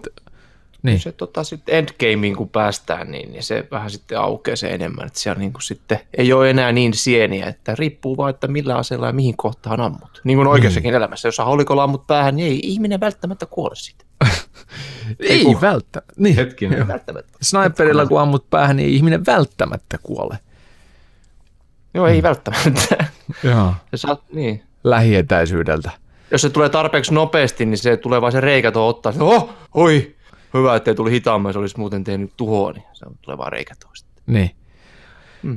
niin. 0.82 1.00
Se 1.00 1.12
tota, 1.12 1.44
sitten 1.44 1.74
endgameen 1.74 2.36
kun 2.36 2.48
päästään, 2.48 3.10
niin, 3.10 3.32
niin 3.32 3.42
se 3.42 3.68
vähän 3.70 3.90
sitten 3.90 4.20
aukeaa 4.20 4.56
se 4.56 4.68
enemmän. 4.68 5.06
Että 5.06 5.18
siellä 5.18 5.38
niin 5.38 5.52
kuin 5.52 5.62
sitten 5.62 5.98
ei 6.18 6.32
ole 6.32 6.50
enää 6.50 6.72
niin 6.72 6.94
sieniä, 6.94 7.46
että 7.46 7.74
riippuu 7.78 8.16
vaan, 8.16 8.30
että 8.30 8.48
millä 8.48 8.76
aseella 8.76 9.06
ja 9.06 9.12
mihin 9.12 9.36
kohtaan 9.36 9.80
ammut. 9.80 10.20
Niin 10.24 10.38
kuin 10.38 10.48
oikeassakin 10.48 10.94
elämässä. 10.94 11.28
Jos 11.28 11.36
sä 11.36 11.44
holikolla 11.44 11.82
ammut 11.82 12.06
päähän, 12.06 12.36
niin 12.36 12.52
ei 12.52 12.60
ihminen 12.62 13.00
välttämättä 13.00 13.46
kuole 13.46 13.76
siitä. 13.76 14.04
Ei 15.20 15.44
kun- 15.44 15.60
välttämättä. 15.60 16.12
Niin. 16.16 16.36
Hetkinen. 16.36 16.88
Välttämättä. 16.88 17.32
Sniperilla 17.42 18.06
kun 18.06 18.20
ammut 18.20 18.50
päähän, 18.50 18.76
niin 18.76 18.88
ei 18.88 18.94
ihminen 18.94 19.26
välttämättä 19.26 19.98
kuole. 20.02 20.38
Joo, 21.94 22.06
ei 22.06 22.22
välttämättä. 22.22 23.04
Joo. 23.44 23.74
Se 23.90 23.96
saa, 23.96 24.16
niin. 24.32 24.62
Lähietäisyydeltä. 24.84 25.90
Jos 26.30 26.42
se 26.42 26.50
tulee 26.50 26.68
tarpeeksi 26.68 27.14
nopeasti, 27.14 27.66
niin 27.66 27.78
se 27.78 27.96
tulee 27.96 28.20
vaan 28.20 28.32
se 28.32 28.40
reikä 28.40 28.72
tuohon 28.72 28.90
ottaa. 28.90 29.12
Se, 29.12 29.22
oh, 29.22 29.50
oi, 29.74 30.16
hyvä, 30.54 30.76
ettei 30.76 30.94
tuli 30.94 31.10
hitaammin, 31.10 31.52
se 31.52 31.58
olisi 31.58 31.78
muuten 31.78 32.04
tehnyt 32.04 32.32
tuhoa, 32.36 32.72
niin 32.72 32.84
se 32.92 33.06
tulee 33.22 33.38
vaan 33.38 33.52
reikä 33.52 33.74
toista. 33.86 34.10
Niin. 34.26 34.50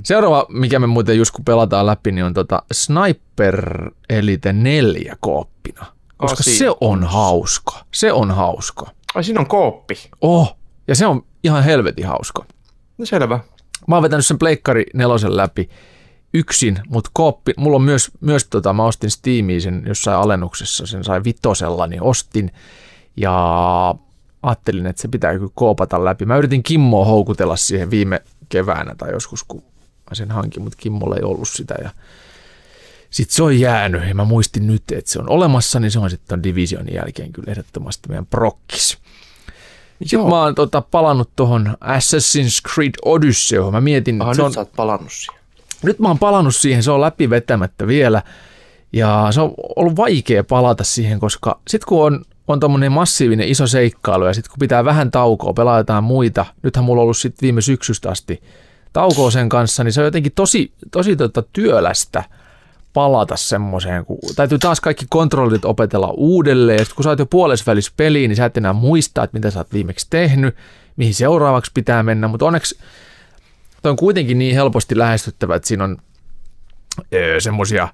Seuraava, 0.04 0.46
mikä 0.50 0.80
me 0.80 0.88
muuten 0.88 1.18
just 1.18 1.32
kun 1.32 1.46
pelataan 1.46 1.86
läpi, 1.86 2.12
niin 2.12 2.26
on 2.26 2.34
tota 2.34 2.64
Sniper 2.72 3.92
Elite 4.10 4.54
4 4.54 5.16
kooppina. 5.20 5.86
Koska 6.18 6.40
Asi. 6.40 6.58
se 6.58 6.66
on 6.82 7.04
hauska. 7.04 7.86
Se 7.92 8.12
on 8.14 8.32
hauska. 8.32 8.86
Ai, 9.16 9.24
siinä 9.24 9.40
on 9.40 9.48
kooppi. 9.48 10.10
Oh, 10.22 10.58
ja 10.88 10.96
se 10.96 11.06
on 11.06 11.26
ihan 11.44 11.64
helvetin 11.64 12.08
hauska. 12.08 12.46
No 12.98 13.06
selvä. 13.06 13.40
Mä 13.88 13.96
oon 13.96 14.04
vetänyt 14.04 14.26
sen 14.26 14.40
Pleikkari 14.40 14.86
nelosen 14.94 15.38
läpi 15.38 15.70
yksin, 16.34 16.80
mutta 16.90 17.10
kooppi, 17.14 17.54
mulla 17.58 17.76
on 17.76 17.82
myös, 17.82 18.12
myös 18.22 18.48
tota, 18.48 18.74
mä 18.74 18.86
ostin 18.86 19.12
Steamiin 19.12 19.62
sen 19.62 19.84
jossain 19.88 20.18
alennuksessa, 20.18 20.86
sen 20.86 21.04
sai 21.04 21.22
vitosella, 21.24 21.88
niin 21.88 22.02
ostin. 22.02 22.52
Ja 23.18 23.96
ajattelin, 24.44 24.86
että 24.86 25.02
se 25.02 25.08
pitää 25.08 25.34
kyllä 25.34 25.52
koopata 25.56 26.06
läpi. 26.06 26.26
Mä 26.26 26.38
yritin 26.38 26.64
Kimmoa 26.64 27.06
houkutella 27.06 27.56
siihen 27.56 27.92
viime 27.92 28.22
keväänä 28.50 28.96
tai 28.98 29.12
joskus, 29.12 29.44
kun 29.44 29.62
mä 30.10 30.16
sen 30.16 30.32
hankin, 30.32 30.62
mutta 30.62 30.78
Kimmolla 30.82 31.16
ei 31.16 31.24
ollut 31.24 31.50
sitä. 31.50 31.76
Ja 31.84 31.90
sitten 33.10 33.36
se 33.36 33.44
on 33.44 33.60
jäänyt 33.60 34.08
ja 34.08 34.16
mä 34.16 34.26
muistin 34.26 34.68
nyt, 34.68 34.84
että 34.92 35.12
se 35.12 35.20
on 35.20 35.30
olemassa, 35.30 35.80
niin 35.80 35.92
se 35.92 36.00
on 36.00 36.10
sitten 36.10 36.44
Divisionin 36.44 36.96
jälkeen 36.96 37.34
kyllä 37.34 37.52
ehdottomasti 37.52 38.10
meidän 38.10 38.26
prokkis. 38.26 38.98
Joo. 40.12 40.30
mä 40.30 40.42
oon 40.42 40.56
tota, 40.56 40.82
palannut 40.82 41.30
tuohon 41.36 41.78
Assassin's 41.86 42.72
Creed 42.74 42.92
Odyssey, 43.06 43.72
mä 43.72 43.82
mietin, 43.82 44.22
Ah, 44.22 44.28
se 44.28 44.32
nyt 44.42 44.46
on, 44.46 44.54
sä 44.54 44.60
oot 44.60 44.72
palannut 44.76 45.12
siihen. 45.12 45.42
nyt 45.84 46.00
mä 46.00 46.08
oon 46.08 46.20
palannut 46.20 46.56
siihen, 46.56 46.84
se 46.84 46.92
on 46.92 47.02
läpi 47.02 47.30
vetämättä 47.30 47.88
vielä. 47.88 48.22
Ja 48.94 49.28
se 49.32 49.42
on 49.42 49.54
ollut 49.76 49.96
vaikea 49.96 50.44
palata 50.44 50.84
siihen, 50.84 51.20
koska 51.20 51.60
sitten 51.68 51.88
kun 51.88 52.06
on, 52.06 52.22
on 52.48 52.60
tommonen 52.60 52.92
massiivinen 52.92 53.48
iso 53.48 53.68
seikkailu 53.68 54.26
ja 54.26 54.34
sitten 54.34 54.52
kun 54.52 54.60
pitää 54.60 54.86
vähän 54.86 55.12
taukoa, 55.12 55.54
pelaa 55.54 55.78
jotain 55.78 56.04
muita, 56.04 56.46
nythän 56.64 56.86
mulla 56.86 57.02
on 57.02 57.04
ollut 57.04 57.18
sitten 57.18 57.42
viime 57.42 57.62
syksystä 57.62 58.10
asti 58.10 58.42
taukoa 58.94 59.32
sen 59.32 59.50
kanssa, 59.50 59.84
niin 59.84 59.94
se 59.94 60.02
on 60.02 60.06
jotenkin 60.06 60.32
tosi, 60.36 60.72
tosi 60.92 61.16
tota 61.16 61.44
työlästä 61.54 62.24
palata 62.94 63.36
semmoiseen, 63.36 64.06
kun 64.06 64.18
täytyy 64.36 64.60
taas 64.60 64.82
kaikki 64.82 65.06
kontrollit 65.10 65.66
opetella 65.66 66.14
uudelleen, 66.18 66.78
ja 66.80 66.86
sitten 66.86 66.96
kun 66.96 67.04
sä 67.04 67.10
oot 67.10 67.20
jo 67.20 67.26
puolesvälissä 67.26 67.92
peliin, 67.98 68.30
niin 68.30 68.36
sä 68.36 68.46
et 68.46 68.58
enää 68.58 68.74
muista, 68.74 69.24
että 69.24 69.38
mitä 69.38 69.52
sä 69.52 69.60
oot 69.60 69.74
viimeksi 69.74 70.08
tehnyt, 70.10 70.56
mihin 70.96 71.14
seuraavaksi 71.14 71.72
pitää 71.74 72.04
mennä, 72.04 72.28
mutta 72.28 72.46
onneksi 72.46 72.80
toi 73.84 73.90
on 73.90 73.96
kuitenkin 73.96 74.40
niin 74.40 74.56
helposti 74.56 74.98
lähestyttävä, 74.98 75.56
että 75.56 75.68
siinä 75.68 75.84
on 75.84 75.98
öö, 77.14 77.40
semmoisia, 77.40 77.88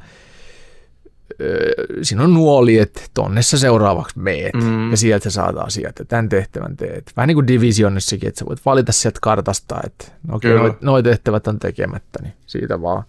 öö, 1.41 1.74
siinä 2.02 2.24
on 2.24 2.34
nuoli, 2.34 2.78
että 2.78 3.02
tonne 3.14 3.41
sä 3.41 3.58
seuraavaksi 3.58 4.20
meet 4.20 4.54
mm. 4.54 4.91
ja 4.91 4.97
sieltä 4.97 5.24
sä 5.24 5.30
saat 5.30 5.58
asiat 5.58 6.00
ja 6.00 6.06
tämän 6.06 6.30
tehtävän 6.30 6.78
teet. 6.78 7.12
Vähän 7.18 7.28
niin 7.28 7.36
kuin 7.36 7.47
Divisionissakin, 7.47 8.30
että 8.30 8.39
sä 8.39 8.45
voit 8.45 8.66
valita 8.66 8.91
sieltä 8.91 9.20
kartasta, 9.22 9.80
että 9.86 10.06
no 10.28 10.36
okei, 10.36 10.52
Kyllä. 10.52 10.64
noi, 10.64 10.78
noi 10.82 11.04
tehtävät 11.04 11.47
on 11.47 11.60
tekemättä, 11.60 12.20
niin 12.22 12.34
siitä 12.45 12.82
vaan. 12.82 13.04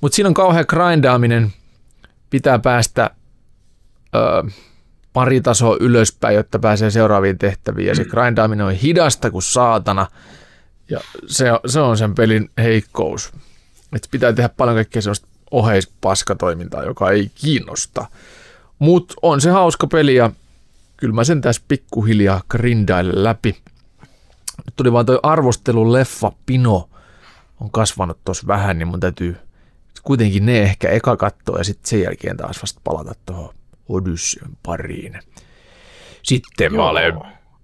Mutta 0.00 0.16
siinä 0.16 0.28
on 0.28 0.34
kauhean 0.34 0.64
grindaaminen, 0.68 1.52
pitää 2.30 2.58
päästä 2.58 3.10
öö, 4.14 4.42
pari 5.12 5.40
tasoa 5.40 5.76
ylöspäin, 5.80 6.36
jotta 6.36 6.58
pääsee 6.58 6.90
seuraaviin 6.90 7.38
tehtäviin 7.38 7.88
ja 7.88 7.94
se 7.94 8.04
grindaaminen 8.04 8.66
on 8.66 8.72
hidasta 8.72 9.30
kuin 9.30 9.42
saatana 9.42 10.06
ja 10.90 11.00
se, 11.26 11.46
se 11.66 11.80
on 11.80 11.98
sen 11.98 12.14
pelin 12.14 12.50
heikkous. 12.58 13.32
Että 13.92 14.08
pitää 14.10 14.32
tehdä 14.32 14.48
paljon 14.48 14.76
kaikkea 14.76 15.02
sellaista 15.02 15.28
oheispaskatoimintaa, 15.50 16.84
joka 16.84 17.10
ei 17.10 17.30
kiinnosta. 17.34 18.06
Mutta 18.78 19.14
on 19.22 19.40
se 19.40 19.50
hauska 19.50 19.86
peli 19.86 20.14
ja 20.14 20.30
kyllä 20.96 21.14
mä 21.14 21.24
sen 21.24 21.40
tässä 21.40 21.62
pikkuhiljaa 21.68 22.42
grindailen 22.48 23.24
läpi. 23.24 23.56
Nyt 24.66 24.76
tuli 24.76 24.92
vaan 24.92 25.06
toi 25.06 25.20
arvostelun 25.22 25.92
leffa 25.92 26.32
Pino 26.46 26.88
on 27.60 27.70
kasvanut 27.70 28.18
tuossa 28.24 28.46
vähän, 28.46 28.78
niin 28.78 28.88
mun 28.88 29.00
täytyy 29.00 29.36
kuitenkin 30.08 30.46
ne 30.46 30.62
ehkä 30.62 30.88
eka 30.88 31.16
katsoa 31.16 31.58
ja 31.58 31.64
sitten 31.64 31.88
sen 31.90 32.02
jälkeen 32.02 32.36
taas 32.36 32.62
vasta 32.62 32.80
palata 32.84 33.12
tuohon 33.26 33.54
Odysseyn 33.88 34.50
pariin. 34.62 35.18
Sitten 36.22 36.74
mä 36.74 36.88
olen 36.90 37.14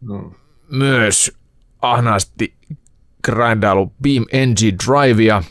No. 0.00 0.32
myös 0.70 1.32
ahnaasti 1.82 2.54
grindailu 3.24 3.92
Beam 4.02 4.24
NG 4.46 4.58
Drivea, 4.86 5.42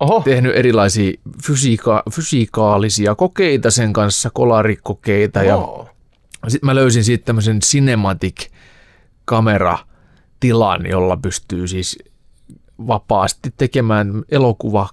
Oho, 0.00 0.20
tehnyt 0.20 0.56
erilaisia 0.56 1.12
fysiika- 1.42 2.02
fysikaalisia 2.10 3.14
kokeita 3.14 3.70
sen 3.70 3.92
kanssa, 3.92 4.30
kolarikokeita 4.30 5.38
ja 5.38 5.44
Joo. 5.52 5.88
sitten 6.48 6.66
mä 6.66 6.74
löysin 6.74 7.04
siitä 7.04 7.24
tämmöisen 7.24 7.60
cinematic 7.60 8.46
kameratilan, 9.24 10.86
jolla 10.86 11.16
pystyy 11.16 11.68
siis 11.68 11.98
vapaasti 12.86 13.54
tekemään 13.56 14.24
elokuva 14.28 14.88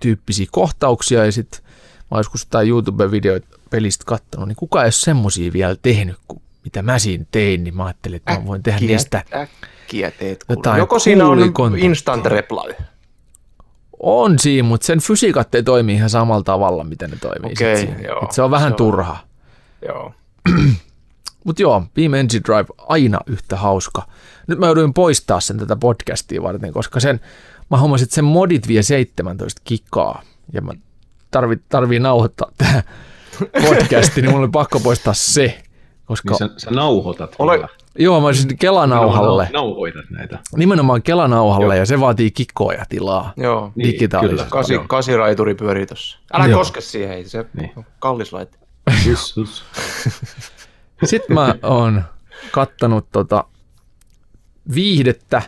tyyppisiä 0.00 0.46
kohtauksia 0.50 1.24
ja 1.24 1.32
sitten 1.32 1.60
mä 1.62 2.06
oon 2.10 2.18
joskus 2.20 2.44
jotain 2.44 2.68
YouTube-videoita 2.68 3.58
pelistä 3.70 4.04
kattonut, 4.06 4.48
niin 4.48 4.56
kuka 4.56 4.82
ei 4.82 4.86
ole 4.86 4.92
semmosia 4.92 5.52
vielä 5.52 5.76
tehnyt 5.82 6.16
kuin 6.28 6.42
mitä 6.64 6.82
mä 6.82 6.98
siinä 6.98 7.24
tein, 7.30 7.64
niin 7.64 7.76
mä 7.76 7.84
ajattelin, 7.84 8.16
että 8.16 8.32
mä 8.38 8.46
voin 8.46 8.62
tehdä 8.62 8.80
niistä. 8.86 9.22
Äkkiä 9.34 10.10
teet 10.10 10.44
kuule. 10.44 10.58
jotain 10.58 10.78
Joko 10.78 10.98
siinä 10.98 11.26
on 11.26 11.38
instant 11.78 12.26
reply? 12.26 12.74
On 14.00 14.38
siinä, 14.38 14.68
mutta 14.68 14.86
sen 14.86 15.00
fysiikat 15.00 15.54
ei 15.54 15.62
toimi 15.62 15.94
ihan 15.94 16.10
samalla 16.10 16.42
tavalla, 16.42 16.84
miten 16.84 17.10
ne 17.10 17.16
toimii. 17.16 17.50
sit 17.56 17.58
Okei, 17.66 17.76
siinä. 17.76 18.00
joo. 18.00 18.24
Et 18.24 18.32
se 18.32 18.42
on 18.42 18.50
vähän 18.50 18.66
Se 18.66 18.68
se 18.70 18.72
on- 18.72 18.76
turha. 18.76 19.16
Joo. 19.88 20.12
Mutta 21.44 21.62
joo, 21.62 21.82
Beam 21.94 22.14
Engine 22.14 22.42
Drive 22.44 22.66
aina 22.78 23.18
yhtä 23.26 23.56
hauska. 23.56 24.02
Nyt 24.46 24.58
mä 24.58 24.66
jouduin 24.66 24.94
poistaa 24.94 25.40
sen 25.40 25.58
tätä 25.58 25.76
podcastia 25.76 26.42
varten, 26.42 26.72
koska 26.72 27.00
sen, 27.00 27.20
mä 27.70 27.78
huomasin, 27.78 28.04
että 28.04 28.14
sen 28.14 28.24
modit 28.24 28.68
vie 28.68 28.82
17 28.82 29.60
kikaa. 29.64 30.22
Ja 30.52 30.60
mä 30.60 30.72
tarvi, 31.30 31.56
tarvii 31.68 31.98
nauhoittaa 31.98 32.50
tämä 32.58 32.82
podcasti, 33.68 34.20
niin 34.22 34.30
mulla 34.30 34.44
oli 34.44 34.50
pakko 34.52 34.80
poistaa 34.80 35.14
se. 35.14 35.62
Koska, 36.04 36.30
Niin 36.40 36.50
sä, 36.50 36.54
sä 36.56 36.70
nauhoitat 36.70 37.36
Ole- 37.38 37.68
joo, 37.98 38.20
mä 38.20 38.26
olisin 38.26 38.58
Kelanauhalle, 38.58 39.44
Nau- 39.44 39.52
Nauhoitat 39.52 40.04
näitä. 40.10 40.38
nimenomaan 40.56 41.02
Kelanauhalle, 41.02 41.76
ja 41.76 41.86
se 41.86 42.00
vaatii 42.00 42.30
kikkoja 42.30 42.84
tilaa. 42.88 43.32
Joo. 43.36 43.72
Niin, 43.74 43.92
Digitaalisesti. 43.92 44.36
kyllä. 44.36 44.50
Kasi, 44.50 44.74
Joo. 44.74 44.84
kasiraituri 44.88 45.54
pyörii 45.54 45.86
tossa. 45.86 46.18
Älä 46.32 46.46
Joo. 46.46 46.58
koske 46.58 46.80
siihen, 46.80 47.14
ei 47.16 47.24
se 47.28 47.44
Niin. 47.54 47.72
on 47.76 47.84
kallis 47.98 48.32
laite. 48.32 48.58
Sitten 51.04 51.34
mä 51.34 51.54
oon 51.62 52.02
kattanut 52.50 53.06
tota 53.12 53.44
viihdettä. 54.74 55.42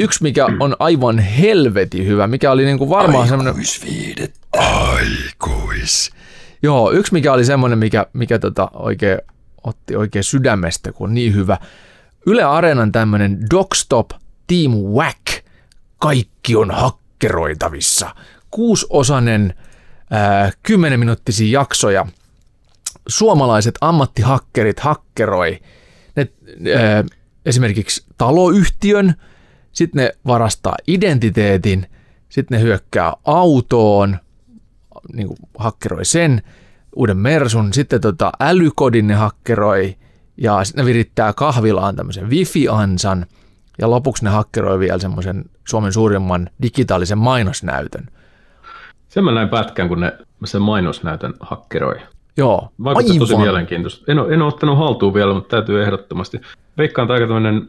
Yksi, 0.00 0.22
mikä 0.22 0.46
on 0.60 0.76
aivan 0.78 1.18
helvetin 1.18 2.06
hyvä, 2.06 2.26
mikä 2.26 2.50
oli 2.50 2.64
niinku 2.64 2.88
varmaan 2.90 3.28
semmoinen... 3.28 3.54
Aikuis. 4.52 6.10
Joo, 6.62 6.92
yksi 6.92 7.12
mikä 7.12 7.32
oli 7.32 7.44
semmoinen, 7.44 7.78
mikä, 7.78 8.06
mikä 8.12 8.38
tota 8.38 8.70
oikein 8.72 9.18
otti 9.64 9.96
oikein 9.96 10.24
sydämestä, 10.24 10.92
kun 10.92 11.08
on 11.08 11.14
niin 11.14 11.34
hyvä. 11.34 11.58
Yle 12.26 12.42
Areenan 12.42 12.92
tämmöinen 12.92 13.38
Dogstop 13.50 14.10
Team 14.46 14.72
Whack. 14.72 15.44
Kaikki 15.98 16.56
on 16.56 16.70
hakkeroitavissa. 16.70 18.14
Kuusosainen, 18.50 19.54
ää, 20.10 20.50
kymmenenminuuttisia 20.62 21.60
jaksoja. 21.60 22.06
Suomalaiset 23.08 23.74
ammattihakkerit 23.80 24.80
hakkeroi 24.80 25.58
ne, 26.16 26.28
ää, 26.74 27.04
esimerkiksi 27.46 28.04
taloyhtiön, 28.18 29.14
sitten 29.72 30.02
ne 30.02 30.12
varastaa 30.26 30.76
identiteetin, 30.86 31.86
sitten 32.28 32.58
ne 32.58 32.64
hyökkää 32.64 33.12
autoon, 33.24 34.16
niin 35.12 35.26
kuin 35.28 35.38
hakkeroi 35.58 36.04
sen, 36.04 36.42
uuden 36.96 37.16
Mersun, 37.16 37.72
sitten 37.72 38.00
tota 38.00 38.32
älykodin 38.40 39.06
ne 39.06 39.14
hakkeroi, 39.14 39.96
ja 40.36 40.64
sitten 40.64 40.84
ne 40.84 40.86
virittää 40.86 41.32
kahvilaan 41.32 41.96
tämmöisen 41.96 42.30
wifi-ansan, 42.30 43.26
ja 43.78 43.90
lopuksi 43.90 44.24
ne 44.24 44.30
hakkeroi 44.30 44.78
vielä 44.78 44.98
semmoisen 44.98 45.44
Suomen 45.68 45.92
suurimman 45.92 46.50
digitaalisen 46.62 47.18
mainosnäytön. 47.18 48.06
Sen 49.08 49.24
mä 49.24 49.32
näin 49.32 49.48
pätkän, 49.48 49.88
kun 49.88 50.00
ne 50.00 50.18
sen 50.44 50.62
mainosnäytön 50.62 51.34
hakkeroi. 51.40 51.96
Joo, 52.36 52.72
Vaikuttaa 52.84 53.18
tosi 53.18 53.36
mielenkiintoista. 53.36 54.12
En 54.12 54.18
ole, 54.18 54.34
en 54.34 54.42
ole 54.42 54.48
ottanut 54.48 54.78
haltuun 54.78 55.14
vielä, 55.14 55.34
mutta 55.34 55.56
täytyy 55.56 55.82
ehdottomasti. 55.82 56.40
Veikkaan, 56.78 57.06
että 57.06 57.14
aika 57.14 57.26
tämmöinen 57.26 57.68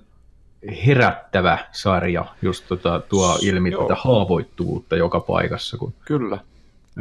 herättävä 0.87 1.57
sarja 1.71 2.25
just 2.41 2.65
tota, 2.67 3.01
tuo 3.09 3.37
ilmi 3.41 3.71
Joo. 3.71 3.81
tätä 3.81 3.95
haavoittuvuutta 4.03 4.95
joka 4.95 5.19
paikassa. 5.19 5.77
Kun, 5.77 5.93
Kyllä. 6.05 6.37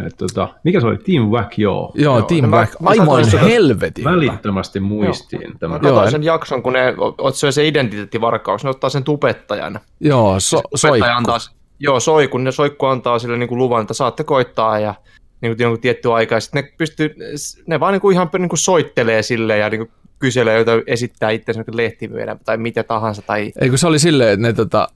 et, 0.07 0.17
tota, 0.17 0.49
mikä 0.65 0.81
se 0.81 0.87
oli? 0.87 0.97
Team 0.97 1.25
Whack, 1.25 1.59
joo. 1.59 1.93
Joo, 1.95 2.19
Joo, 2.19 2.27
Team 2.27 2.43
no 2.43 2.49
mä- 2.49 2.57
Back, 2.57 2.81
mä 2.81 2.91
aivan 2.91 3.25
helvetin. 3.45 4.05
Välittömästi 4.05 4.81
muistiin 4.81 5.59
tämä. 5.59 5.75
Mä 5.75 5.79
katsoin 5.79 6.03
Joo, 6.03 6.11
sen 6.11 6.23
jakson, 6.23 6.63
kun 6.63 6.73
ne, 6.73 6.95
oot 7.19 7.35
se 7.35 7.53
se 7.53 7.67
identiteettivarkaus, 7.69 8.65
ne 8.65 8.71
ottaa 8.71 8.91
sen 8.91 9.05
tubettajan. 9.05 9.81
Joo, 10.01 10.41
so, 10.41 10.57
Tubettaja 10.57 10.79
soikku. 10.91 11.09
antaa, 11.17 11.39
joo, 11.79 12.01
soikku, 12.01 12.39
ne 12.39 12.53
soikku 12.53 12.87
antaa 12.87 13.19
sille 13.19 13.37
niin 13.37 13.49
kuin 13.49 13.59
luvan, 13.59 13.83
että 13.83 13.95
saatte 13.95 14.25
koittaa 14.25 14.79
ja 14.79 14.95
niin 15.41 15.57
kuin 15.57 15.65
jonkun 15.65 15.81
tietty 15.81 16.13
aika, 16.13 16.35
ja 16.35 16.41
sitten 16.41 16.65
ne 16.65 16.73
pystyy, 16.79 17.15
ne 17.67 17.81
vaan 17.81 17.93
niin 17.93 18.01
kuin 18.01 18.15
ihan 18.15 18.29
niin 18.39 18.49
kuin 18.49 18.59
soittelee 18.59 19.23
sille 19.23 19.59
ja 19.59 19.69
niin 19.71 19.79
kuin 19.79 19.91
kyselee, 20.21 20.57
joita 20.57 20.73
esittää 20.87 21.31
itsensä 21.31 21.65
lehtimyydä 21.73 22.37
tai 22.45 22.57
mitä 22.57 22.83
tahansa. 22.83 23.23
Tai, 23.23 23.53
Eikö 23.61 23.77
se 23.77 23.87
oli 23.87 23.99
silleen, 23.99 24.31
että 24.31 24.47
ne, 24.47 24.53
tota, 24.53 24.89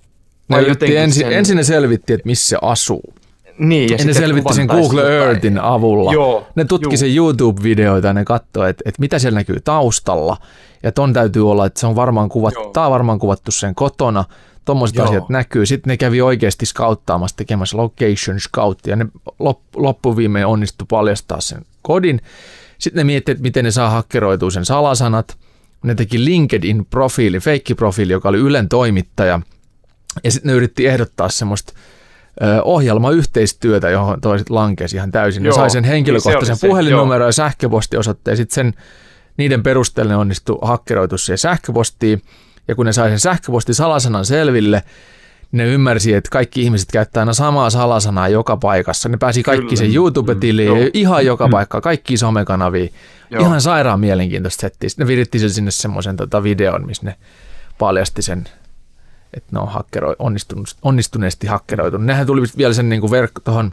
ne 0.48 0.60
yritti 0.60 0.96
ensin, 0.96 1.22
sen- 1.24 1.32
ensin 1.32 1.56
ne 1.56 1.62
selvitti, 1.64 2.12
että 2.12 2.26
missä 2.26 2.48
se 2.48 2.56
asuu. 2.62 3.14
niin, 3.58 3.88
ja 3.90 3.96
Ja 3.98 4.04
ne 4.04 4.12
selvitti 4.14 4.54
sen 4.54 4.66
Google 4.66 5.00
jotain. 5.00 5.18
Earthin 5.28 5.58
avulla. 5.58 6.12
Joo, 6.12 6.46
ne 6.54 6.64
tutki 6.64 6.86
juu. 6.86 6.96
sen 6.96 7.16
YouTube-videoita 7.16 8.06
ja 8.06 8.12
ne 8.12 8.24
katsoi, 8.24 8.70
että, 8.70 8.82
että 8.86 9.00
mitä 9.00 9.18
siellä 9.18 9.38
näkyy 9.38 9.60
taustalla. 9.64 10.36
Ja 10.82 10.92
ton 10.92 11.12
täytyy 11.12 11.50
olla, 11.50 11.66
että 11.66 11.80
se 11.80 11.86
on 11.86 11.96
varmaan 11.96 12.28
kuvattu, 12.28 12.70
tää 12.72 12.84
on 12.86 12.90
varmaan 12.92 13.18
kuvattu 13.18 13.50
sen 13.50 13.74
kotona. 13.74 14.24
Tuommoiset 14.64 14.98
asiat 15.00 15.28
näkyy. 15.28 15.66
Sitten 15.66 15.90
ne 15.90 15.96
kävi 15.96 16.20
oikeasti 16.22 16.66
skauttaamassa, 16.66 17.36
tekemässä 17.36 17.76
location 17.76 18.40
scout, 18.40 18.78
ja 18.86 18.96
ne 18.96 19.06
lop, 19.38 19.60
loppuviimein 19.76 20.46
onnistui 20.46 20.86
paljastaa 20.90 21.40
sen 21.40 21.62
kodin. 21.82 22.20
Sitten 22.84 23.00
ne 23.00 23.04
miettivät, 23.04 23.36
että 23.36 23.42
miten 23.42 23.64
ne 23.64 23.70
saa 23.70 23.90
hakkeroitua 23.90 24.50
sen 24.50 24.64
salasanat. 24.64 25.36
ne 25.82 25.94
teki 25.94 26.24
LinkedIn-profiili, 26.24 27.40
feikkiprofiili, 27.40 28.12
joka 28.12 28.28
oli 28.28 28.38
Ylen 28.38 28.68
toimittaja, 28.68 29.40
ja 30.24 30.30
sitten 30.30 30.50
ne 30.50 30.56
yritti 30.56 30.86
ehdottaa 30.86 31.28
semmoista 31.28 31.72
ohjelmayhteistyötä, 32.64 33.90
johon 33.90 34.20
toiset 34.20 34.50
lankesi 34.50 34.96
ihan 34.96 35.10
täysin. 35.10 35.42
Ne 35.42 35.48
Joo, 35.48 35.56
sai 35.56 35.70
sen 35.70 35.84
se 35.84 35.90
henkilökohtaisen 35.90 36.56
se, 36.56 36.68
puhelinnumero 36.68 37.26
ja 37.26 37.32
sähköpostiosoitteen, 37.32 38.36
sitten 38.36 38.54
sen 38.54 38.74
niiden 39.36 39.62
perusteella 39.62 40.12
ne 40.12 40.16
onnistui 40.16 40.58
hakkeroitu 40.62 41.18
siihen 41.18 41.38
sähköpostiin, 41.38 42.22
ja 42.68 42.74
kun 42.74 42.86
ne 42.86 42.92
sai 42.92 43.08
sen 43.08 43.20
sähköposti 43.20 43.74
salasanan 43.74 44.24
selville, 44.24 44.82
ne 45.52 45.64
ymmärsi, 45.66 46.14
että 46.14 46.30
kaikki 46.30 46.62
ihmiset 46.62 46.88
käyttää 46.92 47.20
aina 47.20 47.32
samaa 47.32 47.70
salasanaa 47.70 48.28
joka 48.28 48.56
paikassa. 48.56 49.08
Ne 49.08 49.16
pääsi 49.16 49.42
kaikki 49.42 49.64
Kyllä. 49.64 49.76
sen 49.76 49.94
YouTube-tiliin, 49.94 50.66
Joo. 50.66 50.90
ihan 50.94 51.26
joka 51.26 51.48
paikka, 51.48 51.80
kaikki 51.80 52.16
somekanaviin. 52.16 52.92
Joo. 53.30 53.42
Ihan 53.42 53.60
sairaan 53.60 54.00
mielenkiintoista 54.00 54.60
settiä. 54.60 54.88
Sitten 54.88 55.04
ne 55.04 55.08
viritti 55.08 55.38
sen 55.38 55.50
sinne 55.50 55.70
semmoisen 55.70 56.16
tota 56.16 56.42
videon, 56.42 56.86
missä 56.86 57.06
ne 57.06 57.16
paljasti 57.78 58.22
sen, 58.22 58.44
että 59.34 59.48
ne 59.52 59.58
on 59.58 59.68
hakkero, 59.68 60.14
onnistunut, 60.18 60.76
onnistuneesti 60.82 61.46
hakkeroitu. 61.46 61.96
Nehän 61.96 62.26
tuli 62.26 62.42
vielä 62.56 62.74
sen 62.74 62.88
niin 62.88 63.00
kuin 63.00 63.10
verkko 63.10 63.40
tuohon 63.40 63.72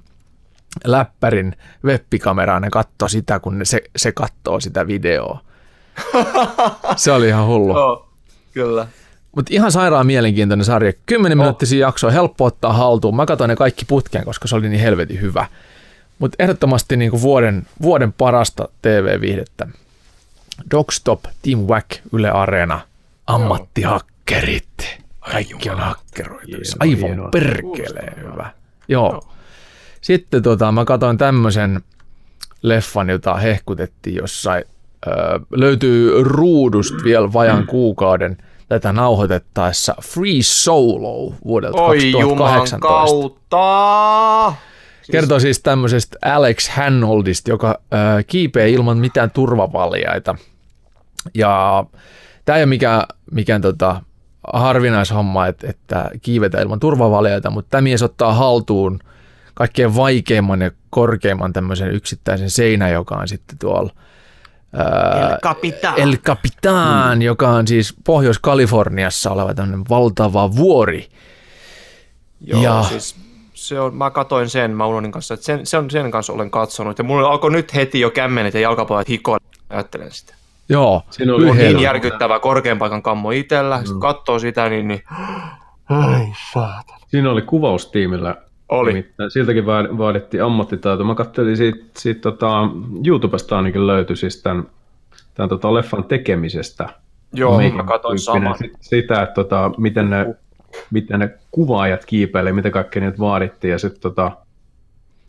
läppärin 0.85 1.55
webbikameraan, 1.85 2.61
ne 2.61 2.69
katsoi 2.69 3.09
sitä, 3.09 3.39
kun 3.39 3.59
ne, 3.59 3.65
se, 3.65 3.81
se 3.95 4.11
katsoo 4.11 4.59
sitä 4.59 4.87
videoa. 4.87 5.39
Se 6.95 7.11
oli 7.11 7.27
ihan 7.27 7.45
hullu. 7.45 7.73
Joo, 7.73 8.09
kyllä. 8.53 8.87
Mutta 9.35 9.53
ihan 9.53 9.71
sairaan 9.71 10.07
mielenkiintoinen 10.07 10.65
sarja. 10.65 10.93
10 11.05 11.37
minuuttisia 11.37 11.79
jaksoa, 11.87 12.11
helppo 12.11 12.45
ottaa 12.45 12.73
haltuun. 12.73 13.15
Mä 13.15 13.25
katsoin 13.25 13.49
ne 13.49 13.55
kaikki 13.55 13.85
putkeen, 13.85 14.25
koska 14.25 14.47
se 14.47 14.55
oli 14.55 14.69
niin 14.69 14.81
helvetin 14.81 15.21
hyvä. 15.21 15.47
Mutta 16.19 16.35
ehdottomasti 16.39 16.97
niinku 16.97 17.21
vuoden, 17.21 17.67
vuoden 17.81 18.13
parasta 18.13 18.69
TV-viihdettä. 18.81 19.67
Dogstop, 20.71 21.23
Team 21.41 21.59
Wack, 21.59 21.89
Yle 22.13 22.29
Areena, 22.29 22.81
ammattihakkerit. 23.27 24.99
Kaikki 25.19 25.69
on 25.69 25.79
hakkeroitu. 25.79 26.47
Hienoa, 26.47 27.19
Aivan 27.19 27.31
perkeleen 27.31 28.31
hyvä. 28.31 28.51
Joo. 28.87 29.27
Sitten 30.01 30.43
tota, 30.43 30.71
mä 30.71 30.85
katsoin 30.85 31.17
tämmöisen 31.17 31.81
leffan, 32.61 33.09
jota 33.09 33.35
hehkutettiin 33.35 34.15
jossain. 34.15 34.63
Öö, 35.07 35.39
löytyy 35.51 36.23
ruudusta 36.23 37.03
vielä 37.03 37.33
vajan 37.33 37.67
kuukauden 37.67 38.37
tätä 38.71 38.93
nauhoitettaessa 38.93 39.95
Free 40.01 40.41
Solo 40.41 41.33
vuodelta 41.45 41.81
Oi 41.81 42.11
juman 42.11 42.59
2018. 42.59 42.79
kautta. 42.79 44.53
Kertoo 45.11 45.39
siis 45.39 45.59
tämmöisestä 45.59 46.17
Alex 46.35 46.69
Hanoldista, 46.69 47.49
joka 47.49 47.69
äh, 47.69 48.25
kiipee 48.27 48.69
ilman 48.69 48.97
mitään 48.97 49.31
turvavaljaita. 49.31 50.35
Ja 51.33 51.85
tämä 52.45 52.57
ei 52.57 52.63
ole 52.63 52.69
mikään, 52.69 53.03
mikään 53.31 53.61
tota, 53.61 54.01
harvinaishomma, 54.53 55.47
että, 55.47 55.69
että 55.69 56.09
kiivetään 56.21 56.63
ilman 56.63 56.79
turvavaljaita, 56.79 57.49
mutta 57.49 57.69
tämä 57.69 57.81
mies 57.81 58.03
ottaa 58.03 58.33
haltuun 58.33 58.99
kaikkein 59.53 59.95
vaikeimman 59.95 60.61
ja 60.61 60.71
korkeimman 60.89 61.53
tämmöisen 61.53 61.91
yksittäisen 61.91 62.49
seinän, 62.49 62.91
joka 62.91 63.15
on 63.15 63.27
sitten 63.27 63.57
tuolla 63.59 63.93
ää, 64.75 65.37
Capitan. 65.43 65.93
El 65.97 66.17
Capitan, 66.17 67.17
mm. 67.17 67.21
joka 67.21 67.49
on 67.49 67.67
siis 67.67 67.95
Pohjois-Kaliforniassa 68.05 69.31
oleva 69.31 69.53
tämmöinen 69.53 69.85
valtava 69.89 70.55
vuori. 70.55 71.09
Joo, 72.41 72.63
Ja- 72.63 72.83
siis 72.83 73.15
se 73.53 73.79
on, 73.79 73.95
mä 73.95 74.09
katoin 74.09 74.49
sen, 74.49 74.71
mä 74.71 74.85
unohdin 74.85 75.11
kanssa, 75.11 75.33
että 75.33 75.45
sen, 75.45 75.65
sen, 75.65 75.89
sen 75.91 76.11
kanssa 76.11 76.33
olen 76.33 76.51
katsonut. 76.51 76.97
Ja 76.97 77.03
mulla 77.03 77.27
alkoi 77.29 77.51
nyt 77.51 77.75
heti 77.75 77.99
jo 77.99 78.09
kämmenet 78.09 78.53
ja 78.53 78.59
jalkapallat 78.59 79.09
hikoa, 79.09 79.37
ajattelen 79.69 80.11
sitä. 80.11 80.33
Joo, 80.69 81.01
Siinä 81.09 81.33
oli 81.35 81.49
yhdellä. 81.49 81.69
Niin 81.71 81.79
järkyttävä 81.83 82.39
korkean 82.39 82.77
paikan 82.79 83.01
kammo 83.03 83.31
itsellä, 83.31 83.77
Mm. 83.77 83.85
sitten 83.85 83.99
katsoo 83.99 84.39
sitä, 84.39 84.69
niin, 84.69 84.87
niin 84.87 85.03
ai 85.89 86.27
saatana. 86.53 86.99
Siinä 87.07 87.31
oli 87.31 87.41
kuvaustiimillä. 87.41 88.35
Oli. 88.71 88.93
Nimittäin 88.93 89.31
Siltäkin 89.31 89.63
vaad- 89.65 89.97
vaadittiin 89.97 90.43
ammattitaito. 90.43 91.03
Mä 91.03 91.15
katselin 91.15 91.57
siitä, 91.57 91.79
siitä 91.97 92.21
tota, 92.21 92.69
YouTubesta 93.07 93.57
ainakin 93.57 93.87
löytyi 93.87 94.15
siis 94.15 94.41
tämän, 94.41 94.67
tämän 95.33 95.49
tota 95.49 95.73
leffan 95.73 96.03
tekemisestä. 96.03 96.89
Joo, 97.33 97.51
Making 97.53 97.75
mä 97.75 97.83
katsoin 97.83 98.19
saman. 98.19 98.57
Sit- 98.57 98.73
Sitä, 98.81 99.21
että 99.21 99.33
tota, 99.33 99.71
miten, 99.77 100.09
ne, 100.09 100.35
miten 100.91 101.19
ne 101.19 101.29
kuvaajat 101.51 102.05
kiipeilee, 102.05 102.53
mitä 102.53 102.69
kaikkea 102.69 103.03
niitä 103.03 103.19
vaadittiin. 103.19 103.71
Ja 103.71 103.79
sitten 103.79 104.01
tota, 104.01 104.31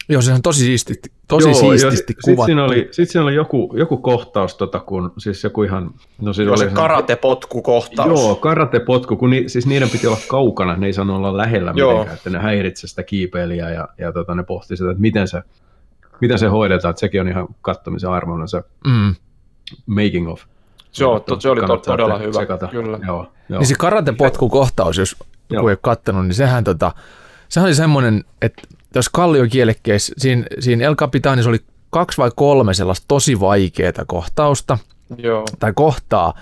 Joo, 0.09 0.23
se 0.23 0.33
on 0.33 0.43
tosi 0.43 0.65
siististi, 0.65 1.13
tosi 1.29 1.49
Joo, 1.49 1.55
siististi 1.55 1.97
Sitten 1.97 2.17
kuvattu. 2.25 2.47
siinä 2.47 2.65
oli, 2.65 2.89
sit 2.91 3.11
siinä 3.11 3.23
oli 3.25 3.35
joku, 3.35 3.75
joku 3.77 3.97
kohtaus, 3.97 4.55
tota, 4.57 4.81
kun 4.81 5.13
siis 5.19 5.45
joku 5.45 5.63
ihan... 5.63 5.91
No 6.21 6.33
siinä 6.33 6.49
Joo, 6.49 6.57
se 6.57 6.65
oli 6.65 6.73
karate-potkukohtaus. 6.73 8.09
Joo, 8.09 8.35
karate-potku, 8.35 9.17
kun 9.17 9.31
ni, 9.31 9.49
siis 9.49 9.67
niiden 9.67 9.91
piti 9.91 10.07
olla 10.07 10.19
kaukana, 10.29 10.77
ne 10.77 10.87
ei 10.87 10.93
saanut 10.93 11.17
olla 11.17 11.37
lähellä 11.37 11.73
Joo. 11.77 11.91
mitenkään, 11.91 12.17
että 12.17 12.31
ne 12.31 12.39
häiritsee 12.39 12.89
sitä 12.89 13.03
kiipeilijää 13.03 13.71
ja, 13.71 13.89
ja 13.99 14.13
tota, 14.13 14.35
ne 14.35 14.43
pohti 14.43 14.77
sitä, 14.77 14.91
että 14.91 15.01
miten 15.01 15.29
se, 15.29 15.43
miten 16.21 16.39
se 16.39 16.47
hoidetaan, 16.47 16.91
että 16.91 17.01
sekin 17.01 17.21
on 17.21 17.29
ihan 17.29 17.47
kattomisen 17.63 18.11
arvoinen 18.11 18.49
se 18.49 18.63
Mm. 18.87 19.15
making 19.87 20.29
of. 20.31 20.43
Se, 20.91 21.05
on, 21.05 21.23
to, 21.23 21.41
se 21.41 21.49
oli 21.49 21.61
to, 21.67 21.77
todella 21.77 22.19
hyvä. 22.19 22.33
Sekata. 22.41 22.67
Kyllä. 22.69 22.99
Joo, 23.07 23.27
joo. 23.49 23.59
Niin 23.61 23.67
se 23.67 23.75
karatepotkukohtaus, 23.79 24.99
jos 24.99 25.17
joku 25.51 25.69
ei 25.69 25.73
ole 25.73 25.79
kattonut, 25.83 26.23
niin 26.27 26.35
sehän 26.35 26.65
tota, 26.65 26.93
sehän 27.49 27.67
oli 27.67 27.75
semmoinen, 27.75 28.25
että 28.43 28.63
jos 28.99 29.09
kalliokielekkeessä, 29.09 30.15
siinä, 30.19 30.47
siinä 30.59 30.85
El 30.85 30.97
Capitanissa 30.97 31.51
oli 31.51 31.61
kaksi 31.91 32.19
vai 32.19 32.31
kolme 32.37 32.75
sellaista 32.75 33.05
tosi 33.09 33.41
vaikeaa 33.41 34.05
kohtausta 34.07 34.79
Joo. 35.19 35.45
tai 35.59 35.73
kohtaa, 35.75 36.35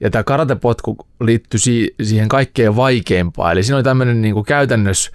ja 0.00 0.10
tämä 0.10 0.24
karatepotku 0.24 0.96
liittyi 1.20 1.60
si- 1.60 1.94
siihen 2.02 2.28
kaikkein 2.28 2.76
vaikeimpaan. 2.76 3.52
Eli 3.52 3.62
siinä 3.62 3.76
oli 3.76 3.82
tämmöinen 3.82 4.22
niin 4.22 4.44
käytännössä 4.44 5.10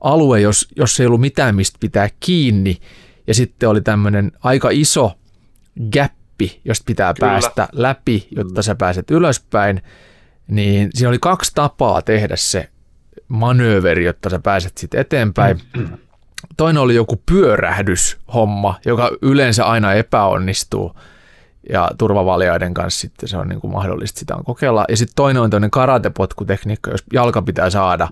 alue, 0.00 0.40
jos, 0.40 0.68
jos 0.76 1.00
ei 1.00 1.06
ollut 1.06 1.20
mitään 1.20 1.56
mistä 1.56 1.76
pitää 1.80 2.08
kiinni, 2.20 2.76
ja 3.26 3.34
sitten 3.34 3.68
oli 3.68 3.80
tämmöinen 3.80 4.32
aika 4.40 4.68
iso 4.72 5.12
gäppi, 5.92 6.60
josta 6.64 6.84
pitää 6.86 7.14
Kyllä. 7.14 7.30
päästä 7.30 7.68
läpi, 7.72 8.28
jotta 8.36 8.62
sä 8.62 8.74
pääset 8.74 9.10
ylöspäin, 9.10 9.82
niin 10.48 10.90
siinä 10.94 11.08
oli 11.08 11.18
kaksi 11.18 11.52
tapaa 11.54 12.02
tehdä 12.02 12.36
se 12.36 12.68
manööveri, 13.32 14.04
jotta 14.04 14.30
sä 14.30 14.38
pääset 14.38 14.78
sitten 14.78 15.00
eteenpäin. 15.00 15.60
Toinen 16.56 16.82
oli 16.82 16.94
joku 16.94 17.22
pyörähdyshomma, 17.26 18.80
joka 18.84 19.10
yleensä 19.22 19.64
aina 19.64 19.92
epäonnistuu 19.92 20.96
ja 21.70 21.90
turvavaljaiden 21.98 22.74
kanssa 22.74 23.00
sitten 23.00 23.28
se 23.28 23.36
on 23.36 23.48
niin 23.48 23.60
kuin 23.60 23.72
mahdollista 23.72 24.18
sitä 24.18 24.36
on 24.36 24.44
kokeilla. 24.44 24.84
Ja 24.88 24.96
sitten 24.96 25.14
toinen 25.16 25.42
on 25.42 25.50
tämmöinen 25.50 25.70
karatepotkutekniikka, 25.70 26.90
jos 26.90 27.04
jalka 27.12 27.42
pitää 27.42 27.70
saada 27.70 28.08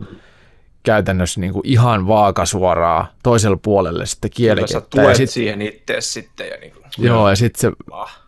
käytännössä 0.82 1.40
niin 1.40 1.52
kuin 1.52 1.66
ihan 1.66 2.06
vaakasuoraa 2.06 3.12
toiselle 3.22 3.58
puolelle 3.62 4.06
sitten 4.06 4.30
Kyllä 4.30 4.34
sä 4.34 4.54
kielekettä. 4.54 4.96
Ja 4.98 5.04
tuet 5.04 5.16
sit, 5.16 5.30
siihen 5.30 5.62
itse 5.62 5.96
sitten. 6.00 6.48
Ja 6.48 6.56
niin 6.56 6.72
kuin, 6.72 6.84
joo, 6.98 7.30
ja 7.30 7.36
sitten 7.36 7.60
se, 7.60 7.76
ah. 7.92 8.20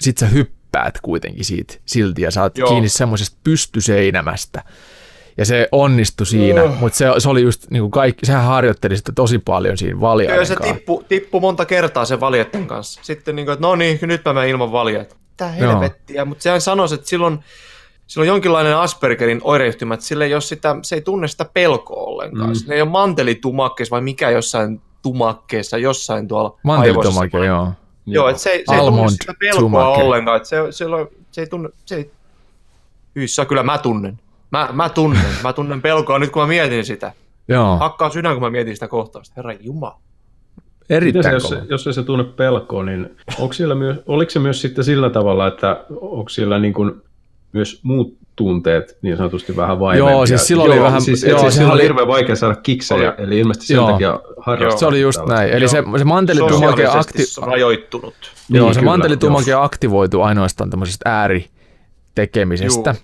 sit 0.00 0.18
sä 0.18 0.26
hyppäät 0.26 1.00
kuitenkin 1.02 1.44
siitä 1.44 1.74
silti 1.86 2.22
ja 2.22 2.30
saat 2.30 2.58
Joo. 2.58 2.68
kiinni 2.68 2.88
semmoisesta 2.88 3.36
pystyseinämästä. 3.44 4.62
Ja 5.40 5.46
se 5.46 5.68
onnistui 5.72 6.26
siinä, 6.26 6.60
Joo. 6.60 6.74
mutta 6.80 6.98
se, 6.98 7.06
se 7.18 7.28
oli 7.28 7.42
just 7.42 7.70
niin 7.70 7.80
kuin 7.80 7.90
kaikki, 7.90 8.26
sehän 8.26 8.44
harjoitteli 8.44 8.96
sitä 8.96 9.12
tosi 9.12 9.38
paljon 9.38 9.76
siinä 9.78 9.92
Kyllä 9.92 10.00
valjaiden 10.00 10.46
se 10.46 10.54
kanssa. 10.56 10.74
tippu, 10.74 11.04
tippu 11.08 11.40
monta 11.40 11.64
kertaa 11.64 12.04
sen 12.04 12.20
valjetten 12.20 12.66
kanssa. 12.66 13.00
Sitten 13.04 13.36
niin 13.36 13.46
kuin, 13.46 13.52
että 13.52 13.66
no 13.66 13.76
niin, 13.76 13.98
nyt 14.02 14.24
mä 14.24 14.32
menen 14.32 14.48
ilman 14.48 14.72
valjet. 14.72 15.16
Tää 15.36 15.54
Joo. 15.58 15.72
helvettiä, 15.72 16.24
mutta 16.24 16.42
sehän 16.42 16.60
sanoisi, 16.60 16.94
että 16.94 17.06
silloin, 17.06 17.38
silloin 18.06 18.28
jonkinlainen 18.28 18.76
Aspergerin 18.76 19.40
oireyhtymä, 19.44 19.94
että 19.94 20.06
sille 20.06 20.34
ole 20.34 20.40
sitä, 20.40 20.76
se 20.82 20.94
ei 20.94 21.00
tunne 21.00 21.28
sitä 21.28 21.44
pelkoa 21.44 22.02
ollenkaan. 22.04 22.50
Mm. 22.50 22.56
Ne 22.68 22.74
ei 22.74 22.82
ole 22.82 22.90
mantelitumakkeessa 22.90 23.90
vai 23.94 24.00
mikä 24.00 24.30
jossain 24.30 24.80
tumakkeessa, 25.02 25.78
jossain 25.78 26.28
tuolla 26.28 26.58
Mantelitomake, 26.62 27.36
aivoissa. 27.36 27.44
joo. 27.46 27.72
Joo, 28.06 28.28
että 28.28 28.42
se, 28.42 28.62
se 28.68 28.74
ei 28.74 28.80
tunne 28.80 29.10
sitä 29.10 29.34
pelkoa 29.40 29.60
tumake. 29.60 30.02
ollenkaan. 30.02 30.36
Että 30.36 30.48
se, 30.48 30.56
se, 30.70 30.84
se, 31.30 31.40
ei 31.40 31.46
tunne, 31.46 31.68
se 31.84 31.94
ei... 31.96 32.10
Hyssä, 33.16 33.44
kyllä 33.44 33.62
mä 33.62 33.78
tunnen. 33.78 34.18
Mä, 34.50 34.68
mä 34.72 34.88
tunnen. 34.88 35.24
Mä 35.42 35.52
tunnen 35.52 35.82
pelkoa 35.82 36.18
nyt, 36.18 36.30
kun 36.30 36.42
mä 36.42 36.48
mietin 36.48 36.84
sitä. 36.84 37.12
Joo, 37.48 37.76
Hakkaa 37.76 38.10
sydän, 38.10 38.32
kun 38.34 38.42
mä 38.42 38.50
mietin 38.50 38.74
sitä 38.76 38.88
kohtausta. 38.88 39.34
Herra 39.36 39.52
Jumala. 39.60 39.98
Miten 41.00 41.22
se, 41.22 41.28
erittäin 41.28 41.34
jos, 41.34 41.54
jos 41.70 41.86
ei 41.86 41.92
se 41.92 42.02
tunne 42.02 42.24
pelkoa, 42.24 42.84
niin 42.84 43.16
onko 43.38 43.52
siellä 43.52 43.74
myös, 43.74 43.96
oliko 44.06 44.30
se 44.30 44.38
myös 44.38 44.60
sitten 44.62 44.84
sillä 44.84 45.10
tavalla, 45.10 45.46
että 45.46 45.84
onko 46.00 46.28
siellä 46.28 46.58
niin 46.58 46.74
kuin 46.74 46.92
myös 47.52 47.80
muut 47.82 48.16
tunteet 48.36 48.98
niin 49.02 49.16
sanotusti 49.16 49.56
vähän 49.56 49.80
vaivempia? 49.80 50.10
Joo, 50.12 50.26
siis 50.26 50.46
silloin 50.46 50.72
oli 50.72 50.80
vähän- 50.80 51.02
Siis, 51.02 51.22
joo, 51.22 51.30
joo, 51.30 51.40
siis 51.40 51.54
silloin 51.54 51.74
oli- 51.74 51.82
hirveän 51.82 52.08
vaikea 52.08 52.36
saada 52.36 52.54
kiksejä, 52.56 53.12
Oli. 53.18 53.24
eli 53.24 53.38
ilmeisesti 53.40 53.66
sen 53.66 53.74
Joo. 53.74 53.90
takia 53.92 54.20
harrastaa. 54.38 54.78
Se 54.78 54.86
oli 54.86 55.00
just 55.00 55.16
tällaista. 55.18 55.42
näin. 55.42 55.52
Eli 55.56 55.68
se, 55.68 55.82
se 55.98 56.04
mantelitumake, 56.04 56.86
akti... 56.86 57.22
Rajoittunut. 57.42 58.14
joo, 58.48 58.64
Niin, 58.66 58.74
se 58.74 58.80
kyllä, 58.80 58.90
mantelitumake 58.92 59.50
joo. 59.50 59.62
aktivoitu 59.62 60.22
ainoastaan 60.22 60.70
tämmöisestä 60.70 61.10
ääritekemisestä. 61.20 62.90
Joo. 62.90 62.96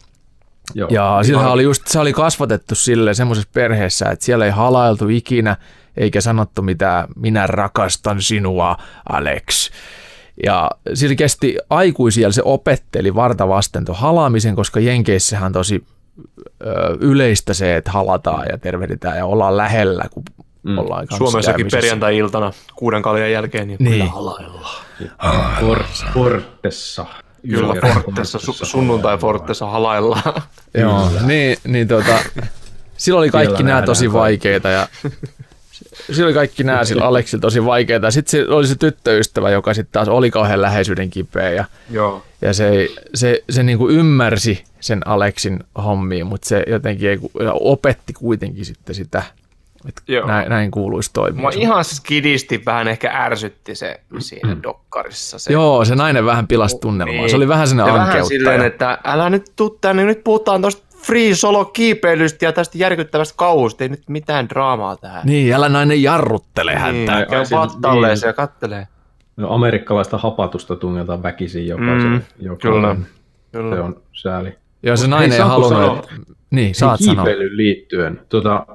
Ja 0.90 1.18
sillähän 1.22 1.50
oli 1.52 1.62
just, 1.62 1.86
se 1.86 1.98
oli 2.00 2.12
kasvatettu 2.12 2.74
sille 2.74 3.14
semmoisessa 3.14 3.50
perheessä, 3.52 4.10
että 4.10 4.24
siellä 4.24 4.44
ei 4.44 4.50
halailtu 4.50 5.08
ikinä, 5.08 5.56
eikä 5.96 6.20
sanottu 6.20 6.62
mitään, 6.62 7.08
minä 7.16 7.46
rakastan 7.46 8.22
sinua, 8.22 8.76
Alex. 9.08 9.70
Ja 10.44 10.70
sillä 10.94 11.14
kesti 11.14 11.56
aikuisia, 11.70 12.32
se 12.32 12.42
opetteli 12.44 13.14
varta 13.14 13.48
vasten 13.48 13.84
tuon 13.84 13.98
halaamisen, 13.98 14.56
koska 14.56 14.80
Jenkeissähän 14.80 15.46
on 15.46 15.52
tosi 15.52 15.84
ö, 16.66 16.96
yleistä 17.00 17.54
se, 17.54 17.76
että 17.76 17.90
halataan 17.90 18.46
ja 18.50 18.58
tervehditään 18.58 19.16
ja 19.16 19.26
ollaan 19.26 19.56
lähellä, 19.56 20.04
kun 20.10 20.22
mm. 20.62 20.78
ollaan 20.78 21.06
kanssa 21.06 21.16
Suomessakin 21.16 21.66
perjantai-iltana 21.70 22.52
kuuden 22.76 23.02
kaljan 23.02 23.32
jälkeen, 23.32 23.68
niin, 23.68 23.78
Niin. 23.80 24.08
halaillaan. 24.10 24.84
Fort- 25.60 26.12
Fortessa. 26.14 27.06
Kyllä 27.50 27.74
Fortessa, 28.04 28.38
su- 28.38 28.64
sunnuntai 28.66 29.18
Fortessa 29.18 29.66
halaillaan. 29.66 30.42
Joo, 30.74 31.10
niin, 31.26 31.56
niin 31.66 31.88
tota, 31.88 32.18
silloin 32.96 33.20
oli 33.22 33.30
kaikki 33.30 33.62
nämä 33.62 33.82
tosi 33.82 34.12
vaikeita 34.12 34.68
ja 34.68 34.88
silloin 36.06 36.24
oli 36.26 36.34
kaikki 36.34 36.64
nämä 36.64 36.84
sillä 36.84 37.04
Aleksilla 37.04 37.40
tosi 37.40 37.64
vaikeita. 37.64 38.10
Sitten 38.10 38.50
oli 38.50 38.66
se 38.66 38.74
tyttöystävä, 38.74 39.50
joka 39.50 39.74
sitten 39.74 39.92
taas 39.92 40.08
oli 40.08 40.30
kauhean 40.30 40.62
läheisyyden 40.62 41.10
kipeä 41.10 41.50
ja, 41.50 41.64
Joo. 41.90 42.22
ja 42.42 42.52
se, 42.54 42.68
ei- 42.68 42.96
se, 43.14 43.42
se 43.50 43.62
niinku 43.62 43.88
ymmärsi 43.88 44.64
sen 44.80 45.06
Aleksin 45.06 45.60
hommiin, 45.84 46.26
mutta 46.26 46.48
se 46.48 46.64
jotenkin 46.66 47.10
ei, 47.10 47.18
opetti 47.60 48.12
kuitenkin 48.12 48.64
sitten 48.64 48.94
sitä, 48.94 49.22
Joo. 50.08 50.26
näin, 50.26 50.48
näin 50.48 50.70
kuuluisi 50.70 51.10
toimia. 51.12 51.40
Mua 51.40 51.50
ihan 51.54 51.84
skidisti 51.84 52.62
vähän 52.66 52.88
ehkä 52.88 53.10
ärsytti 53.14 53.74
se 53.74 54.00
siinä 54.18 54.56
dokkarissa. 54.62 55.38
Se, 55.38 55.52
Joo, 55.52 55.84
se 55.84 55.94
nainen 55.94 56.24
vähän 56.26 56.46
pilasi 56.46 56.78
tunnelmaa. 56.80 57.16
Niin. 57.16 57.30
Se 57.30 57.36
oli 57.36 57.48
vähän 57.48 57.68
sellainen 57.68 57.94
ja 58.00 58.06
vähän 58.06 58.26
silleen, 58.26 58.62
että 58.62 58.98
älä 59.04 59.30
nyt 59.30 59.52
tuu 59.56 59.70
tänne, 59.80 60.04
nyt 60.04 60.24
puhutaan 60.24 60.60
tuosta 60.60 60.86
free 61.02 61.34
solo 61.34 61.64
kiipeilystä 61.64 62.44
ja 62.44 62.52
tästä 62.52 62.78
järkyttävästä 62.78 63.34
kauhusta, 63.38 63.84
ei 63.84 63.88
nyt 63.88 64.02
mitään 64.08 64.48
draamaa 64.48 64.96
tähän. 64.96 65.22
Niin, 65.26 65.54
älä 65.54 65.68
nainen 65.68 66.02
jarruttele 66.02 66.74
häntä. 66.74 66.92
Niin, 66.92 67.10
Ai- 67.10 67.26
käy 67.26 67.38
ai 67.38 67.46
siis- 67.46 67.60
pattalleen 67.60 68.14
niin. 68.14 68.26
ja 68.26 68.32
kattelee. 68.32 68.88
No, 69.36 69.54
amerikkalaista 69.54 70.18
hapatusta 70.18 70.76
tungetaan 70.76 71.22
väkisin 71.22 71.66
jokaisen. 71.66 72.10
Mm, 72.10 72.20
joka 72.38 72.56
kyllä. 72.62 72.88
on- 72.88 73.06
Kyllä. 73.52 73.76
Se 73.76 73.80
on 73.82 74.02
sääli. 74.12 74.56
Joo, 74.82 74.96
se 74.96 75.06
nainen 75.08 75.32
ei 75.32 75.38
saanko 75.38 75.52
halunnut, 75.54 75.78
sanoa- 75.82 75.98
että... 76.20 76.32
Niin, 76.50 76.74
saat 76.74 77.00
Niin 77.00 77.06
sanoa. 77.10 77.24
kiipeilyyn 77.24 77.56
liittyen. 77.56 78.20
Tota, 78.28 78.66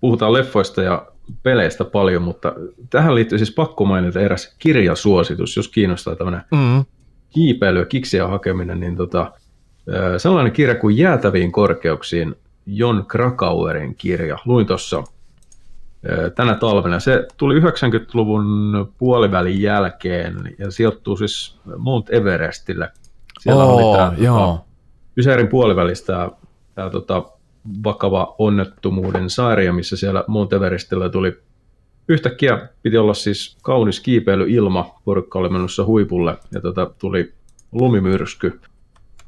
puhutaan 0.00 0.32
leffoista 0.32 0.82
ja 0.82 1.06
peleistä 1.42 1.84
paljon, 1.84 2.22
mutta 2.22 2.54
tähän 2.90 3.14
liittyy 3.14 3.38
siis 3.38 3.54
pakko 3.54 3.84
mainita 3.84 4.20
eräs 4.20 4.54
kirjasuositus, 4.58 5.56
jos 5.56 5.68
kiinnostaa 5.68 6.16
tämmöinen 6.16 6.42
Mm. 6.50 6.84
kiipeily 7.30 7.78
ja 7.78 7.86
kiksiä 7.86 8.28
hakeminen, 8.28 8.80
niin 8.80 8.96
tota, 8.96 9.32
sellainen 10.16 10.52
kirja 10.52 10.74
kuin 10.74 10.96
Jäätäviin 10.98 11.52
korkeuksiin, 11.52 12.34
Jon 12.66 13.04
Krakauerin 13.08 13.94
kirja. 13.94 14.38
Luin 14.44 14.66
tuossa 14.66 15.04
tänä 16.34 16.54
talvena. 16.54 17.00
Se 17.00 17.26
tuli 17.36 17.60
90-luvun 17.60 18.44
puolivälin 18.98 19.62
jälkeen 19.62 20.54
ja 20.58 20.70
sijoittuu 20.70 21.16
siis 21.16 21.58
Mount 21.78 22.10
Everestille. 22.10 22.88
Siellä 23.40 23.64
Oo, 23.64 23.76
oli 23.90 23.96
tämä 23.96 24.12
joo. 24.18 24.64
Ysärin 25.16 25.48
puolivälistä 25.48 26.30
tämä 26.74 26.90
tota, 26.90 27.24
vakava 27.84 28.34
onnettomuuden 28.38 29.30
sarja, 29.30 29.72
missä 29.72 29.96
siellä 29.96 30.24
Mount 30.26 30.52
Everestillä 30.52 31.08
tuli 31.08 31.38
yhtäkkiä 32.08 32.68
piti 32.82 32.98
olla 32.98 33.14
siis 33.14 33.56
kaunis 33.62 34.00
kiipeilyilma, 34.00 35.00
porukka 35.04 35.38
oli 35.38 35.48
menossa 35.48 35.84
huipulle 35.84 36.36
ja 36.52 36.60
tota, 36.60 36.90
tuli 36.98 37.32
lumimyrsky 37.72 38.60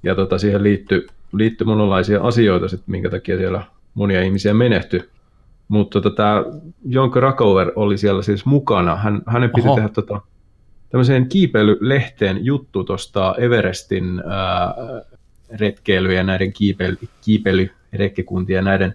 ja 0.03 0.15
tota, 0.15 0.39
siihen 0.39 0.63
liittyi, 0.63 1.07
liittyi 1.33 1.65
monenlaisia 1.65 2.21
asioita, 2.23 2.69
sit, 2.69 2.83
minkä 2.87 3.11
takia 3.11 3.37
siellä 3.37 3.63
monia 3.95 4.23
ihmisiä 4.23 4.55
menehtyi. 4.55 5.01
Mutta 5.69 6.01
tota, 6.01 6.17
tämä 6.17 6.45
Jonka 6.85 7.21
Rakauer 7.21 7.73
oli 7.77 7.99
siellä 7.99 8.23
siis 8.23 8.47
mukana. 8.47 8.97
Hän, 8.97 9.23
hänen 9.27 9.51
piti 9.51 9.69
Oho. 9.69 9.77
tehdä 9.77 9.89
tota, 9.89 10.21
tämmöiseen 10.91 11.29
kiipeilylehteen 11.29 12.45
juttu 12.45 12.85
tuosta 12.85 13.35
Everestin 13.39 14.23
ää, 14.27 14.75
retkeilyä 15.59 16.13
ja 16.13 16.23
näiden 16.23 16.53
kiipeily, 16.53 17.71
ja 18.49 18.63
näiden 18.63 18.95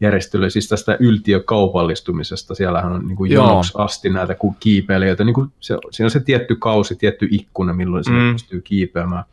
järjestelyä, 0.00 0.50
siis 0.50 0.68
tästä 0.68 0.96
yltiökaupallistumisesta. 1.00 2.54
Siellähän 2.54 2.92
on 2.92 3.06
niin 3.06 3.16
kuin 3.16 3.32
jonoksi 3.32 3.72
asti 3.76 4.10
näitä 4.10 4.34
ku- 4.34 4.56
kiipeilijöitä. 4.60 5.24
Niin 5.24 5.34
kuin 5.34 5.52
se, 5.60 5.78
siinä 5.90 6.06
on 6.06 6.10
se 6.10 6.20
tietty 6.20 6.56
kausi, 6.56 6.96
tietty 6.96 7.28
ikkuna, 7.30 7.72
milloin 7.72 8.04
Mm. 8.08 8.32
pystyy 8.32 8.60
kiipeämään. 8.60 9.24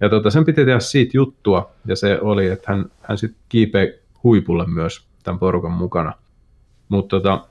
Ja 0.00 0.08
tota, 0.08 0.30
sen 0.30 0.44
piti 0.44 0.64
tehdä 0.64 0.80
siitä 0.80 1.10
juttua, 1.14 1.70
ja 1.86 1.96
se 1.96 2.18
oli, 2.20 2.46
että 2.46 2.72
hän, 2.72 2.84
hän 3.02 3.18
sitten 3.18 3.40
kiipei 3.48 3.98
huipulle 4.24 4.66
myös 4.66 5.04
tämän 5.22 5.38
porukan 5.38 5.72
mukana. 5.72 6.12
Mutta 6.88 7.16
tota, 7.16 7.44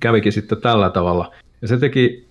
kävikin 0.00 0.32
sitten 0.32 0.60
tällä 0.60 0.90
tavalla. 0.90 1.32
Ja 1.62 1.68
se 1.68 1.76
teki 1.76 2.28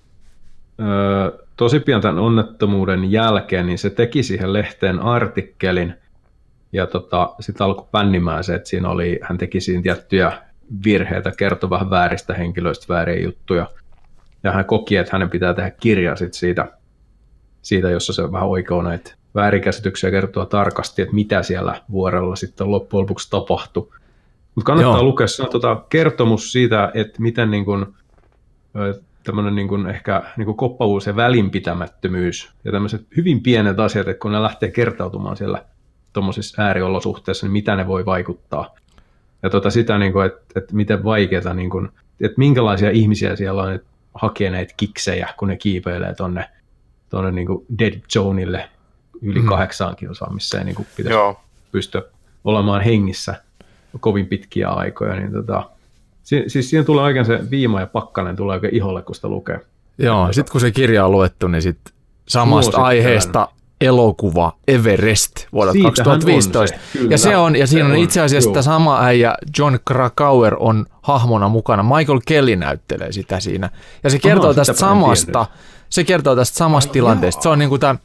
ö, 0.79 1.45
tosi 1.57 1.79
pian 1.79 2.01
tämän 2.01 2.19
onnettomuuden 2.19 3.11
jälkeen, 3.11 3.65
niin 3.65 3.77
se 3.77 3.89
teki 3.89 4.23
siihen 4.23 4.53
lehteen 4.53 4.99
artikkelin, 4.99 5.93
ja 6.75 6.87
tota, 6.87 7.35
sitten 7.39 7.65
alkoi 7.65 7.87
pännimään 7.91 8.43
se, 8.43 8.55
että 8.55 8.69
siinä 8.69 8.89
oli, 8.89 9.19
hän 9.21 9.37
teki 9.37 9.61
siinä 9.61 9.81
tiettyjä 9.81 10.41
virheitä, 10.85 11.31
kertoi 11.37 11.69
vähän 11.69 11.89
vääristä 11.89 12.33
henkilöistä 12.33 12.93
vääriä 12.93 13.23
juttuja. 13.23 13.69
Ja 14.43 14.51
hän 14.51 14.65
koki, 14.65 14.97
että 14.97 15.09
hänen 15.13 15.29
pitää 15.29 15.53
tehdä 15.53 15.71
kirja 15.71 16.15
sit 16.15 16.33
siitä, 16.33 16.71
siitä, 17.61 17.89
jossa 17.89 18.13
se 18.13 18.31
vähän 18.31 18.47
oikeo 18.47 18.81
näitä 18.81 19.15
väärinkäsityksiä 19.35 20.11
kertoo 20.11 20.45
tarkasti, 20.45 21.01
että 21.01 21.15
mitä 21.15 21.43
siellä 21.43 21.81
vuorella 21.91 22.35
sitten 22.35 22.71
loppujen 22.71 23.01
lopuksi 23.01 23.29
tapahtui. 23.29 23.87
Mutta 24.55 24.65
kannattaa 24.65 24.97
Joo. 24.97 25.03
Lukea 25.03 25.27
se 25.27 25.45
tota 25.45 25.81
kertomus 25.89 26.51
siitä, 26.51 26.91
että 26.93 27.21
miten 27.21 27.51
niin 27.51 27.65
kun, 27.65 27.93
tämmöinen 29.23 29.55
niin 29.55 29.67
kun 29.67 29.89
ehkä 29.89 30.23
niin 30.37 30.45
kun 30.45 30.57
koppavuus 30.57 31.07
ja 31.07 31.15
välinpitämättömyys 31.15 32.51
ja 32.63 32.71
tämmöiset 32.71 33.07
hyvin 33.17 33.43
pienet 33.43 33.79
asiat, 33.79 34.07
että 34.07 34.21
kun 34.21 34.31
ne 34.31 34.41
lähtee 34.41 34.71
kertautumaan 34.71 35.37
siellä 35.37 35.65
tuommoisissa 36.15 36.61
ääriolosuhteissa, 36.61 37.45
niin 37.45 37.51
mitä 37.51 37.75
ne 37.75 37.87
voi 37.87 38.05
vaikuttaa. 38.05 38.75
Ja 39.43 39.49
tota 39.49 39.69
sitä, 39.69 39.97
niin 39.97 40.13
kuin, 40.13 40.25
että, 40.25 40.41
että 40.59 40.75
miten 40.75 41.03
vaikeaa, 41.03 41.53
niin 41.53 41.69
kuin, 41.69 41.89
että 42.21 42.37
minkälaisia 42.37 42.89
ihmisiä 42.91 43.35
siellä 43.35 43.63
on, 43.63 43.73
että 43.73 43.87
hakee 44.13 44.49
näitä 44.49 44.73
kiksejä, 44.77 45.29
kun 45.37 45.47
ne 45.47 45.57
kiipeilee 45.57 46.13
tonne, 46.15 46.49
tonne 47.09 47.31
niin 47.31 47.47
kuin 47.47 47.65
dead 47.79 47.93
zoneille 48.13 48.69
yli 49.21 49.39
Mm. 49.39 49.47
kahdeksaan 49.47 49.95
kilsaan, 49.95 50.33
missä 50.33 50.57
ei 50.57 50.63
niin 50.65 50.75
kuin 50.75 50.87
pitäisi 50.97 51.13
Joo. 51.17 51.39
pystyä 51.71 52.01
olemaan 52.43 52.81
hengissä 52.81 53.35
kovin 53.99 54.27
pitkiä 54.27 54.69
aikoja. 54.69 55.15
Niin 55.15 55.31
tota, 55.31 55.69
si- 56.23 56.43
siis 56.47 56.69
siinä 56.69 56.83
tulee 56.83 57.03
oikein 57.03 57.25
se 57.25 57.39
viima 57.51 57.79
ja 57.79 57.87
pakkanen 57.87 58.35
tulee 58.35 58.53
oikein 58.53 58.75
iholle, 58.75 59.01
kun 59.01 59.15
sitä 59.15 59.27
lukee. 59.27 59.59
Joo, 59.97 60.33
sitten 60.33 60.51
kun 60.51 60.61
se 60.61 60.71
kirja 60.71 61.05
on 61.05 61.11
luettu, 61.11 61.47
niin 61.47 61.61
sit 61.61 61.77
samasta 62.27 62.61
Suosittelen. 62.71 62.85
aiheesta 62.85 63.47
elokuva 63.81 64.53
Everest 64.67 65.31
vuodelta 65.53 65.73
Siitähän 65.73 65.93
2015. 65.93 66.59
on 66.59 66.67
se, 66.67 66.75
kyllä. 66.93 67.11
ja 67.11 67.17
se 67.17 67.37
on, 67.37 67.55
ja 67.55 67.67
siinä 67.67 67.85
Se 67.85 67.91
on 67.91 67.97
on, 67.97 68.03
itse 68.03 68.21
asiassa 68.21 68.47
joo. 68.47 68.53
tämä 68.53 68.63
sama 68.63 69.01
äijä, 69.01 69.35
John 69.57 69.77
Krakauer 69.87 70.55
on 70.59 70.85
hahmona 71.01 71.49
mukana. 71.49 71.83
Michael 71.83 72.19
Kelly 72.27 72.55
näyttelee 72.55 73.11
sitä 73.11 73.39
siinä. 73.39 73.69
Ja 74.03 74.09
se 74.09 74.19
kertoo 74.19 74.43
Ahaa, 74.49 74.53
tästä 74.53 74.73
samasta, 74.73 75.45
se 75.89 76.03
kertoo 76.03 76.35
tästä 76.35 76.57
samasta 76.57 76.93
tilanteesta. 76.93 77.41
Se 77.41 77.49
on 77.49 77.59
niinku 77.59 77.77
tämä 77.77 77.95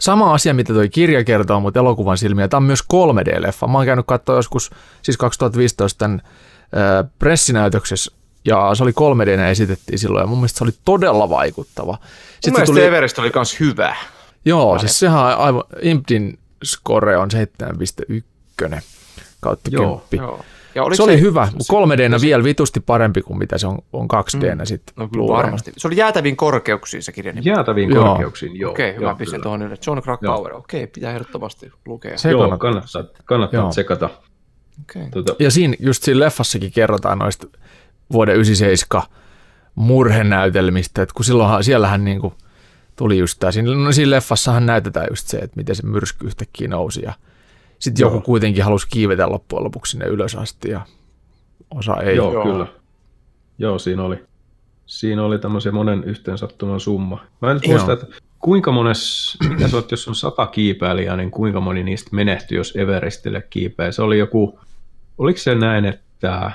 sama 0.00 0.34
asia, 0.34 0.54
mitä 0.54 0.72
tuo 0.72 0.82
kirja 0.92 1.24
kertoo, 1.24 1.60
mutta 1.60 1.80
elokuvan 1.80 2.18
silmiä. 2.18 2.48
Tämä 2.48 2.58
on 2.58 2.64
myös 2.64 2.80
3D-leffa. 2.80 3.66
Mä 3.68 3.78
oon 3.78 3.86
käynyt 3.86 4.06
katsoa 4.06 4.36
joskus, 4.36 4.70
siis 5.02 5.16
2015 5.16 5.98
tämän 5.98 6.22
pressinäytöksessä, 7.18 8.12
ja 8.44 8.70
se 8.74 8.82
oli 8.82 8.90
3D 8.90 9.40
esitettiin 9.40 9.98
silloin, 9.98 10.22
ja 10.22 10.26
mun 10.26 10.38
mielestä 10.38 10.58
se 10.58 10.64
oli 10.64 10.72
todella 10.84 11.28
vaikuttava. 11.28 11.92
Mun 11.92 11.98
Sitten 12.32 12.52
mielestä 12.52 12.72
tuli, 12.72 12.84
Everest 12.84 13.18
oli 13.18 13.30
kans 13.30 13.60
hyvä. 13.60 13.96
Joo, 14.48 14.78
siis 14.78 14.98
sehän 14.98 15.20
on 15.20 15.38
aivan, 15.38 15.64
IMDin 15.82 16.38
score 16.64 17.16
on 17.16 17.28
7,1 18.62 18.80
kautta 19.40 19.70
Joo, 19.72 20.04
10. 20.10 20.26
Joo. 20.28 20.44
Ja 20.74 20.84
oliko 20.84 20.96
Se 20.96 21.02
oli 21.02 21.20
hyvä, 21.20 21.48
mutta 21.54 21.72
3D 21.72 22.20
vielä 22.20 22.44
vitusti 22.44 22.80
parempi 22.80 23.22
kuin 23.22 23.38
mitä 23.38 23.58
se 23.58 23.66
on, 23.66 23.78
on 23.92 24.08
2D 24.14 24.54
mm. 24.54 24.60
sitten 24.64 24.94
No, 24.96 25.08
kyllä 25.08 25.28
varmasti. 25.28 25.72
Se 25.76 25.88
oli 25.88 25.96
jäätäviin 25.96 26.36
korkeuksiin 26.36 27.02
se 27.02 27.12
kirja. 27.12 27.32
Jäätäviin 27.40 27.90
Joo. 27.90 28.04
korkeuksiin, 28.04 28.56
joo. 28.56 28.70
Okei, 28.70 28.94
hyvä, 28.94 29.04
joo, 29.04 29.14
pistin 29.14 29.30
kyllä. 29.30 29.42
tuohon 29.42 29.62
ylös. 29.62 29.78
John 29.86 30.02
Krakauer, 30.02 30.54
okei, 30.54 30.86
pitää 30.86 31.12
ehdottomasti 31.12 31.72
lukea. 31.86 32.18
Se 32.18 32.30
Joo, 32.30 32.40
kannattaa. 32.40 32.70
kannattaa, 32.72 33.04
kannattaa 33.24 33.60
Joo. 33.60 33.70
tsekata. 33.70 34.10
Okei. 34.80 35.10
Tuota, 35.10 35.34
Ja 35.38 35.50
siinä, 35.50 35.74
just 35.80 36.02
siinä 36.02 36.20
leffassakin 36.20 36.72
kerrotaan 36.72 37.18
noista 37.18 37.46
vuoden 38.12 38.34
97 38.34 39.02
murhenäytelmistä, 39.74 41.02
että 41.02 41.12
kun 41.14 41.24
silloinhan, 41.24 41.64
siellähän 41.64 42.04
niin 42.04 42.20
kuin 42.20 42.34
tuli 42.98 43.18
just 43.18 43.38
tämä, 43.40 43.52
siinä, 43.52 43.74
no 43.74 43.92
siinä 43.92 44.10
leffassahan 44.10 44.66
näytetään 44.66 45.06
just 45.10 45.26
se, 45.26 45.38
että 45.38 45.56
miten 45.56 45.76
se 45.76 45.86
myrsky 45.86 46.26
yhtäkkiä 46.26 46.68
nousi 46.68 47.02
ja 47.02 47.12
sitten 47.78 48.04
joku 48.04 48.20
kuitenkin 48.20 48.64
halusi 48.64 48.86
kiivetä 48.90 49.28
loppujen 49.28 49.64
lopuksi 49.64 49.90
sinne 49.90 50.06
ylös 50.06 50.34
asti 50.34 50.70
ja 50.70 50.80
osa 51.70 51.96
ei. 51.96 52.16
Joo, 52.16 52.32
Joo. 52.32 52.42
kyllä. 52.44 52.66
Joo, 53.58 53.78
siinä 53.78 54.02
oli, 54.02 54.24
siinä 54.86 55.24
oli 55.24 55.38
tämmöisen 55.38 55.74
monen 55.74 56.04
yhteensattuman 56.04 56.80
summa. 56.80 57.24
Mä 57.42 57.50
en 57.50 57.56
nyt 57.56 57.64
Joo. 57.64 57.72
muista, 57.72 57.92
että 57.92 58.06
kuinka 58.38 58.72
mones, 58.72 59.36
mitä 59.48 59.68
sä 59.68 59.76
oot, 59.76 59.90
jos 59.90 60.08
on 60.08 60.14
sata 60.14 60.46
kiipeilijää, 60.46 61.16
niin 61.16 61.30
kuinka 61.30 61.60
moni 61.60 61.82
niistä 61.82 62.10
menehtyi, 62.12 62.58
jos 62.58 62.76
Everestille 62.76 63.42
kiipeää. 63.50 63.92
Se 63.92 64.02
oli 64.02 64.18
joku, 64.18 64.60
oliko 65.18 65.38
se 65.38 65.54
näin, 65.54 65.84
että 65.84 66.52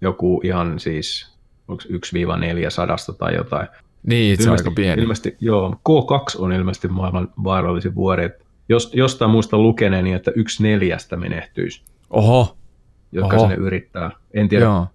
joku 0.00 0.40
ihan 0.44 0.80
siis, 0.80 1.32
onko 1.68 1.82
1-4 1.88 2.70
sadasta 2.70 3.12
tai 3.12 3.34
jotain. 3.34 3.68
Niin, 4.06 4.42
se 4.42 4.50
on 4.50 4.56
aika 4.58 4.70
pieni. 4.70 5.02
Ilmeisesti, 5.02 5.36
joo, 5.40 5.76
K2 5.88 6.36
on 6.42 6.52
ilmeisesti 6.52 6.88
maailman 6.88 7.28
vaarallisin 7.44 7.94
vuori. 7.94 8.24
Et 8.24 8.46
jos, 8.68 8.90
jostain 8.94 9.30
muista 9.30 9.58
lukeneeni, 9.58 10.12
että 10.12 10.32
yksi 10.36 10.62
neljästä 10.62 11.16
menehtyisi, 11.16 11.82
Oho, 12.10 12.56
jotka 13.12 13.36
Oho. 13.36 13.44
sinne 13.44 13.54
yrittää. 13.66 14.10
En 14.34 14.48
tiedä, 14.48 14.64
joo. 14.64 14.86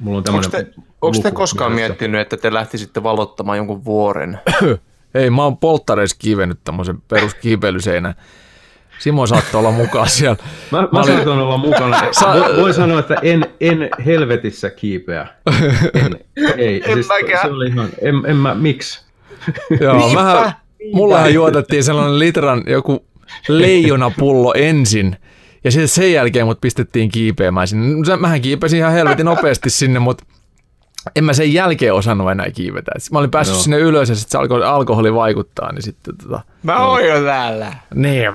mulla 0.00 0.18
on 0.18 0.24
Onko 0.28 0.42
tämmöinen 0.42 0.74
te, 0.74 0.82
onko 1.02 1.18
te 1.22 1.28
luku 1.28 1.36
koskaan 1.36 1.72
mielessä. 1.72 1.88
miettinyt, 1.92 2.20
että 2.20 2.36
te 2.36 2.52
lähtisitte 2.52 3.02
valottamaan 3.02 3.58
jonkun 3.58 3.84
vuoren? 3.84 4.38
Ei, 5.14 5.30
mä 5.30 5.42
oon 5.42 5.56
polttareissa 5.56 6.16
kiivennyt 6.18 6.58
tämmöisen 6.64 7.02
peruskiipeilyseinän. 7.08 8.14
Simo 9.00 9.26
saattoi 9.26 9.58
olla 9.58 9.70
mukaan 9.70 10.08
siellä. 10.18 10.36
Mä, 10.70 10.78
mä, 10.82 10.88
Mä 10.92 11.00
olin- 11.00 11.28
olla 11.28 11.56
mukana. 11.56 11.98
Sa- 12.12 12.34
Voi- 12.56 12.74
sanoa, 12.74 12.98
että 12.98 13.16
en, 13.22 13.46
en 13.60 13.88
helvetissä 14.06 14.70
kiipeä. 14.70 15.26
En, 15.94 16.18
ei. 16.56 16.82
En 16.86 16.94
siis 16.94 17.08
mäkään. 17.08 17.46
se 17.48 17.52
oli 17.54 17.66
ihan, 17.68 17.88
en, 18.02 18.14
en 18.26 18.36
mä, 18.36 18.54
miksi? 18.54 19.00
Joo, 19.80 19.96
Niinpä, 19.98 20.22
mähän, 20.22 20.52
mullahan 20.92 21.34
juotettiin 21.34 21.84
sellainen 21.84 22.18
litran 22.18 22.62
joku 22.66 23.04
leijonapullo 23.48 24.54
ensin. 24.56 25.16
Ja 25.64 25.70
sitten 25.70 25.88
sen 25.88 26.12
jälkeen 26.12 26.46
mut 26.46 26.60
pistettiin 26.60 27.08
kiipeämään 27.10 27.68
sinne. 27.68 28.16
Mähän 28.16 28.40
kiipesin 28.40 28.78
ihan 28.78 28.92
helvetin 28.92 29.26
nopeasti 29.26 29.70
sinne, 29.70 29.98
mutta 29.98 30.24
en 31.16 31.24
mä 31.24 31.32
sen 31.32 31.52
jälkeen 31.52 31.94
osannut 31.94 32.30
enää 32.30 32.50
kiivetä. 32.50 32.92
Et 32.96 33.02
Mä 33.12 33.18
olin 33.18 33.30
päässyt 33.30 33.54
Joo. 33.54 33.62
sinne 33.62 33.78
ylös 33.78 34.08
ja 34.08 34.14
sitten 34.14 34.30
se 34.32 34.38
alkoi 34.38 34.64
alkoholi 34.64 35.14
vaikuttaa, 35.14 35.72
niin 35.72 35.82
sitten 35.82 36.16
tota, 36.16 36.40
Mä 36.62 36.86
oon 36.86 37.06
jo 37.06 37.24
täällä. 37.24 37.72
niin, 37.94 38.32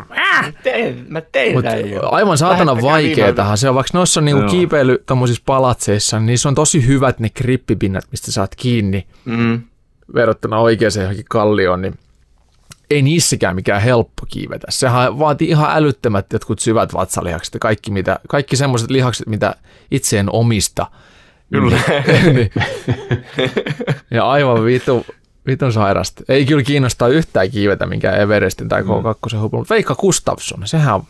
Tein, 0.63 1.05
mä 1.09 1.21
tein 1.21 1.53
Mut 1.53 1.65
aivan 2.01 2.37
saatana 2.37 2.81
vaikeetahan 2.81 3.57
se 3.57 3.69
on, 3.69 3.75
vaikka 3.75 3.97
noissa 3.97 4.19
on 4.19 4.25
niinku 4.25 4.41
Joo. 4.41 4.49
kiipeily 4.51 5.03
tommosissa 5.05 5.43
palatseissa, 5.45 6.19
niin 6.19 6.25
niissä 6.25 6.49
on 6.49 6.55
tosi 6.55 6.87
hyvät 6.87 7.19
ne 7.19 7.29
grippipinnat, 7.29 8.03
mistä 8.11 8.31
saat 8.31 8.55
kiinni 8.55 9.07
Mm. 9.25 9.61
verrattuna 10.15 10.57
oikeaan 10.59 10.91
johonkin 10.99 11.25
kallioon, 11.29 11.81
niin 11.81 11.93
ei 12.89 13.01
niissäkään 13.01 13.55
mikään 13.55 13.81
helppo 13.81 14.23
kiivetä. 14.29 14.67
Sehän 14.69 15.19
vaatii 15.19 15.49
ihan 15.49 15.69
älyttömät 15.77 16.25
jotkut 16.33 16.59
syvät 16.59 16.93
vatsalihakset 16.93 17.53
ja 17.53 17.59
kaikki, 17.59 17.91
mitä, 17.91 18.19
kaikki 18.29 18.55
semmoiset 18.55 18.89
lihakset, 18.89 19.27
mitä 19.27 19.55
itse 19.91 20.19
en 20.19 20.29
omista. 20.31 20.87
Kyllä. 21.51 21.77
Niin. 22.33 22.51
ja 24.11 24.29
aivan 24.29 24.65
vitu, 24.65 25.05
vitun 25.47 25.73
sairasta. 25.73 26.23
Ei 26.29 26.45
kyllä 26.45 26.63
kiinnostaa 26.63 27.07
yhtään 27.07 27.51
kiivetä 27.51 27.85
minkään 27.85 28.21
Everestin 28.21 28.69
tai 28.69 28.81
K2 28.81 29.39
huipun, 29.39 29.59
mutta 29.59 29.73
Veikka 29.73 29.95
Gustafsson, 29.95 30.67
sehän, 30.67 31.01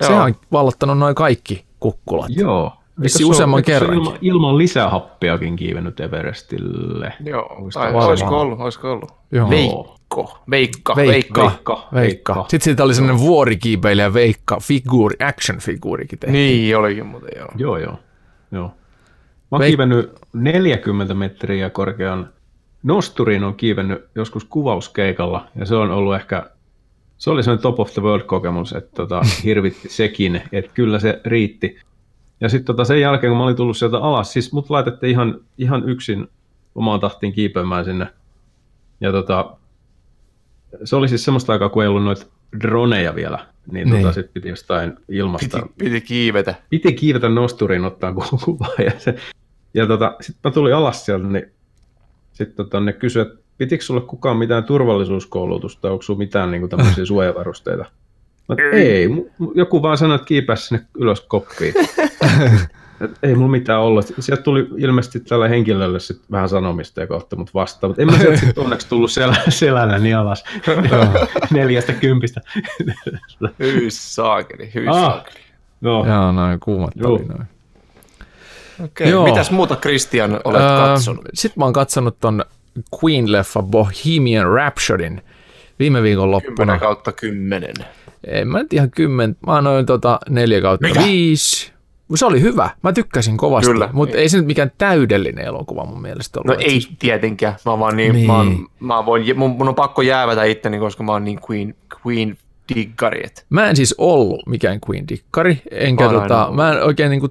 sehän 0.00 0.24
on 0.24 0.34
vallottanut 0.52 0.98
noin 0.98 1.14
kaikki 1.14 1.64
kukkulat. 1.80 2.30
Joo. 2.30 2.72
Se 3.06 3.24
useamman 3.24 3.62
kerrankin. 3.62 3.98
Ilman, 3.98 4.18
ilman 4.20 4.58
lisähappiakin 4.58 5.56
kiivennyt 5.56 6.00
Everestille. 6.00 7.12
Joo, 7.24 7.68
tai 7.74 7.94
olisiko 7.94 8.40
ollut, 8.40 8.60
olisiko 8.60 8.92
ollut? 8.92 9.12
Joo. 9.32 9.50
Veikko, 9.50 10.38
Veikka, 10.50 10.96
Veikka. 10.96 11.42
Veikka. 11.42 11.42
Veikka. 11.42 11.88
Veikka. 11.94 12.34
Sitten 12.34 12.60
siitä 12.60 12.84
oli 12.84 12.94
sellainen 12.94 13.20
vuorikiipeilijä 13.20 14.14
Veikka 14.14 14.58
figuuri, 14.62 15.16
action 15.26 15.58
figuurikin 15.58 16.18
tehty. 16.18 16.32
Niin 16.32 16.76
olikin 16.76 17.06
muuten, 17.06 17.30
joo. 17.36 17.48
Joo, 17.56 17.78
joo. 17.78 17.98
joo. 18.52 18.74
Mä 19.50 19.56
oon 19.56 19.60
Veik- 19.60 19.66
kiivennyt 19.66 20.12
40 20.32 21.14
metriä 21.14 21.70
korkean 21.70 22.28
nosturin 22.82 23.44
on 23.44 23.54
kiivennyt 23.54 24.04
joskus 24.14 24.44
kuvauskeikalla, 24.44 25.46
ja 25.56 25.66
se 25.66 25.74
on 25.74 25.90
ollut 25.90 26.14
ehkä, 26.14 26.50
se 27.18 27.30
oli 27.30 27.42
sellainen 27.42 27.62
top 27.62 27.80
of 27.80 27.92
the 27.94 28.02
world 28.02 28.22
kokemus, 28.24 28.72
että 28.72 28.90
tota, 28.94 29.20
hirvitti 29.44 29.88
sekin, 29.88 30.42
että 30.52 30.70
kyllä 30.74 30.98
se 30.98 31.20
riitti. 31.24 31.78
Ja 32.40 32.48
sitten 32.48 32.66
tota, 32.66 32.84
sen 32.84 33.00
jälkeen, 33.00 33.30
kun 33.30 33.38
mä 33.38 33.44
olin 33.44 33.56
tullut 33.56 33.76
sieltä 33.76 33.98
alas, 33.98 34.32
siis 34.32 34.52
mut 34.52 34.70
laitettiin 34.70 35.10
ihan, 35.10 35.40
ihan 35.58 35.88
yksin 35.88 36.28
omaan 36.74 37.00
tahtiin 37.00 37.32
kiipeämään 37.32 37.84
sinne. 37.84 38.06
Ja 39.00 39.12
tota, 39.12 39.56
se 40.84 40.96
oli 40.96 41.08
siis 41.08 41.24
semmoista 41.24 41.52
aikaa, 41.52 41.68
kun 41.68 41.82
ei 41.82 41.88
ollut 41.88 42.04
noita 42.04 42.26
droneja 42.60 43.14
vielä, 43.14 43.46
niin, 43.72 43.90
Niin. 43.90 44.02
Tota, 44.02 44.14
sitten 44.14 44.32
piti 44.34 44.48
jostain 44.48 44.96
ilmasta 45.08 45.58
Piti, 45.58 45.72
piti 45.78 46.00
kiivetä. 46.00 46.54
piti 46.70 46.92
kiivetä 46.92 47.28
nosturiin 47.28 47.84
ottaa 47.84 48.14
kuvaa. 48.44 48.70
Ja, 48.84 48.90
se, 48.98 49.14
ja 49.74 49.86
tota, 49.86 50.14
sitten 50.20 50.50
mä 50.50 50.54
tulin 50.54 50.74
alas 50.74 51.04
sieltä, 51.06 51.26
niin 51.26 51.50
sitten 52.32 52.56
tota, 52.56 52.80
ne 52.80 52.92
kysyi, 52.92 53.22
että 53.22 53.38
pitikö 53.58 53.84
sulle 53.84 54.00
kukaan 54.00 54.36
mitään 54.36 54.64
turvallisuuskoulutusta, 54.64 55.90
onko 55.90 56.02
sulla 56.02 56.18
mitään 56.18 56.50
niin 56.50 56.68
tämmöisiä 56.68 57.04
suojavarusteita? 57.14 57.84
Mä, 58.48 58.56
ei, 58.72 59.08
joku 59.54 59.82
vaan 59.82 59.98
sanoi, 59.98 60.14
että 60.14 60.26
kiipää 60.26 60.56
sinne 60.56 60.84
ylös 60.94 61.20
koppiin. 61.20 61.74
Et 63.00 63.10
ei 63.22 63.34
mulla 63.34 63.50
mitään 63.50 63.80
ollut. 63.80 64.06
Sieltä 64.18 64.42
tuli 64.42 64.66
ilmeisesti 64.76 65.20
tällä 65.20 65.48
henkilölle 65.48 66.00
sit 66.00 66.20
vähän 66.30 66.48
sanomista 66.48 67.00
ja 67.00 67.06
kohta 67.06 67.36
mut 67.36 67.54
vastaan, 67.54 67.90
mutta 67.90 68.02
en 68.02 68.08
mä 68.08 68.18
sieltä 68.18 68.36
sit 68.40 68.58
onneksi 68.58 68.88
tullut 68.88 69.10
selä, 69.10 69.36
selälläni 69.48 70.14
alas 70.14 70.44
neljästä 71.50 71.92
kympistä. 71.92 72.40
Hyi 73.58 73.90
saakeli, 73.90 74.70
hyi 74.74 74.86
Ah. 74.88 75.00
saakeli. 75.00 75.36
no, 75.80 76.06
Joo, 76.06 76.32
noin 76.32 76.60
kuumat 76.60 76.90
Joo. 76.96 77.20
Noin. 78.80 78.90
Okei, 78.90 79.10
Joo. 79.10 79.24
mitäs 79.24 79.50
muuta 79.50 79.76
Christian 79.76 80.40
olet 80.44 80.60
Öö, 80.62 80.68
katsonut? 80.68 81.24
Sitten 81.34 81.60
mä 81.60 81.64
oon 81.64 81.72
katsonut 81.72 82.16
ton 82.20 82.44
Queen-leffa 82.96 83.62
Bohemian 83.62 84.46
Rhapsodyn 84.54 85.22
viime 85.78 86.02
viikon 86.02 86.30
loppuna. 86.30 86.56
10 86.56 86.80
kautta 86.80 87.12
10. 87.12 87.74
En 88.26 88.48
mä 88.48 88.58
nyt 88.58 88.72
ihan 88.72 88.90
kymmen, 88.90 89.36
mä 89.46 89.56
annoin 89.56 89.86
tota 89.86 90.18
neljä 90.28 90.60
kautta 90.60 90.88
Mikä? 90.88 91.00
viisi. 91.04 91.72
Se 92.14 92.26
oli 92.26 92.40
hyvä, 92.40 92.70
mä 92.82 92.92
tykkäsin 92.92 93.36
kovasti, 93.36 93.70
Kyllä. 93.72 93.88
mutta 93.92 94.16
ei 94.16 94.28
se 94.28 94.36
nyt 94.36 94.46
mikään 94.46 94.72
täydellinen 94.78 95.44
elokuva 95.44 95.84
mun 95.84 96.02
mielestä 96.02 96.40
ollut. 96.40 96.56
No 96.56 96.62
ei 96.64 96.70
siis- 96.70 96.90
tietenkään. 96.98 97.54
Mä, 97.66 97.78
vaan 97.78 97.96
niin, 97.96 98.12
Niin. 98.12 98.26
Mä, 98.26 98.36
oon, 98.36 98.66
mä 98.80 99.06
voin, 99.06 99.38
mun, 99.38 99.50
mun, 99.50 99.68
on 99.68 99.74
pakko 99.74 100.02
jäävätä 100.02 100.44
itteni, 100.44 100.78
koska 100.78 101.02
mä 101.02 101.12
oon 101.12 101.24
niin 101.24 101.40
Queen, 101.50 101.74
Queen 102.06 102.38
diggari. 102.74 103.22
Mä 103.50 103.68
en 103.70 103.76
siis 103.76 103.94
ollut 103.98 104.46
mikään 104.46 104.78
Queen-dikkari, 104.90 105.62
enkä 105.70 106.04
Mä 106.04 106.10
oon 106.10 106.16
aina 106.16 106.28
tota, 106.28 106.44
ollut. 106.44 106.56
mä 106.56 106.72
en 106.72 106.82
oikein 106.84 107.10
niinku 107.10 107.28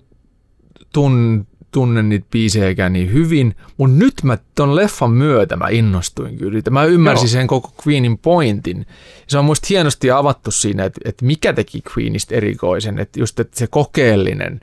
tun, 0.93 1.47
tunne 1.71 2.03
niitä 2.03 2.25
biisejäkään 2.31 2.93
niin 2.93 3.13
hyvin, 3.13 3.55
mutta 3.77 3.97
nyt 3.97 4.13
mä 4.23 4.37
ton 4.55 4.75
leffan 4.75 5.11
myötä 5.11 5.55
mä 5.55 5.67
innostuin 5.69 6.37
kyllä. 6.37 6.61
Mä 6.69 6.83
ymmärsin 6.83 7.27
Joo. 7.27 7.31
sen 7.31 7.47
koko 7.47 7.73
Queenin 7.87 8.17
pointin. 8.17 8.85
Se 9.27 9.37
on 9.37 9.45
musta 9.45 9.67
hienosti 9.69 10.11
avattu 10.11 10.51
siinä, 10.51 10.83
että, 10.85 10.99
että 11.05 11.25
mikä 11.25 11.53
teki 11.53 11.83
Queenista 11.97 12.35
erikoisen, 12.35 12.99
että 12.99 13.19
just 13.19 13.39
että 13.39 13.59
se 13.59 13.67
kokeellinen 13.67 14.59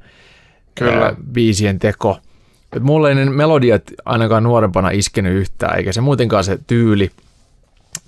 Kyllä. 0.74 1.04
ää, 1.04 1.14
biisien 1.32 1.78
teko. 1.78 2.18
Et 2.72 2.82
mulle 2.82 3.08
ei 3.08 3.14
ne 3.14 3.24
melodiat 3.24 3.82
ainakaan 4.04 4.42
nuorempana 4.42 4.90
iskenyt 4.90 5.34
yhtään, 5.34 5.78
eikä 5.78 5.92
se 5.92 6.00
muutenkaan 6.00 6.44
se 6.44 6.58
tyyli. 6.66 7.10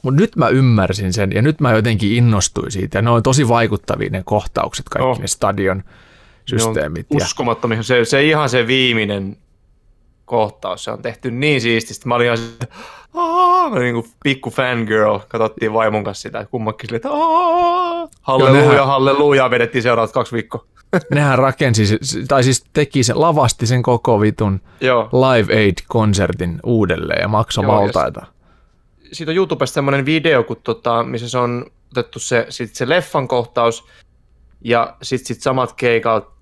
Mutta 0.03 0.21
nyt 0.21 0.37
mä 0.37 0.49
ymmärsin 0.49 1.13
sen 1.13 1.33
ja 1.33 1.43
nyt 1.43 1.61
mä 1.61 1.73
jotenkin 1.73 2.13
innostuin 2.13 2.73
siitä. 2.73 2.99
Ja 2.99 3.03
ne 3.03 3.11
on 3.11 3.23
tosi 3.23 3.49
vaikuttavia 3.49 4.11
ne 4.11 4.23
kohtaukset, 4.25 4.89
kaikki 4.89 5.09
Oh. 5.09 5.19
ne 5.21 5.27
stadion 5.27 5.83
systeemit. 6.49 7.07
Ne 7.11 7.15
on 7.15 7.21
Ja, 7.21 7.25
uskomattomia. 7.25 7.83
Se, 7.83 8.05
se 8.05 8.25
ihan 8.25 8.49
se 8.49 8.67
viimeinen 8.67 9.37
kohtaus, 10.25 10.85
se 10.85 10.91
on 10.91 11.03
tehty 11.03 11.31
niin 11.31 11.61
siististi. 11.61 12.09
Mä 12.09 12.15
olin 12.15 12.27
ihan 12.27 12.39
mä 13.71 13.79
niin 13.79 13.95
kuin 13.95 14.07
pikku 14.25 14.51
fangirl, 14.51 15.19
katsottiin 15.29 15.73
vaimon 15.73 16.05
kanssa 16.05 16.23
sitä, 16.23 16.47
kummakin 16.51 16.89
silleen, 16.89 16.97
että 16.97 17.09
halleluja, 18.23 18.87
halleluja, 18.87 19.51
vedettiin 19.51 19.83
seuraavat 19.83 20.13
kaksi 20.13 20.33
viikkoa. 20.33 20.65
nehän 21.15 21.39
rakensi, 21.39 21.99
tai 22.29 22.45
siis 22.45 22.65
teki 22.73 23.03
sen, 23.03 23.21
lavasti 23.21 23.67
sen 23.67 23.83
koko 23.83 24.21
vitun 24.21 24.61
Joo, 24.81 25.09
Live 25.13 25.55
Aid-konsertin 25.55 26.61
uudelleen 26.65 27.23
ja 27.23 27.29
maksoi 27.29 27.65
Joo, 27.65 27.73
ja 27.73 27.81
maltaita. 27.81 28.27
siitä 29.13 29.33
on 29.33 29.37
YouTubesta 29.37 29.75
semmoinen 29.75 30.07
video, 30.07 30.45
kun 30.45 30.57
tota, 30.65 31.03
missä 31.03 31.29
se 31.29 31.39
on 31.39 31.67
otettu 31.93 32.19
se, 32.19 32.47
sit 32.49 32.75
se 32.75 32.89
leffan 32.89 33.29
kohtaus 33.29 33.85
ja 34.61 34.97
sitten 35.03 35.27
sit 35.27 35.43
samat 35.43 35.73
keikat 35.73 36.38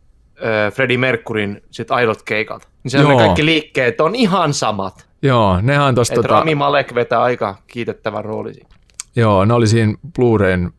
Freddie 0.74 0.98
Mercuryn 0.98 1.62
sit 1.70 1.90
aidot 1.90 2.22
keikat. 2.22 2.68
Niin 2.84 2.90
siellä 2.90 3.10
Joo. 3.10 3.18
ne 3.20 3.24
kaikki 3.24 3.44
liikkeet 3.44 4.00
on 4.00 4.14
ihan 4.14 4.54
samat. 4.54 5.06
Joo, 5.22 5.60
nehän 5.60 5.94
tosta, 5.94 6.14
Että 6.14 6.22
tota, 6.22 6.34
Rami 6.34 6.54
Malek 6.54 6.94
vetää 6.94 7.22
aika 7.22 7.54
kiitettävän 7.66 8.24
rooli 8.24 8.54
siinä. 8.54 8.68
joo, 9.16 9.44
ne 9.44 9.54
oli 9.54 9.66
siinä 9.66 9.94
Blu-rayn 10.18 10.72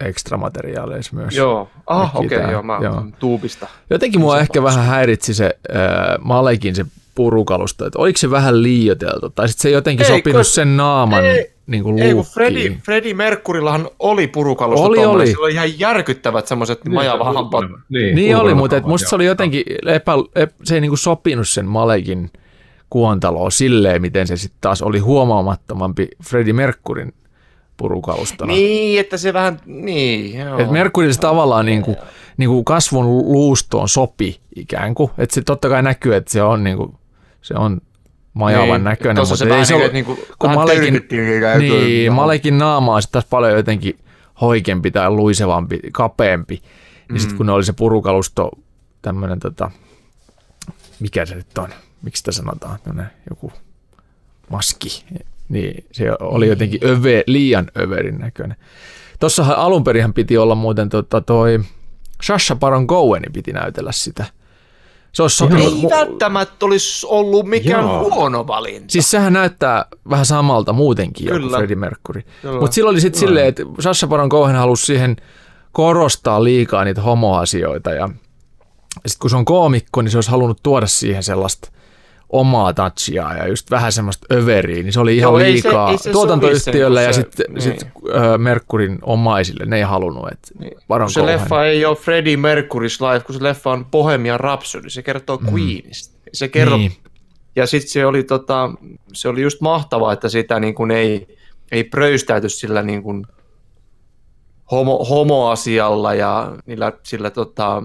ekstramateriaaleissa 0.00 1.16
myös. 1.16 1.36
Joo, 1.36 1.68
ah 1.86 2.16
okei, 2.16 2.38
okay, 2.38 2.52
joo, 2.52 2.62
mä 2.62 2.78
joo. 2.82 3.04
tuubista. 3.18 3.66
Jotenkin 3.90 4.20
mua 4.20 4.40
ehkä 4.40 4.62
vähän 4.62 4.84
häiritsi 4.84 5.34
se 5.34 5.58
äh, 5.70 6.18
Malekin 6.20 6.74
se 6.74 6.86
purukalusto, 7.16 7.86
että 7.86 7.98
oliko 7.98 8.16
se 8.18 8.30
vähän 8.30 8.62
liioiteltu, 8.62 9.30
tai 9.30 9.48
sitten 9.48 9.62
se 9.62 9.68
ei 9.68 9.74
jotenkin 9.74 10.06
Ei, 10.06 10.10
sopinut 10.18 10.36
kun- 10.38 10.44
sen 10.44 10.76
naaman 10.76 11.24
ei, 11.26 11.52
niin 11.66 11.82
kuin 11.82 11.98
Ei 11.98 12.14
kun 12.14 12.24
Freddie, 12.24 12.62
luukkiin. 12.62 12.82
Freddie 12.84 13.14
Mercurillahan 13.14 13.88
oli 13.98 14.26
purukalusto 14.26 14.86
Oli, 14.86 15.04
oli. 15.04 15.26
sillä 15.26 15.44
oli 15.44 15.52
ihan 15.52 15.80
järkyttävät 15.80 16.46
semmoiset 16.46 16.84
majavahampat. 16.88 17.64
Niin, 17.88 18.14
Niin 18.16 18.36
oli, 18.36 18.54
mutta 18.54 18.76
et 18.76 18.86
musta 18.86 19.08
se 19.08 19.14
oli 19.16 19.26
jotenkin, 19.26 19.62
epä, 19.86 20.12
ep, 20.34 20.50
se 20.64 20.74
ei 20.74 20.80
niinku 20.80 20.96
sopinut 20.96 21.48
sen 21.48 21.66
Malekin 21.66 22.30
kuontaloon 22.90 23.52
silleen, 23.52 24.02
miten 24.02 24.26
se 24.26 24.36
sitten 24.36 24.58
taas 24.60 24.82
oli 24.82 24.98
huomaamattomampi 24.98 26.08
Freddie 26.24 26.52
Mercuryn 26.52 27.12
purukalustona. 27.76 28.52
Niin, 28.52 29.00
että 29.00 29.16
se 29.16 29.32
vähän, 29.32 29.60
niin, 29.66 30.38
joo. 30.38 30.58
Et 30.58 30.70
Mercury 30.70 31.12
se 31.12 31.20
tavallaan 31.20 31.66
niinku, 31.66 31.96
niinku 32.36 32.64
kasvon 32.64 33.06
luustoon 33.06 33.88
sopi 33.88 34.40
ikään 34.56 34.94
kuin. 34.94 35.10
Että 35.18 35.34
se 35.34 35.42
totta 35.42 35.68
kai 35.68 35.82
näkyy, 35.82 36.14
että 36.14 36.32
se 36.32 36.42
on, 36.42 36.64
niinku, 36.64 36.94
se 37.46 37.54
on 37.54 37.80
majavan 38.32 38.68
Niin, 38.68 38.84
näköinen. 38.84 39.16
Tuossa 39.16 39.36
se 39.36 39.44
ei 39.44 39.50
vähän 39.50 39.66
se 39.66 39.72
niin, 39.72 39.76
ole- 39.78 39.84
että 39.86 39.92
niinku, 39.94 40.18
kun 40.38 40.50
Malekin, 40.54 41.06
niin. 41.58 42.12
Malekin 42.12 42.58
naama 42.58 42.94
on 42.94 43.02
taas 43.12 43.24
paljon 43.24 43.52
jotenkin 43.52 43.98
hoikempi 44.40 44.90
tai 44.90 45.10
luisevampi, 45.10 45.80
kapeampi. 45.92 46.62
Ja 47.08 47.14
Mm. 47.14 47.18
sitten 47.18 47.36
kun 47.36 47.46
ne 47.46 47.52
oli 47.52 47.64
se 47.64 47.72
purukalusto, 47.72 48.50
tämmöinen 49.02 49.40
tota, 49.40 49.70
mikä 51.00 51.26
se 51.26 51.34
nyt 51.34 51.58
on, 51.58 51.68
miksi 52.02 52.20
sitä 52.20 52.32
sanotaan, 52.32 52.78
tämmöinen 52.84 53.12
joku 53.30 53.52
maski, 54.50 55.04
niin 55.48 55.84
se 55.92 56.04
oli 56.20 56.48
jotenkin 56.48 56.80
öve, 56.84 57.24
liian 57.26 57.66
överin 57.78 58.18
näköinen. 58.18 58.56
Tossahan 59.20 59.56
alun 59.56 59.84
perinhän 59.84 60.14
piti 60.14 60.38
olla 60.38 60.54
muuten 60.54 60.88
tota 60.88 61.20
toi 61.20 61.60
Sasha 62.22 62.56
Baron 62.56 62.86
Cohenin 62.86 63.32
piti 63.32 63.52
näytellä 63.52 63.92
sitä. 63.92 64.24
Se 65.16 65.22
olisi. 65.22 65.44
Ei 65.44 65.90
välttämättä 65.90 66.66
olisi 66.66 67.06
ollut 67.06 67.46
mikään 67.46 67.84
Joo. 67.84 68.10
huono 68.10 68.46
valinta. 68.46 68.92
Siis 68.92 69.10
sehän 69.10 69.32
näyttää 69.32 69.84
vähän 70.10 70.26
samalta 70.26 70.72
muutenkin 70.72 71.26
Kyllä. 71.26 71.56
Freddie 71.56 71.76
Mercury. 71.76 72.22
Mutta 72.60 72.74
silloin 72.74 72.94
oli 72.94 73.00
sitten 73.00 73.20
silleen, 73.20 73.46
että 73.46 73.62
Sasha 73.80 74.06
Baron 74.06 74.28
Cohen 74.28 74.56
halusi 74.56 74.86
siihen 74.86 75.16
korostaa 75.72 76.44
liikaa 76.44 76.84
niitä 76.84 77.02
homoasioita 77.02 77.90
ja 77.90 78.08
sitten 79.06 79.20
kun 79.20 79.30
se 79.30 79.36
on 79.36 79.44
koomikko, 79.44 80.02
niin 80.02 80.10
se 80.10 80.18
olisi 80.18 80.30
halunnut 80.30 80.62
tuoda 80.62 80.86
siihen 80.86 81.22
sellaista 81.22 81.68
omaa 82.30 82.72
touchia 82.72 83.34
ja 83.34 83.48
just 83.48 83.70
vähän 83.70 83.92
semmoista 83.92 84.26
överiä, 84.34 84.82
niin 84.82 84.92
se 84.92 85.00
oli 85.00 85.16
ihan 85.16 85.30
Joo, 85.32 85.38
ei 85.38 85.44
se- 85.46 85.52
liikaa 85.68 85.90
ei 85.90 85.98
se 85.98 86.10
tuotantoyhtiölle 86.12 87.00
sovi 87.00 87.06
ja 87.08 87.12
sitten 87.12 87.46
se- 87.58 87.70
sit, 87.78 87.88
ö, 88.08 88.38
Mercurin 88.38 88.98
omaisille, 89.02 89.64
ne 89.66 89.76
ei 89.76 89.82
halunnut, 89.82 90.28
että 90.32 90.48
Baron 90.88 91.06
Kun 91.06 91.12
se 91.12 91.26
leffa 91.26 91.64
ei 91.64 91.84
ole 91.84 91.96
Freddie 91.96 92.36
Mercury's 92.36 93.12
Life, 93.12 93.24
kun 93.26 93.34
se 93.34 93.42
leffa 93.42 93.70
on 93.70 93.84
Bohemian 93.84 94.40
Rhapsody, 94.40 94.90
se 94.90 95.02
kertoo 95.02 95.40
Queenista. 95.52 96.16
Se 96.32 96.48
kertoo, 96.48 96.78
Niin. 96.78 96.92
ja 97.56 97.66
sitten 97.66 97.90
se 97.90 98.06
oli, 98.06 98.22
tota, 98.22 98.70
se 99.12 99.28
oli 99.28 99.42
just 99.42 99.60
mahtavaa, 99.60 100.12
että 100.12 100.28
sitä 100.28 100.60
niin 100.60 100.74
kuin 100.74 100.90
ei, 100.90 101.36
ei 101.72 101.84
pröystäyty 101.84 102.48
sillä 102.48 102.82
niin 102.82 103.02
kuin 103.02 103.26
homo, 104.70 105.04
homoasialla 105.04 106.14
ja 106.14 106.52
niillä, 106.66 106.92
sillä 107.02 107.30
tota, 107.30 107.82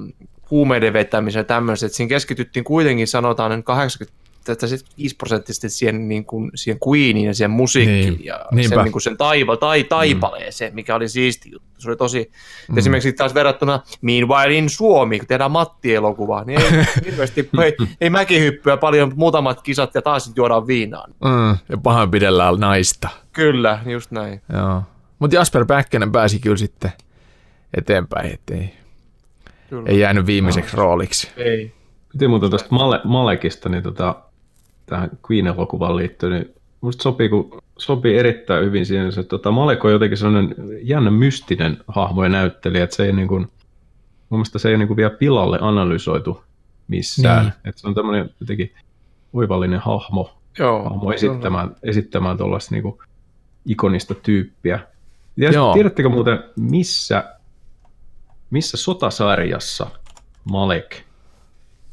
huumeiden 0.52 0.94
vetämisellä 0.94 1.44
tämmöistä, 1.44 1.86
että 1.86 1.96
siinä 1.96 2.10
keskityttiin 2.10 2.64
kuitenkin 2.64 3.08
sanotaan 3.08 3.52
noin 3.52 3.64
80 3.64 4.21
että 4.50 4.68
5 4.98 5.16
prosenttisesti 5.16 5.70
siihen, 5.70 6.08
niin 6.08 6.26
kuin, 6.26 6.52
siihen 6.56 6.80
Queeniin 6.88 7.26
ja 7.26 7.34
siihen 7.34 7.52
musiikkiin 7.52 8.14
Niin, 8.14 8.26
ja 8.26 8.46
niinpä. 8.52 8.76
sen, 8.76 8.84
niin 8.84 8.92
kuin 8.92 9.02
sen 9.02 9.18
taiva, 9.18 9.58
tai, 9.58 9.84
taipaleeseen, 9.84 10.76
mikä 10.76 10.96
oli 10.96 11.10
siisti 11.10 11.52
juttu. 11.52 11.68
Se 11.78 11.90
oli 11.90 11.98
tosi, 11.98 12.32
mm. 12.70 12.78
esimerkiksi 12.78 13.14
taas 13.14 13.34
verrattuna 13.34 13.80
Meanwhile 14.02 14.54
in 14.54 14.70
Suomi, 14.70 15.20
kun 15.20 15.28
tehdään 15.28 15.52
Matti-elokuvaa, 15.52 16.44
niin 16.44 16.62
ei 16.62 16.86
hirveästi, 17.06 17.50
ei, 17.64 17.88
ei 18.02 18.10
mäkihyppyä 18.10 18.78
paljon, 18.78 19.12
muutamat 19.16 19.62
kisat 19.62 19.96
ja 19.96 20.02
taas 20.02 20.32
juodaan 20.36 20.68
viinaa. 20.68 21.08
Mm, 21.08 21.58
ja 21.70 21.78
pahoinpidellään 21.84 22.60
naista. 22.60 23.10
Kyllä, 23.34 23.80
just 23.86 24.12
näin. 24.12 24.42
Joo. 24.54 24.82
Mutta 25.20 25.36
Jasper 25.36 25.66
Päkkänen 25.66 26.12
pääsi 26.12 26.40
kyllä 26.40 26.58
sitten 26.58 26.92
eteenpäin, 27.78 28.34
ettei 28.34 28.74
Kyllä. 29.70 29.90
ei 29.90 30.00
jäänyt 30.00 30.26
viimeiseksi 30.26 30.78
rooliksi. 30.78 31.32
Ei. 31.38 31.74
Piti 32.12 32.28
muuten 32.28 32.50
tuosta 32.50 32.68
Male, 32.72 33.00
Malekista, 33.04 33.70
niin 33.70 33.84
tota, 33.84 34.16
tähän 34.92 35.10
Queen-elokuvaan 35.32 35.96
liittyen, 35.96 36.34
niin 36.34 36.56
musta 36.82 37.04
sopii, 37.04 37.30
kun, 37.30 37.62
sopii 37.78 38.18
erittäin 38.18 38.66
hyvin 38.66 38.86
siihen, 38.86 39.08
että 39.08 39.24
tota, 39.24 39.52
Malek 39.52 39.86
on 39.86 39.92
jotenkin 39.92 40.18
sellainen 40.18 40.56
jännä 40.82 41.12
mystinen 41.12 41.78
hahmo 41.88 42.24
ja 42.24 42.30
näyttelijä, 42.30 42.84
että 42.84 42.96
se 42.96 43.06
ei 43.06 43.14
niin 43.14 43.28
kuin, 43.28 43.42
mun 44.30 44.40
mielestä 44.40 44.60
se 44.60 44.70
ei 44.70 44.78
niin 44.78 44.88
kuin 44.88 44.98
vielä 44.98 45.10
pilalle 45.10 45.58
analysoitu 45.62 46.44
missään. 46.88 47.44
Niin. 47.44 47.54
Että 47.66 47.82
se 47.82 47.88
on 47.88 47.96
tämmöinen 47.96 48.30
jotenkin 48.40 48.74
oivallinen 49.34 49.80
hahmo, 49.80 50.38
Joo. 50.60 50.84
hahmo 50.84 51.14
esittämään, 51.14 51.76
esittämään 51.84 52.38
tuollaista 52.38 52.76
niin 52.76 52.98
ikonista 53.66 54.16
tyyppiä. 54.16 54.80
Ja 55.38 55.52
Joo. 55.52 55.74
tiedättekö 55.74 56.10
muuten, 56.10 56.44
missä, 56.56 57.36
missä 58.50 58.78
sotasarjassa 58.78 59.88
Malek 60.44 60.96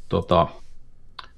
tota, 0.09 0.47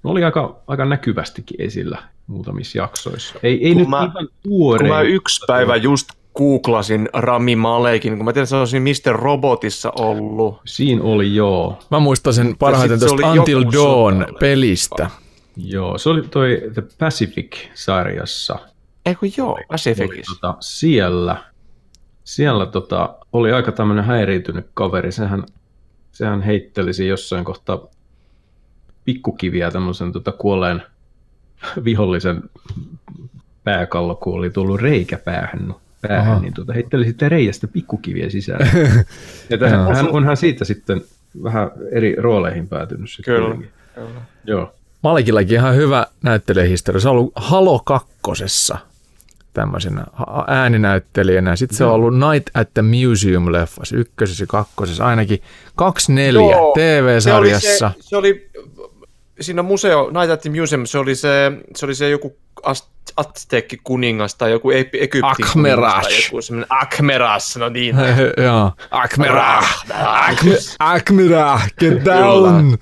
no 0.03 0.11
oli 0.11 0.23
aika, 0.23 0.60
aika 0.68 0.86
näkyvästikin 0.86 1.61
esillä 1.61 2.03
muutamissa 2.28 2.78
jaksoissa. 2.78 3.36
Ei, 3.44 3.65
ei 3.68 3.72
Kun 3.73 3.80
nyt 3.82 3.90
mä- 3.90 3.98
ihan 3.98 4.11
Kun 4.14 4.30
tuorein. 4.44 4.94
mä 4.94 5.02
yksi 5.02 5.41
päivä 5.48 5.76
just 5.76 6.10
googlasin 6.36 7.10
Rami 7.14 7.56
Malekin, 7.56 8.18
kun 8.18 8.26
mä 8.26 8.34
tiedän, 8.34 8.44
että 8.44 8.49
se 8.49 8.56
on 8.56 8.68
siinä 8.68 8.86
Mr. 9.11 9.15
Robotissa 9.19 9.94
ollut. 9.99 10.61
Siinä 10.65 11.03
oli 11.03 11.36
joo. 11.36 11.80
Mä 11.91 11.99
muistan 11.99 12.34
sen 12.34 12.56
parhaiten 12.60 12.99
tuosta 12.99 13.32
Until 13.32 13.64
Dawn 13.73 14.26
pelistä. 14.40 15.10
Joo, 15.57 15.98
se 15.98 16.10
oli 16.10 16.22
toi 16.22 16.61
The 16.73 16.82
Pacific-sarjassa. 16.98 18.60
Eikö 19.06 19.26
joo, 19.38 19.60
Pacificissa. 19.68 20.36
tota, 20.41 20.57
siellä 20.60 21.44
siellä 22.23 22.65
tota, 22.65 23.15
oli 23.34 23.52
aika 23.52 23.72
tämmöinen 23.72 24.06
häiriintynyt 24.06 24.68
kaveri. 24.73 25.11
Sehän, 25.11 25.44
sehän 26.11 26.41
heittelisi 26.41 27.07
jossain 27.07 27.45
kohtaa 27.45 27.80
pikkukiviä 29.06 29.72
tämmöisen 29.72 30.11
tota, 30.11 30.32
kuolleen 30.32 30.84
vihollisen 31.84 32.41
pääkallo, 33.64 34.15
kun 34.15 34.34
oli 34.34 34.49
tullut 34.49 34.82
reikä 34.82 35.18
päähän, 35.18 35.76
päähän 36.02 36.32
Aha. 36.32 36.41
niin 36.41 36.53
tota, 36.53 36.73
heitteli 36.73 37.06
sitten 37.06 37.32
reiästä 37.32 37.68
pikkukiviä 37.68 38.30
sisään. 38.30 38.60
ja 39.49 39.57
tähän, 39.57 39.95
hän, 39.95 40.10
on 40.11 40.26
hän 40.26 40.38
siitä 40.38 40.65
sitten 40.65 41.02
vähän 41.44 41.72
eri 41.91 42.15
rooleihin 42.15 42.68
päätynyt. 42.68 43.10
Sitten 43.10 43.36
Kyllä. 43.36 43.48
kuitenkin. 43.48 43.72
Joo. 44.44 44.73
Malikillakin 45.03 45.56
ihan 45.56 45.76
hyvä 45.76 46.07
näyttelijähistoria. 46.23 46.99
Se 46.99 47.10
on 47.10 47.15
ollut 47.15 47.34
Halo 47.36 47.80
kakkosessa 47.80 48.78
tämmöisenä 49.53 50.03
ääninäyttelijänä. 50.48 51.56
Sitten 51.56 51.78
se 51.78 51.86
on 51.86 51.91
ollut 51.91 52.14
Night 52.14 52.49
at 52.53 52.73
the 52.73 52.82
Museum-leffassa, 52.82 53.98
ykkösessä 53.98 54.44
ja 54.44 54.48
kakkosessa, 54.48 55.06
ainakin 55.06 55.41
kaksi 55.76 56.14
neljä 56.14 56.56
Joo, 56.56 56.73
TV-sarjassa. 56.78 57.78
Se 57.78 57.86
oli, 57.86 58.03
se, 58.03 58.10
se 58.10 58.18
oli 58.18 58.49
siinä 59.41 59.61
museo, 59.61 60.09
Night 60.11 60.30
at 60.30 60.41
the 60.41 60.49
Museum, 60.49 60.85
se 60.85 60.97
oli 60.97 61.15
se, 61.15 61.51
se, 61.76 61.85
oli 61.85 61.95
se 61.95 62.09
joku 62.09 62.38
Aztekki 63.18 63.77
kuningas 63.84 64.35
tai 64.35 64.51
joku 64.51 64.72
Egyptin 64.72 65.45
kuningas 65.53 66.05
joku 66.26 66.41
semmoinen 66.41 66.68
Akhmeras, 66.69 67.57
no 67.57 67.69
niin. 67.69 67.95
Joo, 68.43 68.72
Akmerah, 68.91 69.85
Akme- 69.89 70.76
Akmerah, 70.80 71.68
get 71.80 72.05
down. 72.05 72.77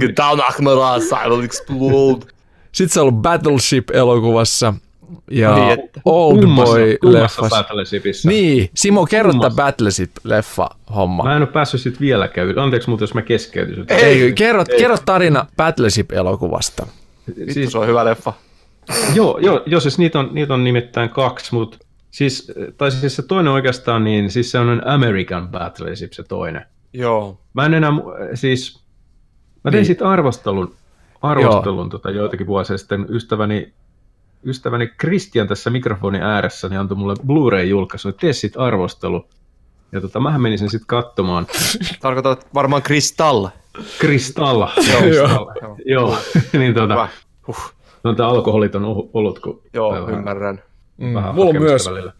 Get 0.00 0.16
down 0.16 0.40
Akhmeras, 0.48 1.04
I 1.24 1.28
will 1.28 1.44
explode. 1.44 2.26
Sitten 2.72 2.94
se 2.94 3.00
on 3.00 3.06
ollut 3.08 3.22
Battleship-elokuvassa 3.22 4.74
ja 5.30 5.72
että. 5.72 6.00
Oldboy-leffassa. 6.04 7.48
Battleshipissä. 7.50 8.28
Niin, 8.28 8.70
Simo, 8.74 9.06
kerro 9.06 9.32
tämä. 9.32 9.50
Battleship-leffa-homma. 9.56 11.24
Mä 11.24 11.36
en 11.36 11.42
ole 11.42 11.46
päässyt 11.52 11.80
sit 11.80 12.00
vieläkään 12.00 12.46
yli. 12.48 12.60
Anteeksi 12.60 12.88
muuten, 12.88 13.02
jos 13.02 13.14
mä 13.14 13.22
keskeytyn. 13.22 13.84
Ei. 13.88 14.22
Ei, 14.22 14.32
kerro, 14.32 14.64
kerro 14.78 14.96
tarina 15.04 15.46
Battleship-elokuvasta. 15.56 16.86
Vittu, 17.28 17.52
Siis, 17.54 17.72
se 17.72 17.78
on 17.78 17.86
hyvä 17.86 18.04
leffa. 18.04 18.32
joo, 19.14 19.38
joo, 19.38 19.62
joo, 19.66 19.80
siis 19.80 19.98
niitä 19.98 20.18
on, 20.18 20.28
niitä 20.32 20.54
on 20.54 20.64
nimittäin 20.64 21.08
kaksi, 21.10 21.54
mutta 21.54 21.78
siis, 22.10 22.52
tai 22.76 22.90
siis 22.90 23.16
se 23.16 23.22
toinen 23.22 23.52
oikeastaan, 23.52 24.04
niin 24.04 24.30
siis 24.30 24.50
se 24.50 24.58
on 24.58 24.82
American 24.88 25.48
Battleship 25.48 26.12
se 26.12 26.22
toinen. 26.22 26.66
Joo. 26.92 27.40
Mä 27.54 27.66
en 27.66 27.74
enää, 27.74 27.92
siis, 28.34 28.74
mä 28.74 28.80
tein 29.70 29.72
Niin. 29.72 29.72
niin. 29.72 29.86
siitä 29.86 30.08
arvostelun, 30.10 30.74
arvostelun 31.22 31.90
tota, 31.90 32.10
joitakin 32.10 32.46
vuosia 32.46 32.78
sitten 32.78 33.06
ystäväni, 33.08 33.72
ystäväni 34.44 34.86
Christian 35.00 35.48
tässä 35.48 35.70
mikrofonin 35.70 36.22
ääressä 36.22 36.68
niin 36.68 36.80
antoi 36.80 36.96
mulle 36.98 37.14
Blu-ray-julkaisu, 37.26 38.08
että 38.08 38.20
tee 38.20 38.32
siitä 38.32 38.60
arvostelu. 38.60 39.26
Ja 39.92 40.00
tota, 40.00 40.20
mähän 40.20 40.40
menin 40.40 40.58
sen 40.58 40.70
sitten 40.70 40.86
katsomaan. 40.86 41.46
Tarkoitat 42.00 42.46
varmaan 42.54 42.82
Kristall. 42.82 43.46
Kristalla. 43.98 44.72
Joo. 45.16 45.52
Joo, 45.84 46.18
niin 46.58 46.74
tota. 46.74 47.08
Huh. 47.46 47.72
no 48.04 48.14
tämä 48.14 48.28
alkoholiton 48.28 48.82
ohu- 48.84 49.10
olut, 49.14 49.38
kun 49.38 49.62
Joo, 49.74 49.92
vähän- 49.92 50.10
ymmärrän. 50.10 50.62
Mm, 50.96 51.14
vähän 51.14 51.34
mulla 51.34 51.50
on 51.50 51.58
myös 51.62 51.86
välillä. 51.90 52.12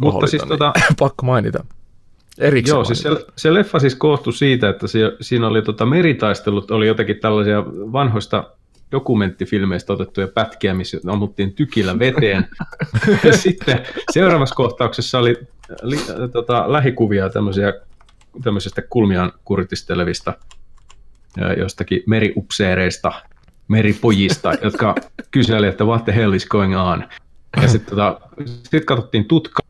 Mutta 0.00 0.26
siis 0.26 0.42
niin 0.42 0.52
tota- 0.52 0.94
pakko 0.98 1.26
mainita. 1.26 1.64
Erikseen 2.38 2.74
Joo, 2.76 2.84
siis 2.84 3.02
se, 3.02 3.10
se 3.36 3.54
leffa 3.54 3.78
siis 3.78 3.94
koostui 3.94 4.32
siitä, 4.32 4.68
että 4.68 4.86
se, 4.86 4.98
siinä 5.20 5.46
oli 5.48 5.62
tota, 5.62 5.86
meritaistelut, 5.86 6.70
oli 6.70 6.86
jotakin 6.86 7.16
tällaisia 7.16 7.64
vanhoista 7.66 8.44
dokumenttifilmeistä 8.92 9.92
otettuja 9.92 10.28
pätkiä, 10.28 10.74
missä 10.74 10.98
ammuttiin 11.06 11.52
tykillä 11.52 11.98
veteen. 11.98 12.48
ja 13.24 13.36
sitten 13.46 13.86
seuraavassa 14.12 14.54
kohtauksessa 14.54 15.18
oli 15.18 15.36
li, 15.82 15.98
tota, 16.32 16.72
lähikuvia 16.72 17.30
tämmöisiä, 17.30 17.72
tämmöisestä 18.42 18.82
kulmiaan 18.82 19.32
kuritistelevista 19.44 20.34
jostakin 21.58 22.02
meriupseereista, 22.06 23.12
meripojista, 23.68 24.52
jotka 24.62 24.94
kyseli, 25.30 25.66
että 25.66 25.84
what 25.84 26.04
the 26.04 26.14
hell 26.14 26.32
is 26.32 26.46
going 26.46 26.80
on. 26.80 27.08
Ja 27.62 27.68
sitten 27.68 27.90
tota, 27.90 28.20
sit 28.70 28.84
katsottiin 28.84 29.24
tutka, 29.24 29.62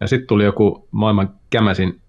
ja 0.00 0.06
sitten 0.06 0.26
tuli 0.26 0.44
joku 0.44 0.88
maailman 0.90 1.34
kämäsin 1.50 2.00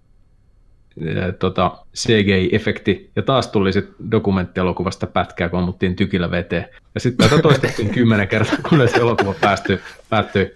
tota, 1.38 1.78
CGI-efekti, 1.96 3.10
ja 3.16 3.22
taas 3.22 3.48
tuli 3.48 3.72
sitten 3.72 4.10
dokumenttielokuvasta 4.10 5.06
pätkää, 5.06 5.48
kun 5.48 5.58
ammuttiin 5.58 5.96
tykillä 5.96 6.30
veteen. 6.30 6.66
Ja 6.94 7.00
sitten 7.00 7.28
tätä 7.28 7.42
toistettiin 7.42 7.90
kymmenen 7.90 8.28
kertaa, 8.28 8.58
kunnes 8.68 8.94
elokuva 8.94 9.34
päästyi, 9.40 9.80
päättyi. 10.10 10.54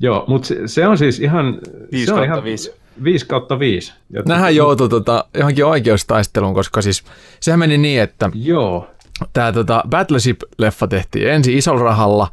Joo, 0.00 0.24
mutta 0.28 0.48
se, 0.48 0.68
se, 0.68 0.86
on 0.86 0.98
siis 0.98 1.20
ihan... 1.20 1.58
5 1.92 2.06
se 2.06 2.12
on 2.12 2.18
kautta 2.18 2.32
ihan 2.32 2.44
5. 2.44 2.72
5 3.04 3.26
kautta 3.26 3.58
5. 3.58 3.92
Ja, 4.10 4.22
Nähän 4.28 4.56
joutui 4.56 4.88
tota, 4.88 5.24
johonkin 5.38 5.64
oikeustaisteluun, 5.64 6.54
koska 6.54 6.82
siis 6.82 7.04
sehän 7.40 7.58
meni 7.58 7.78
niin, 7.78 8.02
että 8.02 8.30
Joo, 8.34 8.90
tämä 9.32 9.52
tota, 9.52 9.84
Battleship-leffa 9.88 10.88
tehtiin 10.88 11.28
ensin 11.28 11.58
isolla 11.58 11.82
rahalla, 11.82 12.28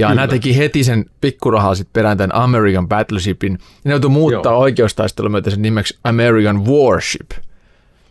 ja 0.00 0.06
Kyllä. 0.06 0.14
nämä 0.20 0.28
teki 0.28 0.56
heti 0.56 0.84
sen 0.84 1.04
pikkurahalla 1.20 1.74
sitten 1.74 1.92
perään 1.92 2.16
tämän 2.18 2.34
American 2.34 2.88
Battleshipin. 2.88 3.52
Ja 3.52 3.58
ne 3.84 3.90
joutui 3.90 4.10
muuttaa 4.10 4.52
Joo. 4.52 4.60
oikeustaistelun 4.60 5.30
myötä 5.30 5.50
sen 5.50 5.62
nimeksi 5.62 5.98
American 6.04 6.66
Warship. 6.66 7.30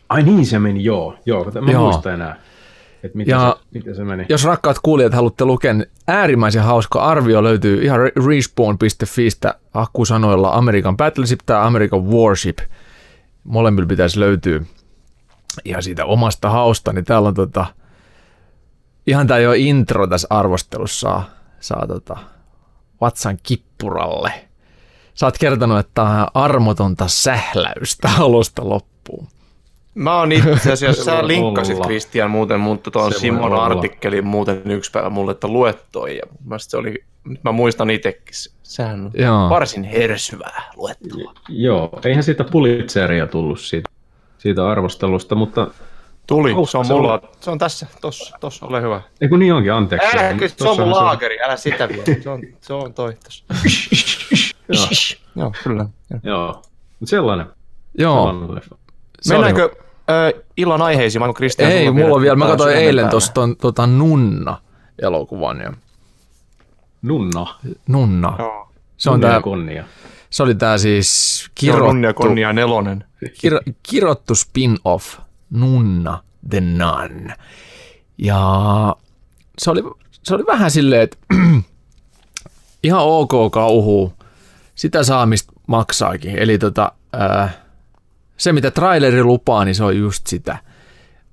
ai 0.09 0.23
niin 0.23 0.45
se 0.45 0.59
meni, 0.59 0.83
joo. 0.83 1.15
Joo, 1.25 1.51
mä 1.61 1.71
Joo. 1.71 1.83
muistan 1.83 2.13
enää, 2.13 2.35
että 3.03 3.17
miten, 3.17 3.31
Ja- 3.31 3.55
se, 3.59 3.65
miten 3.73 3.95
se 3.95 4.03
meni. 4.03 4.25
Jos 4.29 4.43
rakkaat 4.45 4.77
kuulijat 4.83 5.13
haluatte 5.13 5.45
lukea, 5.45 5.73
niin 5.73 5.87
äärimmäisen 6.07 6.63
hauska 6.63 6.99
arvio 7.01 7.43
löytyy 7.43 7.83
ihan 7.83 7.99
re- 7.99 8.27
respawn.fiistä 8.27 9.55
akkusanoilla 9.73 10.53
American 10.53 10.97
Battleship 10.97 11.39
tai 11.45 11.67
American 11.67 12.03
Warship. 12.05 12.57
Molemmilla 13.43 13.87
pitäisi 13.87 14.19
löytyä 14.19 14.61
ihan 15.65 15.83
siitä 15.83 16.05
omasta 16.05 16.49
hausta, 16.49 16.93
niin 16.93 17.05
täällä 17.05 17.27
on 17.27 17.33
tota, 17.33 17.65
ihan 19.07 19.27
tämä 19.27 19.39
jo 19.39 19.53
intro 19.53 20.07
tässä 20.07 20.27
arvostelussa 20.29 21.21
saa, 21.59 21.87
tota, 21.87 22.17
vatsan 23.01 23.37
kippuralle. 23.43 24.33
Sä 25.13 25.25
oot 25.25 25.37
kertonut, 25.37 25.79
että 25.79 25.91
tämä 25.93 26.21
on 26.21 26.27
armotonta 26.33 27.07
sähläystä 27.07 28.09
alusta 28.19 28.69
loppuun. 28.69 29.27
Mä 29.95 30.19
oon 30.19 30.31
itse 30.31 30.71
asiassa, 30.71 31.03
sä 31.11 31.27
linkkasit 31.27 31.75
olla. 31.75 31.85
Christian 31.85 32.31
muuten, 32.31 32.59
mutta 32.59 32.91
tuon 32.91 33.13
Simon 33.13 33.53
artikkelin 33.53 34.27
muuten 34.27 34.71
yksi 34.71 34.91
päivä 34.91 35.09
mulle, 35.09 35.31
että 35.31 35.47
lue 35.47 35.75
toi. 35.91 36.17
Ja 36.17 36.23
mun 36.31 36.49
mielestä 36.49 36.71
se 36.71 36.77
oli, 36.77 37.03
nyt 37.23 37.43
mä 37.43 37.51
muistan 37.51 37.89
itsekin, 37.89 38.33
sehän 38.63 39.05
on 39.05 39.11
Joo. 39.13 39.49
varsin 39.49 39.83
hersyvää 39.83 40.71
luettua. 40.75 41.33
Joo, 41.49 41.99
eihän 42.05 42.23
siitä 42.23 42.43
Pulitzeria 42.43 43.27
tullut 43.27 43.59
siitä, 43.59 43.89
siitä 44.37 44.69
arvostelusta, 44.69 45.35
mutta 45.35 45.67
Tuli, 46.29 46.53
Hauska 46.53 46.71
se 46.71 46.77
on 46.77 46.85
se 46.85 46.93
mulla, 46.93 47.21
se 47.39 47.51
on 47.51 47.57
tässä, 47.57 47.87
tossa, 48.01 48.37
tossa, 48.39 48.65
ole 48.65 48.81
hyvä. 48.81 49.01
ei 49.21 49.29
kun 49.29 49.39
niin 49.39 49.53
onkin, 49.53 49.73
anteeksi. 49.73 50.17
Älä, 50.17 50.33
kyllä 50.33 50.51
se 50.57 50.69
on 50.69 50.79
mun 50.79 50.91
laageri, 50.91 51.41
älä 51.43 51.57
sitä 51.57 51.89
vie, 51.89 52.03
se 52.21 52.29
on, 52.29 52.41
se 52.61 52.73
on 52.73 52.93
toi 52.93 53.13
tossa. 53.23 53.45
Joo, 54.69 54.85
Joo, 55.35 55.53
kyllä. 55.63 55.85
Joo. 56.09 56.19
joo. 56.23 56.61
Mut 56.99 57.09
sellainen. 57.09 57.45
Joo, 57.97 58.25
sellainen 58.27 58.55
leffa. 58.55 58.75
se 59.21 59.33
Mennäänkö 59.33 59.71
äh, 60.09 60.41
illan 60.57 60.81
aiheisiin, 60.81 61.19
vai 61.19 61.27
onko 61.29 61.37
Christian? 61.37 61.71
Ei, 61.71 61.91
mulla 61.91 62.15
on 62.15 62.21
vielä. 62.21 62.35
Mä 62.35 62.47
katsoin 62.47 62.75
eilen 62.75 63.09
tuosta 63.09 63.41
tota 63.61 63.87
Nunna-elokuvan. 63.87 65.61
Ja 65.61 65.73
Nunna. 67.01 67.55
Nunna. 67.87 68.35
Joo. 68.39 68.71
Se, 68.97 69.09
on 69.09 69.13
Nunnia 69.13 69.29
tää, 69.29 69.37
ja 69.37 69.41
Konnia. 69.41 69.83
se 70.29 70.43
oli 70.43 70.55
tää 70.55 70.77
siis 70.77 71.37
Se 71.39 71.45
on 71.45 71.51
kirottu, 71.55 71.85
Nunnia 71.85 72.13
Konnia 72.13 72.53
nelonen. 72.53 73.03
kir, 73.41 73.53
kirottu 73.83 74.33
spin-off 74.35 75.19
Nunna 75.49 76.23
the 76.49 76.61
Nun. 76.61 77.31
Ja 78.17 78.95
se 79.57 79.71
oli, 79.71 79.83
se 80.23 80.35
oli 80.35 80.45
vähän 80.45 80.71
silleen, 80.71 81.01
että 81.01 81.17
ihan 82.83 83.01
ok 83.03 83.51
kauhu. 83.51 84.13
Sitä 84.75 85.03
saamista 85.03 85.53
maksaakin. 85.67 86.39
Eli 86.39 86.57
tota, 86.57 86.91
ää, 87.13 87.51
se, 88.37 88.53
mitä 88.53 88.71
traileri 88.71 89.23
lupaa, 89.23 89.65
niin 89.65 89.75
se 89.75 89.83
on 89.83 89.97
just 89.97 90.27
sitä. 90.27 90.57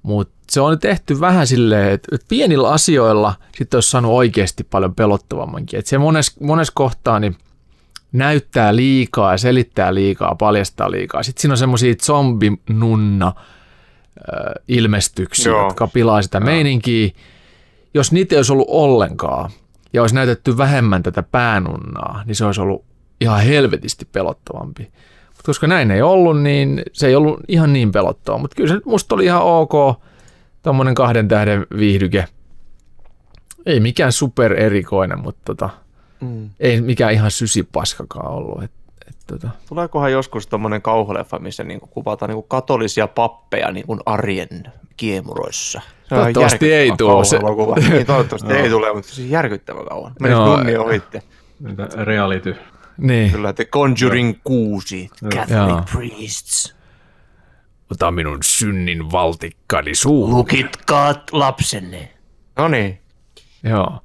Mutta 0.02 0.34
se 0.50 0.60
on 0.60 0.78
tehty 0.78 1.20
vähän 1.20 1.46
silleen, 1.46 1.92
että, 1.92 2.16
pienillä 2.28 2.70
asioilla 2.70 3.34
sitten 3.58 3.76
olisi 3.76 3.90
saanut 3.90 4.12
oikeasti 4.12 4.64
paljon 4.64 4.94
pelottavammankin. 4.94 5.78
Että 5.78 5.88
se 5.88 5.98
mones, 5.98 6.40
mones 6.40 6.70
kohtaa 6.70 7.20
niin 7.20 7.36
näyttää 8.12 8.76
liikaa 8.76 9.32
ja 9.32 9.38
selittää 9.38 9.94
liikaa, 9.94 10.34
paljastaa 10.34 10.90
liikaa. 10.90 11.22
Sitten 11.22 11.40
siinä 11.40 11.52
on 11.52 11.58
semmoisia 11.58 11.94
zombinunna 12.02 13.32
ilmestyksiä, 14.68 15.52
Joo. 15.52 15.64
jotka 15.64 15.86
pilaa 15.86 16.22
sitä 16.22 16.40
meininkiä. 16.40 17.10
Jos 17.94 18.12
niitä 18.12 18.34
ei 18.34 18.38
olisi 18.38 18.52
ollut 18.52 18.68
ollenkaan 18.70 19.50
ja 19.92 20.00
olisi 20.02 20.14
näytetty 20.14 20.56
vähemmän 20.56 21.02
tätä 21.02 21.22
päännunnaa, 21.22 22.22
niin 22.26 22.34
se 22.34 22.44
olisi 22.44 22.60
ollut 22.60 22.84
ihan 23.20 23.40
helvetisti 23.40 24.04
pelottavampi. 24.12 24.82
Mutta 25.26 25.42
koska 25.46 25.66
näin 25.66 25.90
ei 25.90 26.02
ollut, 26.02 26.42
niin 26.42 26.82
se 26.92 27.06
ei 27.06 27.14
ollut 27.14 27.40
ihan 27.48 27.72
niin 27.72 27.92
pelottava. 27.92 28.38
Mutta 28.38 28.54
kyllä 28.54 28.74
se 28.74 28.80
musta 28.84 29.14
oli 29.14 29.24
ihan 29.24 29.42
ok, 29.42 29.72
tommonen 30.62 30.94
kahden 30.94 31.28
tähden 31.28 31.66
viihdyke. 31.78 32.24
Ei 33.66 33.80
mikään 33.80 34.12
super 34.12 34.52
erikoinen, 34.52 35.20
mutta 35.20 35.40
tota, 35.44 35.70
Mm. 36.20 36.50
ei 36.60 36.80
mikään 36.80 37.12
ihan 37.12 37.30
sysipaskakaan 37.30 38.30
ollut. 38.30 38.62
Et, 38.62 38.70
et, 38.70 38.85
tota. 39.26 39.50
Tuleekohan 39.68 40.12
joskus 40.12 40.46
tommonen 40.46 40.82
kauhuleffa, 40.82 41.38
missä 41.38 41.64
niinku 41.64 41.86
kuvataan 41.86 42.28
niinku 42.28 42.42
katolisia 42.42 43.08
pappeja 43.08 43.70
niinku 43.70 43.98
arjen 44.06 44.64
kiemuroissa? 44.96 45.80
Toivottavasti 46.08 46.72
ei 46.72 46.92
tuu 46.98 47.24
se. 47.24 47.38
Niin, 47.88 48.06
toivottavasti 48.06 48.52
ei 48.52 48.70
tule, 48.70 48.94
mutta 48.94 49.12
se 49.12 49.22
on 49.22 49.30
järkyttävä 49.30 49.84
kauan. 49.88 50.12
Menis 50.20 50.36
Joo. 50.36 50.56
nunni 50.56 50.76
ohitte. 50.76 51.22
Reality. 52.04 52.56
Niin. 52.98 53.30
Kyllä, 53.30 53.52
The 53.52 53.64
Conjuring 53.64 54.38
6, 54.44 55.10
Joo. 55.22 55.30
Catholic 55.30 55.90
Priests. 55.92 56.76
Ota 57.90 58.10
minun 58.10 58.38
synnin 58.44 59.12
valtikkani 59.12 59.94
suuhun. 59.94 60.36
Lukitkaat 60.36 61.32
lapsenne. 61.32 62.12
No 62.56 62.68
niin. 62.68 63.00
Joo. 63.62 63.98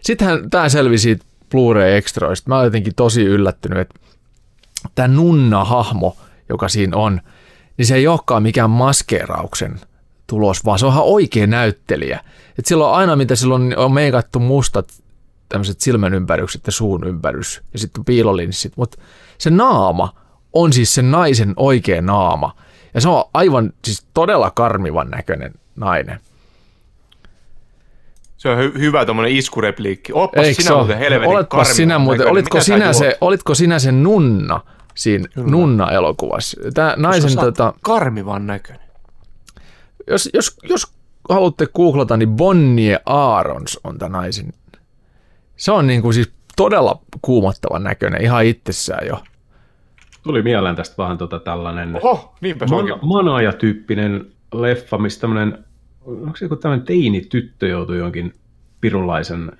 Sittenhän 0.00 0.50
tämä 0.50 0.68
selvisi 0.68 1.18
Blu-ray 1.54 1.96
Extroista. 1.96 2.48
Mä 2.48 2.54
olen 2.56 2.66
jotenkin 2.66 2.94
tosi 2.94 3.22
yllättynyt, 3.22 3.78
että 3.78 4.00
tämä 4.94 5.08
Nunna-hahmo, 5.08 6.16
joka 6.48 6.68
siinä 6.68 6.96
on, 6.96 7.20
niin 7.76 7.86
se 7.86 7.94
ei 7.94 8.06
olekaan 8.06 8.42
mikään 8.42 8.70
maskeerauksen 8.70 9.80
tulos, 10.26 10.64
vaan 10.64 10.78
se 10.78 10.86
on 10.86 10.92
ihan 10.92 11.04
oikea 11.04 11.46
näyttelijä. 11.46 12.20
Et 12.58 12.66
silloin 12.66 12.94
aina, 12.94 13.16
mitä 13.16 13.36
silloin 13.36 13.78
on 13.78 13.92
meikattu 13.92 14.38
mustat 14.38 14.92
tämmöiset 15.48 15.80
silmän 15.80 16.12
ja 16.66 16.72
suun 16.72 17.06
ympärys 17.06 17.62
ja 17.72 17.78
sitten 17.78 18.04
piilolinssit, 18.04 18.72
mutta 18.76 18.98
se 19.38 19.50
naama 19.50 20.14
on 20.52 20.72
siis 20.72 20.94
sen 20.94 21.10
naisen 21.10 21.52
oikea 21.56 22.02
naama. 22.02 22.56
Ja 22.94 23.00
se 23.00 23.08
on 23.08 23.24
aivan 23.34 23.72
siis 23.84 24.06
todella 24.14 24.50
karmivan 24.50 25.10
näköinen 25.10 25.52
nainen. 25.76 26.20
Se 28.42 28.48
on 28.48 28.58
hy- 28.58 28.78
hyvä 28.78 29.04
tommonen 29.06 29.32
iskurepliikki. 29.32 30.12
Oppas 30.14 30.46
Eikö 30.46 30.62
sinä 30.62 30.74
ole? 30.74 30.80
muuten 30.82 30.98
helvetin 30.98 31.46
karmivan 31.48 31.74
sinä 31.74 31.98
muuten, 31.98 32.18
näköinen. 32.18 32.32
olitko 32.32 32.58
Mitä 32.58 32.64
sinä, 32.64 32.92
se, 32.92 33.18
olitko 33.20 33.54
sinä 33.54 33.78
se 33.78 33.92
nunna 33.92 34.60
siinä 34.94 35.28
nunna-elokuvassa? 35.36 36.60
Tämä 36.74 36.94
naisen, 36.96 37.36
tota, 37.38 37.74
karmivan 37.82 38.46
näköinen. 38.46 38.86
jos, 40.08 40.30
jos, 40.34 40.56
jos 40.62 40.92
haluatte 41.28 41.66
googlata, 41.66 42.16
niin 42.16 42.28
Bonnie 42.28 42.98
Aarons 43.06 43.80
on 43.84 43.98
tämä 43.98 44.18
naisen. 44.18 44.52
Se 45.56 45.72
on 45.72 45.86
niin 45.86 46.02
kuin 46.02 46.14
siis 46.14 46.30
todella 46.56 47.00
kuumottavan 47.22 47.82
näköinen 47.84 48.22
ihan 48.22 48.44
itsessään 48.44 49.06
jo. 49.06 49.22
Tuli 50.22 50.42
mieleen 50.42 50.76
tästä 50.76 50.94
vähän 50.98 51.18
tota 51.18 51.38
tällainen 51.38 52.00
Oho, 52.02 52.34
man- 52.70 52.98
manaaja-tyyppinen 53.02 54.26
leffa, 54.54 54.98
missä 54.98 55.20
tämmöinen, 55.20 55.64
onko 56.06 56.36
se 56.36 56.44
joku 56.44 56.56
tämmöinen 56.56 56.86
teini-tyttö 56.86 57.68
joutui 57.68 57.98
jonkin 57.98 58.34
pirulaisen 58.80 59.52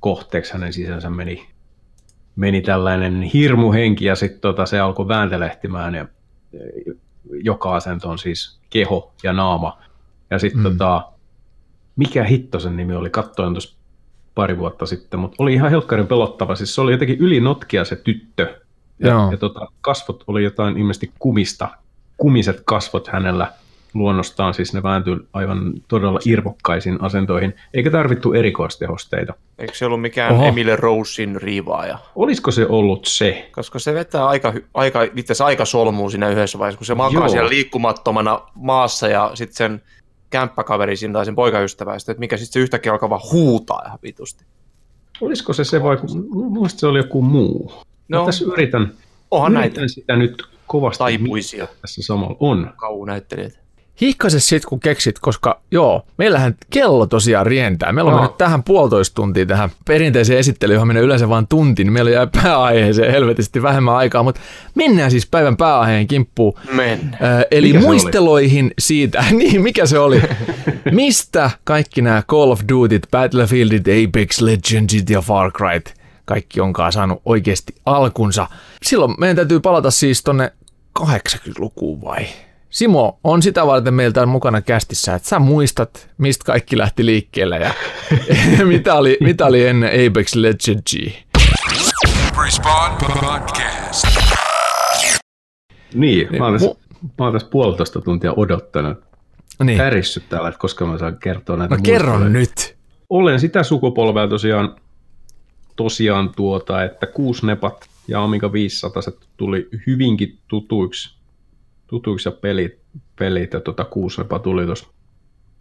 kohteeksi, 0.00 0.52
hänen 0.52 0.72
sisänsä 0.72 1.10
meni, 1.10 1.46
meni 2.36 2.60
tällainen 2.60 3.22
hirmuhenki 3.22 4.04
ja 4.04 4.16
sitten 4.16 4.40
tota, 4.40 4.66
se 4.66 4.80
alkoi 4.80 5.08
vääntelehtimään 5.08 5.94
ja 5.94 6.06
joka 7.30 7.74
asento 7.74 8.10
on 8.10 8.18
siis 8.18 8.58
keho 8.70 9.12
ja 9.22 9.32
naama. 9.32 9.78
Ja 10.30 10.38
sitten 10.38 10.60
mm. 10.60 10.70
tota, 10.70 11.12
mikä 11.96 12.24
hitto 12.24 12.60
sen 12.60 12.76
nimi 12.76 12.94
oli, 12.94 13.10
katsoin 13.10 13.54
tuossa 13.54 13.76
pari 14.34 14.58
vuotta 14.58 14.86
sitten, 14.86 15.20
mutta 15.20 15.36
oli 15.38 15.54
ihan 15.54 15.70
helkkarin 15.70 16.06
pelottava. 16.06 16.56
Siis 16.56 16.74
se 16.74 16.80
oli 16.80 16.92
jotenkin 16.92 17.18
ylinotkia 17.18 17.84
se 17.84 17.96
tyttö. 17.96 18.60
Ja, 18.98 19.08
Joo. 19.08 19.30
ja 19.30 19.36
tota, 19.36 19.66
kasvot 19.80 20.24
oli 20.26 20.44
jotain 20.44 20.78
ilmeisesti 20.78 21.12
kumista, 21.18 21.68
kumiset 22.16 22.62
kasvot 22.64 23.08
hänellä 23.08 23.52
luonnostaan, 23.94 24.54
siis 24.54 24.74
ne 24.74 24.82
vääntyy 24.82 25.28
aivan 25.32 25.72
todella 25.88 26.18
irvokkaisiin 26.24 27.02
asentoihin, 27.02 27.54
eikä 27.74 27.90
tarvittu 27.90 28.32
erikoistehosteita. 28.32 29.34
Eikö 29.58 29.74
se 29.74 29.86
ollut 29.86 30.00
mikään 30.00 30.34
Oho. 30.34 30.44
Emile 30.44 30.76
Rosein 30.76 31.42
riivaaja? 31.42 31.98
Olisiko 32.14 32.50
se 32.50 32.66
ollut 32.66 33.04
se? 33.06 33.50
Koska 33.52 33.78
se 33.78 33.94
vetää 33.94 34.26
aika, 34.26 34.52
aika, 34.74 35.02
itse 35.02 35.22
asiassa 35.22 35.44
aika 35.44 35.64
solmuun 35.64 36.10
siinä 36.10 36.28
yhdessä 36.28 36.58
vaiheessa, 36.58 36.78
kun 36.78 36.86
se 36.86 36.94
makaa 36.94 37.20
Joo. 37.20 37.28
siellä 37.28 37.48
liikkumattomana 37.50 38.40
maassa 38.54 39.08
ja 39.08 39.30
sitten 39.34 39.56
sen 39.56 39.82
kämppäkaveri 40.30 40.96
siinä 40.96 41.12
tai 41.14 41.24
sen 41.24 41.34
poikaystävä, 41.34 41.94
että 41.94 42.14
mikä 42.18 42.36
sitten 42.36 42.52
se 42.52 42.60
yhtäkkiä 42.60 42.92
alkaa 42.92 43.10
vaan 43.10 43.20
huutaa 43.32 43.82
ihan 43.86 43.98
vitusti. 44.02 44.44
Olisiko 45.20 45.52
se 45.52 45.64
se 45.64 45.82
vai, 45.82 45.96
mun 46.30 46.70
se 46.70 46.86
oli 46.86 46.98
joku 46.98 47.22
muu. 47.22 47.72
No. 48.08 48.26
Tässä 48.26 48.44
yritän, 48.44 48.92
onhan 49.30 49.52
näitä. 49.52 49.66
yritän 49.66 49.88
sitä 49.88 50.16
nyt 50.16 50.42
kovasti 50.66 50.98
Taipuisia. 50.98 51.66
tässä 51.80 52.02
samalla. 52.02 52.36
On. 52.40 52.72
Kaunäyttelijät. 52.76 53.63
Hihkase 54.00 54.40
sit 54.40 54.64
kun 54.64 54.80
keksit, 54.80 55.18
koska 55.18 55.60
joo, 55.70 56.06
meillähän 56.16 56.54
kello 56.70 57.06
tosiaan 57.06 57.46
rientää. 57.46 57.92
Meillä 57.92 58.08
on 58.08 58.12
Joo. 58.12 58.20
mennyt 58.20 58.38
tähän 58.38 58.62
puolitoista 58.62 59.14
tuntia 59.14 59.46
tähän 59.46 59.70
perinteiseen 59.84 60.38
esittelyyn, 60.38 60.74
johon 60.74 60.88
menee 60.88 61.02
yleensä 61.02 61.28
vain 61.28 61.46
tunti, 61.46 61.84
niin 61.84 61.92
meillä 61.92 62.10
jää 62.10 62.26
pääaiheeseen 62.42 63.12
helvetisti 63.12 63.62
vähemmän 63.62 63.94
aikaa, 63.94 64.22
mutta 64.22 64.40
mennään 64.74 65.10
siis 65.10 65.26
päivän 65.26 65.56
pääaiheen 65.56 66.06
kimppuun. 66.06 66.54
Mennään. 66.72 67.40
Ö, 67.40 67.46
eli 67.50 67.66
Mikä 67.66 67.80
muisteloihin 67.80 68.74
siitä, 68.78 69.24
niin 69.38 69.62
mikä 69.62 69.86
se 69.86 69.98
oli, 69.98 70.22
mistä 70.90 71.50
kaikki 71.64 72.02
nämä 72.02 72.22
Call 72.28 72.50
of 72.50 72.60
Dutyt, 72.72 73.06
Battlefieldit, 73.10 73.84
Apex 73.88 74.40
Legendsit 74.40 75.10
ja 75.10 75.20
Far 75.20 75.52
Cryt, 75.52 75.94
kaikki 76.24 76.60
onkaan 76.60 76.92
saanut 76.92 77.22
oikeasti 77.24 77.74
alkunsa. 77.86 78.46
Silloin 78.82 79.14
meidän 79.18 79.36
täytyy 79.36 79.60
palata 79.60 79.90
siis 79.90 80.22
tonne 80.22 80.52
80-lukuun 81.00 82.00
vai? 82.02 82.26
Simo 82.74 83.20
on 83.24 83.42
sitä 83.42 83.66
varten 83.66 83.94
meiltä 83.94 84.22
on 84.22 84.28
mukana 84.28 84.62
kästissä, 84.62 85.14
että 85.14 85.28
sä 85.28 85.38
muistat, 85.38 86.10
mistä 86.18 86.44
kaikki 86.44 86.78
lähti 86.78 87.06
liikkeelle 87.06 87.58
ja 87.58 87.74
mitä, 88.64 88.94
oli, 88.94 89.16
mitä 89.20 89.46
oli 89.46 89.66
ennen 89.66 89.90
Apex. 89.90 90.34
Respawn 92.44 92.96
Podcast. 92.96 94.06
Niin, 95.94 96.28
Niin, 96.30 96.38
mä, 96.38 96.44
oon 96.44 96.54
tässä, 96.54 96.68
mu- 96.70 97.08
mä 97.18 97.24
oon 97.24 97.32
tässä 97.32 97.48
puolitoista 97.50 98.00
tuntia 98.00 98.32
odottanut. 98.36 98.98
Niin. 99.64 99.78
Tärissyt 99.78 100.28
täällä, 100.28 100.48
että 100.48 100.58
koska 100.58 100.86
mä 100.86 100.98
saan 100.98 101.18
kertoa 101.18 101.56
näitä 101.56 101.74
No 101.74 101.80
kerro 101.84 102.18
nyt. 102.18 102.76
Olen 103.10 103.40
sitä 103.40 103.62
sukupolvea 103.62 104.28
tosiaan, 104.28 104.76
tosiaan 105.76 106.30
tuota, 106.36 106.84
että 106.84 107.06
kuusnepat 107.06 107.88
ja 108.08 108.22
Amiga 108.22 108.52
500 108.52 109.02
tuli 109.36 109.68
hyvinkin 109.86 110.38
tutuiksi, 110.48 111.16
tutuiksi 111.86 112.28
ja 112.28 112.32
pelit, 112.32 112.78
pelit 113.18 113.52
ja 113.52 113.60
tuota, 113.60 113.84
kuusnepa 113.84 114.38
tuli 114.38 114.66
tuossa 114.66 114.86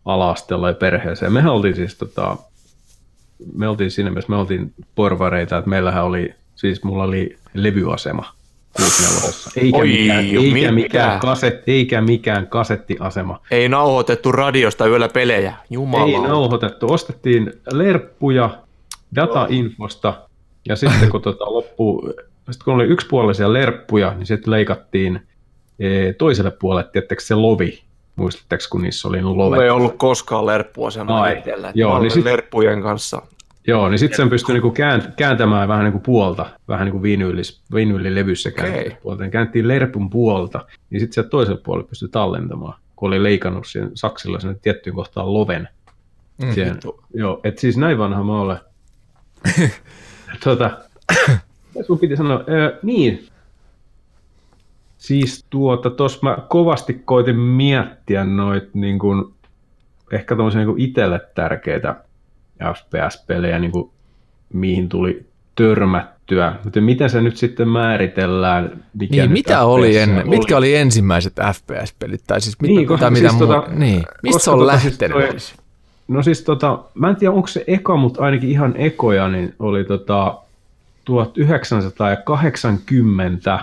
ala-asteella 0.06 0.68
ja 0.68 0.74
perheeseen. 0.74 1.34
Mehän 1.34 1.54
oltiin 1.54 1.76
siis 1.76 1.98
tota, 1.98 2.38
me 3.56 3.68
oltiin 3.68 3.92
siinä 3.92 4.10
mielessä, 4.10 4.30
me 4.30 4.36
oltiin 4.36 4.74
porvareita, 4.96 5.58
että 5.58 5.70
meillähän 5.70 6.04
oli, 6.06 6.34
siis 6.56 6.84
mulla 6.84 7.04
oli 7.04 7.36
levyasema 7.54 8.34
64. 8.78 9.64
Eikä, 9.66 9.78
Oi, 9.78 9.88
mikään, 9.88 10.26
eikä, 10.26 10.54
mitä? 10.54 10.72
mikään 10.72 11.20
kaset, 11.20 11.64
eikä 11.68 12.02
mikään 12.02 12.48
kasettiasema. 12.48 13.40
Ei 13.52 13.70
nauhoitettu 13.70 14.32
radiosta 14.32 14.88
yöllä 14.88 15.10
pelejä. 15.10 15.54
Jumala. 15.70 16.06
Ei 16.06 16.28
nauhoitettu. 16.28 16.94
Ostettiin 16.94 17.54
lerppuja 17.72 18.58
datainfosta 19.16 20.14
ja 20.70 20.76
sitten 20.76 21.10
kun 21.10 21.22
tota 21.22 21.46
loppuu, 21.46 22.14
sitten 22.52 22.66
kun 22.66 22.74
oli 22.74 22.84
yksipuolisia 22.84 23.54
lerppuja, 23.54 24.14
niin 24.14 24.26
sitten 24.26 24.52
leikattiin 24.52 25.28
toiselle 26.18 26.52
puolelle, 26.52 26.90
tiettekö 26.92 27.22
se 27.22 27.36
lovi, 27.36 27.84
muistatteko 28.16 28.64
kun 28.72 28.82
niissä 28.82 29.08
oli 29.08 29.22
lovet? 29.22 29.36
Mulla 29.36 29.64
ei 29.64 29.70
ollut 29.70 29.96
koskaan 29.98 30.46
lerppua 30.46 30.92
sen 30.92 31.08
itsellä. 31.38 31.72
joo, 31.76 32.00
niin 32.00 32.12
sit- 32.12 32.24
lerppujen 32.26 32.82
kanssa. 32.82 33.22
Joo, 33.68 33.90
niin 33.90 34.00
sitten 34.00 34.18
sen 34.18 34.30
pystyi 34.30 34.54
niinku 34.54 34.70
käänt- 34.74 35.12
kääntämään 35.16 35.68
vähän 35.68 35.84
niinku 35.84 36.00
puolta, 36.00 36.46
vähän 36.68 36.86
niin 36.86 36.92
kuin 36.92 37.02
vinyylis, 37.04 37.62
vinyylilevyssä 37.74 38.50
Okei. 38.50 38.98
puolta. 39.04 39.24
Niin 39.24 39.32
kääntiin 39.32 39.68
lerpun 39.68 40.10
puolta, 40.10 40.66
niin 40.90 41.00
sitten 41.00 41.14
sieltä 41.14 41.30
toiselle 41.30 41.62
puolelle 41.64 41.88
pystyi 41.90 42.10
tallentamaan, 42.10 42.80
kun 42.96 43.08
oli 43.08 43.24
leikannut 43.24 43.68
siihen 43.68 43.92
saksilla 43.94 44.40
sinne 44.40 44.56
tiettyyn 44.62 44.96
kohtaan 44.96 45.34
loven. 45.34 45.70
Mm, 46.44 46.54
siihen, 46.54 46.80
joo, 47.14 47.40
et 47.44 47.58
siis 47.58 47.78
näin 47.78 47.98
vanha 47.98 48.24
mä 48.24 48.42
olen. 48.42 48.58
tota, 50.44 50.72
mitä 51.76 51.84
sun 51.88 52.00
piti 52.00 52.16
sanoa? 52.18 52.44
Öö, 52.50 52.80
niin, 52.84 53.28
siis 55.04 55.46
tuota, 55.50 55.90
tos 55.90 56.22
mä 56.22 56.38
kovasti 56.50 57.02
koitin 57.06 57.40
miettiä 57.40 58.24
noit 58.24 58.70
niin 58.74 59.00
kuin, 59.00 59.26
ehkä 60.12 60.36
tommosia 60.36 60.66
niin 60.66 60.80
itselle 60.80 61.22
tärkeitä 61.36 61.96
FPS-pelejä, 62.76 63.60
niin 63.60 63.72
kuin, 63.72 63.90
mihin 64.54 64.90
tuli 64.90 65.26
törmättyä. 65.56 66.56
Mutta 66.64 66.82
miten 66.82 67.10
se 67.10 67.22
nyt 67.22 67.38
sitten 67.38 67.70
määritellään? 67.70 68.84
Mikä 69.00 69.16
Niin, 69.16 69.32
mitä 69.32 69.54
FPS 69.54 69.62
oli 69.64 69.98
ennen, 69.98 70.30
mitkä 70.30 70.58
oli 70.58 70.76
ensimmäiset 70.76 71.34
FPS-pelit? 71.54 72.22
Tai 72.28 72.42
siis, 72.42 72.62
mit, 72.62 72.72
Niin, 72.72 72.88
koska 72.88 73.02
tai 73.02 73.12
mitä 73.12 73.30
siis 73.30 73.42
muu, 73.42 73.52
tota- 73.54 73.70
niin. 73.76 74.04
Mistä 74.24 74.44
se 74.44 74.52
on 74.52 74.60
tota 74.60 74.72
siis 74.80 74.86
lähtenyt? 74.86 75.18
toi- 75.18 75.30
siis? 75.40 75.54
No 76.08 76.24
siis 76.24 76.42
tota, 76.42 76.80
mä 76.94 77.10
en 77.10 77.16
tiedä 77.16 77.34
onko 77.34 77.48
se 77.48 77.64
eka, 77.68 77.96
mutta 77.96 78.24
ainakin 78.24 78.50
ihan 78.50 78.74
ekoja, 78.78 79.28
niin 79.28 79.56
oli 79.60 79.84
tota 79.84 80.38
1980 81.06 83.60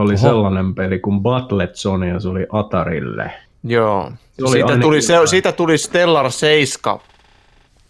oli 0.00 0.12
Oho. 0.14 0.22
sellainen 0.22 0.74
peli 0.74 0.98
kuin 0.98 1.20
Battlezone 1.20 2.08
ja 2.08 2.20
se 2.20 2.28
oli 2.28 2.46
Atarille. 2.52 3.32
Joo. 3.64 4.12
Se 4.32 4.44
oli 4.44 4.50
siitä, 4.52 4.78
tuli, 4.78 5.02
se, 5.02 5.14
siitä 5.24 5.52
tuli 5.52 5.78
Stellar 5.78 6.30
7. 6.30 6.98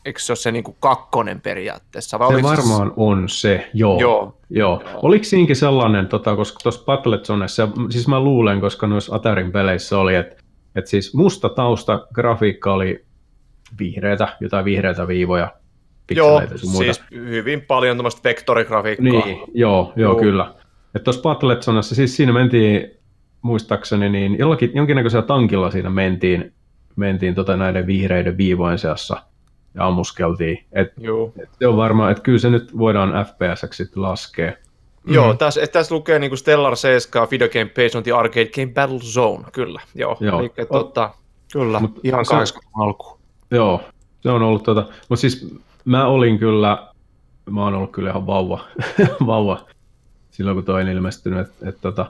Eikö 0.05 0.21
se 0.21 0.33
ole 0.33 0.37
se 0.37 0.53
niinku 0.53 0.77
kakkonen 0.81 1.41
periaatteessa? 1.41 2.19
Vai 2.19 2.37
Se 2.37 2.43
varmaan 2.43 2.93
on 2.97 3.29
se, 3.29 3.71
joo. 3.75 4.01
Joo. 4.01 4.39
joo. 4.51 4.83
Oliko 5.03 5.25
siinäkin 5.25 5.57
sellainen, 5.57 6.07
tota, 6.07 6.37
koska 6.37 6.59
tuossa 6.63 6.85
Battlezonessa, 6.85 7.69
siis 7.91 8.09
mä 8.09 8.21
luulen, 8.21 8.61
koska 8.61 8.87
noissa 8.87 9.15
Atarin 9.15 9.53
peleissä 9.53 9.99
oli, 9.99 10.15
että 10.15 10.37
et 10.77 10.87
siis 10.87 11.15
musta 11.15 11.49
tausta 11.49 12.07
grafiikka 12.15 12.73
oli 12.75 13.05
vihreätä, 13.79 14.29
jotain 14.41 14.65
vihreitä 14.65 15.09
viivoja, 15.09 15.53
Joo, 16.11 16.41
muuta. 16.41 16.59
siis 16.85 17.03
hyvin 17.13 17.61
paljon 17.61 17.97
tämmöistä 17.97 18.21
vektorigrafiikkaa. 18.25 19.05
Niin, 19.05 19.39
joo, 19.55 19.93
joo, 19.97 20.13
Joo. 20.13 20.15
kyllä. 20.21 20.55
Että 20.95 21.05
tuossa 21.05 21.23
Battlezonessa, 21.23 21.95
siis 21.95 22.17
siinä 22.17 22.33
mentiin, 22.33 22.91
muistaakseni, 23.45 24.09
niin 24.09 24.39
jollakin, 24.39 24.71
jonkinnäköisellä 24.75 25.27
tankilla 25.27 25.71
siinä 25.71 25.91
mentiin, 25.91 26.53
mentiin 26.97 27.35
tota 27.35 27.57
näiden 27.57 27.87
vihreiden 27.87 28.37
viivojen 28.37 28.79
seassa 28.79 29.17
ja 29.75 29.87
ammuskeltiin. 29.87 30.65
Et, 30.73 30.93
Joo. 30.99 31.33
et 31.43 31.49
se 31.59 31.67
on 31.67 31.77
varmaan, 31.77 32.11
että 32.11 32.23
kyllä 32.23 32.39
se 32.39 32.51
nyt 32.51 32.79
voidaan 32.79 33.27
FPS 33.27 33.77
sitten 33.77 34.03
laskea. 34.03 34.53
Joo, 35.07 35.35
tässä, 35.35 35.63
et 35.63 35.73
tässä 35.73 35.95
lukee 35.95 36.19
niinku 36.19 36.37
Stellar 36.37 36.77
7 36.77 37.29
Video 37.31 37.49
Game 37.49 37.65
Page 37.65 37.91
on 37.99 38.03
the 38.03 38.13
Arcade 38.13 38.51
Game 38.55 38.73
Battle 38.73 38.99
Zone, 38.99 39.45
kyllä. 39.53 39.81
Joo, 39.95 40.17
Joo. 40.21 40.41
Eli, 40.41 40.51
tota, 40.73 41.11
kyllä, 41.53 41.81
Mut 41.81 42.01
ihan 42.05 42.25
se- 42.25 42.31
80 42.31 42.83
alkuun. 42.83 43.19
Joo, 43.51 43.81
se 44.21 44.31
on 44.31 44.43
ollut 44.43 44.63
tota, 44.63 44.87
mutta 45.09 45.21
siis 45.21 45.55
mä 45.85 46.07
olin 46.07 46.39
kyllä, 46.39 46.89
mä 47.51 47.65
oon 47.65 47.75
ollut 47.75 47.93
kyllä 47.93 48.11
ihan 48.11 48.27
vauva, 48.27 48.65
vauva 49.27 49.67
silloin 50.35 50.55
kun 50.57 50.65
toi 50.65 50.83
on 50.83 50.89
ilmestynyt, 50.89 51.39
että 51.41 51.69
et, 51.69 51.77
tota, 51.81 52.07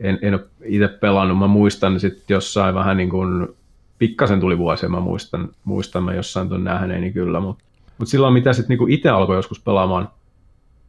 en, 0.00 0.18
en 0.22 0.34
ole 0.34 0.44
itse 0.64 0.88
pelannut, 0.88 1.38
mä 1.38 1.46
muistan 1.46 2.00
sitten 2.00 2.34
jossain 2.34 2.74
vähän 2.74 2.96
niin 2.96 3.10
kuin, 3.10 3.48
pikkasen 3.98 4.40
tuli 4.40 4.58
vuosia, 4.58 4.88
mä 4.88 5.00
muistan, 5.00 5.48
muistan 5.64 6.02
mä 6.04 6.14
jossain 6.14 6.48
tuon 6.48 6.64
nähneeni 6.64 7.12
kyllä, 7.12 7.40
mutta 7.40 7.64
mut 7.98 8.08
silloin 8.08 8.34
mitä 8.34 8.52
sitten 8.52 8.78
niin 8.78 8.90
itse 8.90 9.08
alkoi 9.08 9.36
joskus 9.36 9.60
pelaamaan 9.60 10.08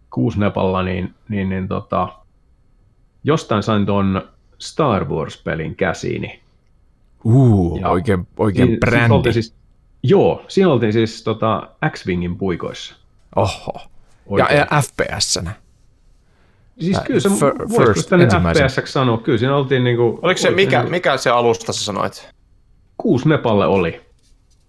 kuusnepalla, 0.09 0.83
niin, 0.83 1.13
niin, 1.29 1.49
niin 1.49 1.67
tota, 1.67 2.07
jostain 3.23 3.63
sain 3.63 3.85
tuon 3.85 4.21
Star 4.59 5.05
Wars-pelin 5.05 5.75
käsiini. 5.75 6.41
Uu, 7.23 7.77
Ja- 7.81 7.89
oikein, 7.89 8.27
oikein 8.37 8.65
Niin, 8.67 8.73
sit 8.73 8.79
brändi. 8.79 9.33
Siis, 9.33 9.55
joo, 10.03 10.45
siinä 10.47 10.69
oltiin 10.69 10.93
siis 10.93 11.23
tota, 11.23 11.69
X-Wingin 11.89 12.37
puikoissa. 12.37 12.95
Oho. 13.35 13.73
Ja, 13.75 13.81
Oikein. 14.25 14.57
ja 14.59 14.81
FPS-nä. 14.81 15.51
Siis 16.79 16.97
Ä, 16.97 17.01
kyllä 17.01 17.19
se, 17.19 17.29
fir- 17.29 17.59
voisiko 17.59 17.85
first, 17.85 18.01
sitä 18.03 18.17
nyt 18.17 18.23
ensimmäisen. 18.23 18.69
FPS 18.69 18.93
sanoa, 18.93 19.17
kyllä 19.17 19.37
siinä 19.37 19.55
oltiin 19.55 19.83
niinku... 19.83 20.19
Oliko 20.21 20.37
se, 20.37 20.51
mikä, 20.51 20.83
mikä 20.83 21.17
se 21.17 21.29
alusta 21.29 21.73
sä 21.73 21.83
sanoit? 21.83 22.29
Kuusi 22.97 23.29
Nepalle 23.29 23.65
oli 23.65 24.01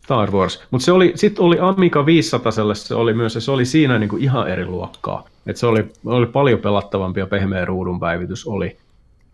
Star 0.05 0.31
Wars, 0.31 0.63
mutta 0.71 0.85
se 0.85 0.93
oli, 0.93 1.13
sitten 1.15 1.45
oli 1.45 1.59
Amiga 1.61 2.07
500 2.07 2.53
se 2.75 2.95
oli 2.95 3.15
myös, 3.15 3.35
ja 3.35 3.41
se 3.41 3.51
oli 3.51 3.65
siinä 3.65 3.99
niinku 3.99 4.17
ihan 4.17 4.49
eri 4.49 4.67
luokkaa. 4.67 5.29
Et 5.47 5.57
se 5.57 5.67
oli, 5.67 5.93
oli 6.05 6.27
paljon 6.27 6.59
pelattavampi 6.59 7.21
ja 7.21 7.27
pehmeä 7.27 7.65
ruudun 7.65 8.01
päivitys 8.01 8.47
oli. 8.47 8.77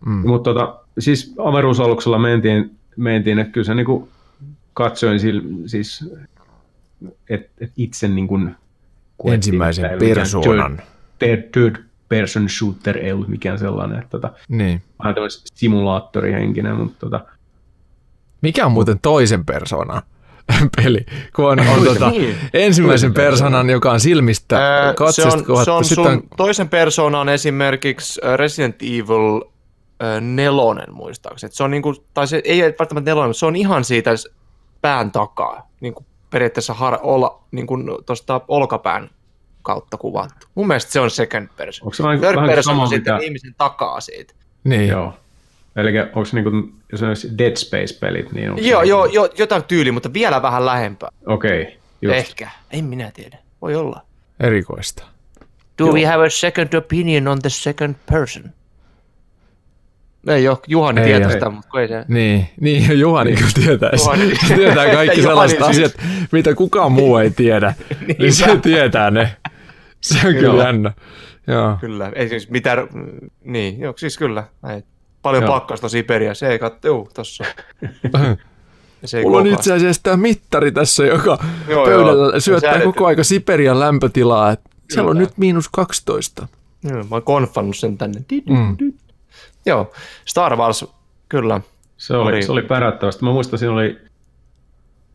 Mm. 0.05 0.27
Mutta 0.27 0.53
tota, 0.53 0.79
siis 0.99 1.33
avaruusaluksella 1.37 2.19
mentiin, 2.19 2.71
mentiin 2.95 3.39
että 3.39 3.53
kyllä 3.53 3.65
se 3.65 3.73
niinku 3.73 4.09
katsoin 4.73 5.19
sil, 5.23 5.37
siis, 5.65 6.11
että 7.29 7.49
et 7.61 7.71
itse 7.77 8.07
niinku 8.07 8.39
Ensimmäisen 9.25 9.89
persoonan. 9.99 10.81
Third, 11.19 11.41
third 11.51 11.88
person 12.09 12.49
shooter 12.49 12.97
ei 12.97 13.11
ollut 13.11 13.27
mikään 13.27 13.59
sellainen, 13.59 13.97
että 13.97 14.09
tota, 14.09 14.29
Niin. 14.49 14.81
vähän 14.99 15.15
tämmöinen 15.15 15.39
simulaattorihenkinen, 15.53 16.75
mutta 16.75 16.99
tota, 16.99 17.19
Mikä 18.41 18.65
on 18.65 18.71
muuten 18.71 18.99
toisen 19.01 19.45
persoonan 19.45 20.01
peli? 20.75 21.05
Kun 21.35 21.45
on, 21.45 21.59
on 21.59 21.83
tota, 21.85 22.09
Niin. 22.09 22.35
ensimmäisen 22.53 23.13
persoonan, 23.13 23.69
joka 23.69 23.91
on 23.91 23.99
silmistä 23.99 24.57
Ää, 24.57 24.91
se 24.91 24.95
katsesta 24.95 25.33
on, 25.37 25.45
kohdattu. 25.45 25.65
se 25.65 25.71
on 25.71 25.85
Sitten 25.85 26.03
sun 26.05 26.13
on, 26.13 26.23
toisen 26.37 26.69
persoonan 26.69 27.29
esimerkiksi 27.29 28.21
Resident 28.35 28.75
Evil 28.81 29.41
äh, 30.03 30.21
nelonen 30.21 30.93
muistaakseni. 30.93 31.53
Se 31.53 31.63
on 31.63 31.71
niinku, 31.71 31.95
tai 32.13 32.27
se 32.27 32.41
ei 32.45 32.61
välttämättä 32.79 33.11
nelonen, 33.11 33.29
mutta 33.29 33.39
se 33.39 33.45
on 33.45 33.55
ihan 33.55 33.83
siitä 33.83 34.11
pään 34.81 35.11
takaa. 35.11 35.69
Niinku 35.81 36.05
periaatteessa 36.29 36.73
har, 36.73 36.97
olla, 37.01 37.43
niinku 37.51 37.77
tosta 38.05 38.41
olkapään 38.47 39.09
kautta 39.61 39.97
kuvattu. 39.97 40.47
Mun 40.55 40.67
mielestä 40.67 40.91
se 40.91 40.99
on 40.99 41.11
second 41.11 41.47
person. 41.57 41.85
onko 41.85 41.93
se 41.93 42.03
vähän, 42.03 42.19
Third 42.19 42.35
vähän 42.35 42.49
person 42.49 42.63
sama, 42.73 42.81
on 42.83 42.89
sitten 42.89 43.13
mitä, 43.13 43.25
ihmisen 43.25 43.55
takaa 43.57 44.01
siitä. 44.01 44.33
Niin. 44.63 44.87
Joo. 44.87 45.13
Eli 45.75 45.99
onko 45.99 46.25
se 46.25 46.35
niinku, 46.41 46.69
jos 46.91 47.03
on 47.03 47.15
Dead 47.37 47.55
Space-pelit, 47.55 48.31
niin 48.31 48.49
onko 48.49 48.61
Joo, 48.61 48.81
se 48.81 48.87
joo, 48.89 49.03
niinku- 49.03 49.15
joo, 49.15 49.29
jotain 49.37 49.63
tyyli, 49.63 49.91
mutta 49.91 50.13
vielä 50.13 50.41
vähän 50.41 50.65
lähempää. 50.65 51.09
Okei, 51.25 51.79
just. 52.01 52.15
Ehkä. 52.15 52.49
En 52.71 52.85
minä 52.85 53.11
tiedä. 53.13 53.37
Voi 53.61 53.75
olla. 53.75 54.01
Erikoista. 54.39 55.03
Do 55.79 55.85
we 55.85 56.05
have 56.05 56.25
a 56.25 56.29
second 56.29 56.73
opinion 56.73 57.27
on 57.27 57.39
the 57.41 57.49
second 57.49 57.95
person? 58.11 58.43
Ei 60.27 60.47
ole, 60.47 60.57
Juhani 60.67 61.01
Ei 61.01 61.07
tietää 61.07 61.27
oo. 61.27 61.31
sitä, 61.33 61.49
mutta 61.49 61.69
kun 61.71 61.81
ei 61.81 61.87
se... 61.87 62.05
Niin, 62.07 62.49
niin 62.61 62.99
Juhani 62.99 63.35
kyllä 63.35 63.49
tietäisi. 63.65 64.05
Juhani- 64.05 64.47
Se 64.47 64.53
tietää 64.55 64.89
kaikki 64.93 65.21
sellaiset 65.27 65.57
siis. 65.57 65.69
asiat, 65.69 65.93
mitä 66.31 66.55
kukaan 66.55 66.91
muu 66.91 67.17
ei 67.17 67.29
tiedä. 67.31 67.73
niin 68.19 68.33
se 68.33 68.57
tietää 68.61 69.11
ne. 69.11 69.35
Se 70.01 70.27
on 70.27 70.35
Joo. 70.35 70.51
kyllä 70.51 70.63
jännä. 70.63 70.91
Joo. 71.47 71.77
Kyllä, 71.81 72.11
ei 72.15 72.29
siis 72.29 72.49
mitään, 72.49 72.87
niin, 73.43 73.79
joo, 73.79 73.93
siis 73.97 74.17
kyllä. 74.17 74.43
Ei. 74.75 74.83
Paljon 75.21 75.43
Joo. 75.43 75.51
pakkasta 75.53 75.89
Siperiassa, 75.89 76.47
ei 76.47 76.59
katso, 76.59 76.87
juu, 76.87 77.09
tossa. 77.13 77.43
Se 79.05 79.17
ei 79.17 79.23
Mulla 79.23 79.37
on 79.37 79.47
itse 79.47 79.73
asiassa 79.73 80.03
tämä 80.03 80.17
mittari 80.17 80.71
tässä, 80.71 81.05
joka 81.05 81.37
Joo, 81.67 81.85
pöydällä 81.85 82.11
joo. 82.31 82.39
syöttää 82.39 82.71
Säädetty. 82.71 82.85
koko 82.93 83.05
aika 83.05 83.23
Siperian 83.23 83.79
lämpötilaa. 83.79 84.51
että 84.51 84.69
Siellä 84.89 85.09
on 85.11 85.17
nyt 85.17 85.37
miinus 85.37 85.69
12. 85.69 86.47
Joo, 86.83 86.97
mä 87.03 87.07
oon 87.11 87.23
konfannut 87.23 87.77
sen 87.77 87.97
tänne. 87.97 88.21
Mm. 88.49 88.93
Joo, 89.65 89.91
Star 90.25 90.55
Wars, 90.55 90.85
kyllä. 91.29 91.61
Se 91.97 92.15
oli, 92.17 92.31
Oli- 92.31 92.43
se 92.43 92.51
oli 92.51 92.61
pärättävästi. 92.61 93.25
Mä 93.25 93.31
muistan, 93.31 93.59
siinä 93.59 93.73
oli, 93.73 93.97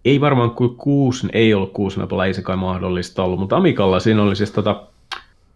ei 0.04 0.20
varmaan 0.20 0.50
kuin 0.50 0.76
kuusi, 0.76 1.26
ei 1.32 1.54
ollut 1.54 1.72
kuusinapalla, 1.72 2.26
ei 2.26 2.34
se 2.34 2.42
kai 2.42 2.56
mahdollista 2.56 3.22
ollut, 3.22 3.40
mutta 3.40 3.56
Amikalla 3.56 4.00
siinä 4.00 4.22
oli 4.22 4.36
siis 4.36 4.50
tota, 4.50 4.82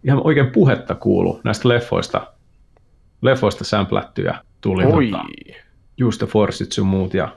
ihan 0.05 0.21
oikein 0.25 0.51
puhetta 0.51 0.95
kuulu 0.95 1.41
näistä 1.45 1.69
leffoista. 1.69 2.27
Leffoista 3.23 3.65
sämplättyjä 3.65 4.39
tuli. 4.61 4.85
Oi. 4.85 5.11
Tota, 5.11 5.25
just 5.97 6.19
the 6.19 6.27
Forceit 6.27 6.73
sun 6.73 6.87
muut 6.87 7.15
ja 7.15 7.29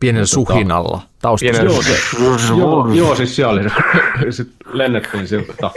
Pienellä 0.00 0.26
suhinalla 0.26 1.00
taustassa. 1.22 1.62
Pienellä- 1.62 1.74
Joo, 2.22 2.38
se, 2.38 2.54
joo, 2.54 2.88
joo, 2.92 3.14
siis 3.14 3.36
siellä 3.36 3.52
oli 3.52 3.62
se, 3.62 3.70
sit 4.42 4.52
lennettiin 4.72 5.28
se, 5.28 5.42
tota, 5.42 5.70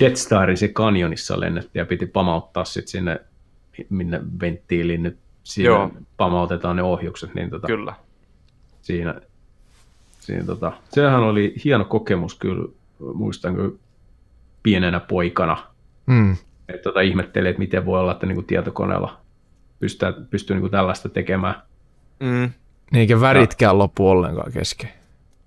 Death 0.00 0.16
Starin 0.16 0.56
se 0.56 0.68
kanjonissa 0.68 1.40
lennettiin 1.40 1.80
ja 1.80 1.86
piti 1.86 2.06
pamauttaa 2.06 2.64
sit 2.64 2.88
sinne, 2.88 3.20
minne 3.90 4.20
venttiiliin 4.40 5.02
nyt 5.02 5.18
siinä 5.42 5.70
Joo. 5.70 5.90
pamautetaan 6.16 6.76
ne 6.76 6.82
ohjukset, 6.82 7.34
niin 7.34 7.50
tota, 7.50 7.66
Kyllä. 7.66 7.94
siinä, 8.82 9.14
siinä 10.20 10.44
tota, 10.44 10.72
sehän 10.90 11.20
oli 11.20 11.54
hieno 11.64 11.84
kokemus 11.84 12.34
kyllä, 12.34 12.68
muistan 13.14 13.54
kyllä 13.54 13.72
pienenä 14.62 15.00
poikana, 15.00 15.66
Mm. 16.06 16.36
että 16.68 16.82
tota, 16.82 17.00
ihmettelin, 17.00 17.50
että 17.50 17.58
miten 17.60 17.86
voi 17.86 18.00
olla, 18.00 18.12
että 18.12 18.26
niinku 18.26 18.42
tietokoneella 18.42 19.20
pystyy, 19.78 20.12
pystyy 20.30 20.56
niinku 20.56 20.68
tällaista 20.68 21.08
tekemään. 21.08 21.54
Mm. 22.20 22.50
Niin 22.92 23.00
eikä 23.00 23.20
väritkään 23.20 23.78
loppu 23.78 24.08
ollenkaan 24.08 24.52
kesken. 24.52 24.88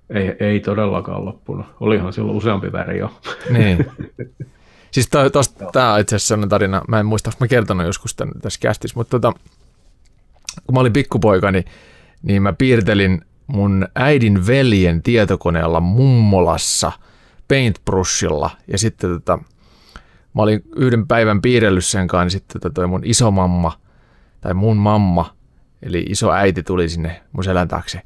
Ei, 0.10 0.36
ei 0.40 0.60
todellakaan 0.60 1.26
loppunut. 1.26 1.66
Olihan 1.80 2.14
silloin 2.14 2.38
useampi 2.38 2.72
väri 2.72 3.00
jo. 3.00 3.20
Niin. 3.50 3.86
Siis 4.92 5.10
tää 5.10 5.94
on 5.94 6.00
itse 6.00 6.16
asiassa 6.16 6.28
sellainen 6.28 6.50
tarina, 6.50 6.82
mä 6.88 7.00
en 7.00 7.06
muista, 7.06 7.32
mä 7.40 7.48
kertonut 7.48 7.86
joskus 7.86 8.16
tämän, 8.16 8.34
tässä 8.42 8.60
kästissä, 8.60 9.00
mutta 9.00 9.20
tota, 9.20 9.40
kun 10.66 10.76
mä 10.76 10.80
olin 10.80 10.94
pikkupoika, 10.94 11.52
niin, 11.52 11.66
niin 12.24 12.42
mä 12.42 12.54
piirtelin 12.54 13.22
mun 13.48 13.88
äidin 13.96 14.48
veljen 14.48 15.04
tietokoneella 15.04 15.80
mummolassa 15.80 16.92
paintbrushilla 17.48 18.50
ja 18.68 18.78
sitten 18.78 19.14
tota, 19.14 19.40
mä 20.34 20.42
olin 20.42 20.64
yhden 20.76 21.08
päivän 21.08 21.42
piirrellyt 21.42 21.86
sen 21.86 22.08
kanssa, 22.08 22.24
niin 22.24 22.32
sitten 22.32 22.62
tota, 22.62 22.74
toi 22.74 22.88
mun 22.88 23.02
isomamma 23.06 23.80
tai 24.42 24.54
mun 24.54 24.78
mamma, 24.78 25.36
eli 25.82 26.06
iso 26.10 26.32
äiti 26.32 26.64
tuli 26.64 26.90
sinne 26.90 27.22
mun 27.32 27.44
selän 27.44 27.68
taakse. 27.68 28.02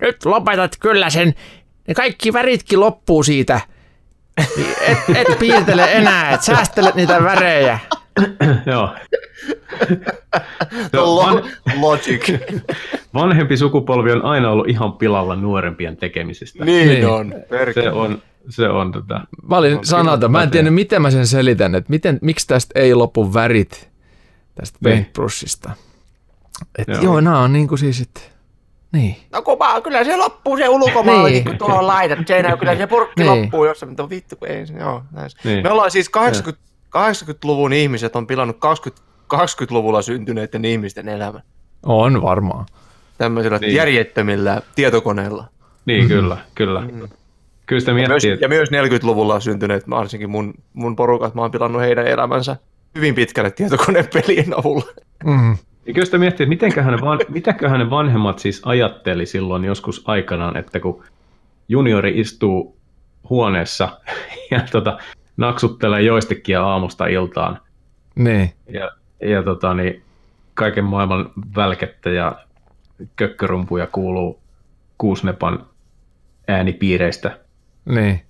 Nyt 0.00 0.24
lopetat 0.24 0.76
kyllä 0.80 1.10
sen, 1.10 1.34
ne 1.88 1.94
kaikki 1.94 2.32
väritkin 2.32 2.80
loppuu 2.80 3.22
siitä. 3.22 3.60
Niin 4.56 4.74
Et, 4.88 4.98
et 5.14 5.38
piirtele 5.38 5.92
enää, 5.92 6.30
et 6.30 6.42
säästele 6.42 6.92
niitä 6.94 7.22
värejä. 7.22 7.78
Joo. 8.72 8.94
Lo- 10.92 11.42
logic. 11.80 12.32
Vanhempi 13.14 13.56
sukupolvi 13.56 14.12
on 14.12 14.24
aina 14.24 14.50
ollut 14.50 14.68
ihan 14.68 14.92
pilalla 14.92 15.36
nuorempien 15.36 15.96
tekemisistä. 15.96 16.64
niin, 16.64 16.88
Niin. 16.88 17.06
on. 17.08 17.34
Perkele. 17.48 17.84
Se 17.84 17.90
on, 17.92 18.22
se 18.48 18.68
on 18.68 18.92
tota, 18.92 19.20
Mä 19.48 19.56
olin 19.56 19.78
sanaton. 19.82 20.32
Mä 20.32 20.42
en 20.42 20.50
tiedä, 20.50 20.70
miten 20.70 21.02
mä 21.02 21.10
sen 21.10 21.26
selitän, 21.26 21.74
että 21.74 21.90
miten, 21.90 22.18
miksi 22.22 22.46
tästä 22.46 22.80
ei 22.80 22.94
lopu 22.94 23.34
värit 23.34 23.90
tästä 24.54 24.78
Niin. 24.84 24.92
paintbrushista. 24.98 25.70
Että 26.78 26.92
joo. 26.92 27.02
Joo. 27.02 27.20
nämä 27.20 27.40
on 27.40 27.52
niin 27.52 27.68
kuin 27.68 27.78
siis, 27.78 28.00
että 28.00 28.20
niin. 28.92 29.16
No 29.32 29.42
kun 29.42 29.58
mä, 29.58 29.80
kyllä 29.80 30.04
se 30.04 30.16
loppuu 30.16 30.56
se 30.56 30.68
ulkomaalakin, 30.68 31.32
Niin. 31.34 31.44
kun 31.44 31.58
tuohon 31.58 31.86
laitat 31.86 32.18
seinään, 32.26 32.58
kyllä 32.58 32.76
se 32.76 32.86
purkki 32.86 33.22
Niin. 33.22 33.42
loppuu 33.42 33.64
jossain, 33.64 33.90
mutta 33.90 34.10
vittu, 34.10 34.36
kun 34.36 34.48
ei, 34.48 34.66
se- 34.66 34.74
joo, 34.74 35.02
näin. 35.12 35.30
Niin. 35.44 35.62
Me 35.62 35.70
ollaan 35.70 35.90
siis 35.90 36.08
80, 36.08 36.65
80-luvun 36.96 37.72
ihmiset 37.72 38.16
on 38.16 38.26
pilannut 38.26 38.56
20, 38.58 39.02
20-luvulla 39.34 40.02
syntyneiden 40.02 40.64
ihmisten 40.64 41.08
elämän. 41.08 41.42
On 41.82 42.22
varmaan. 42.22 42.66
Tämmöisillä 43.18 43.58
Niin. 43.58 43.74
järjettömillä 43.74 44.62
tietokoneilla. 44.74 45.44
niin 45.86 46.08
kyllä, 46.08 46.36
kyllä. 46.54 46.82
Kyllä 47.66 47.80
sitä 47.80 47.92
Myös, 47.94 48.08
miettii, 48.08 48.30
että 48.30 48.44
ja 48.44 48.48
myös 48.48 48.68
40-luvulla 48.70 49.40
syntyneet, 49.40 49.90
varsinkin 49.90 50.30
mun, 50.30 50.54
mun 50.72 50.96
porukat, 50.96 51.34
mä 51.34 51.42
oon 51.42 51.50
pilannut 51.50 51.82
heidän 51.82 52.06
elämänsä 52.06 52.56
hyvin 52.94 53.14
pitkälle 53.14 53.50
tietokonepelien 53.50 54.58
avulla. 54.58 54.84
Mm. 55.24 55.56
Ja 55.86 55.92
kyllä 55.92 56.04
sitä 56.04 56.18
miettii, 56.18 56.44
että 56.44 56.48
mitenköhän 56.48 56.92
ne, 56.92 57.00
van, 57.00 57.18
mitäköhän 57.28 57.78
ne 57.80 57.90
vanhemmat 57.90 58.38
siis 58.38 58.62
ajatteli 58.64 59.26
silloin 59.26 59.64
joskus 59.64 60.02
aikanaan, 60.04 60.56
että 60.56 60.80
kun 60.80 61.02
juniori 61.68 62.20
istuu 62.20 62.76
huoneessa 63.30 64.00
ja 64.50 64.60
tota, 64.72 64.98
naksuttelee 65.36 66.02
joistikkia 66.02 66.64
aamusta 66.64 67.06
iltaan 67.06 67.58
Niin. 68.14 68.52
ja, 68.68 68.90
ja 69.22 69.42
tota, 69.42 69.74
niin 69.74 70.02
kaiken 70.54 70.84
maailman 70.84 71.30
välkettä 71.56 72.10
ja 72.10 72.36
kökkörumpuja 73.16 73.86
kuuluu 73.86 74.40
kuusnepan 74.98 75.66
äänipiireistä. 76.48 77.38
Niin. 77.84 78.20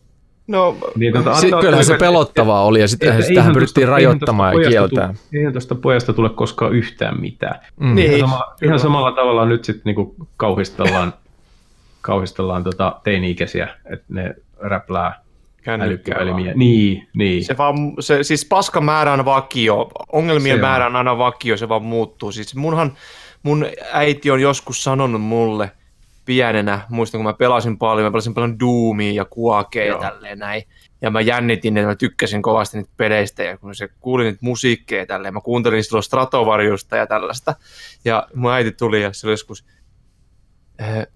No, 0.48 0.76
Niin, 0.96 1.12
tota, 1.12 1.34
Si- 1.34 1.50
kyllähän 1.60 1.84
se 1.84 1.96
pelottavaa 1.98 2.64
oli 2.64 2.80
ja 2.80 2.88
sitten 2.88 3.22
eihän 3.30 3.52
pyrittiin 3.52 3.84
tosta- 3.86 3.90
rajoittamaan 3.92 4.62
ja 4.62 4.88
tule- 4.88 5.14
Eihän 5.32 5.52
tuosta 5.52 5.74
pojasta 5.74 6.12
tule 6.12 6.30
koskaan 6.30 6.72
yhtään 6.72 7.20
mitään. 7.20 7.60
Mm. 7.80 7.94
Niin. 7.94 8.12
Ihan, 8.12 8.30
sama, 8.30 8.54
ihan 8.62 8.78
samalla 8.78 9.12
tavalla 9.12 9.44
nyt 9.46 9.64
sitten 9.64 9.82
niinku 9.84 10.14
kauhistellaan, 10.36 11.14
kauhistellaan 12.00 12.64
tota 12.64 13.00
teini-ikäisiä, 13.04 13.68
että 13.92 14.06
ne 14.08 14.34
räplää 14.60 15.20
älykkäilimiä. 15.68 16.52
Niin, 16.54 17.08
niin. 17.14 17.44
Se 17.44 17.56
vaan, 17.58 17.76
se, 18.00 18.22
siis 18.22 18.44
paskan 18.44 18.84
määrä 18.84 19.12
on 19.12 19.24
vakio, 19.24 19.90
ongelmien 20.12 20.56
Se 20.56 20.60
määrä 20.60 20.86
on 20.86 20.96
aina 20.96 21.18
vakio, 21.18 21.56
se 21.56 21.68
vaan 21.68 21.82
muuttuu. 21.82 22.32
Siis 22.32 22.54
munhan, 22.54 22.96
mun 23.42 23.66
äiti 23.92 24.30
on 24.30 24.40
joskus 24.40 24.84
sanonut 24.84 25.22
mulle 25.22 25.70
pienenä, 26.24 26.80
muistan 26.88 27.18
kun 27.18 27.26
mä 27.26 27.32
pelasin 27.32 27.78
paljon, 27.78 28.04
mä 28.04 28.10
pelasin 28.10 28.34
paljon 28.34 28.60
Doomia 28.60 29.12
ja 29.12 29.26
Quakea 29.38 29.84
ja 29.84 29.98
tälleen 29.98 30.38
näin. 30.38 30.62
Ja 31.02 31.10
mä 31.10 31.20
jännitin, 31.20 31.76
että 31.76 31.88
mä 31.88 31.94
tykkäsin 31.94 32.42
kovasti 32.42 32.76
niitä 32.78 32.90
peleistä 32.96 33.42
ja 33.42 33.58
kun 33.58 33.74
se 33.74 33.88
kuuli 34.00 34.24
niitä 34.24 34.38
musiikkeja 34.40 35.02
ja 35.02 35.06
tälleen, 35.06 35.34
mä 35.34 35.40
kuuntelin 35.40 35.84
silloin 35.84 36.02
Stratovarjusta 36.02 36.96
ja 36.96 37.06
tällaista. 37.06 37.54
Ja 38.04 38.28
mun 38.34 38.52
äiti 38.52 38.72
tuli 38.72 39.02
ja 39.02 39.12
se 39.12 39.26
oli 39.26 39.32
joskus, 39.32 39.64
"Ö, 40.80 41.06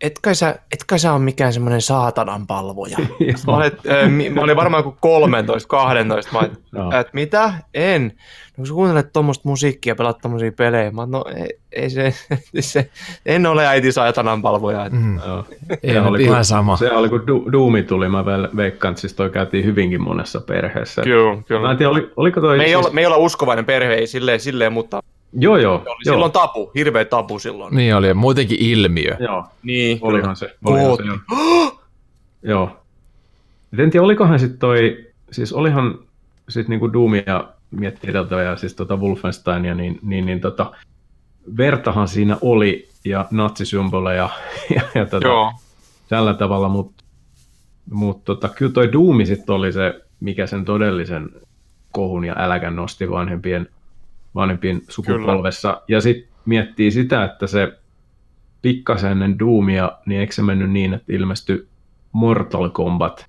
et, 0.00 0.12
kai 0.22 0.34
sä, 0.34 0.48
et 0.72 0.84
kai 0.86 0.98
sä 0.98 1.12
ole 1.12 1.20
mikään 1.22 1.52
semmoinen 1.52 1.80
saatanan 1.80 2.46
palvoja. 2.46 2.98
Mä 3.46 3.56
olin, 3.56 3.72
äh, 3.90 4.10
mi- 4.10 4.30
mä 4.30 4.40
olin 4.40 4.56
varmaan 4.56 4.82
kuin 4.82 4.96
13, 5.00 5.68
12. 5.68 6.32
Mä 6.32 6.38
olin, 6.38 6.50
Joo. 6.72 6.86
että 7.00 7.10
mitä? 7.12 7.52
En. 7.74 8.04
No, 8.06 8.54
kun 8.56 8.66
sä 8.66 8.72
kuuntelet 8.74 9.12
tuommoista 9.12 9.48
musiikkia 9.48 9.90
ja 9.90 9.94
pelaat 9.96 10.18
tommosia 10.18 10.52
pelejä, 10.52 10.90
mä 10.90 11.00
olin, 11.02 11.10
no 11.10 11.24
ei, 11.36 11.48
ei 11.72 11.90
se, 11.90 12.14
se, 12.60 12.90
en 13.26 13.46
ole 13.46 13.66
äiti 13.66 13.92
saatanan 13.92 14.42
palvoja. 14.42 14.88
Mm. 14.92 14.98
Mm. 14.98 15.20
Joo. 15.26 15.44
Ei 15.82 15.92
Se 15.92 16.00
oli, 16.00 16.22
ihan 16.22 16.36
kun, 16.36 16.44
sama. 16.44 16.76
Se 16.76 16.92
oli, 16.92 17.08
kun 17.08 17.20
Du- 17.20 17.52
Doomi 17.52 17.82
tuli, 17.82 18.08
mä 18.08 18.24
veikkaan, 18.56 18.92
että 18.92 19.00
siis 19.00 19.14
toi 19.14 19.30
käytiin 19.30 19.64
hyvinkin 19.64 20.02
monessa 20.02 20.40
perheessä. 20.40 21.02
Kyllä, 21.02 21.36
Mä 21.36 21.42
kyllä. 21.42 21.70
en 21.70 21.76
tiedä, 21.76 21.90
oli, 21.90 22.12
oliko 22.16 22.40
toi... 22.40 22.56
Me 22.56 22.62
ei, 22.64 22.68
siis, 22.68 22.78
olla, 22.78 22.90
me 22.94 23.00
ei 23.00 23.06
olla 23.06 23.16
uskovainen 23.16 23.64
perhe, 23.64 23.94
ei 23.94 24.06
silleen, 24.06 24.40
silleen 24.40 24.72
mutta 24.72 25.02
Joo, 25.32 25.56
joo. 25.56 25.74
oli 25.74 25.84
joo. 25.84 26.14
silloin 26.14 26.32
tapu, 26.32 26.70
hirveä 26.74 27.04
tapu 27.04 27.38
silloin. 27.38 27.76
Niin 27.76 27.96
oli, 27.96 28.08
ja 28.08 28.14
muutenkin 28.14 28.58
ilmiö. 28.60 29.16
Joo. 29.20 29.44
Niin, 29.62 29.98
Olihan 30.02 30.36
se. 30.36 30.56
Olihan 30.64 30.96
se 30.96 31.02
joo. 31.02 31.18
joo. 32.42 32.76
Et 33.72 33.80
En 33.80 33.90
tiedä, 33.90 34.04
olikohan 34.04 34.38
sitten 34.38 34.58
toi, 34.58 35.06
siis 35.30 35.52
olihan 35.52 35.98
sitten 36.48 36.70
niinku 36.70 36.92
Doomia 36.92 37.44
miettii 37.70 38.10
edeltävää, 38.10 38.56
siis 38.56 38.74
tota 38.74 38.96
Wolfensteinia, 38.96 39.74
niin, 39.74 39.98
niin, 40.02 40.26
niin 40.26 40.40
tota, 40.40 40.72
vertahan 41.56 42.08
siinä 42.08 42.36
oli 42.40 42.88
ja 43.04 43.26
natsisymboleja 43.30 44.28
ja, 44.74 44.82
ja 44.94 45.06
tota, 45.06 45.26
Joo. 45.26 45.52
tällä 46.08 46.34
tavalla, 46.34 46.68
mutta 46.68 47.04
mut 47.90 48.24
tota, 48.24 48.48
kyllä 48.48 48.72
toi 48.72 48.92
Doomi 48.92 49.26
sitten 49.26 49.54
oli 49.54 49.72
se, 49.72 50.00
mikä 50.20 50.46
sen 50.46 50.64
todellisen 50.64 51.30
kohun 51.92 52.24
ja 52.24 52.34
äläkän 52.38 52.76
nosti 52.76 53.10
vanhempien 53.10 53.68
vanhempien 54.34 54.82
sukupolvessa. 54.88 55.82
Ja 55.88 56.00
sitten 56.00 56.28
miettii 56.44 56.90
sitä, 56.90 57.24
että 57.24 57.46
se 57.46 57.72
pikkasen 58.62 59.12
ennen 59.12 59.38
Doomia, 59.38 59.92
niin 60.06 60.20
eikö 60.20 60.32
se 60.34 60.42
mennyt 60.42 60.70
niin, 60.70 60.94
että 60.94 61.12
ilmestyi 61.12 61.68
Mortal 62.12 62.68
Kombat. 62.70 63.26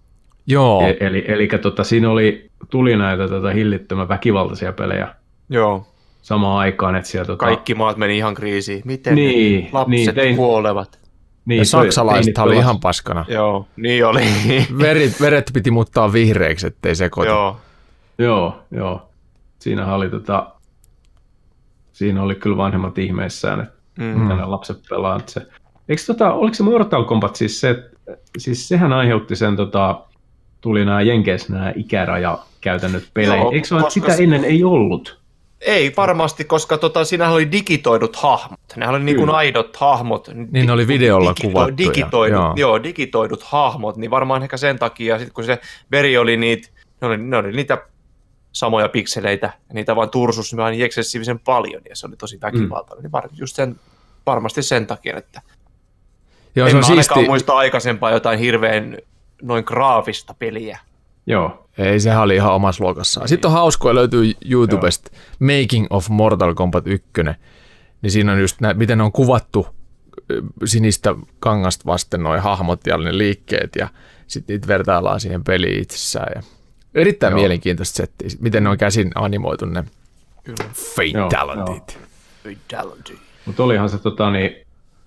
Joo. 0.48 0.82
E- 0.88 0.98
eli 1.00 1.26
eli 1.28 1.48
tota, 1.62 1.84
siinä 1.84 2.10
oli, 2.10 2.50
tuli 2.70 2.96
näitä 2.98 3.28
tota, 3.28 3.50
hillittömän 3.50 4.10
väkivaltaisia 4.10 4.74
pelejä 4.74 5.16
Joo, 5.50 5.88
samaan 6.22 6.60
aikaan. 6.60 6.96
Että 6.96 7.10
siellä, 7.10 7.26
tota, 7.26 7.46
kaikki 7.46 7.76
maat 7.76 7.98
meni 7.98 8.18
ihan 8.18 8.34
kriisiin. 8.34 8.82
Miten 8.86 9.16
Niin, 9.16 9.70
lapset 9.72 9.90
niin, 9.92 10.16
tein- 10.16 10.36
kuolevat? 10.36 11.00
niin, 11.46 11.60
Ja 11.60 11.66
saksalaiset 11.66 12.38
oli 12.38 12.56
ihan 12.56 12.80
paskana. 12.80 13.26
Joo, 13.28 13.68
niin 13.76 14.06
oli. 14.06 14.22
Verit, 14.80 15.22
veret 15.22 15.52
piti 15.54 15.72
muuttaa 15.72 16.14
vihreiksi, 16.14 16.68
ettei 16.68 16.96
sekoita. 16.96 17.32
Joo, 17.32 17.58
Joo, 18.18 18.60
joo. 18.72 19.10
Siinä 19.60 19.96
oli, 19.96 20.10
tota, 20.10 20.52
siinä 22.02 22.24
oli 22.24 22.36
kyllä 22.36 22.58
vanhemmat 22.58 22.98
ihmeissään, 22.98 23.60
että 23.62 23.74
Mm. 24.00 24.06
mitä 24.06 24.36
ne 24.36 24.46
lapset 24.46 24.78
pelaa. 24.90 25.16
Että 25.18 25.32
Se, 25.32 25.42
eikö 25.90 26.02
tota, 26.08 26.34
oliko 26.34 26.54
se 26.54 26.64
Mortal 26.64 27.04
Kombat 27.04 27.36
siis 27.36 27.62
se, 27.62 27.70
että- 27.70 28.18
siis 28.38 28.68
sehän 28.68 28.94
aiheutti 28.94 29.36
sen, 29.36 29.56
tota, 29.56 30.02
tuli 30.62 30.86
nämä 30.86 31.02
Jenkeissä 31.02 31.54
nämä 31.54 31.74
ikäraja 31.76 32.40
käytännöt 32.62 33.10
peleihin. 33.14 33.42
Joo, 33.44 33.52
Eikö 33.52 33.68
se 33.68 33.76
ole, 33.76 33.80
että 33.82 33.86
koska 33.88 34.00
sitä 34.02 34.18
se- 34.18 34.24
ennen 34.24 34.44
ei 34.44 34.64
ollut? 34.64 35.22
Ei 35.62 35.94
varmasti, 35.98 36.44
koska 36.44 36.78
tota, 36.78 37.06
siinähän 37.06 37.34
oli 37.36 37.52
digitoidut 37.52 38.16
hahmot. 38.16 38.60
Nehän 38.76 38.96
oli 38.96 39.04
niin 39.04 39.18
kuin 39.18 39.30
aidot 39.30 39.76
hahmot. 39.78 40.30
Niin 40.52 40.66
ne 40.66 40.72
oli 40.72 40.88
videolla 40.88 41.34
kuvattuja, 41.42 41.78
Digitoidut, 41.78 42.34
joo. 42.34 42.44
joo. 42.46 42.54
joo. 42.58 42.84
digitoidut 42.84 43.44
hahmot, 43.44 43.98
niin 43.98 44.12
varmaan 44.12 44.44
ehkä 44.44 44.58
sen 44.58 44.80
takia, 44.80 45.20
sit 45.20 45.34
kun 45.34 45.44
se 45.44 45.60
veri 45.92 46.18
oli 46.18 46.38
niitä, 46.38 46.70
ne 47.02 47.08
oli, 47.08 47.18
ne 47.18 47.38
oli 47.38 47.52
niitä 47.52 47.78
samoja 48.52 48.90
pikseleitä, 48.90 49.54
ja 49.70 49.74
niitä 49.74 49.96
vaan 49.96 50.10
tursus 50.10 50.58
vaan 50.58 50.72
niin 50.72 50.86
eksessiivisen 50.86 51.40
paljon, 51.40 51.82
ja 51.90 51.96
se 51.96 52.08
oli 52.08 52.16
tosi 52.16 52.42
väkivaltainen. 52.42 53.12
Mm. 53.12 53.20
Niin 53.30 53.40
just 53.40 53.56
sen, 53.56 53.76
varmasti 54.26 54.64
sen 54.64 54.88
takia, 54.88 55.18
että 55.18 55.42
Joo, 56.56 56.68
en 56.68 56.72
se 56.72 56.78
on 56.78 56.84
ainakaan 56.84 57.04
siisti. 57.20 57.30
muista 57.30 57.54
aikaisempaa 57.54 58.12
jotain 58.12 58.40
hirveän 58.40 58.98
noin 59.42 59.64
graafista 59.68 60.34
peliä. 60.40 60.80
Joo, 61.28 61.68
Ei, 61.78 62.00
sehän 62.00 62.22
oli 62.22 62.36
ihan 62.36 62.54
omassa 62.54 62.84
luokassaan. 62.84 63.28
Sitten 63.28 63.50
on 63.50 63.54
hauskoja, 63.54 63.96
löytyy 63.96 64.34
YouTubesta 64.46 65.12
Making 65.40 65.88
of 65.90 66.10
Mortal 66.10 66.54
Kombat 66.54 66.88
1. 66.88 67.10
Niin 68.02 68.12
siinä 68.12 68.32
on 68.32 68.40
just 68.40 68.62
nä, 68.62 68.74
miten 68.74 68.98
ne 68.98 69.04
on 69.04 69.12
kuvattu 69.12 69.68
sinistä 70.66 71.16
kangasta 71.40 71.86
vasten 71.86 72.24
noin 72.24 72.42
hahmot 72.42 72.88
ja 72.88 72.98
ne 72.98 73.18
liikkeet 73.18 73.76
ja 73.76 73.88
sitten 74.28 74.54
niitä 74.54 74.68
vertaillaan 74.68 75.20
siihen 75.20 75.44
peliin 75.44 75.82
itsessään. 75.82 76.32
Ja 76.36 76.42
erittäin 76.96 77.32
Joo. 77.32 77.40
mielenkiintoista 77.40 77.98
settiä, 77.98 78.30
miten 78.40 78.64
ne 78.64 78.70
on 78.70 78.78
käsin 78.78 79.12
animoitu 79.16 79.66
ne 79.66 79.84
fatalityt. 80.74 82.00
Fatality. 82.44 83.18
mutta 83.46 83.64
olihan 83.64 83.90
se, 83.90 83.98
tota, 83.98 84.32
niin, 84.32 84.56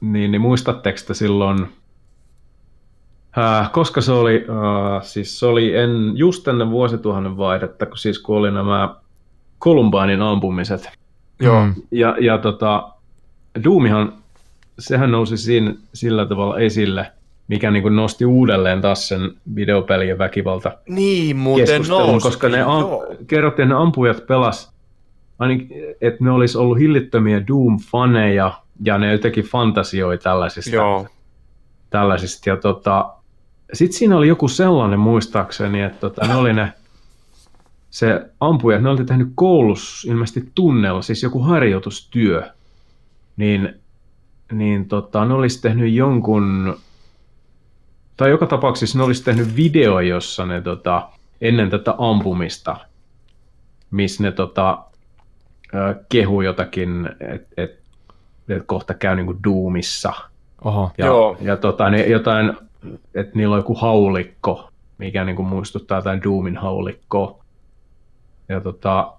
niin, 0.00 0.32
niin 0.32 0.40
muistatteko 0.40 0.98
te 1.06 1.14
silloin, 1.14 1.68
äh, 3.38 3.72
koska 3.72 4.00
se 4.00 4.12
oli, 4.12 4.46
äh, 4.48 5.02
siis 5.02 5.38
se 5.38 5.46
oli 5.46 5.76
en, 5.76 6.12
just 6.14 6.48
ennen 6.48 6.70
vuosituhannen 6.70 7.36
vaihdetta, 7.36 7.86
kun 7.86 7.98
siis 7.98 8.18
kun 8.18 8.36
oli 8.36 8.50
nämä 8.50 8.94
Columbinein 9.60 10.22
ampumiset, 10.22 10.90
Joo. 11.40 11.66
Mm. 11.66 11.74
Ja, 11.90 12.16
ja 12.20 12.38
tota, 12.38 12.92
Doomihan, 13.64 14.12
sehän 14.78 15.10
nousi 15.10 15.36
siinä, 15.36 15.74
sillä 15.94 16.26
tavalla 16.26 16.58
esille, 16.58 17.12
mikä 17.48 17.70
niin 17.70 17.82
kuin 17.82 17.96
nosti 17.96 18.24
uudelleen 18.24 18.80
taas 18.80 19.08
sen 19.08 19.30
videopelien 19.54 20.18
väkivalta 20.18 20.72
Niin 20.88 21.36
muuten 21.36 21.82
nousi. 21.88 22.22
koska 22.22 22.48
ne 22.48 22.62
am, 22.62 22.80
Joo. 22.80 23.06
kerrottiin, 23.26 23.64
että 23.66 23.74
ne 23.74 23.82
ampujat 23.82 24.26
pelas, 24.26 24.74
ainakin, 25.38 25.68
että 26.00 26.24
ne 26.24 26.30
olisi 26.30 26.58
ollut 26.58 26.78
hillittömiä 26.78 27.38
Doom-faneja, 27.40 28.52
ja 28.84 28.98
ne 28.98 29.12
jotenkin 29.12 29.44
fantasioi 29.44 30.18
tällaisista. 30.18 30.70
Joo. 30.76 31.06
tällaisista. 31.90 32.50
Ja 32.50 32.56
tota, 32.56 33.12
sitten 33.72 33.98
siinä 33.98 34.16
oli 34.16 34.28
joku 34.28 34.48
sellainen 34.48 34.98
muistaakseni, 35.00 35.82
että 35.82 36.00
tota, 36.00 36.26
ne 36.26 36.34
oli 36.34 36.52
ne, 36.52 36.72
se 37.90 38.22
ampujat, 38.40 38.82
ne 38.82 38.88
oli 38.88 39.04
tehnyt 39.04 39.28
koulussa 39.34 40.10
ilmeisesti 40.10 40.48
tunnella, 40.54 41.02
siis 41.02 41.22
joku 41.22 41.38
harjoitustyö, 41.38 42.42
niin, 43.36 43.74
niin 44.52 44.88
tota, 44.88 45.24
ne 45.24 45.34
olisi 45.34 45.62
tehnyt 45.62 45.92
jonkun, 45.92 46.76
tai 48.16 48.30
joka 48.30 48.46
tapauksessa 48.46 48.98
ne 48.98 49.04
olisi 49.04 49.24
tehnyt 49.24 49.56
video, 49.56 50.00
jossa 50.00 50.46
ne 50.46 50.60
tota, 50.60 51.08
ennen 51.40 51.70
tätä 51.70 51.94
ampumista, 51.98 52.76
missä 53.90 54.22
ne 54.22 54.32
tota, 54.32 54.84
kehu 56.08 56.40
jotakin, 56.40 57.10
että 57.20 57.54
et, 57.56 57.80
et 58.48 58.62
kohta 58.66 58.94
käy 58.94 59.16
niinku 59.16 59.36
Doomissa. 59.44 60.12
Oho. 60.64 60.90
Ja, 60.98 61.06
Joo. 61.06 61.36
ja 61.40 61.56
tota, 61.56 61.90
ne, 61.90 62.06
jotain, 62.06 62.52
että 63.14 63.32
niillä 63.34 63.52
on 63.54 63.58
joku 63.58 63.74
haulikko, 63.74 64.68
mikä 64.98 65.24
niin 65.24 65.36
kuin 65.36 65.48
muistuttaa 65.48 65.98
jotain 65.98 66.22
Doomin 66.22 66.56
haulikkoa. 66.56 67.44
Ja 68.48 68.60
tota, 68.60 69.12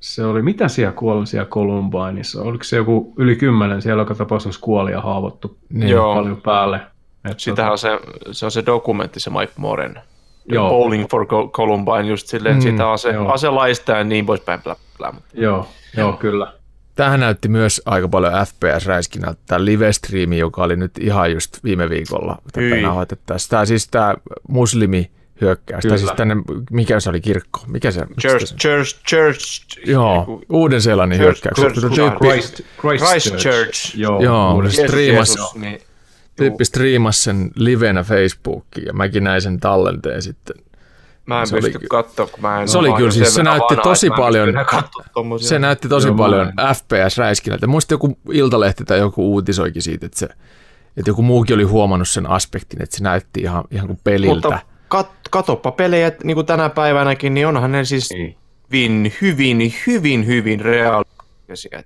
se 0.00 0.24
oli, 0.24 0.42
mitä 0.42 0.68
siellä 0.68 0.92
kuoli 0.92 1.26
siellä 1.26 1.48
Columbineissa? 1.48 2.42
Oliko 2.42 2.64
se 2.64 2.76
joku 2.76 3.14
yli 3.16 3.36
kymmenen 3.36 3.82
siellä 3.82 4.00
joka 4.00 4.14
tapauksessa 4.14 4.60
kuoli 4.60 4.92
ja 4.92 5.00
haavoittu 5.00 5.58
Niin. 5.68 5.90
Joo. 5.90 6.14
paljon 6.14 6.42
päälle? 6.42 6.80
Et 7.30 7.40
Sitähän 7.40 7.72
on 7.72 7.78
se, 7.78 7.88
se 8.32 8.44
on 8.44 8.50
se 8.50 8.66
dokumentti, 8.66 9.20
se 9.20 9.30
Mike 9.30 9.52
Moren. 9.56 9.98
Joo. 10.48 10.68
Bowling 10.70 11.06
for 11.10 11.26
Col- 11.26 11.50
Columbine, 11.50 12.02
just 12.02 12.26
silleen, 12.26 12.54
Mm, 12.56 12.62
mm, 12.64 12.70
sitä 12.70 12.90
ase, 12.90 13.08
joo. 13.10 13.32
aselaista 13.32 13.92
ja 13.92 14.04
niin 14.04 14.26
poispäin. 14.26 14.62
Blä, 14.62 14.76
blä. 14.98 15.12
mutta- 15.12 15.28
Joo, 15.34 15.68
joo, 15.96 16.12
kyllä. 16.12 16.52
Tämähän 16.94 17.20
näytti 17.20 17.48
myös 17.48 17.82
aika 17.84 18.08
paljon 18.08 18.32
FPS-räiskinältä, 18.32 19.40
tämä 19.46 19.64
live-striimi, 19.64 20.38
joka 20.38 20.62
oli 20.62 20.76
nyt 20.76 20.98
ihan 21.00 21.32
just 21.32 21.64
viime 21.64 21.90
viikolla 21.90 22.38
tätä 22.52 22.76
nauhoitettaessa. 22.82 23.48
Tämä 23.50 23.64
siis 23.64 23.88
tämä 23.88 24.14
muslimi 24.48 25.10
hyökkäys, 25.40 25.82
tai 25.82 25.88
Kyllä. 25.88 25.96
siis 25.98 26.12
tänne, 26.12 26.36
mikä 26.70 27.00
se 27.00 27.10
oli 27.10 27.20
kirkko, 27.20 27.60
mikä 27.66 27.90
se? 27.90 28.06
Church, 28.20 28.46
se- 28.46 28.54
church, 28.56 29.02
church. 29.08 29.78
Joo, 29.86 30.14
joku- 30.18 30.42
Uuden-Seelannin 30.48 31.18
Church- 31.18 31.22
hyökkäys. 31.22 31.58
Church- 31.58 31.84
Church- 31.84 31.94
tyyppi, 31.94 32.28
Christ, 32.28 32.60
Christchurch. 32.80 33.42
Christchurch. 33.42 33.96
Joo, 33.98 34.22
Joo, 34.22 34.62
se 34.68 34.86
striimasi- 34.86 35.38
Jeesus, 35.38 35.54
niin, 35.54 35.80
tyyppi 36.36 36.64
striimasi 36.64 37.22
sen 37.22 37.50
livenä 37.54 38.02
Facebookiin 38.02 38.86
ja 38.86 38.92
mäkin 38.92 39.24
näin 39.24 39.42
sen 39.42 39.60
tallenteen 39.60 40.22
sitten. 40.22 40.56
mä 41.26 41.40
en 41.40 41.46
se 41.46 41.54
oli 41.54 41.62
pysty 41.62 41.78
ky- 41.78 41.86
katsoa, 41.86 42.26
kun 42.26 42.40
mä 42.40 42.60
en 42.60 42.68
Se 42.68 42.78
oli 42.78 42.92
kyllä 42.92 43.10
siis, 43.10 43.34
se 43.34 43.42
näytti 43.42 43.74
vanha, 43.76 43.82
tosi 43.82 44.10
paljon-. 44.10 44.54
Se 45.40 45.58
näytti 45.58 45.88
tosi 45.88 46.08
Joo, 46.08 46.16
paljon. 46.16 46.52
FPS-räiskinältä. 46.74 47.66
Muista 47.66 47.94
joku 47.94 48.18
Iltalehti 48.32 48.84
tai 48.84 48.98
joku 48.98 49.32
uutisoikin 49.32 49.82
siitä, 49.82 50.06
että, 50.06 50.18
se, 50.18 50.26
että 50.96 51.10
joku 51.10 51.22
muukin 51.22 51.54
oli 51.54 51.64
huomannut 51.64 52.08
sen 52.08 52.30
aspektin, 52.30 52.82
että 52.82 52.96
se 52.96 53.02
näytti 53.02 53.40
ihan, 53.40 53.64
ihan 53.70 53.86
kuin 53.86 54.00
peliltä. 54.04 54.48
Mutta 54.48 54.58
kat, 54.88 55.10
katoppa 55.30 55.72
pelejä, 55.72 56.12
niin 56.24 56.34
kuin 56.34 56.46
tänä 56.46 56.68
päivänäkin, 56.68 57.34
niin 57.34 57.46
onhan 57.46 57.72
ne 57.72 57.84
siis 57.84 58.10
Niin. 58.10 58.36
hyvin, 58.72 59.12
hyvin, 59.22 59.74
hyvin, 59.86 60.26
hyvin 60.26 60.60
reaalisia. 60.60 61.82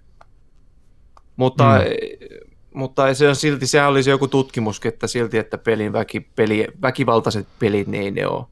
Mutta, 1.37 1.65
mm. 1.65 2.50
Mutta 2.75 3.15
se 3.15 3.29
on 3.29 3.37
silti, 3.37 3.67
sehän 3.67 3.89
olisi 3.89 4.11
joku 4.11 4.29
tutkimuskin, 4.29 4.89
että 4.89 5.07
silti, 5.07 5.39
että 5.39 5.59
pelin 5.59 5.93
väki, 5.93 6.21
peli, 6.21 6.67
väkivaltaiset 6.83 7.47
pelit, 7.59 7.89
ne 7.89 7.99
ei 7.99 8.11
ne 8.11 8.27
ole. 8.27 8.45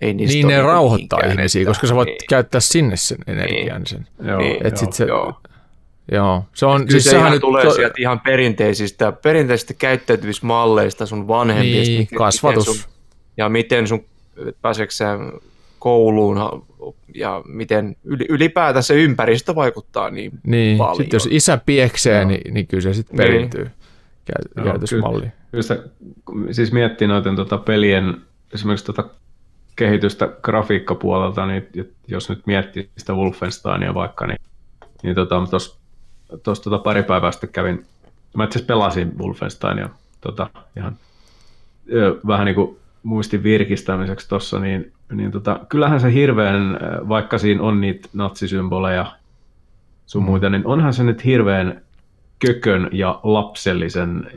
Ei 0.00 0.14
niistä 0.14 0.34
niin 0.34 0.46
ne 0.48 0.54
niinku 0.54 0.68
rauhoittaa 0.68 1.20
ihmisiä, 1.30 1.64
koska 1.64 1.86
sä 1.86 1.94
voit 1.94 2.06
niin. 2.06 2.18
käyttää 2.28 2.60
sinne 2.60 2.96
sen 2.96 3.18
energian. 3.26 3.86
Sen. 3.86 4.06
Joo, 4.22 4.38
Niin. 4.38 4.66
Et 4.66 4.76
sit 4.76 4.92
se, 4.92 5.04
Joo. 5.04 5.34
joo. 6.12 6.44
se 6.54 6.66
on, 6.66 6.80
Kyllä 6.80 6.90
siis 6.90 7.04
se 7.04 7.16
ihan 7.16 7.32
nyt 7.32 7.40
tulee 7.40 7.64
to- 7.64 7.74
sieltä 7.74 7.94
ihan 7.98 8.20
perinteisistä, 8.20 9.12
perinteisistä 9.12 9.74
käyttäytymismalleista 9.74 11.06
sun 11.06 11.28
vanhemmista. 11.28 11.92
Niin, 11.92 12.08
kasvatus. 12.18 12.66
Miten 12.68 12.82
sun, 12.82 12.92
ja 13.36 13.48
miten 13.48 13.88
sun 13.88 14.04
pääseekö 14.62 14.92
sä 14.92 15.18
kouluun 15.78 16.36
ja 17.14 17.42
miten 17.46 17.96
yli- 18.04 18.26
ylipäätään 18.28 18.82
se 18.82 18.94
ympäristö 18.94 19.54
vaikuttaa 19.54 20.10
niin, 20.10 20.32
Niin, 20.46 20.78
paljon. 20.78 20.96
sitten 20.96 21.16
jos 21.16 21.28
isä 21.30 21.58
pieksee, 21.66 22.24
niin, 22.24 22.54
niin 22.54 22.66
kyllä 22.66 22.80
se 22.82 22.94
sitten 22.94 23.16
Niin. 23.16 23.26
perintyy 23.26 23.64
käy, 24.24 24.64
Joo, 24.64 24.64
käytösmalli. 24.72 25.20
Kyllä, 25.20 25.32
kyllä 25.50 25.62
sitä, 25.62 25.78
kun 26.24 26.48
siis 26.50 26.72
miettii 26.72 27.08
noiden 27.08 27.36
tota 27.36 27.58
pelien, 27.58 28.14
esimerkiksi 28.54 28.86
tota 28.86 29.04
kehitystä 29.76 30.28
grafiikkapuolelta, 30.42 31.46
niin 31.46 31.68
jos 32.08 32.28
nyt 32.28 32.42
miettii 32.46 32.88
sitä 32.96 33.12
Wolfensteinia 33.12 33.94
vaikka, 33.94 34.26
niin, 34.26 34.38
niin 35.02 35.14
tota, 35.14 35.42
tuossa 36.42 36.64
tota 36.64 36.78
pari 36.78 37.02
päivää 37.02 37.32
sitten 37.32 37.50
kävin, 37.52 37.86
mä 38.36 38.44
itse 38.44 38.58
asiassa 38.58 38.66
pelasin 38.74 39.18
Wolfensteinia 39.18 39.88
tota, 40.20 40.50
ihan 40.76 40.96
vähän 42.26 42.44
niin 42.44 42.54
kuin 42.54 42.76
muistin 43.02 43.42
virkistämiseksi 43.42 44.28
tuossa, 44.28 44.58
niin, 44.58 44.92
niin 45.12 45.30
tota, 45.30 45.60
kyllähän 45.68 46.00
se 46.00 46.12
hirveän, 46.12 46.74
ö, 46.82 47.08
vaikka 47.08 47.38
siinä 47.38 47.62
on 47.62 47.80
niitä 47.80 48.08
natsisymboleja 48.12 49.06
sun 50.06 50.22
muita, 50.22 50.50
niin 50.50 50.66
onhan 50.66 50.94
se 50.94 51.04
nyt 51.04 51.24
hirveän 51.24 51.82
kökön 52.46 52.88
ja 52.92 53.20
lapsellisen 53.22 54.30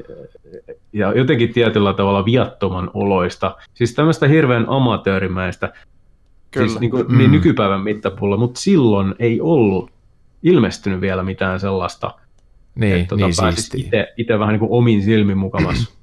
ja 0.93 1.13
jotenkin 1.13 1.53
tietyllä 1.53 1.93
tavalla 1.93 2.25
viattoman 2.25 2.91
oloista. 2.93 3.55
Siis 3.73 3.93
tämmöistä 3.93 4.27
hirveän 4.27 4.65
amatöörimäistä. 4.69 5.73
Kyllä. 6.51 6.67
Siis 6.67 6.79
niin, 6.79 6.91
kuin, 6.91 7.05
Mm. 7.07 7.17
niin 7.17 7.31
nykypäivän 7.31 7.81
mittapuulla, 7.81 8.37
mutta 8.37 8.59
silloin 8.59 9.15
ei 9.19 9.41
ollut 9.41 9.91
ilmestynyt 10.43 11.01
vielä 11.01 11.23
mitään 11.23 11.59
sellaista, 11.59 12.11
Niin, 12.75 12.95
että 12.95 13.07
tota, 13.07 13.25
niin 13.25 13.33
siistiä. 13.53 13.85
itse, 13.85 14.13
itse 14.17 14.39
vähän 14.39 14.53
niin 14.53 14.59
kuin 14.59 14.71
omin 14.71 15.03
silmin 15.03 15.37
mukamas 15.37 15.97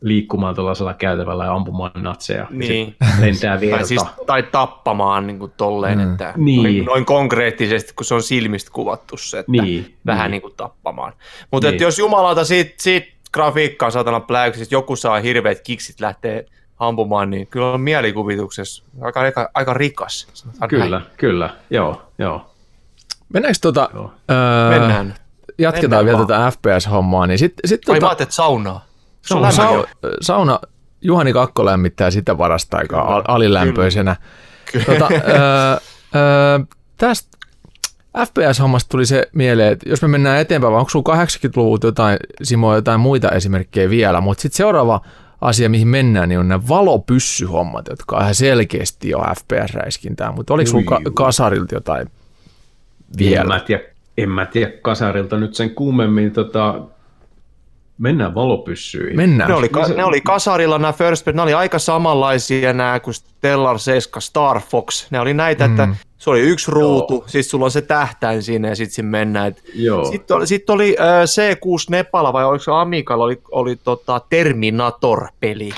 liikkumaan 0.00 0.54
tuollaisella 0.54 0.94
käytävällä 0.94 1.44
ja 1.44 1.52
ampumaan 1.54 1.90
natseja. 1.94 2.46
Niin. 2.50 2.96
Ja 3.00 3.06
lentää 3.20 3.60
verta. 3.60 3.76
Tai, 3.76 3.86
siis, 3.86 4.02
tai 4.26 4.42
tappamaan 4.42 5.26
niin 5.26 5.38
kuin 5.38 5.52
tolleen, 5.56 5.98
Mm. 5.98 6.12
että 6.12 6.32
Niin. 6.36 6.62
noin, 6.62 6.84
noin 6.84 7.04
konkreettisesti, 7.04 7.92
kun 7.96 8.04
se 8.04 8.14
on 8.14 8.22
silmistä 8.22 8.70
kuvattu 8.72 9.16
se, 9.16 9.38
että 9.38 9.52
Niin, 9.52 9.94
vähän 10.06 10.24
niin. 10.24 10.30
niin 10.30 10.42
kuin 10.42 10.54
tappamaan. 10.56 11.12
Mutta 11.50 11.70
Niin. 11.70 11.80
jos 11.80 11.98
jumalauta 11.98 12.44
siitä, 12.44 12.74
siitä 12.78 13.06
grafiikkaa 13.32 13.90
saatana 13.90 14.20
pläyksistä, 14.20 14.74
joku 14.74 14.96
saa 14.96 15.20
hirveät 15.20 15.60
kiksit 15.60 16.00
lähtee 16.00 16.46
ampumaan, 16.78 17.30
niin 17.30 17.46
kyllä 17.46 17.70
on 17.70 17.80
mielikuvituksessa 17.80 18.84
aika, 19.00 19.20
aika, 19.20 19.50
aika 19.54 19.74
rikas. 19.74 20.28
sanotaan 20.34 20.68
Kyllä, 20.68 20.98
näin. 20.98 21.10
kyllä, 21.16 21.50
joo, 21.70 22.02
joo. 22.18 22.50
Mennäänkö 23.32 23.58
tota, 23.62 23.88
joo. 23.94 24.12
öö, 24.30 24.78
Mennään. 24.78 25.14
jatketaan 25.58 25.82
Mennään 25.90 26.04
vielä 26.04 26.18
vaan. 26.18 26.26
tätä 26.26 26.50
FPS-hommaa, 26.50 27.26
niin 27.26 27.38
sitten 27.38 27.68
sit, 27.68 27.88
Ai 27.88 28.00
mä 28.00 28.08
tota, 28.08 28.22
että 28.22 28.34
saunaa. 28.34 28.84
Se 29.24 29.34
on 29.34 29.52
Sauna, 29.52 29.70
lämmin 29.72 29.78
jo. 29.78 29.86
sau, 30.02 30.10
sauna, 30.20 30.60
Juhani 31.00 31.32
Kakko 31.32 31.64
lämmittää 31.64 32.10
sitä 32.10 32.34
parasta 32.34 32.76
aikaa 32.76 33.02
Kyllä, 33.04 33.14
al- 33.16 33.22
alilämpöisenä. 33.28 34.16
Kyllä. 34.72 34.84
Tota, 34.84 35.08
öö, 35.12 35.76
öö, 36.16 36.58
tästä 36.96 37.38
FPS-hommasta 38.18 38.88
tuli 38.88 39.06
se 39.06 39.28
mieleen, 39.32 39.72
että 39.72 39.88
jos 39.88 40.02
me 40.02 40.08
mennään 40.08 40.38
eteenpäin, 40.40 40.72
vai 40.72 40.78
onko 40.80 40.90
sulla 40.90 41.24
80-luvulta 41.24 41.86
jotain, 41.86 42.18
Simo, 42.42 42.74
jotain 42.74 43.00
muita 43.00 43.30
esimerkkejä 43.30 43.90
vielä, 43.90 44.20
mutta 44.20 44.42
sitten 44.42 44.56
seuraava 44.56 45.00
asia, 45.40 45.68
mihin 45.68 45.88
mennään, 45.88 46.28
niin 46.28 46.38
on 46.38 46.48
nämä 46.48 46.68
valopyssyhommat, 46.68 47.86
jotka 47.90 48.16
on 48.16 48.22
ihan 48.22 48.34
selkeästi 48.34 49.08
jo 49.08 49.18
FPS-räiskintää, 49.18 50.32
mutta 50.32 50.54
oliko 50.54 50.70
sulla 50.70 50.84
ka- 50.84 51.10
kasarilta 51.14 51.74
jotain 51.74 52.00
En 52.02 52.08
vielä? 53.18 53.44
mä, 53.44 53.60
tiedä, 53.60 53.82
en 54.18 54.30
mä 54.30 54.46
tiedä 54.46 54.72
kasarilta 54.82 55.38
nyt 55.38 55.54
sen 55.54 55.70
kummemmin. 55.70 56.32
Tota, 56.32 56.80
mennään 57.98 58.34
valopyssyihin. 58.34 59.16
Mennään. 59.16 59.50
Ne 59.50 59.56
oli, 59.56 59.68
ka- 59.68 59.88
ne 59.88 60.04
oli 60.04 60.20
kasarilla 60.20 60.78
nämä 60.78 60.92
First 60.92 61.24
Person, 61.24 61.36
ne 61.36 61.42
oli 61.42 61.54
aika 61.54 61.78
samanlaisia 61.78 62.72
nämä 62.72 63.00
kuin 63.00 63.14
Stellar 63.14 63.78
7 63.78 64.22
Star 64.22 64.60
Fox. 64.60 65.10
Ne 65.10 65.20
oli 65.20 65.34
näitä, 65.34 65.68
mm. 65.68 65.70
että 65.72 65.96
se 66.18 66.30
oli 66.30 66.40
yksi 66.40 66.70
ruutu, 66.70 67.24
sitten 67.26 67.44
sulla 67.50 67.64
on 67.64 67.70
se 67.70 67.82
tähtäin 67.82 68.42
siinä 68.42 68.68
ja 68.68 68.76
sitten 68.76 69.06
mennään. 69.06 69.46
Et 69.48 69.62
Joo. 69.74 70.04
Sitten 70.04 70.36
oli, 70.36 70.46
sit 70.46 70.70
oli 70.70 70.96
äh, 71.00 71.06
C6 71.06 71.86
Nepala 71.90 72.32
vai 72.32 72.44
oliko 72.44 72.64
se 72.64 72.70
Amicalla, 72.74 73.24
oli, 73.24 73.40
oli 73.50 73.76
tota 73.76 74.20
Terminator-peli. 74.30 75.70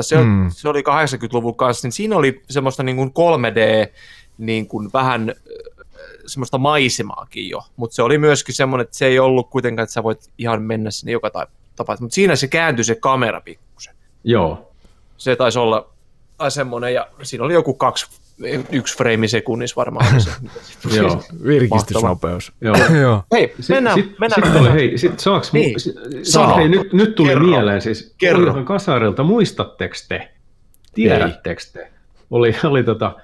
Se, 0.00 0.16
Mm. 0.24 0.50
se 0.50 0.68
oli 0.68 0.80
80-luvun 0.80 1.56
kanssa, 1.56 1.86
niin 1.86 1.92
siinä 1.92 2.16
oli 2.16 2.42
semmoista 2.50 2.82
niin 2.82 2.96
kuin 2.96 3.08
3D, 3.10 3.90
niin 4.38 4.66
kuin 4.68 4.90
vähän 4.92 5.30
äh, 5.30 5.34
semmoista 6.26 6.58
maisemaakin 6.58 7.48
jo, 7.48 7.62
mutta 7.76 7.94
se 7.94 8.02
oli 8.02 8.18
myöskin 8.18 8.54
semmoinen, 8.54 8.84
että 8.84 8.96
se 8.96 9.06
ei 9.06 9.18
ollut 9.18 9.50
kuitenkaan, 9.50 9.84
että 9.84 9.92
sä 9.92 10.02
voit 10.02 10.30
ihan 10.38 10.62
mennä 10.62 10.90
sinne 10.90 11.12
joka 11.12 11.30
ta- 11.30 11.46
tapaa, 11.76 11.96
mutta 12.00 12.14
siinä 12.14 12.36
se 12.36 12.48
kääntyi 12.48 12.84
se 12.84 12.94
kamera 12.94 13.40
pikkusen. 13.40 13.94
Joo. 14.24 14.72
Se 15.16 15.36
taisi 15.36 15.58
olla 15.58 15.88
tai 16.36 16.50
semmoinen, 16.50 16.94
ja 16.94 17.08
siinä 17.22 17.44
oli 17.44 17.54
joku 17.54 17.74
kaksi, 17.74 18.06
yksi 18.72 18.96
freimi 18.96 19.28
sekunnissa 19.28 19.76
varmaan. 19.76 20.20
se. 20.20 20.30
Joo. 20.96 21.22
Virkistysnopeus. 21.44 22.52
Joo. 22.60 22.76
Joo. 23.00 23.22
Hei, 23.32 23.54
mennään, 23.68 23.98
Sitten 23.98 24.16
mennään. 24.20 24.46
sit 24.52 24.60
oli, 24.60 24.72
hei, 24.72 24.98
sit 24.98 25.20
saaks, 25.20 25.52
Niin. 25.52 25.80
si, 25.80 25.94
Saa. 26.22 26.54
hei, 26.56 26.68
nyt, 26.68 26.92
nyt 26.92 27.14
tuli 27.14 27.28
Kerro. 27.28 27.46
mieleen 27.46 27.82
siis, 27.82 28.14
Kerro. 28.18 28.44
Kerro. 28.44 28.64
kasarilta, 28.64 29.22
muistatteko 29.22 29.94
te, 30.08 30.28
tiedättekö 30.94 31.62
te, 31.72 31.90
oli, 32.30 32.54
oli 32.64 32.84
tota, 32.84 33.16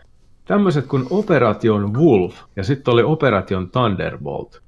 tämmöiset 0.51 0.87
kuin 0.87 1.07
Operation 1.11 1.95
Wolf 1.95 2.35
ja 2.57 2.65
sitten 2.65 2.95
oli 2.95 3.03
Operation 3.03 3.71
Thunderbolt. 3.71 4.61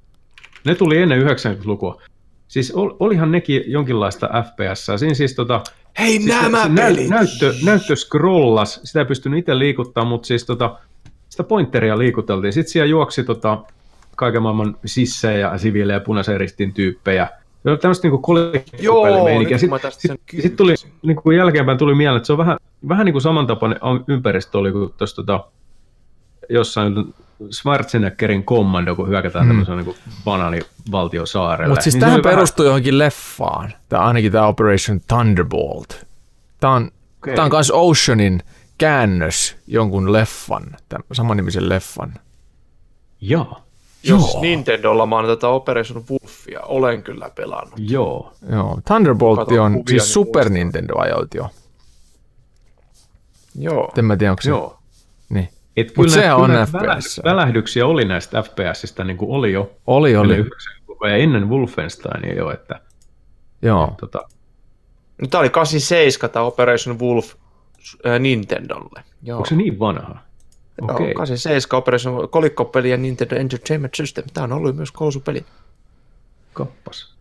Ne 0.64 0.74
tuli 0.74 0.98
ennen 0.98 1.22
90-lukua. 1.22 2.02
Siis 2.48 2.70
ol, 2.70 2.90
olihan 3.00 3.32
nekin 3.32 3.62
jonkinlaista 3.66 4.28
FPS. 4.28 4.86
Siinä 4.96 5.14
siis 5.14 5.34
tota, 5.34 5.60
Hei, 5.98 6.16
siis 6.16 6.26
nämä 6.26 6.62
se 6.62 6.68
näy, 6.68 6.94
pelit! 6.94 7.08
näyttö, 7.08 7.54
näyttö 7.64 7.96
scrollas, 7.96 8.80
sitä 8.84 8.98
ei 9.00 9.06
pystynyt 9.06 9.38
itse 9.38 9.58
liikuttaa, 9.58 10.04
mutta 10.04 10.26
siis 10.26 10.44
tota, 10.44 10.78
sitä 11.28 11.44
pointeria 11.44 11.98
liikuteltiin. 11.98 12.52
Sitten 12.52 12.72
siellä 12.72 12.90
juoksi 12.90 13.24
tota, 13.24 13.62
kaiken 14.16 14.42
maailman 14.42 14.76
sissejä 14.84 15.38
ja 15.38 15.58
siviilejä 15.58 15.96
ja 15.96 16.00
punaisen 16.00 16.40
ristin 16.40 16.72
tyyppejä. 16.72 17.28
Se 17.62 17.76
tämmöistä 17.76 18.08
niinku 18.08 18.18
kun 18.18 18.36
mä 19.70 19.78
Sitten 19.90 20.18
sit, 20.30 20.42
sit 20.42 20.56
tuli 20.56 20.72
kysyin. 20.72 20.92
niinku 21.02 21.30
jälkeenpäin 21.30 21.78
tuli 21.78 21.94
mieleen, 21.94 22.16
että 22.16 22.26
se 22.26 22.32
on 22.32 22.38
vähän, 22.38 22.56
vähän 22.88 23.04
niin 23.04 23.12
kuin 23.14 23.22
samantapainen 23.22 23.80
ympäristö 24.08 24.58
oli 24.58 24.72
kuin 24.72 24.94
tuossa 24.98 25.16
tota, 25.16 25.44
jossain 26.52 27.14
Schwarzeneggerin 27.52 28.44
kommando, 28.44 28.96
kun 28.96 29.08
hyökätään 29.08 29.44
mm. 29.44 29.48
tämmöisen 29.48 29.76
niin 29.76 29.96
banaanivaltiosaarelle. 30.24 31.68
Mutta 31.68 31.82
siis 31.82 31.94
Niin 31.94 32.00
tähän 32.00 32.14
oli 32.14 32.22
vähän- 32.24 32.36
perustuu 32.36 32.64
johonkin 32.64 32.98
leffaan, 32.98 33.72
tämä 33.88 34.02
ainakin 34.02 34.32
tämä 34.32 34.46
Operation 34.46 35.00
Thunderbolt. 35.08 36.06
Tämä 36.60 36.72
on, 36.72 36.90
Okei. 37.22 37.34
tämä 37.34 37.44
on 37.44 37.50
myös 37.52 37.70
Oceanin 37.74 38.42
käännös 38.78 39.56
jonkun 39.66 40.12
leffan, 40.12 40.62
tämän 40.88 41.04
samannimisen 41.12 41.68
leffan. 41.68 42.14
Joo, 43.20 43.60
Jos 44.04 44.32
Joo. 44.32 44.40
Nintendolla 44.42 45.06
mä 45.06 45.16
oon 45.16 45.26
tätä 45.26 45.48
Operation 45.48 46.04
Wolfia, 46.10 46.60
olen 46.60 47.02
kyllä 47.02 47.30
pelannut. 47.34 47.74
joo. 47.78 48.32
Joo, 48.50 48.80
Thunderbolt 48.84 49.38
Katon 49.38 49.58
on 49.60 49.72
kuvia, 49.72 49.84
siis 49.88 50.02
niin 50.02 50.12
Super. 50.12 50.50
Nintendo 50.50 50.98
ajoilta 50.98 51.36
jo. 51.36 51.50
Joo. 53.58 53.92
En 53.98 54.04
mä 54.04 54.16
tiedä, 54.16 54.32
onko 54.32 54.42
se. 54.42 54.48
Joo. 54.48 54.78
Et 55.76 55.86
Mut 55.96 56.06
kyllä, 56.06 56.14
sehän 56.14 56.36
on 56.36 56.50
FPS. 56.50 56.72
välähdy- 56.74 57.24
Välähdyksiä 57.24 57.86
oli 57.86 58.04
näistä 58.04 58.42
FPSistä, 58.42 59.04
niin 59.04 59.16
kuin 59.16 59.30
oli 59.30 59.52
jo 59.52 59.70
Oli, 59.86 60.16
oli. 60.16 60.34
ennen 60.34 60.46
90-luvua 60.46 61.08
ja 61.08 61.16
ennen 61.16 61.48
Wolfensteinia 61.50 62.34
jo, 62.34 62.50
että 62.50 62.80
Joo. 63.62 63.94
tota, 64.00 64.18
No, 65.22 65.28
Tämä 65.28 65.40
oli 65.40 65.50
87 65.50 66.30
tämä 66.30 66.44
Operation 66.44 66.98
Wolf 67.00 67.34
äh, 68.06 68.20
Nintendolle. 68.20 69.02
Joo. 69.22 69.36
onko 69.36 69.48
se 69.48 69.54
niin 69.56 69.78
vanha? 69.78 70.18
Okei. 70.82 70.94
Okei. 70.94 71.14
87 71.14 71.78
Operation 71.78 72.28
kolikkopeli 72.28 72.90
ja 72.90 72.96
Nintendo 72.96 73.36
Entertainment 73.36 73.94
System. 73.94 74.24
Tämä 74.34 74.44
on 74.44 74.52
ollut 74.52 74.76
myös 74.76 74.92
kousupeli. 74.92 75.44
Kappas. 76.52 77.11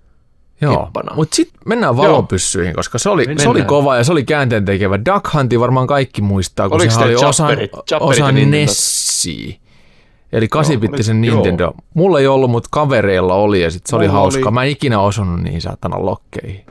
Joo, 0.62 0.90
mutta 1.16 1.36
sitten 1.36 1.62
mennään 1.66 1.98
valopyssyihin, 1.98 2.74
koska 2.76 2.98
se 2.98 3.10
oli, 3.10 3.26
se 3.38 3.50
oli 3.50 3.62
kova 3.64 3.98
ja 3.98 4.04
se 4.04 4.12
oli 4.12 4.24
käänteen 4.24 4.66
tekevä. 4.66 5.00
Duck 5.06 5.34
Hunti 5.34 5.60
varmaan 5.60 5.88
kaikki 5.88 6.22
muistaa, 6.22 6.70
kun 6.70 6.76
Oliko 6.76 6.92
sehän 6.94 7.06
oli 7.08 7.16
osa, 7.16 7.48
osa? 8.00 8.32
Nessia. 8.32 9.54
Eli 10.34 10.48
8-bittisen 10.56 11.18
oli- 11.20 11.28
joo. 11.28 11.36
Nintendo. 11.36 11.74
Mulla 11.94 12.20
ei 12.20 12.28
ollut, 12.28 12.52
mutta 12.52 12.70
kavereilla 12.72 13.34
oli 13.34 13.62
ja 13.62 13.72
sit 13.72 13.88
se 13.88 13.96
oli 13.96 14.08
Mulla 14.08 14.20
hauska. 14.20 14.50
oli. 14.50 14.54
Mä 14.54 14.64
en 14.64 14.70
ikinä 14.70 15.00
osunut 15.00 15.42
niihin 15.44 15.62
saatana 15.62 16.06
lokkeihin. 16.06 16.66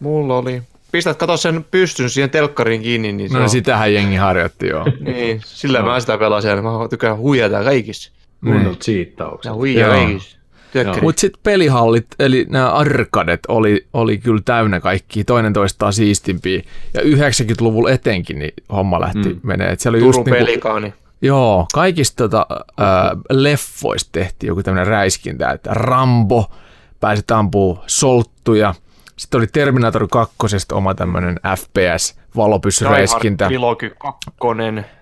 Mulla 0.00 0.38
oli. 0.38 0.62
Pistät 0.92 1.16
kato 1.16 1.36
sen 1.36 1.64
pystyn 1.70 2.10
siihen 2.10 2.30
telkkariin 2.30 2.82
kiinni, 2.82 3.12
niin 3.12 3.30
se 3.30 3.36
No 3.36 3.42
on. 3.42 3.50
sitähän 3.50 3.94
jengi 3.94 4.16
harjoitti 4.16 4.66
joo. 4.66 4.84
Niin, 5.00 5.40
sillä 5.44 5.82
mä 5.82 6.00
sitä 6.00 6.18
pelasin 6.18 6.50
mä 6.64 6.70
tykkään 6.90 7.16
huijata 7.18 7.64
kaikissa. 7.64 8.12
Kunnon 8.44 8.62
Niin. 8.62 8.76
cheattaukset. 8.78 9.50
Ja 9.50 9.54
huijaa 9.54 9.90
kaikissa. 9.90 10.35
Mutta 11.02 11.20
sitten 11.20 11.40
pelihallit, 11.42 12.06
eli 12.18 12.46
nämä 12.48 12.70
arkadet, 12.70 13.40
oli, 13.48 13.86
oli 13.92 14.18
kyllä 14.18 14.42
täynnä 14.44 14.80
kaikki, 14.80 15.24
toinen 15.24 15.52
toistaan 15.52 15.92
siistimpiä. 15.92 16.62
Ja 16.94 17.00
90-luvulla 17.00 17.90
etenkin 17.90 18.38
niin 18.38 18.54
homma 18.72 19.00
lähti 19.00 19.28
mm. 19.28 19.40
menee. 19.42 19.68
Et 19.68 19.80
siellä 19.80 19.96
oli 19.96 20.00
Turun 20.00 20.18
just 20.18 20.26
niinku, 20.26 20.44
pelikaani. 20.44 20.94
Joo, 21.22 21.66
kaikista 21.74 22.16
tota, 22.28 22.46
äh, 22.80 22.86
leffoista 23.30 24.08
tehtiin 24.12 24.48
joku 24.48 24.62
tämmöinen 24.62 24.86
räiskintä, 24.86 25.50
että 25.50 25.70
Rambo 25.74 26.50
pääsi 27.00 27.22
ampuu 27.30 27.78
solttuja. 27.86 28.74
Sitten 29.16 29.38
oli 29.38 29.46
Terminator 29.46 30.08
2 30.10 30.36
oma 30.72 30.94
tämmöinen 30.94 31.40
FPS, 31.56 32.18
valopyssyräiskintä. 32.36 33.46
Trilogy 33.46 33.90
2. 33.98 34.30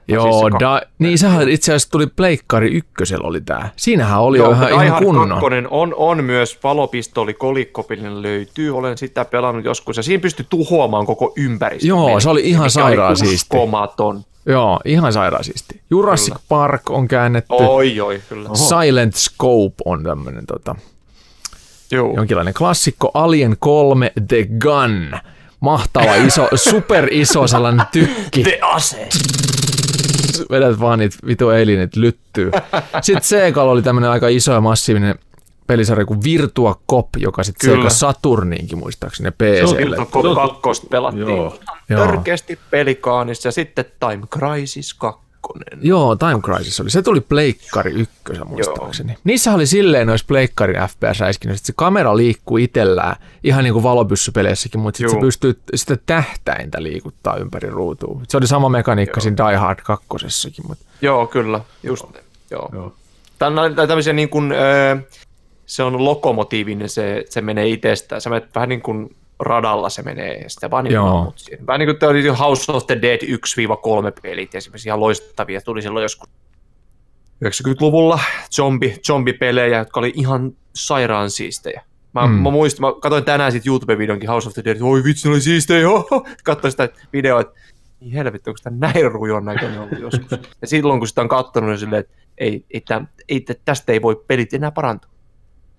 Joo, 0.08 0.50
da, 0.60 0.82
niin 0.98 1.18
sehän 1.18 1.48
itse 1.48 1.72
asiassa 1.72 1.90
tuli 1.90 2.06
Pleikkari 2.06 2.68
ykkösellä 2.68 3.28
oli 3.28 3.40
tää. 3.40 3.70
Siinähän 3.76 4.20
oli 4.20 4.38
jo 4.38 4.50
ihan, 4.50 4.84
ihan 4.84 5.04
kunnon. 5.04 5.28
2 5.28 5.46
on, 5.70 5.94
on 5.96 6.24
myös 6.24 6.58
valopistoli 6.62 7.34
kolikkopillinen 7.34 8.22
löytyy. 8.22 8.76
Olen 8.76 8.98
sitä 8.98 9.24
pelannut 9.24 9.64
joskus 9.64 9.96
ja 9.96 10.02
siinä 10.02 10.20
pystyy 10.20 10.46
tuhoamaan 10.50 11.06
koko 11.06 11.32
ympäristö. 11.36 11.88
Joo, 11.88 12.20
se 12.20 12.30
oli 12.30 12.42
ihan 12.44 12.70
sairaan 12.70 13.16
siisti. 13.16 13.56
Joo, 14.46 14.80
ihan 14.84 15.12
sairaan 15.12 15.44
siisti. 15.44 15.80
Jurassic 15.90 16.34
Kyllä. 16.34 16.44
Park 16.48 16.90
on 16.90 17.08
käännetty. 17.08 17.54
Oi, 17.54 18.00
oi, 18.00 18.20
kyllä. 18.28 18.48
Silent 18.54 19.14
Scope 19.14 19.74
on 19.84 20.04
tämmöinen 20.04 20.46
tota, 20.46 20.74
Joo. 21.90 22.12
jonkinlainen 22.16 22.54
klassikko. 22.54 23.10
Alien 23.14 23.56
3 23.58 24.12
The 24.28 24.46
Gun. 24.58 25.20
Mahtava 25.64 26.14
iso, 26.14 26.48
super 26.54 27.08
iso 27.10 27.46
sellainen 27.46 27.86
tykki. 27.92 28.42
The 28.42 28.58
ase. 28.62 29.08
Vedät 30.50 30.80
vaan 30.80 30.98
niitä 30.98 31.16
vitu 31.26 31.48
alienit 31.48 31.96
lyttyy. 31.96 32.50
Sitten 33.00 33.24
Segalla 33.24 33.72
oli 33.72 33.82
tämmöinen 33.82 34.10
aika 34.10 34.28
iso 34.28 34.52
ja 34.52 34.60
massiivinen 34.60 35.14
pelisarja 35.66 36.04
kuin 36.04 36.24
Virtua 36.24 36.80
Cop, 36.90 37.08
joka 37.16 37.44
sitten. 37.44 37.70
Sega 37.70 37.90
Saturniinkin 37.90 38.78
muistaakseni 38.78 39.28
Se 39.28 39.64
on 39.64 39.76
PClle. 39.76 39.96
Virtua 39.96 40.22
Cop 40.22 40.62
2 40.62 40.86
pelattiin. 40.90 41.28
Joo. 41.28 41.58
Joo. 41.88 42.06
Törkeästi 42.06 42.58
pelikaanissa 42.70 43.48
ja 43.48 43.52
sitten 43.52 43.84
Time 44.00 44.26
Crisis 44.26 44.94
2. 44.94 45.23
Joo, 45.82 46.16
Time 46.16 46.40
Crisis 46.40 46.80
oli. 46.80 46.90
Se 46.90 47.02
tuli 47.02 47.20
Pleikkari 47.20 47.90
ykkösen 47.90 48.48
muistaakseni. 48.48 49.12
Joo. 49.12 49.20
Niissä 49.24 49.54
oli 49.54 49.66
silleen 49.66 50.06
noissa 50.06 50.26
Pleikkarin 50.28 50.76
FPS-räiskinnöissä, 50.76 51.60
että 51.60 51.66
se 51.66 51.72
kamera 51.76 52.16
liikkuu 52.16 52.56
itsellään 52.56 53.16
ihan 53.44 53.64
niin 53.64 53.72
kuin 53.72 53.82
valopyssypeleissäkin, 53.82 54.80
mutta 54.80 54.98
sitten 54.98 55.16
se 55.16 55.20
pystyy 55.20 55.60
sitä 55.74 55.96
tähtäintä 56.06 56.82
liikuttaa 56.82 57.36
ympäri 57.36 57.70
ruutua. 57.70 58.20
Se 58.28 58.36
oli 58.36 58.46
sama 58.46 58.68
mekaniikka 58.68 59.18
Joo. 59.18 59.22
siinä 59.22 59.48
Die 59.48 59.56
Hard 59.56 59.78
2. 59.84 60.06
Mutta... 60.68 60.84
Joo, 61.00 61.26
kyllä. 61.26 61.60
Just 61.82 62.04
Joo. 62.04 62.22
Joo. 62.50 62.70
Joo. 62.72 62.94
Tämä 63.38 63.62
on 63.62 63.74
tämmöisiä 63.74 64.12
niin 64.12 64.28
kuin, 64.28 64.52
äh, 64.52 65.04
se 65.66 65.82
on 65.82 66.04
lokomotiivinen, 66.04 66.88
se, 66.88 67.24
se 67.28 67.40
menee 67.40 67.68
itsestään. 67.68 68.20
Se 68.20 68.30
menee 68.30 68.48
vähän 68.54 68.68
niin 68.68 68.82
kuin 68.82 69.16
radalla 69.38 69.88
se 69.88 70.02
menee 70.02 70.38
ja 70.38 70.50
sitten 70.50 70.70
vaan 70.70 70.84
niin 70.84 70.96
siihen. 71.36 71.66
Vähän 71.66 71.80
niin 71.80 71.96
kuin 71.98 72.10
oli 72.10 72.28
House 72.28 72.72
of 72.72 72.86
the 72.86 73.02
Dead 73.02 73.18
1-3 73.22 74.20
pelit 74.22 74.54
esimerkiksi 74.54 74.88
ihan 74.88 75.00
loistavia. 75.00 75.60
Tuli 75.60 75.82
silloin 75.82 76.02
joskus 76.02 76.28
90-luvulla 77.44 78.20
zombi, 78.54 78.96
zombipelejä, 79.06 79.78
jotka 79.78 80.00
oli 80.00 80.12
ihan 80.14 80.52
sairaan 80.74 81.30
siistejä. 81.30 81.82
Mä, 82.12 82.26
mm. 82.26 82.32
mä 82.32 82.50
muistin, 82.50 82.80
mä 82.80 82.92
katsoin 83.00 83.24
tänään 83.24 83.52
sitten 83.52 83.70
YouTube-videonkin 83.70 84.28
House 84.28 84.48
of 84.48 84.54
the 84.54 84.64
Dead, 84.64 84.76
oi 84.80 85.04
vitsi, 85.04 85.28
ne 85.28 85.32
oli 85.34 85.40
siistejä, 85.40 85.86
katsoin 86.44 86.70
sitä 86.70 86.88
videoa, 87.12 87.40
että 87.40 87.54
niin 88.00 88.12
helvetti, 88.12 88.50
onko 88.50 88.58
tämä 88.62 88.76
näin 88.76 89.12
rujon 89.12 89.44
näköinen 89.44 89.80
ollut 89.80 89.98
joskus. 89.98 90.30
Ja 90.60 90.66
silloin 90.66 91.00
kun 91.00 91.08
sitä 91.08 91.20
on 91.20 91.28
katsonut, 91.28 91.70
niin 91.70 91.78
silleen, 91.78 92.00
että 92.00 92.14
ei, 92.38 92.64
ei, 92.70 92.84
ei, 93.28 93.44
tästä 93.64 93.92
ei 93.92 94.02
voi 94.02 94.24
pelit 94.26 94.54
enää 94.54 94.70
parantua. 94.70 95.10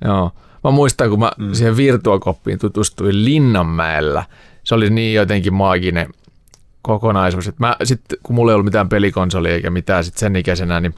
Joo. 0.06 0.32
Mä 0.66 0.72
muistan, 0.72 1.10
kun 1.10 1.20
mä 1.20 1.32
mm. 1.38 1.54
siihen 1.54 1.78
virtuokoppiin 1.78 2.60
tutustuin 2.60 3.26
Linnanmäellä. 3.26 4.24
Se 4.64 4.76
oli 4.76 4.90
niin 4.90 5.16
jotenkin 5.16 5.54
maaginen 5.54 6.10
kokonaisuus. 6.82 7.52
Mä, 7.60 7.76
sit, 7.84 8.02
kun 8.24 8.36
mulla 8.36 8.52
ei 8.52 8.54
ollut 8.54 8.66
mitään 8.66 8.90
pelikonsolia 8.90 9.54
eikä 9.54 9.70
mitään 9.70 10.04
sit 10.04 10.18
sen 10.18 10.36
ikäisenä, 10.36 10.80
niin 10.80 10.96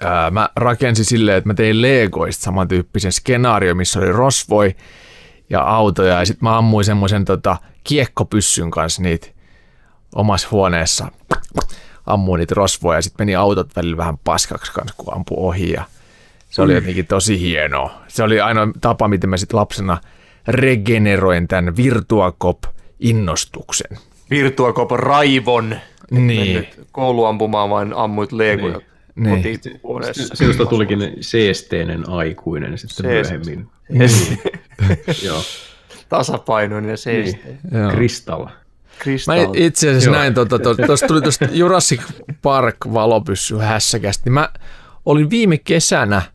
ää, 0.00 0.30
mä 0.30 0.48
rakensin 0.56 1.04
silleen, 1.04 1.38
että 1.38 1.48
mä 1.48 1.54
tein 1.54 1.82
Legoista 1.82 2.42
samantyyppisen 2.42 3.12
skenaario, 3.12 3.74
missä 3.74 3.98
oli 3.98 4.12
rosvoi 4.12 4.76
ja 5.50 5.60
autoja. 5.60 6.18
Ja 6.18 6.24
sitten 6.24 6.48
mä 6.48 6.58
ammuin 6.58 6.84
semmoisen 6.84 7.24
tota, 7.24 7.56
kiekkopyssyn 7.84 8.70
kanssa 8.70 9.02
niitä 9.02 9.26
omassa 10.14 10.48
huoneessa. 10.50 11.08
Ammuin 12.06 12.38
niitä 12.38 12.54
rosvoja 12.54 12.98
ja 12.98 13.02
sitten 13.02 13.26
meni 13.26 13.34
autot 13.34 13.76
välillä 13.76 13.96
vähän 13.96 14.18
paskaksi 14.18 14.72
kanssa, 14.72 14.94
kun 14.96 15.14
ampui 15.14 15.36
ohi. 15.38 15.72
Ja 15.72 15.84
se 16.50 16.62
oli 16.62 16.74
jotenkin 16.74 17.06
tosi 17.06 17.40
hienoa. 17.40 18.02
Se 18.08 18.22
oli 18.22 18.40
ainoa 18.40 18.68
tapa, 18.80 19.08
miten 19.08 19.30
mä 19.30 19.36
sitten 19.36 19.60
lapsena 19.60 19.98
regeneroin 20.48 21.48
tämän 21.48 21.76
Virtuacop-innostuksen. 21.76 23.98
Virtuacop 24.30 24.90
raivon. 24.90 25.76
Niin. 26.10 26.66
Koulu 26.92 27.24
ampumaan 27.24 27.70
vain 27.70 27.92
ammuit 27.92 28.32
legoja. 28.32 28.80
Niin. 29.14 29.42
niin. 29.42 29.60
Sinusta 30.34 30.66
tulikin 30.66 31.12
seesteinen 31.20 32.08
aikuinen 32.08 32.78
sitten 32.78 33.06
Seest. 33.06 33.30
myöhemmin. 33.30 33.66
Niin. 33.88 34.10
Joo. 35.24 35.42
Tasapainoinen 36.08 36.90
ja 36.90 36.96
seesteinen. 36.96 37.58
Niin. 37.70 37.90
Kristalla. 37.90 38.50
Mä 39.26 39.34
itse 39.54 39.88
asiassa 39.88 40.10
Joo. 40.10 40.18
näin, 40.18 40.34
tuosta 40.34 40.58
to, 40.58 40.74
to, 40.74 40.86
to, 40.86 40.94
tuli 41.06 41.22
tuosta 41.22 41.48
Jurassic 41.52 42.00
Park 42.42 42.76
valopyssy 42.92 43.56
hässäkästi. 43.56 44.22
Niin 44.24 44.32
mä 44.32 44.48
olin 45.04 45.30
viime 45.30 45.58
kesänä– 45.58 46.22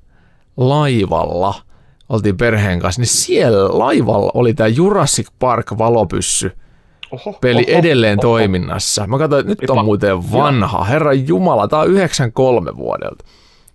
laivalla, 0.57 1.53
oltiin 2.10 2.38
perheen 2.38 2.80
kanssa, 2.80 3.02
niin 3.02 3.07
siellä 3.07 3.80
laivalla 3.80 4.32
oli 4.34 4.53
tämä 4.53 4.68
Jurassic 4.68 5.27
Park 5.40 5.77
valopyssy 5.77 6.52
oho, 7.11 7.34
peli 7.41 7.65
oho, 7.69 7.80
edelleen 7.80 8.19
oho. 8.19 8.22
toiminnassa. 8.22 9.07
Mä 9.07 9.18
katsoin, 9.18 9.40
että 9.49 9.61
nyt 9.61 9.69
on 9.69 9.86
muuten 9.86 10.32
vanha. 10.32 10.84
Herra 10.84 11.14
Jumala, 11.14 11.68
tämä 11.68 11.82
on 11.82 11.90
93 11.90 12.76
vuodelta. 12.76 13.26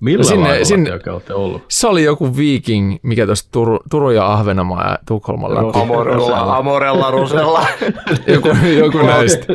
Millä 0.01 0.25
sinne, 0.25 0.65
sinne, 0.65 0.91
olette 1.13 1.35
ollut? 1.35 1.65
Se 1.69 1.87
oli 1.87 2.05
joku 2.05 2.37
viiking, 2.37 2.97
mikä 3.03 3.27
tuossa 3.27 3.49
Tur, 3.53 3.81
Turun 3.91 4.15
ja 4.15 4.33
Ahvenanmaa 4.33 4.91
ja 4.91 4.99
Tukholman 5.07 5.55
läpi. 5.55 5.81
Amorella, 5.81 6.57
Amorella, 6.57 7.11
Rosella. 7.11 7.67
joku, 8.27 8.49
joku 8.79 8.99
näistä. 8.99 9.47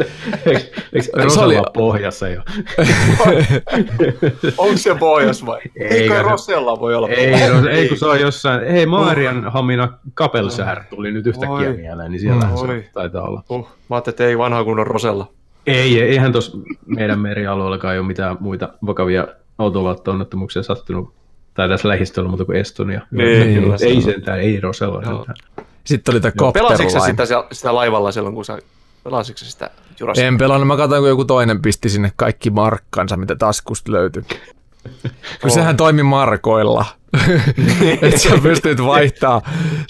Eikö 0.46 1.24
Rosella 1.24 1.60
oli... 1.60 1.72
pohjassa 1.74 2.30
jo? 2.30 2.42
Onko 4.58 4.78
se 4.78 4.96
pohjas 4.96 5.46
vai? 5.46 5.62
Eikö 5.76 6.22
Rosella 6.22 6.80
voi 6.80 6.96
olla 6.96 7.10
ei, 7.10 7.32
pohjassa? 7.32 7.70
Ei, 7.70 7.88
kun 7.88 7.98
se 7.98 8.06
on 8.06 8.20
jossain. 8.20 8.68
Hei, 8.68 8.86
Maarian 8.86 9.52
Hamina 9.52 9.94
Kapelsär 10.14 10.84
tuli 10.90 11.12
nyt 11.12 11.28
yhtäkkiä 11.28 11.74
mieleen, 11.74 12.12
niin 12.12 12.22
siellä 12.22 12.50
se 12.56 12.90
taitaa 12.94 13.24
olla. 13.24 13.44
Uh, 13.50 13.70
mä 13.90 13.96
ajattelin, 13.96 14.14
että 14.14 14.28
ei 14.28 14.38
vanha 14.38 14.64
kunnon 14.64 14.88
Rosella. 14.88 15.28
Ei, 15.68 16.02
eihän 16.02 16.32
tuossa 16.32 16.58
meidän 16.86 17.20
merialueellakaan 17.20 17.98
ole 17.98 18.08
mitään 18.08 18.38
muita 18.40 18.70
vakavia 18.86 19.28
autolautta-onnettomuuksia 19.57 20.64
sattunut, 20.64 21.14
tai 21.53 21.69
tässä 21.69 21.88
lähistöllä 21.88 22.30
muuta 22.30 22.45
kuin 22.45 22.57
Estonia. 22.57 23.02
Niin, 23.11 23.27
ei, 23.27 23.90
ei 23.90 24.02
sentään, 24.02 24.40
ei 24.40 24.60
Rosella 24.60 25.03
sentään. 25.06 25.38
Sitten 25.84 26.14
oli 26.14 26.22
tämä 26.22 26.52
Pelasitko 26.53 26.99
sitä, 26.99 27.26
sitä 27.52 27.76
laivalla 27.76 28.11
silloin, 28.11 28.36
kun 28.36 28.45
sä 28.45 28.60
Pelasitko 29.03 29.45
sitä 29.45 29.69
Jurassic? 29.99 30.23
En 30.23 30.38
pelannut, 30.38 30.68
mä 30.68 30.77
katsoin, 30.77 31.02
kun 31.02 31.10
joku 31.10 31.26
toinen 31.26 31.61
pisti 31.61 31.90
sinne 31.90 32.11
kaikki 32.15 32.49
markkansa, 32.49 33.18
mitä 33.18 33.36
taskusta 33.36 33.91
löytyi. 33.91 34.23
Kun 35.41 35.52
sehän 35.52 35.77
toimi 35.77 36.03
markoilla. 36.03 36.86
että 38.02 38.18
sä 38.18 38.38
pystyt 38.44 38.86
vaihtaa, 38.86 39.41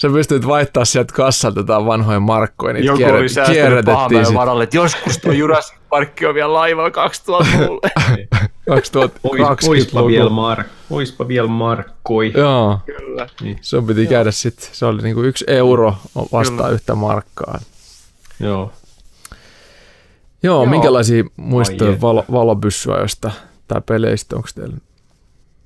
sä 0.02 0.08
pystyt 0.08 0.46
vaihtaa 0.46 0.84
sieltä 0.84 1.14
kassalta 1.14 1.60
jotain 1.60 1.86
vanhoja 1.86 2.20
markkoja, 2.20 2.72
niitä 2.72 2.86
Joku 2.86 2.98
kierret, 2.98 3.20
oli 3.20 3.46
kierrätettiin. 3.46 4.34
varalle, 4.34 4.64
että 4.64 4.76
joskus 4.76 5.18
tuo 5.18 5.32
Jurassic 5.32 5.76
Park 5.88 6.10
on 6.28 6.34
vielä 6.34 6.52
laivalla 6.52 6.88
2000-luvulle. 6.88 7.90
2020 8.68 9.70
Oispa 9.70 10.06
vielä, 10.06 10.30
mark, 10.30 10.66
oispa 10.90 11.28
vielä 11.28 11.48
markkoi. 11.48 12.32
Joo, 12.36 12.78
Kyllä. 12.86 13.28
Niin. 13.40 13.58
se 13.60 13.82
piti 13.82 14.06
käydä 14.06 14.30
sitten, 14.30 14.68
se 14.72 14.86
oli 14.86 15.02
niinku 15.02 15.22
yksi 15.22 15.44
euro 15.48 15.94
vastaan 16.32 16.56
Kyllä. 16.56 16.68
yhtä 16.68 16.94
markkaa. 16.94 17.58
Joo. 18.40 18.72
Joo, 20.42 20.56
Joo. 20.62 20.66
minkälaisia 20.66 21.24
muistoja 21.36 22.00
valo, 22.00 22.24
valopyssyä 22.32 22.96
tai 23.68 23.80
peleistä, 23.86 24.36
onko 24.36 24.48
teillä 24.54 24.76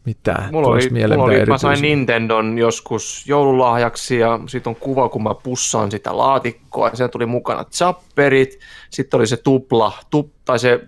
mitään? 0.04 0.52
Mulla 0.52 0.68
oli, 0.68 0.90
mulla 0.90 1.24
oli 1.24 1.46
mä 1.46 1.58
sain 1.58 1.82
Nintendon 1.82 2.58
joskus 2.58 3.24
joululahjaksi 3.26 4.18
ja 4.18 4.40
sitten 4.48 4.70
on 4.70 4.76
kuva, 4.76 5.08
kun 5.08 5.22
mä 5.22 5.34
pussaan 5.34 5.90
sitä 5.90 6.16
laatikkoa 6.16 6.88
ja 6.88 6.96
siellä 6.96 7.10
tuli 7.10 7.26
mukana 7.26 7.64
zapperit, 7.64 8.58
sitten 8.90 9.18
oli 9.18 9.26
se 9.26 9.36
tupla, 9.36 9.92
tup, 10.10 10.30
tai 10.44 10.58
se 10.58 10.80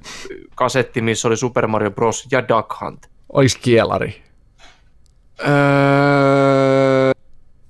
kasetti, 0.54 1.00
missä 1.00 1.28
oli 1.28 1.36
Super 1.36 1.66
Mario 1.66 1.90
Bros. 1.90 2.28
ja 2.30 2.48
Duck 2.48 2.80
Hunt. 2.80 3.06
Olis 3.32 3.56
kielari? 3.56 4.22
Öö, 5.40 7.12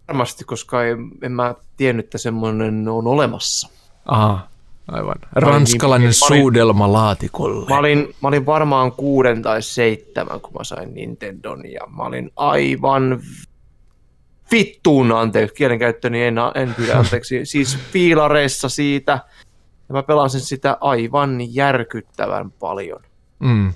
varmasti, 0.08 0.44
koska 0.44 0.84
en, 0.84 1.10
en 1.22 1.32
mä 1.32 1.54
tiennyt, 1.76 2.06
että 2.06 2.18
semmoinen 2.18 2.88
on 2.88 3.06
olemassa. 3.06 3.68
Aha. 4.06 4.51
Aivan. 4.92 5.16
Ranskalainen 5.32 6.06
niin, 6.06 6.14
suudelma 6.14 6.92
laatikolle. 6.92 7.68
Mä 7.68 7.78
olin, 7.78 8.14
mä 8.22 8.28
olin 8.28 8.46
varmaan 8.46 8.92
kuuden 8.92 9.42
tai 9.42 9.62
seitsemän, 9.62 10.40
kun 10.40 10.52
mä 10.58 10.64
sain 10.64 10.94
Nintendon, 10.94 11.72
ja 11.72 11.80
mä 11.96 12.02
olin 12.02 12.30
aivan 12.36 13.20
vittuun 14.52 15.12
anteeksi, 15.12 15.54
kielenkäyttöni 15.54 16.22
en, 16.22 16.34
en 16.54 16.74
pyydä 16.74 16.98
anteeksi, 16.98 17.44
siis 17.44 17.78
fiilareissa 17.92 18.68
siitä, 18.68 19.12
ja 19.88 19.92
mä 19.92 20.02
pelasin 20.02 20.40
sitä 20.40 20.76
aivan 20.80 21.54
järkyttävän 21.54 22.50
paljon. 22.50 23.00
Mm. 23.38 23.72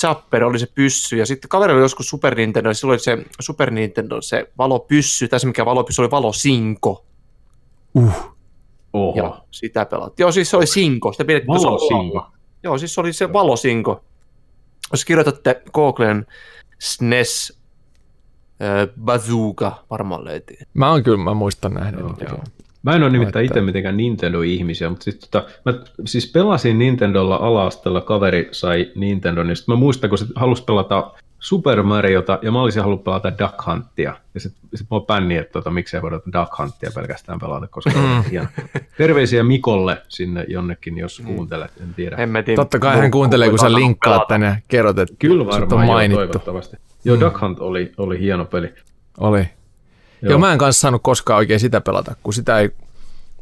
Zapper 0.00 0.44
oli 0.44 0.58
se 0.58 0.66
pyssy, 0.74 1.16
ja 1.16 1.26
sitten 1.26 1.48
kaveri 1.48 1.72
oli 1.72 1.80
joskus 1.80 2.08
Super 2.08 2.34
Nintendo, 2.34 2.70
ja 2.70 2.74
silloin 2.74 2.94
oli 2.94 3.00
se 3.00 3.18
Super 3.40 3.70
Nintendo, 3.70 4.20
se 4.20 4.50
valopyssy, 4.58 5.28
tai 5.28 5.40
se 5.40 5.46
mikä 5.46 5.64
valopyssy 5.64 6.02
oli 6.02 6.10
valosinko. 6.10 7.04
Uh. 7.94 8.37
Oho. 8.92 9.16
Ja 9.16 9.42
sitä 9.50 9.84
pelattiin. 9.84 10.24
Joo, 10.24 10.32
siis 10.32 10.50
se 10.50 10.56
oli 10.56 10.66
Sinko. 10.66 11.12
Sitä 11.12 11.24
pidettiin 11.24 11.48
Valosinko. 11.48 12.26
Joo, 12.62 12.78
siis 12.78 12.94
se 12.94 13.00
oli 13.00 13.12
se 13.12 13.32
Valosinko. 13.32 14.04
Jos 14.92 15.04
kirjoitatte 15.04 15.62
Googlen 15.72 16.26
SNES 16.78 17.58
äh, 18.62 18.88
Bazooka, 19.04 19.84
varmaan 19.90 20.24
löytyy. 20.24 20.56
Mä 20.74 20.90
oon 20.90 21.02
kyllä, 21.02 21.24
mä 21.24 21.34
muistan 21.34 21.74
nähnyt. 21.74 22.00
Joo, 22.00 22.42
Mä 22.82 22.96
en 22.96 23.02
ole 23.02 23.10
nimittäin 23.10 23.46
itse 23.46 23.60
mitenkään 23.60 23.96
Nintendo-ihmisiä, 23.96 24.90
mutta 24.90 25.04
siis, 25.04 25.18
tota, 25.18 25.48
mä 25.64 25.72
siis 26.04 26.32
pelasin 26.32 26.78
Nintendolla 26.78 27.36
ala 27.36 28.00
kaveri 28.00 28.48
sai 28.52 28.92
Nintendo, 28.94 29.42
niin 29.42 29.56
mä 29.66 29.76
muistan, 29.76 30.10
kun 30.10 30.18
se 30.18 30.26
halusi 30.34 30.64
pelata 30.64 31.12
Super 31.38 31.82
Mariota 31.82 32.38
ja 32.42 32.52
mä 32.52 32.62
olisin 32.62 32.82
halunnut 32.82 33.04
pelata 33.04 33.38
Duck 33.38 33.66
Huntia. 33.66 34.16
Ja 34.34 34.40
sitten 34.40 34.68
sit 34.74 34.86
mä 34.90 35.00
pänni, 35.06 35.36
että 35.36 35.52
tota, 35.52 35.70
miksei 35.70 36.02
voida 36.02 36.20
Duck 36.32 36.58
Huntia 36.58 36.90
pelkästään 36.94 37.38
pelata, 37.38 37.66
koska 37.66 37.90
on 37.90 38.24
hieno. 38.30 38.46
Terveisiä 38.98 39.44
Mikolle 39.44 40.02
sinne 40.08 40.44
jonnekin, 40.48 40.98
jos 40.98 41.22
mm. 41.22 41.26
kuuntelet, 41.26 41.72
en 41.80 41.94
tiedä. 41.94 42.16
tiedä. 42.44 42.56
Totta 42.56 42.78
kai 42.78 42.96
hän 42.96 43.10
kuuntelee, 43.10 43.50
kun 43.50 43.58
sä 43.58 43.72
linkkaat 43.72 44.28
tänne 44.28 44.46
ja 44.46 44.56
kerrot, 44.68 44.98
että 44.98 45.14
Kyllä 45.18 45.46
varmaan, 45.46 45.80
on 45.80 45.86
mainittu. 45.86 46.20
Joo, 46.20 46.26
toivottavasti. 46.26 46.76
Joo, 47.04 47.16
mm. 47.16 47.20
Duck 47.20 47.40
Hunt 47.40 47.58
oli, 47.60 47.92
oli 47.96 48.20
hieno 48.20 48.44
peli. 48.44 48.74
Oli. 49.18 49.38
Joo. 49.38 50.30
Joo, 50.30 50.38
mä 50.38 50.52
en 50.52 50.58
kanssa 50.58 50.80
saanut 50.80 51.02
koskaan 51.02 51.36
oikein 51.36 51.60
sitä 51.60 51.80
pelata, 51.80 52.16
kun 52.22 52.34
sitä 52.34 52.58
ei 52.58 52.70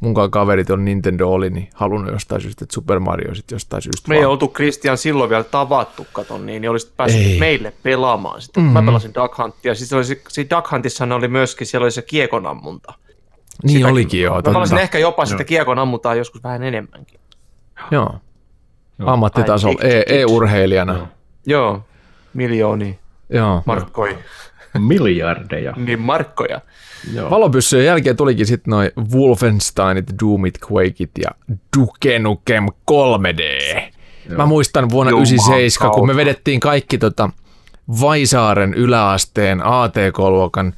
munkaan 0.01 0.31
kaverit 0.31 0.71
on 0.71 0.85
Nintendo 0.85 1.29
oli, 1.29 1.51
niin 1.51 1.69
halunnut 1.75 2.13
jostain 2.13 2.41
syystä, 2.41 2.65
että 2.65 2.75
Super 2.75 3.01
Mario 3.01 3.35
sitten 3.35 3.57
jostain 3.57 3.83
syystä 3.83 4.09
Me 4.09 4.15
ei 4.15 4.21
vaan. 4.21 4.31
oltu 4.31 4.49
Christian 4.49 4.99
silloin 4.99 5.31
vielä 5.31 5.45
tavattu, 5.45 6.07
katon 6.13 6.47
niin, 6.47 6.61
niin 6.63 6.71
olisit 6.71 6.97
päässyt 6.97 7.23
Ei. 7.23 7.39
meille 7.39 7.73
pelaamaan 7.83 8.43
sitä. 8.43 8.61
Mm-hmm. 8.61 8.73
Mä 8.73 8.83
pelasin 8.83 9.15
Duck 9.15 9.39
Huntia, 9.39 9.75
siis 9.75 9.93
oli 9.93 10.05
se, 10.05 10.21
siinä 10.29 10.51
Duck 10.57 10.71
Huntissa 10.73 11.05
oli 11.15 11.29
myöskin, 11.29 11.67
siellä 11.67 11.85
oli 11.85 11.91
se 11.91 12.03
kiekonammunta. 12.03 12.95
Niin 13.63 13.73
Sitäkin- 13.79 13.93
olikin 13.93 14.23
joo, 14.23 14.35
Mä 14.37 14.43
pelasin 14.43 14.79
ehkä 14.79 14.99
jopa 14.99 15.27
sitä 15.27 15.45
kiekon 15.45 15.79
ammuntaa 15.79 16.15
joskus 16.15 16.43
vähän 16.45 16.63
enemmänkin. 16.63 17.21
Joo. 17.91 18.15
Ammattitasolla, 19.07 19.79
Ai, 19.85 19.91
e- 19.91 20.21
e-urheilijana. 20.21 21.07
Joo, 21.47 21.81
miljoonia 22.35 22.95
Joo. 23.31 23.63
markkoja. 23.67 24.17
Miljardeja. 24.83 25.73
Niin 25.77 26.01
markkoja. 26.01 26.61
Joo. 27.15 27.31
Valopyssyjen 27.31 27.87
jälkeen 27.87 28.17
tulikin 28.17 28.47
sitten 28.47 28.71
noin 28.71 28.91
Wolfensteinit, 29.15 30.07
Doomit, 30.23 30.59
Quakeit 30.73 31.11
ja 31.25 31.31
Duke 31.79 32.19
Nukem 32.19 32.67
3D. 32.91 33.81
Mä 34.37 34.47
muistan 34.47 34.91
vuonna 34.91 35.11
Juman 35.11 35.27
97, 35.27 35.95
kun 35.95 36.07
me 36.07 36.17
vedettiin 36.17 36.61
kaikki 36.61 36.99
tota 36.99 37.31
Vaisaaren 38.01 38.75
yläasteen 38.75 39.61
ATK-luokan 39.65 40.75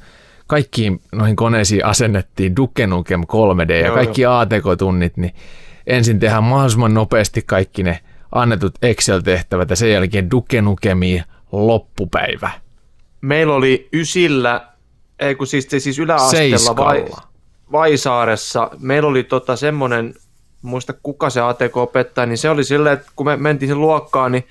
kaikkiin 0.47 1.01
noihin 1.11 1.35
koneisiin 1.35 1.85
asennettiin 1.85 2.55
Duke 2.55 2.87
Nukem 2.87 3.21
3D 3.21 3.71
ja 3.71 3.85
Joo, 3.85 3.95
kaikki 3.95 4.25
ATK-tunnit, 4.25 5.17
niin 5.17 5.33
ensin 5.87 6.19
tehdään 6.19 6.43
mahdollisimman 6.43 6.93
nopeasti 6.93 7.41
kaikki 7.45 7.83
ne 7.83 7.99
annetut 8.31 8.75
Excel-tehtävät 8.81 9.69
ja 9.69 9.75
sen 9.75 9.91
jälkeen 9.91 10.31
Duke 10.31 10.61
Nukemiin 10.61 11.23
loppupäivä. 11.51 12.51
Meillä 13.21 13.53
oli 13.53 13.89
ysillä, 13.93 14.67
ei 15.19 15.35
kun 15.35 15.47
siis, 15.47 15.67
siis 15.77 15.99
yläasteella 15.99 16.75
vai. 16.75 17.05
Vaisaaressa, 17.71 18.71
meillä 18.79 19.09
oli 19.09 19.23
tota 19.23 19.55
semmoinen, 19.55 20.13
muista 20.61 20.93
kuka 20.93 21.29
se 21.29 21.41
ATK-opettaja, 21.41 22.25
niin 22.25 22.37
se 22.37 22.49
oli 22.49 22.63
silleen, 22.63 22.93
että 22.93 23.11
kun 23.15 23.25
me 23.25 23.35
mentiin 23.37 23.69
sen 23.69 23.81
luokkaan, 23.81 24.31
niin 24.31 24.47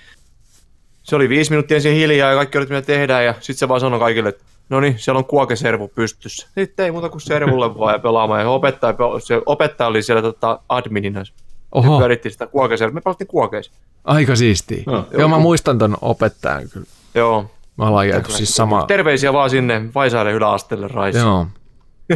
se 1.02 1.16
oli 1.16 1.28
viisi 1.28 1.50
minuuttia 1.50 1.74
ensin 1.74 1.94
hiljaa 1.94 2.30
ja 2.30 2.36
kaikki 2.36 2.58
oli, 2.58 2.66
mitä 2.66 2.82
tehdään, 2.82 3.24
ja 3.24 3.32
sitten 3.32 3.56
se 3.58 3.68
vaan 3.68 3.80
sanoi 3.80 3.98
kaikille, 3.98 4.28
että 4.28 4.44
no 4.68 4.80
niin, 4.80 4.98
siellä 4.98 5.18
on 5.18 5.24
kuokeservu 5.24 5.88
pystyssä. 5.88 6.48
Sitten 6.54 6.84
ei 6.84 6.90
muuta 6.90 7.08
kuin 7.08 7.20
servulle 7.20 7.74
vaan 7.78 7.94
ja 7.94 7.98
pelaamaan, 7.98 8.40
ja 8.40 8.50
opettaja, 8.50 8.94
se 9.24 9.42
opettaja 9.46 9.88
oli 9.88 10.02
siellä 10.02 10.22
tota 10.22 10.60
adminina, 10.68 11.24
se 11.24 11.32
Oho, 11.72 11.98
pyöritti 11.98 12.30
sitä 12.30 12.46
kuokeservua, 12.46 12.94
me 12.94 13.00
pelattiin 13.00 13.28
kuokeissa. 13.28 13.72
aika 14.04 14.36
siistiä. 14.36 14.82
Joo. 14.86 15.06
Joo, 15.18 15.28
mä 15.28 15.38
muistan 15.38 15.78
ton 15.78 15.96
opettajan 16.00 16.68
kyllä. 16.68 16.86
Joo. 17.14 17.50
Me 17.78 17.84
ollaan 17.84 18.08
jääty 18.08 18.32
siis 18.32 18.54
sama. 18.54 18.84
Terveisiä 18.86 19.32
vaan 19.32 19.50
sinne 19.50 19.82
Vaisaaren 19.94 20.34
yläasteelle 20.34 20.88
Raisi. 20.88 21.18
Joo, 21.18 21.46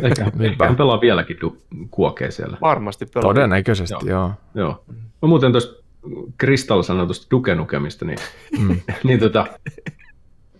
ehkä 0.02 0.24
hän 0.66 0.76
pelaa 0.76 1.00
vieläkin 1.00 1.38
du- 1.44 1.86
kuokea 1.90 2.30
siellä. 2.30 2.56
Varmasti 2.60 3.06
pelaa. 3.06 3.28
todennäköisesti 3.28 4.08
joo. 4.08 4.26
Joo. 4.26 4.32
Joo. 4.54 4.84
Mä 5.22 5.28
muuten 5.28 5.52
tuosta 5.52 5.82
Kristall 6.38 6.82
sanoi 6.82 7.06
tuosta 7.06 7.26
Duke 7.30 7.54
Nukemista, 7.54 8.04
niin, 8.04 8.18
mm. 8.58 8.80
niin 9.04 9.20
tota, 9.20 9.46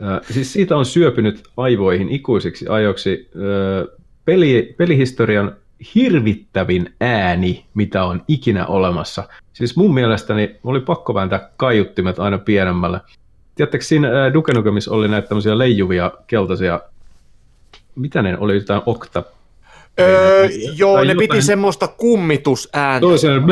äh, 0.03 0.21
siis 0.31 0.53
siitä 0.53 0.77
on 0.77 0.87
syöpynyt 0.87 1.43
aivoihin 1.57 2.09
ikuisiksi 2.09 2.69
ajoksi 2.69 3.31
äh, 3.37 3.99
peli, 4.25 4.75
pelihistorian 4.79 5.57
hirvittävin 5.95 6.95
ääni, 7.01 7.65
mitä 7.75 8.05
on 8.05 8.23
ikinä 8.29 8.67
olemassa. 8.67 9.25
Siis 9.53 9.77
mun 9.77 9.95
mielestäni 9.95 10.57
oli 10.65 10.81
pakko 10.81 11.15
vääntää 11.15 11.51
kaiuttimet 11.57 12.19
aina 12.19 12.39
pienemmälle. 12.39 13.01
Tiedättekö, 13.55 13.85
siinä 13.85 14.27
äh, 14.27 14.33
Duke 14.33 14.53
Nukemissa 14.55 14.91
oli 14.95 15.09
näitä 15.09 15.29
tämmöisiä 15.29 15.59
leijuvia 15.59 16.13
keltaisia, 16.27 16.81
mitä 17.95 18.23
ne 18.23 18.37
oli, 18.39 18.55
jotain 18.55 18.83
okta, 18.87 19.23
Öö, 20.01 20.49
joo, 20.77 20.95
Tai 20.97 21.07
ne 21.07 21.13
jotain- 21.13 21.29
piti 21.29 21.43
semmoista 21.43 21.89
kummitusääntä. 21.89 23.01
Toisen 23.01 23.43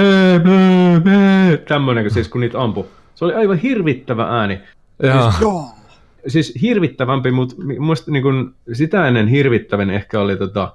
tämmöinen, 1.68 2.10
siis 2.10 2.28
kun 2.28 2.40
niitä 2.40 2.60
ampui. 2.62 2.84
Se 3.14 3.24
oli 3.24 3.34
aivan 3.34 3.58
hirvittävä 3.58 4.26
ääni. 4.40 4.60
Joo. 5.02 5.32
Joo. 5.40 5.64
Siis 6.26 6.54
hirvittävämpi, 6.62 7.30
mutta 7.30 7.54
muista 7.78 8.10
niin 8.10 8.22
kun, 8.22 8.54
sitä 8.72 9.08
ennen 9.08 9.28
hirvittävin 9.28 9.90
ehkä 9.90 10.20
oli 10.20 10.36
tota, 10.36 10.72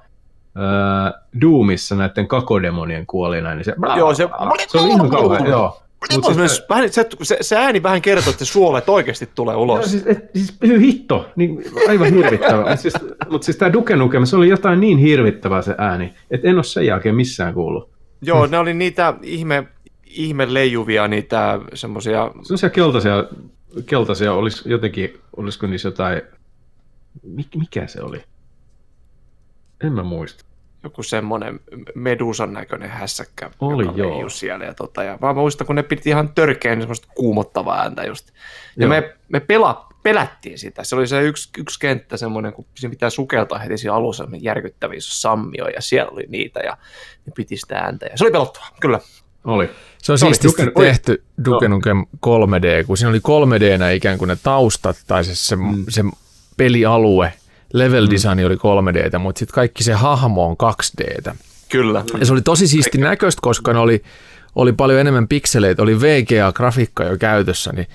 ää, 0.56 1.14
Doomissa 1.42 1.96
näiden 1.96 2.28
kakodemonien 2.28 3.06
kuolina. 3.06 3.56
Niin 3.56 3.66
se, 3.66 3.76
Joo, 3.98 4.14
se- 4.14 4.30
se 4.68 4.78
oli 4.78 4.90
ihan 4.90 5.10
kauhean, 5.10 5.48
joo. 5.48 5.82
Mut 6.14 6.24
Mut 6.24 6.36
siis, 6.36 6.64
vähän, 6.70 6.94
se, 6.94 7.06
se, 7.22 7.38
se, 7.42 7.58
ääni 7.58 7.84
vähän 7.84 8.02
kertoo, 8.02 8.32
että 8.32 8.46
suolet 8.46 8.90
oikeasti 8.90 9.30
tulee 9.36 9.56
ulos. 9.56 9.92
siis, 9.92 10.08
et, 10.08 10.30
siis 10.34 10.58
hitto, 10.80 11.30
niin, 11.36 11.64
aivan 11.90 12.14
hirvittävä. 12.14 12.58
Mutta 12.58 12.76
siis, 12.76 12.94
mut 13.30 13.44
siis 13.44 13.58
tämä 13.58 13.74
Duke 13.74 13.96
Nukem, 13.96 14.26
se 14.26 14.36
oli 14.36 14.50
jotain 14.50 14.80
niin 14.80 14.98
hirvittävää 14.98 15.62
se 15.62 15.76
ääni, 15.78 16.14
että 16.32 16.48
en 16.48 16.56
ole 16.56 16.64
sen 16.64 16.86
jälkeen 16.86 17.16
missään 17.16 17.54
kuullut. 17.54 17.90
Joo, 18.22 18.48
ne 18.48 18.58
oli 18.58 18.74
niitä 18.74 19.14
ihme, 19.22 19.68
ihme 20.06 20.54
leijuvia, 20.54 21.08
niitä 21.08 21.60
semmosia, 21.74 22.32
Sellaisia 22.44 22.70
keltaisia, 22.70 23.24
keltaisia 23.86 24.34
olisi 24.34 24.70
jotenkin, 24.70 25.20
olisiko 25.38 25.68
niissä 25.68 25.88
jotain, 25.88 26.22
mik, 27.24 27.48
mikä 27.56 27.88
se 27.88 28.02
oli? 28.02 28.24
En 29.84 29.94
mä 29.94 30.04
muista. 30.04 30.45
Joku 30.86 31.04
semmonen 31.04 31.60
medusan 31.96 32.54
näköinen 32.54 32.90
hässäkkä, 32.90 33.52
Oli, 33.60 33.86
joka 33.86 33.98
joo. 33.98 34.30
siellä. 34.30 34.66
Ja, 34.66 34.74
tota, 34.74 35.04
ja 35.04 35.18
mä 35.22 35.34
muistan, 35.34 35.68
kun 35.68 35.76
ne 35.76 35.84
piti 35.84 36.10
ihan 36.10 36.30
törkeän 36.30 36.80
semmoista 36.80 37.08
kuumottavaa 37.16 37.82
ääntä 37.82 38.04
just. 38.04 38.28
Ja 38.28 38.34
Joo. 38.78 38.90
me, 38.90 39.14
me 39.30 39.40
pela, 39.40 39.88
pelättiin 40.04 40.60
sitä. 40.60 40.84
Se 40.84 40.96
oli 40.96 41.08
se 41.08 41.22
yksi, 41.22 41.50
yksi 41.58 41.80
kenttä 41.80 42.18
semmoinen, 42.18 42.54
kun 42.54 42.66
siinä 42.76 42.90
pitää 42.90 43.10
sukeltaa 43.10 43.60
heti 43.60 43.78
siinä 43.78 43.94
alussa 43.94 44.24
semmoinen 44.24 44.44
järkyttäviä 44.44 45.00
sammio, 45.02 45.68
ja 45.68 45.82
siellä 45.82 46.12
oli 46.12 46.26
niitä, 46.28 46.60
ja 46.60 46.78
ne 47.26 47.34
piti 47.36 47.58
sitä 47.58 47.78
ääntä. 47.78 48.06
Ja 48.06 48.18
se 48.18 48.24
oli 48.24 48.32
pelottavaa, 48.32 48.70
kyllä. 48.82 49.00
Oli. 49.46 49.70
Se 49.98 50.12
on 50.12 50.18
Se 50.20 50.26
oli 50.26 50.36
siististi 50.36 50.64
Duke- 50.64 50.82
tehty 50.82 51.24
Duke 51.46 51.68
Nukem 51.68 52.06
3D, 52.26 52.86
kun 52.88 52.98
siinä 52.98 53.10
oli 53.10 53.20
3D 53.20 53.96
ikään 53.96 54.18
kuin 54.18 54.28
ne 54.28 54.38
taustat 54.44 54.98
tai 55.08 55.24
se, 55.24 55.36
se, 55.36 55.56
mm. 55.56 55.86
se 55.90 56.04
pelialue, 56.58 57.34
level 57.74 58.08
design 58.10 58.46
oli 58.46 58.56
3D, 58.56 59.18
mutta 59.20 59.40
sitten 59.40 59.56
kaikki 59.56 59.84
se 59.84 59.94
hahmo 59.94 60.48
on 60.48 60.56
2D. 60.64 61.36
Kyllä. 61.70 62.04
Ja 62.20 62.26
se 62.26 62.34
oli 62.34 62.42
tosi 62.42 62.68
siisti 62.68 62.98
näköistä, 62.98 63.40
koska 63.42 63.74
ne 63.74 63.80
oli, 63.80 64.04
oli 64.56 64.74
paljon 64.74 65.00
enemmän 65.00 65.28
pikseleitä, 65.28 65.84
oli 65.84 65.96
VGA-grafiikka 65.96 67.04
jo 67.04 67.18
käytössä, 67.18 67.72
niin 67.74 67.88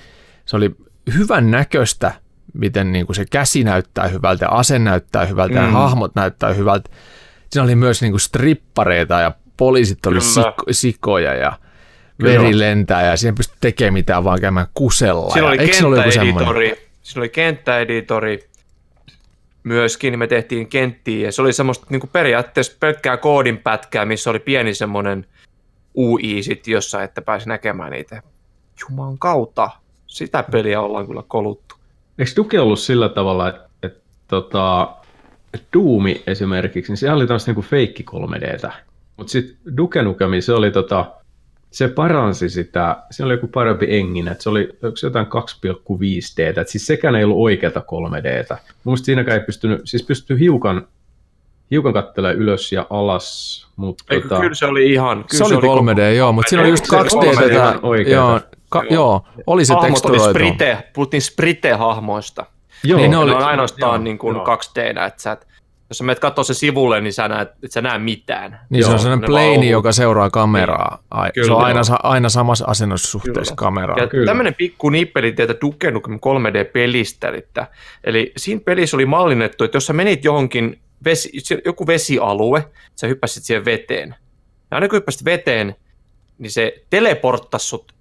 se 0.47 0.57
oli 0.57 0.71
hyvän 1.19 1.51
näköistä, 1.51 2.13
miten 2.55 2.93
niin 2.93 3.07
kuin 3.07 3.17
se 3.17 3.25
käsi 3.31 3.65
näyttää 3.65 4.09
hyvältä, 4.09 4.49
ase 4.49 4.79
näyttää 4.79 5.27
hyvältä, 5.27 5.55
mm. 5.55 5.65
ja 5.65 5.71
hahmot 5.71 6.15
näyttää 6.15 6.53
hyvältä. 6.53 6.91
Siinä 7.51 7.65
oli 7.65 7.75
myös 7.75 8.03
niin 8.03 8.13
kuin 8.13 8.21
strippareita, 8.21 9.21
ja 9.21 9.33
poliisit 9.57 10.07
oli 10.07 10.19
sik- 10.19 10.65
sikoja, 10.71 11.35
ja 11.35 11.53
veri 12.23 12.59
lentää, 12.59 13.07
ja 13.07 13.17
siihen 13.17 13.35
pystyi 13.35 13.57
tekemään 13.61 13.93
mitään, 13.93 14.25
vaan 14.25 14.41
käymään 14.41 14.67
kusella. 14.75 15.33
Siinä 15.33 15.49
oli 15.49 15.59
kenttäeditori, 15.59 16.89
siinä 17.03 17.21
oli 17.21 17.29
kenttäeditori 17.29 18.50
myöskin, 19.65 20.13
niin 20.13 20.19
me 20.19 20.27
tehtiin 20.27 20.69
kenttiä, 20.69 21.27
ja 21.27 21.33
se 21.33 21.43
oli 21.43 21.53
semmoista 21.53 21.87
niin 21.91 22.01
kuin 22.01 22.11
periaatteessa 22.13 22.77
pelkkää 22.81 23.17
koodin 23.17 23.59
pätkää, 23.59 24.05
missä 24.05 24.31
oli 24.31 24.39
pieni 24.39 24.75
semmoinen 24.75 25.27
UI 25.97 26.43
sit 26.43 26.67
jossa, 26.67 27.03
että 27.03 27.23
pääsi 27.23 27.49
näkemään 27.49 27.93
niitä. 27.93 28.23
Juman 28.81 29.19
kautta, 29.19 29.71
sitä 30.07 30.45
peliä 30.53 30.81
ollaan 30.81 31.07
kyllä 31.07 31.23
koluttu. 31.29 31.75
Eikö 32.19 32.31
Duke 32.37 32.61
ollut 32.61 32.81
sillä 32.81 33.09
tavalla, 33.09 33.49
että, 33.49 33.69
että 33.83 34.01
tota, 34.29 34.95
Doomi 35.75 36.23
esimerkiksi, 36.27 36.93
niin 36.93 36.97
se 36.97 37.13
oli 37.13 37.27
tämmöistä 37.27 37.51
niinku 37.51 37.63
feikki 37.63 38.05
3Dtä. 38.11 38.73
Mutta 39.17 39.31
sitten 39.31 39.77
Duke 39.77 40.03
Nukemi, 40.03 40.43
se 40.43 40.53
oli 40.53 40.71
tota, 40.71 41.13
se 41.71 41.89
paransi 41.89 42.49
sitä, 42.49 42.97
se 43.11 43.25
oli 43.25 43.33
joku 43.35 43.47
parempi 43.47 43.87
engin, 43.97 44.29
että 44.29 44.43
se 44.43 44.49
oli 44.51 44.69
se 44.95 45.07
jotain 45.07 45.27
2,5D, 45.27 46.43
että 46.49 46.65
siis 46.67 46.87
sekään 46.87 47.15
ei 47.15 47.25
ollut 47.25 47.39
oikeata 47.39 47.81
3Dtä. 47.81 48.57
Muista 48.85 49.05
siinäkään 49.05 49.39
ei 49.41 49.45
pystynyt, 49.47 49.81
siis 49.85 50.03
pystyy 50.03 50.39
hiukan, 50.39 50.87
hiukan 51.71 51.93
katselemaan 51.93 52.37
ylös 52.37 52.73
ja 52.73 52.87
alas, 52.91 53.67
mutta 53.77 54.05
Eikö, 54.11 54.29
tota, 54.29 54.41
Kyllä 54.41 54.55
se 54.55 54.67
oli 54.67 54.93
ihan... 54.93 55.25
Kyllä 55.31 55.49
Se 55.49 55.55
oli 55.55 55.95
3D, 55.95 56.01
joo, 56.17 56.33
mutta 56.33 56.49
siinä 56.51 56.63
oli 56.63 56.71
just 56.71 56.85
Se 56.87 56.97
oli 56.97 57.09
2D 57.09 57.35
3D 57.37 57.43
tätä, 57.43 57.79
joo, 58.11 58.41
ka, 58.69 58.85
joo, 58.91 59.27
oli 59.47 59.65
se 59.65 59.75
Hahmot 59.75 60.05
oli 60.05 60.19
sprite, 60.21 60.79
puhuttiin 60.93 61.23
sprite-hahmoista. 61.23 62.45
Joo, 62.85 62.97
Niin 62.99 63.11
ne 63.11 63.17
Ne 63.17 63.23
oli- 63.23 63.31
on 63.35 63.43
ainoastaan 63.43 63.95
joo, 63.95 64.05
niin 64.05 64.19
kuin 64.19 64.37
joo. 64.37 64.45
2D, 64.45 65.07
että 65.07 65.23
sä 65.23 65.33
et, 65.33 65.47
jos 65.91 65.99
sä 65.99 66.05
menet 66.05 66.19
katsoa 66.19 66.45
se 66.45 66.55
sivulle, 66.55 67.01
niin 67.01 67.13
sä 67.13 67.29
näet, 67.29 67.49
et 67.63 67.73
sä 67.73 67.81
näe 67.81 67.99
mitään. 67.99 68.61
Niin 68.71 68.85
se 68.85 68.89
Joo, 68.89 68.93
on 68.93 68.99
sellainen 68.99 69.21
ne 69.21 69.27
plane, 69.27 69.67
joka 69.67 69.93
seuraa 69.93 70.31
kameraa. 70.31 71.03
Ai, 71.11 71.31
Kyllä, 71.35 71.47
se 71.47 71.53
on 71.53 71.59
joo. 71.59 71.65
aina, 71.67 71.81
aina 72.03 72.29
samassa 72.29 72.65
asennussuhteessa 72.69 73.57
Kyllä. 73.57 73.67
kameraa. 73.67 73.99
Ja 73.99 74.07
Kyllä. 74.07 74.27
tämmöinen 74.27 74.55
pikku 74.55 74.91
nippeli 74.91 75.33
teiltä 75.33 75.55
Duke 75.61 75.91
Nukem 75.91 76.15
3D-pelistä, 76.15 77.29
eli, 77.29 77.47
eli 78.05 78.33
siinä 78.37 78.61
pelissä 78.65 78.97
oli 78.97 79.07
mallinnettu, 79.07 79.65
että 79.65 79.77
jos 79.77 79.87
sä 79.87 79.93
menit 79.93 80.25
johonkin, 80.25 80.81
vesi, 81.05 81.31
joku 81.65 81.87
vesialue, 81.87 82.71
sä 82.97 83.07
hyppäsit 83.07 83.45
siihen 83.45 83.65
veteen. 83.65 84.15
Ja 84.71 84.77
aina 84.77 84.89
kun 84.89 84.97
hyppäsit 84.97 85.25
veteen, 85.25 85.75
niin 86.39 86.51
se 86.51 86.85
teleporttasi 86.91 87.67
sut 87.67 87.95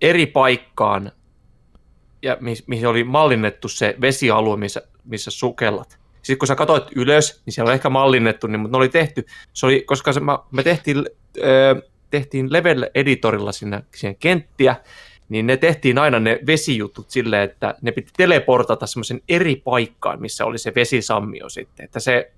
eri 0.00 0.26
paikkaan, 0.26 1.12
ja 2.22 2.36
mi- 2.40 2.64
mihin 2.66 2.86
oli 2.86 3.04
mallinnettu 3.04 3.68
se 3.68 3.94
vesialue, 4.00 4.56
missä, 4.56 4.82
missä 5.04 5.30
sukellat. 5.30 6.01
Sitten 6.22 6.38
kun 6.38 6.48
sä 6.48 6.54
katsoit 6.54 6.84
ylös, 6.96 7.42
niin 7.46 7.54
siellä 7.54 7.68
on 7.68 7.74
ehkä 7.74 7.90
mallinnettu, 7.90 8.46
niin, 8.46 8.60
mutta 8.60 8.76
ne 8.76 8.78
oli 8.78 8.88
tehty, 8.88 9.26
se 9.52 9.66
oli, 9.66 9.82
koska 9.86 10.12
se, 10.12 10.20
me 10.50 10.62
tehtiin, 10.62 11.06
ö, 11.38 11.82
tehtiin 12.10 12.52
level-editorilla 12.52 13.52
sinne, 13.52 13.82
sinne 13.94 14.14
kenttiä, 14.14 14.76
niin 15.28 15.46
ne 15.46 15.56
tehtiin 15.56 15.98
aina 15.98 16.20
ne 16.20 16.38
vesijutut 16.46 17.10
silleen, 17.10 17.42
että 17.42 17.74
ne 17.82 17.92
piti 17.92 18.10
teleportata 18.16 18.86
semmoisen 18.86 19.20
eri 19.28 19.56
paikkaan, 19.56 20.20
missä 20.20 20.44
oli 20.44 20.58
se 20.58 20.72
vesisammio 20.74 21.48
sitten, 21.48 21.84
että 21.84 22.00
se 22.00 22.32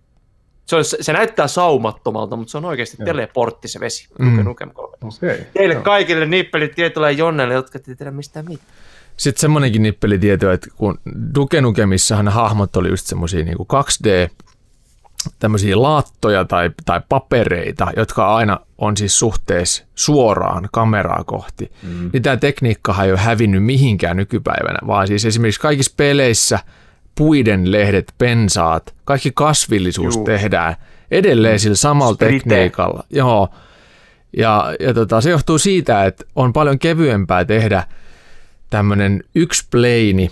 se, 0.66 0.76
on, 0.76 0.84
se 0.84 1.12
näyttää 1.12 1.48
saumattomalta, 1.48 2.36
mutta 2.36 2.50
se 2.50 2.58
on 2.58 2.64
oikeasti 2.64 2.96
Joo. 3.00 3.04
teleportti 3.04 3.68
se 3.68 3.80
vesi. 3.80 4.08
Mm. 4.18 4.44
Nukem 4.44 4.70
okay. 5.02 5.38
Teille 5.54 5.74
Joo. 5.74 5.82
kaikille 5.82 6.26
nippelitiedolle 6.26 7.12
ja 7.12 7.18
Jonnelle, 7.18 7.54
jotka 7.54 7.78
te 7.78 7.94
tiedä 7.94 8.10
mistään 8.10 8.46
mitään. 8.48 8.68
Sitten 9.16 9.40
semmoinenkin 9.40 9.82
nippelitieto, 9.82 10.52
että 10.52 10.68
kun 10.76 10.98
Duke 11.34 11.60
Nukemissahan 11.60 12.28
hahmot 12.28 12.76
oli 12.76 12.88
just 12.88 13.06
semmoisia 13.06 13.44
niin 13.44 13.56
2D 13.58 14.30
tämmöisiä 15.38 15.82
laattoja 15.82 16.44
tai, 16.44 16.70
tai 16.84 17.00
papereita, 17.08 17.86
jotka 17.96 18.34
aina 18.34 18.60
on 18.78 18.96
siis 18.96 19.18
suhteessa 19.18 19.84
suoraan 19.94 20.68
kameraa 20.72 21.24
kohti, 21.24 21.72
mm. 21.82 22.10
niin 22.12 22.22
tämä 22.22 22.36
tekniikka 22.36 23.04
ei 23.04 23.10
ole 23.10 23.18
hävinnyt 23.18 23.64
mihinkään 23.64 24.16
nykypäivänä, 24.16 24.78
vaan 24.86 25.06
siis 25.06 25.24
esimerkiksi 25.24 25.60
kaikissa 25.60 25.94
peleissä 25.96 26.58
puiden 27.14 27.72
lehdet, 27.72 28.14
pensaat, 28.18 28.94
kaikki 29.04 29.32
kasvillisuus 29.34 30.14
Juu. 30.14 30.24
tehdään 30.24 30.76
edelleen 31.10 31.60
sillä 31.60 31.76
samalla 31.76 32.14
Sprite. 32.14 32.32
tekniikalla. 32.32 33.04
Joo. 33.10 33.48
Ja, 34.36 34.74
ja 34.80 34.94
tota, 34.94 35.20
se 35.20 35.30
johtuu 35.30 35.58
siitä, 35.58 36.04
että 36.04 36.24
on 36.36 36.52
paljon 36.52 36.78
kevyempää 36.78 37.44
tehdä 37.44 37.84
tämmöinen 38.74 39.24
yksi 39.34 39.66
pleini, 39.70 40.30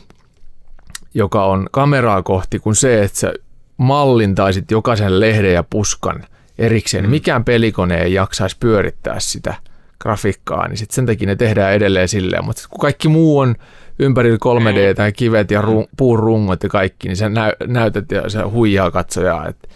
joka 1.15 1.45
on 1.45 1.69
kameraa 1.71 2.23
kohti, 2.23 2.59
kuin 2.59 2.77
se, 2.77 3.03
että 3.03 3.19
sä 3.19 3.35
mallintaisit 3.77 4.71
jokaisen 4.71 5.21
lehden 5.21 5.53
ja 5.53 5.65
puskan 5.71 6.25
erikseen. 6.59 7.05
Mm. 7.05 7.11
Mikään 7.11 7.45
pelikone 7.45 8.03
ei 8.03 8.13
jaksaisi 8.13 8.57
pyörittää 8.61 9.21
sitä 9.21 9.55
grafiikkaa, 10.01 10.69
niin 10.69 10.77
sitten 10.77 10.95
sen 10.95 11.07
takia 11.07 11.27
ne 11.27 11.37
tehdään 11.37 11.75
edelleen 11.75 12.09
silleen. 12.09 12.45
Mutta 12.45 12.63
kun 12.71 12.81
kaikki 12.81 13.09
muu 13.09 13.39
on 13.39 13.55
ympärillä 13.99 14.39
3D 14.45 14.95
tai 14.95 15.13
kivet 15.13 15.51
ja 15.51 15.61
ru- 15.61 15.89
puun 15.97 16.19
rungot 16.19 16.63
ja 16.63 16.69
kaikki, 16.69 17.09
niin 17.09 17.17
sä 17.17 17.29
näy, 17.29 17.53
näytät 17.67 18.11
ja 18.11 18.31
se 18.31 18.43
huijaa 18.43 18.91
katsojaa, 18.91 19.49
että 19.49 19.69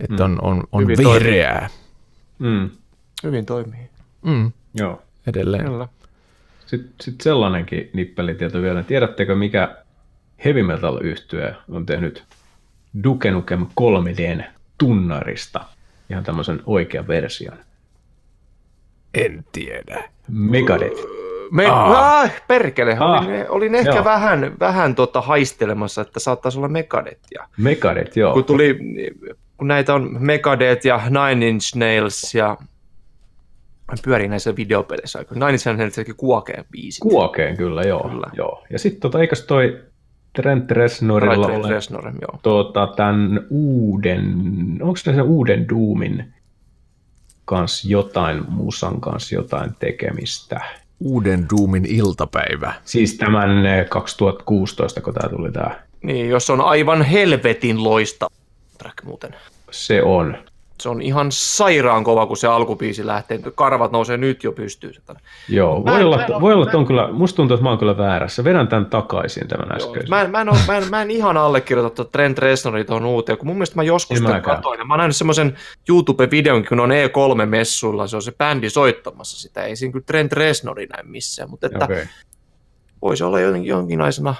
et 0.00 0.10
mm. 0.10 0.20
on, 0.20 0.38
on, 0.42 0.62
on 0.72 0.86
vihreää. 0.86 1.68
Mm. 2.38 2.70
Hyvin 3.22 3.46
toimii. 3.46 3.88
Mm. 4.22 4.52
Joo. 4.74 5.02
Edelleen. 5.26 5.64
Kyllä. 5.64 5.88
Sitten 6.66 6.92
sit 7.00 7.20
sellainenkin 7.20 7.90
nippelitieto 7.92 8.62
vielä. 8.62 8.82
Tiedättekö, 8.82 9.34
mikä 9.34 9.76
heavy 10.44 10.62
metal 10.62 10.98
yhtye 11.02 11.56
on 11.70 11.86
tehnyt 11.86 12.24
Duke 13.04 13.30
Nukem 13.30 13.66
3Dn 13.80 14.44
tunnarista 14.78 15.64
ihan 16.10 16.24
tämmöisen 16.24 16.62
oikean 16.66 17.08
version? 17.08 17.56
En 19.14 19.44
tiedä. 19.52 20.08
Megadeth. 20.28 21.00
Me, 21.50 21.66
ah. 21.66 22.30
perkele, 22.48 22.96
ah. 23.00 23.26
olin, 23.26 23.50
olin 23.50 23.74
ehkä 23.74 23.94
joo. 23.94 24.04
vähän, 24.04 24.52
vähän 24.60 24.94
tota 24.94 25.20
haistelemassa, 25.20 26.02
että 26.02 26.20
saattaisi 26.20 26.58
olla 26.58 26.68
Megadeth. 26.68 27.20
Ja, 27.34 27.48
Megadeth, 27.56 28.18
joo. 28.18 28.34
Kun, 28.34 28.44
tuli, 28.44 28.78
kun 29.56 29.68
näitä 29.68 29.94
on 29.94 30.16
Megadeth 30.18 30.86
ja 30.86 31.00
Nine 31.04 31.48
Inch 31.48 31.76
Nails 31.76 32.34
ja 32.34 32.56
pyörii 34.04 34.28
näissä 34.28 34.56
videopeleissä 34.56 35.18
aika. 35.18 35.34
Nine 35.34 35.50
Inch 35.50 35.66
Nails 35.66 36.16
kuokeen 36.16 36.64
biisit. 36.70 37.00
Kuokeen 37.00 37.56
kyllä, 37.56 37.82
joo. 37.82 38.08
Kyllä. 38.08 38.26
joo. 38.36 38.64
Ja 38.70 38.78
sitten 38.78 39.00
tota, 39.00 39.20
eikös 39.20 39.42
toi 39.42 39.82
Trent 40.34 40.70
Reznorilla 40.70 41.46
ole 41.46 41.68
Reznor, 41.68 42.04
joo. 42.06 42.38
Tuota, 42.42 42.86
tämän 42.86 43.46
uuden, 43.50 44.34
onko 44.82 44.96
se 44.96 45.02
sen 45.02 45.22
uuden 45.22 45.68
Doomin 45.68 46.34
kanssa 47.44 47.88
jotain, 47.88 48.42
musan 48.48 49.00
kanssa 49.00 49.34
jotain 49.34 49.70
tekemistä? 49.78 50.60
Uuden 51.00 51.46
Doomin 51.50 51.86
iltapäivä. 51.86 52.74
Siis 52.84 53.16
tämän 53.16 53.50
2016, 53.88 55.00
kun 55.00 55.14
tämä 55.14 55.28
tuli 55.28 55.52
tämä. 55.52 55.70
Niin, 56.02 56.28
jos 56.28 56.50
on 56.50 56.60
aivan 56.60 57.02
helvetin 57.02 57.84
loista 57.84 58.26
track 58.78 59.04
muuten. 59.04 59.34
Se 59.70 60.02
on 60.02 60.36
se 60.80 60.88
on 60.88 61.02
ihan 61.02 61.26
sairaan 61.32 62.04
kova, 62.04 62.26
kun 62.26 62.36
se 62.36 62.46
alkupiisi 62.46 63.06
lähtee. 63.06 63.40
Karvat 63.54 63.92
nousee 63.92 64.16
nyt 64.16 64.44
jo 64.44 64.52
pystyyn. 64.52 64.94
Joo, 65.48 65.82
mä 65.82 65.90
voi, 65.90 66.00
en, 66.00 66.06
olla, 66.06 66.16
mä 66.16 66.40
voi 66.40 66.52
olla, 66.52 66.64
että 66.64 66.78
on 66.78 66.86
kyllä, 66.86 67.12
musta 67.12 67.36
tuntuu, 67.36 67.54
että 67.54 67.62
mä 67.62 67.68
oon 67.70 67.78
kyllä 67.78 67.96
väärässä. 67.96 68.44
Vedän 68.44 68.68
tämän 68.68 68.86
takaisin 68.86 69.48
tämän 69.48 69.76
äskeisen. 69.76 70.10
Mä, 70.10 70.28
mä, 70.28 70.40
en, 70.40 70.48
ole, 70.48 70.58
mä, 70.68 70.76
en, 70.76 70.90
mä 70.90 71.02
en 71.02 71.10
ihan 71.10 71.36
allekirjoita 71.36 71.96
tuota 71.96 72.10
Trent 72.10 72.38
Reznorin 72.38 72.86
tuohon 72.86 73.06
uuteen, 73.06 73.38
kun 73.38 73.46
mun 73.46 73.56
mielestä 73.56 73.76
mä 73.76 73.82
joskus 73.82 74.18
sitä 74.18 74.40
katoin. 74.40 74.86
Mä 74.86 74.94
oon 74.94 74.98
nähnyt 74.98 75.16
semmoisen 75.16 75.56
YouTube-videon, 75.88 76.64
kun 76.68 76.80
on 76.80 76.90
E3-messuilla, 76.90 78.06
se 78.06 78.16
on 78.16 78.22
se 78.22 78.32
bändi 78.32 78.70
soittamassa 78.70 79.40
sitä. 79.40 79.62
Ei 79.62 79.76
siinä 79.76 79.92
kyllä 79.92 80.04
Trent 80.06 80.32
Reznori 80.32 80.86
näy 80.86 81.02
missään, 81.02 81.50
mutta 81.50 81.66
että 81.66 81.84
okay. 81.84 82.06
voisi 83.02 83.24
olla 83.24 83.40
jonkin, 83.40 83.66
jonkinlaisena 83.66 84.34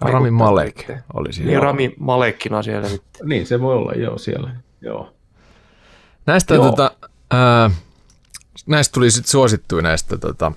Rami 0.00 0.30
Malek 0.30 0.90
oli 1.14 1.32
siellä. 1.32 1.50
Niin, 1.50 1.62
Rami 1.62 1.94
Malekkina 1.98 2.62
siellä. 2.62 2.88
Niin, 3.24 3.46
se 3.46 3.60
voi 3.60 3.74
olla, 3.74 3.92
joo, 3.92 4.18
siellä. 4.18 4.50
Joo. 4.80 5.17
Näistä, 6.28 6.54
tota, 6.54 6.90
ää, 7.30 7.70
näistä 8.66 8.92
tuli 8.92 9.10
sitten 9.10 9.30
suosittuja 9.30 9.82
näistä 9.82 10.18
tota, 10.18 10.52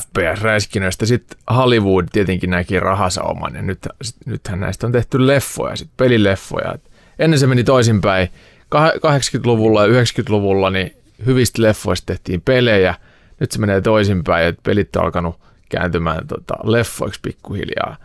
FPS-räiskinnöistä. 0.00 1.06
Sitten 1.06 1.38
Hollywood 1.56 2.08
tietenkin 2.12 2.50
näki 2.50 2.80
rahansa 2.80 3.22
oman 3.22 3.54
ja 3.54 3.62
nyt, 3.62 3.78
sit, 4.02 4.16
nythän 4.26 4.60
näistä 4.60 4.86
on 4.86 4.92
tehty 4.92 5.26
leffoja, 5.26 5.76
sit 5.76 5.90
pelileffoja. 5.96 6.72
Et 6.74 6.90
ennen 7.18 7.38
se 7.38 7.46
meni 7.46 7.64
toisinpäin. 7.64 8.28
80-luvulla 8.74 9.86
ja 9.86 10.02
90-luvulla 10.02 10.70
niin 10.70 10.96
hyvistä 11.26 11.62
leffoista 11.62 12.06
tehtiin 12.06 12.40
pelejä. 12.40 12.94
Nyt 13.40 13.52
se 13.52 13.58
menee 13.58 13.80
toisinpäin, 13.80 14.46
että 14.46 14.62
pelit 14.62 14.96
on 14.96 15.04
alkanut 15.04 15.40
kääntymään 15.68 16.26
tota, 16.26 16.54
leffoiksi 16.64 17.20
pikkuhiljaa. 17.22 17.96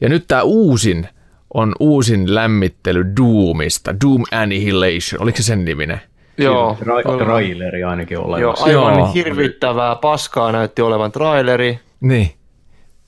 Ja 0.00 0.08
nyt 0.08 0.24
tämä 0.28 0.42
uusin 0.42 1.08
on 1.56 1.72
uusin 1.80 2.34
lämmittely 2.34 3.04
Doomista, 3.16 4.00
Doom 4.04 4.22
Annihilation, 4.30 5.22
oliko 5.22 5.36
se 5.36 5.42
sen 5.42 5.64
niminen? 5.64 6.00
Joo. 6.38 6.76
Tra- 6.80 7.24
traileri 7.24 7.84
ainakin 7.84 8.18
olemassa. 8.18 8.70
Joo, 8.70 8.84
aivan 8.84 8.98
Joo. 8.98 9.12
hirvittävää 9.12 9.94
paskaa 9.94 10.52
näytti 10.52 10.82
olevan 10.82 11.12
traileri. 11.12 11.80
Niin. 12.00 12.30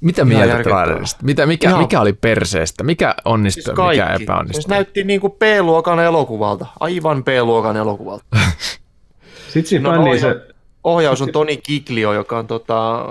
Mitä 0.01 0.25
mieltä 0.25 0.62
trailerista? 0.62 1.25
Mitä, 1.25 1.47
mikä, 1.47 1.77
mikä 1.77 2.01
oli 2.01 2.12
perseestä? 2.12 2.85
Mikä 2.85 3.15
onnistui, 3.25 3.62
siis 3.77 3.89
mikä 3.89 4.16
epäonnistui? 4.20 4.62
Se 4.62 4.69
näytti 4.69 5.05
niin 5.05 5.20
kuin 5.20 5.33
B-luokan 5.33 6.01
elokuvalta. 6.01 6.66
Aivan 6.81 7.25
B-luokan 7.25 7.77
elokuvalta. 7.77 8.25
Sitten 9.53 9.66
siinä 9.66 9.97
no, 9.97 10.05
ohja- 10.05 10.20
se... 10.20 10.37
Ohjaus 10.85 11.23
on 11.23 11.33
Toni 11.33 11.57
Kiglio, 11.57 12.12
joka 12.12 12.39
on 12.39 12.47
tota, 12.47 13.05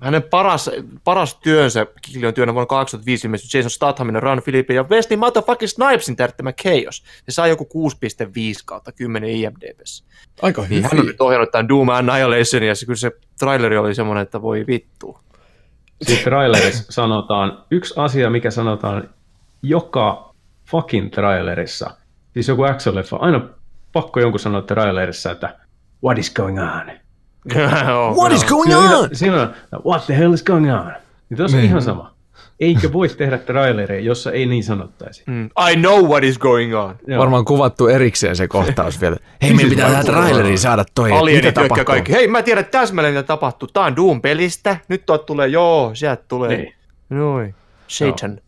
hänen 0.00 0.22
paras, 0.22 0.70
paras 1.04 1.34
työnsä 1.34 1.86
Kiklion 2.02 2.34
työnä 2.34 2.54
vuonna 2.54 2.66
2005 2.66 3.26
ilmestyi 3.26 3.58
Jason 3.58 3.70
Stathamin 3.70 4.14
ja 4.14 4.20
Ron 4.20 4.42
Philippi 4.42 4.74
ja 4.74 4.82
Wesley 4.82 5.16
Motherfucking 5.16 5.70
Snipesin 5.70 6.16
täyttämä 6.16 6.52
Chaos. 6.52 7.04
Se 7.28 7.32
sai 7.32 7.48
joku 7.48 7.90
6,5 8.24 8.30
kautta 8.64 8.92
10 8.92 9.30
IMDBssä. 9.30 10.04
Aika 10.42 10.62
hyvin. 10.62 10.74
Niin 10.74 10.90
hän 10.90 11.00
on 11.00 11.06
nyt 11.06 11.20
ohjannut 11.20 11.50
tämän 11.50 11.68
Doom 11.68 11.88
Annihilation 11.88 12.62
ja 12.62 12.74
se, 12.74 12.86
kyllä 12.86 12.96
se 12.96 13.10
traileri 13.38 13.76
oli 13.78 13.94
semmoinen, 13.94 14.22
että 14.22 14.42
voi 14.42 14.64
vittu. 14.66 15.18
Sitten 16.02 16.24
trailerissa 16.24 16.92
sanotaan, 16.92 17.64
yksi 17.70 17.94
asia, 17.96 18.30
mikä 18.30 18.50
sanotaan 18.50 19.10
joka 19.62 20.34
fucking 20.70 21.10
trailerissa, 21.10 21.90
siis 22.32 22.48
joku 22.48 22.62
action-leffa, 22.62 23.16
aina 23.20 23.48
pakko 23.92 24.20
jonkun 24.20 24.40
sanoa 24.40 24.62
trailerissa, 24.62 25.30
että 25.30 25.58
what 26.04 26.18
is 26.18 26.34
going 26.34 26.60
on? 26.60 27.07
What 28.16 28.32
is 28.32 28.44
going 28.44 28.74
on? 28.74 29.08
Siinä 29.12 29.42
on, 29.42 29.54
what 29.86 30.06
the 30.06 30.18
hell 30.18 30.32
is 30.32 30.42
going 30.42 30.74
on? 30.74 30.92
Niin 31.30 31.36
tuossa 31.36 31.56
on 31.56 31.60
niin. 31.60 31.70
ihan 31.70 31.82
sama. 31.82 32.18
Eikö 32.60 32.92
voi 32.92 33.08
tehdä 33.08 33.38
trailereja, 33.38 34.00
jossa 34.00 34.32
ei 34.32 34.46
niin 34.46 34.64
sanottaisi? 34.64 35.22
Mm. 35.26 35.50
I 35.70 35.76
know 35.76 36.04
what 36.04 36.24
is 36.24 36.38
going 36.38 36.78
on. 36.78 36.96
Joo. 37.06 37.18
Varmaan 37.18 37.44
kuvattu 37.44 37.86
erikseen 37.86 38.36
se 38.36 38.48
kohtaus 38.48 39.00
vielä. 39.00 39.16
Hei, 39.42 39.52
meidän 39.52 39.70
pitää 39.70 39.88
tähän 39.88 40.06
traileriin 40.06 40.58
saada 40.58 40.84
toi, 40.94 41.10
mitä 41.34 41.52
tapahtuu. 41.52 41.84
Kaikki. 41.84 42.12
Hei, 42.12 42.28
mä 42.28 42.42
tiedän 42.42 42.64
täsmälleen, 42.64 43.14
mitä 43.14 43.26
tapahtuu. 43.26 43.68
Tää 43.72 43.84
on 43.84 43.96
Doom-pelistä. 43.96 44.76
Nyt 44.88 45.06
tuot 45.06 45.26
tulee, 45.26 45.48
joo, 45.48 45.90
sieltä 45.94 46.24
tulee. 46.28 46.56
Niin. 46.56 46.74
Noin. 47.08 47.54
Satan. 47.86 48.40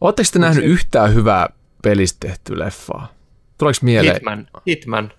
Oletteko 0.00 0.28
te 0.32 0.38
nähnyt 0.38 0.64
yhtään 0.64 1.14
hyvää 1.14 1.48
pelistä 1.82 2.28
tehty 2.28 2.58
leffaa? 2.58 3.12
Tuleeko 3.58 3.78
mieleen? 3.82 4.14
Hitman. 4.14 4.48
Hitman. 4.66 5.12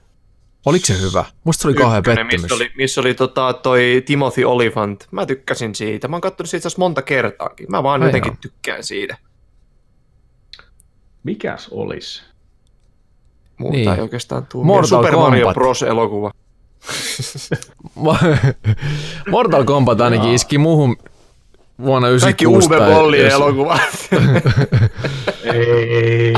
Oliko 0.65 0.85
se 0.85 1.01
hyvä? 1.01 1.25
Musta 1.43 1.61
se 1.61 1.67
oli 1.67 1.75
kauhean 1.75 2.03
pettymys. 2.03 2.41
Missä 2.41 2.55
oli, 2.55 2.71
missä 2.77 3.01
oli 3.01 3.13
tota, 3.13 3.53
toi 3.53 4.03
Timothy 4.05 4.43
Olyphant. 4.43 5.07
Mä 5.11 5.25
tykkäsin 5.25 5.75
siitä. 5.75 6.07
Mä 6.07 6.15
oon 6.15 6.21
katsonut 6.21 6.49
siitä 6.49 6.69
monta 6.77 7.01
kertaakin. 7.01 7.67
Mä 7.69 7.83
vaan 7.83 8.01
Ai 8.01 8.07
jotenkin 8.07 8.29
joo. 8.29 8.37
tykkään 8.41 8.83
siitä. 8.83 9.17
Mikäs 11.23 11.67
olis? 11.71 12.23
Muuta 13.57 13.77
niin. 13.77 13.89
ei 13.89 14.01
oikeastaan 14.01 14.45
tule. 14.45 14.65
Mortal 14.65 14.87
Super 14.87 15.11
Kombat. 15.11 15.29
Mario 15.29 15.53
Bros. 15.53 15.83
elokuva. 15.83 16.31
Mortal 19.31 19.63
Kombat 19.63 20.01
ainakin 20.01 20.29
ah. 20.29 20.35
iski 20.35 20.57
muuhun 20.57 20.97
vuonna 21.83 22.07
96. 22.09 22.69
Kaikki 22.69 22.85
Uwe 22.85 22.95
Bollin 22.95 23.27
elokuvat. 23.27 23.81
ei. 25.53 26.33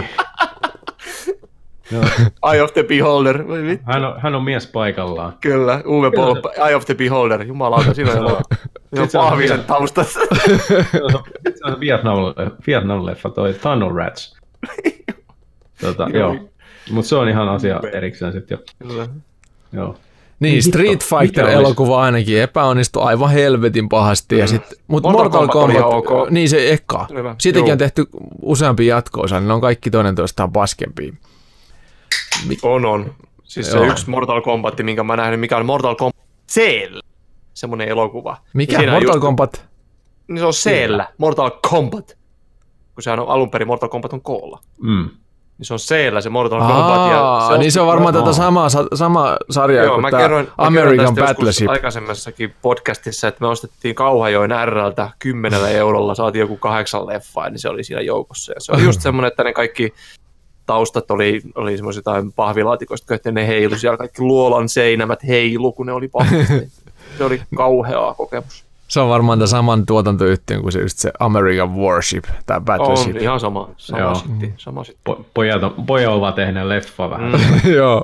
Eye 2.51 2.61
of 2.61 2.73
the 2.73 2.83
Beholder. 2.83 3.43
Hän 3.83 4.05
on, 4.05 4.21
hän 4.21 4.35
on 4.35 4.43
mies 4.43 4.67
paikallaan. 4.67 5.33
Kyllä, 5.41 5.81
Uwe 5.85 6.11
Boll, 6.11 6.35
Eye 6.67 6.75
of 6.75 6.85
the 6.85 6.93
Beholder. 6.95 7.41
Jumalauta, 7.41 7.93
siinä 7.93 8.11
on 8.11 8.17
elokuva. 8.17 8.41
On 8.99 9.09
se 9.09 9.17
on 9.17 9.25
pahvisen 9.25 9.63
taustassa. 9.63 10.19
Se 11.55 11.65
on 11.65 11.79
Vietnam, 11.79 12.17
Vietnam-leffa, 12.67 13.29
toi 13.29 13.53
Tunnel 13.53 13.93
Rats. 13.93 14.37
Tota, 15.81 16.09
joo. 16.13 16.35
Mutta 16.91 17.09
se 17.09 17.15
on 17.15 17.29
ihan 17.29 17.49
asia 17.49 17.79
erikseen 17.93 18.33
sitten 18.33 18.57
jo. 18.57 18.87
Kyllä. 18.87 19.07
Joo. 19.73 19.95
Niin, 20.39 20.63
Street 20.63 21.03
Fighter-elokuva 21.03 22.01
ainakin 22.01 22.41
epäonnistui 22.41 23.03
aivan 23.03 23.31
helvetin 23.31 23.89
pahasti. 23.89 24.37
Ja 24.37 24.47
sit, 24.47 24.63
mut 24.87 25.03
Mortal 25.03 25.23
Mortal, 25.23 25.47
Kombat 25.47 25.53
Kombat, 25.53 25.75
ihan 25.75 26.21
ok. 26.21 26.29
niin 26.29 26.49
se 26.49 26.71
eka. 26.71 27.07
Hyvä. 27.13 27.35
Siitäkin 27.39 27.67
Joo. 27.67 27.71
on 27.71 27.77
tehty 27.77 28.05
useampi 28.41 28.87
jatko-osa, 28.87 29.39
niin 29.39 29.47
ne 29.47 29.53
on 29.53 29.61
kaikki 29.61 29.91
toinen 29.91 30.15
toistaan 30.15 30.51
paskempia. 30.51 31.13
On, 32.61 32.85
on. 32.85 33.13
Siis 33.43 33.71
se 33.71 33.77
yksi 33.87 34.09
Mortal 34.09 34.41
Kombat, 34.41 34.73
minkä 34.83 35.03
mä 35.03 35.15
nähnyt, 35.15 35.39
mikä 35.39 35.57
on 35.57 35.65
Mortal 35.65 35.95
Kombat 35.95 36.15
Cell. 36.51 36.99
Semmoinen 37.53 37.87
elokuva. 37.89 38.37
Mikä? 38.53 38.77
Siinä 38.77 38.91
on 38.91 38.95
Mortal 38.95 39.13
just- 39.15 39.21
Kombat? 39.21 39.65
Niin 40.27 40.39
se 40.39 40.45
on 40.45 40.53
Cell, 40.53 41.01
Mortal 41.17 41.51
Kombat. 41.69 42.17
Kun 42.95 43.03
sehän 43.03 43.19
on 43.19 43.27
alun 43.29 43.51
perin 43.51 43.67
Mortal 43.67 43.89
Kombat 43.89 44.13
on 44.13 44.21
koolla. 44.21 44.59
Mm. 44.81 45.09
Niin 45.57 45.65
se 45.65 45.73
on 45.73 45.79
Cell 45.79 46.21
se 46.21 46.29
Mortal 46.29 46.59
Kombat. 46.59 46.77
Aa, 46.77 47.51
Ja 47.51 47.57
niin 47.57 47.71
se 47.71 47.81
on 47.81 47.87
varmaan 47.87 48.15
Aa. 48.15 48.21
tätä 48.21 48.33
samaa, 48.33 48.69
sa- 48.69 48.87
sama 48.93 49.37
sarjaa 49.49 49.85
Joo, 49.85 49.93
kuin 49.93 50.01
mä 50.01 50.11
kerroin, 50.11 50.45
mä 50.45 50.51
kerroin 50.51 50.67
American 50.67 51.05
joskus 51.05 51.25
Battleship. 51.27 51.69
aikaisemmassakin 51.69 52.53
podcastissa, 52.61 53.27
että 53.27 53.41
me 53.41 53.47
ostettiin 53.47 53.95
Kauhajoen 53.95 54.51
RLtä 54.65 55.09
kymmenellä 55.19 55.69
eurolla, 55.69 56.15
saatiin 56.15 56.39
joku 56.39 56.57
kahdeksan 56.57 57.07
leffaa, 57.07 57.49
niin 57.49 57.59
se 57.59 57.69
oli 57.69 57.83
siinä 57.83 58.01
joukossa. 58.01 58.51
Ja 58.51 58.59
se 58.61 58.71
oli 58.71 58.83
just 58.83 59.01
semmoinen, 59.07 59.27
että 59.27 59.43
ne 59.43 59.53
kaikki 59.53 59.93
taustat 60.67 61.11
oli, 61.11 61.41
oli 61.55 61.77
semmoisia 61.77 61.99
jotain 61.99 62.33
pahvilaatikoista, 62.33 63.15
että 63.15 63.31
ne 63.31 63.47
heilu 63.47 63.75
siellä 63.75 63.97
kaikki 63.97 64.21
luolan 64.21 64.69
seinämät 64.69 65.27
heilu, 65.27 65.71
kun 65.71 65.85
ne 65.85 65.91
oli 65.93 66.07
pahvista. 66.07 66.53
se 67.17 67.23
oli 67.23 67.41
kauheaa 67.55 68.13
kokemus. 68.13 68.67
Se 68.87 68.99
on 68.99 69.09
varmaan 69.09 69.39
tämän 69.39 69.47
saman 69.47 69.85
tuotantoyhtiön 69.85 70.61
kuin 70.61 70.71
se, 70.71 70.79
just 70.81 70.97
se 70.97 71.11
American 71.19 71.75
Warship, 71.75 72.23
tämä 72.45 72.61
Battleship. 72.61 73.15
On 73.15 73.21
ihan 73.21 73.39
sama, 73.39 73.69
sama 73.77 73.99
Joo. 73.99 74.15
sitti, 74.15 74.53
sama 74.57 74.83
sitti. 74.83 75.01
Po- 75.09 75.23
pojat, 75.33 75.63
on, 75.63 75.73
pojat 75.87 76.13
ovat 76.13 76.35
tehneet 76.35 76.67
leffa 76.67 77.09
vähän. 77.09 77.31
Mm. 77.31 77.71
Joo. 77.77 78.03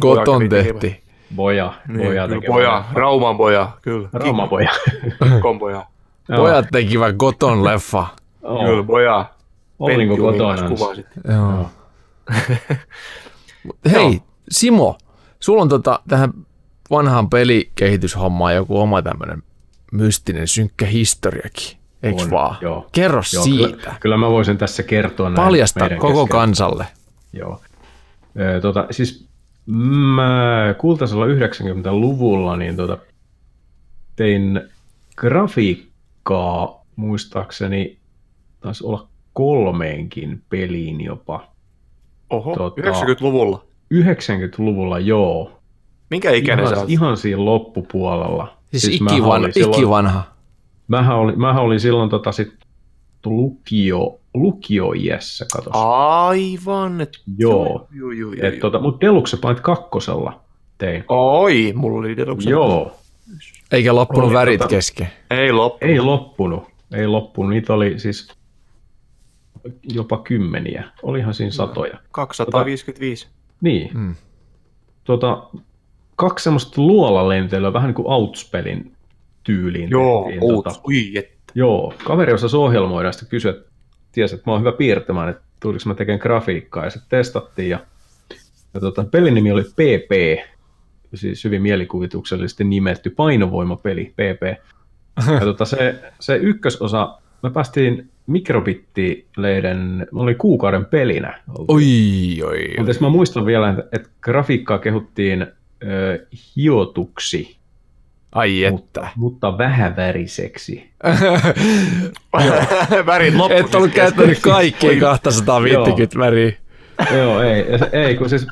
Goton 0.00 0.48
Poja 0.48 0.48
tehti. 0.48 1.00
Boja, 1.36 1.72
boja 1.96 2.26
Niin, 2.26 2.34
tekee 2.40 2.48
poja, 2.48 2.84
Rauman 2.92 3.36
poja, 3.36 3.68
kyllä. 3.82 4.08
Rauma 4.12 4.46
boja. 4.46 4.70
Poja. 5.58 5.84
Pojat 6.36 6.66
tekivät 6.72 7.16
Goton 7.16 7.64
leffa. 7.64 8.06
Kyllä, 8.40 8.82
poja. 8.82 9.24
Olinko 9.80 10.16
kotona? 10.16 10.70
Joo. 11.28 11.70
Mut 13.64 13.76
Hei, 13.92 14.20
Simo, 14.50 14.98
sulla 15.40 15.62
on 15.62 15.68
tota, 15.68 16.00
tähän 16.08 16.32
vanhaan 16.90 17.30
pelikehityshommaan 17.30 18.54
joku 18.54 18.78
oma 18.78 19.02
tämmönen 19.02 19.42
mystinen 19.92 20.48
synkkä 20.48 20.86
historiakin, 20.86 21.78
eiks 22.02 22.22
On, 22.24 22.30
vaan? 22.30 22.56
joo. 22.60 22.86
Kerro 22.92 23.22
Joo, 23.34 23.44
siitä. 23.44 23.76
Kyllä, 23.76 23.96
kyllä 24.00 24.16
mä 24.16 24.30
voisin 24.30 24.58
tässä 24.58 24.82
kertoa 24.82 25.28
näin 25.30 25.46
Paljasta 25.46 25.88
koko 25.98 26.24
kesken. 26.24 26.38
kansalle. 26.38 26.86
Joo. 27.32 27.60
Ö, 28.40 28.60
tota, 28.60 28.86
siis 28.90 29.26
mä 29.66 30.74
kultaisella 30.78 31.26
90-luvulla 31.26 32.56
niin 32.56 32.76
tota, 32.76 32.98
tein 34.16 34.60
grafiikkaa 35.16 36.84
muistaakseni 36.96 37.98
taisi 38.60 38.84
olla 38.86 39.09
kolmeenkin 39.32 40.42
peliin 40.48 41.00
jopa. 41.00 41.46
Oho, 42.30 42.54
Tota- 42.54 42.80
90-luvulla. 42.82 43.64
90-luvulla 43.94 44.98
joo. 44.98 45.52
Minkä 46.10 46.30
ikäinen 46.30 46.66
sä 46.66 46.72
Ihan, 46.72 46.82
oot? 46.82 46.90
ihan 46.90 47.16
siinä 47.16 47.44
loppupuolella. 47.44 48.56
Siis, 48.74 49.00
mähän 49.00 49.18
ikivan, 49.18 49.40
olin 49.40 49.52
silloin- 49.54 49.74
ikivanha. 49.74 50.22
Mähän 50.88 51.16
olin, 51.16 51.40
mähän 51.40 51.62
olin 51.62 51.80
silloin 51.80 52.10
tota 52.10 52.32
sit 52.32 52.52
lukio, 53.26 54.18
lukio-iässä, 54.34 55.46
katos. 55.52 55.72
Aivan. 55.76 57.00
Et, 57.00 57.12
Joo. 57.38 57.64
Joo, 57.66 57.86
joo, 57.92 58.32
joo, 58.32 58.32
Et, 58.48 58.54
joo. 58.54 58.60
tota, 58.60 58.78
mut 58.80 59.00
Deluxe 59.00 59.36
Point 59.36 59.60
kakkosella 59.60 60.40
tein. 60.78 61.04
Oi, 61.08 61.72
mulla 61.76 61.98
oli 61.98 62.16
Deluxe. 62.16 62.50
Joo, 62.50 62.92
Eikä 63.72 63.94
loppunut 63.94 64.24
Oli 64.24 64.34
värit 64.34 64.60
tota- 64.60 64.68
kesken. 64.68 65.08
Ei 65.30 65.52
loppu. 65.52 65.78
ei 65.86 66.00
loppunut. 66.00 66.64
Ei 66.94 67.06
loppunut. 67.06 67.50
Niitä 67.50 67.74
oli 67.74 67.98
siis 67.98 68.28
jopa 69.82 70.18
kymmeniä. 70.18 70.84
Olihan 71.02 71.34
siinä 71.34 71.50
satoja. 71.50 71.98
255. 72.10 73.28
Niin. 73.60 73.90
Mm. 73.94 74.14
Tota, 75.04 75.48
kaksi 76.16 76.42
semmoista 76.44 76.82
luolalentelyä, 76.82 77.72
vähän 77.72 77.88
niin 77.88 77.94
kuin 77.94 78.08
Outspelin 78.08 78.92
tyyliin. 79.44 79.90
Joo, 79.90 80.24
tehtiin, 80.24 80.40
tota, 80.40 80.80
Ui, 80.88 81.18
et. 81.18 81.40
Joo, 81.54 81.94
kaveri 82.04 82.32
osasi 82.32 82.56
ohjelmoida 82.56 83.08
ja 83.08 83.12
sitten 83.12 83.28
kysyi, 83.28 83.50
että 83.50 83.70
tiesi, 84.12 84.34
että 84.34 84.50
mä 84.50 84.52
oon 84.52 84.60
hyvä 84.60 84.72
piirtämään, 84.72 85.28
että 85.28 85.42
tuliko 85.60 85.82
mä 85.86 85.94
tekemään 85.94 86.20
grafiikkaa 86.20 86.84
ja 86.84 86.90
sitten 86.90 87.18
testattiin 87.18 87.70
ja, 87.70 87.78
ja 88.74 88.80
tota, 88.80 89.04
pelin 89.04 89.34
nimi 89.34 89.52
oli 89.52 89.62
PP, 89.64 90.40
siis 91.14 91.44
hyvin 91.44 91.62
mielikuvituksellisesti 91.62 92.64
nimetty 92.64 93.10
painovoimapeli 93.10 94.14
PP. 94.16 94.42
Ja 95.34 95.40
tota, 95.40 95.64
se, 95.64 96.02
se 96.20 96.36
ykkösosa, 96.36 97.18
me 97.42 97.50
päästiin 97.50 98.08
mikrobittilehden, 98.26 100.06
me 100.12 100.20
oli 100.20 100.34
kuukauden 100.34 100.84
pelinä. 100.84 101.40
Oi, 101.68 101.84
oi, 102.46 102.74
Mutta 102.76 102.90
jos 102.90 103.00
mä 103.00 103.08
muistan 103.08 103.46
vielä, 103.46 103.70
että, 103.70 103.84
että 103.92 104.08
grafiikkaa 104.20 104.78
kehuttiin 104.78 105.46
ö, 105.82 106.26
hiotuksi, 106.56 107.56
Ai 108.32 108.66
mutta, 108.70 109.00
että. 109.00 109.12
mutta 109.16 109.58
vähäväriseksi. 109.58 110.90
Värit 113.06 113.34
loppu. 113.34 113.56
Et 113.56 113.74
ollut 113.74 113.90
käyttänyt 113.92 114.38
kaikkia 114.40 114.90
Oi. 114.96 114.96
250 114.96 116.18
väriä. 116.18 116.52
Joo, 117.16 117.42
ei, 117.42 117.64
ei 117.92 118.16
kun 118.16 118.28
siis, 118.28 118.46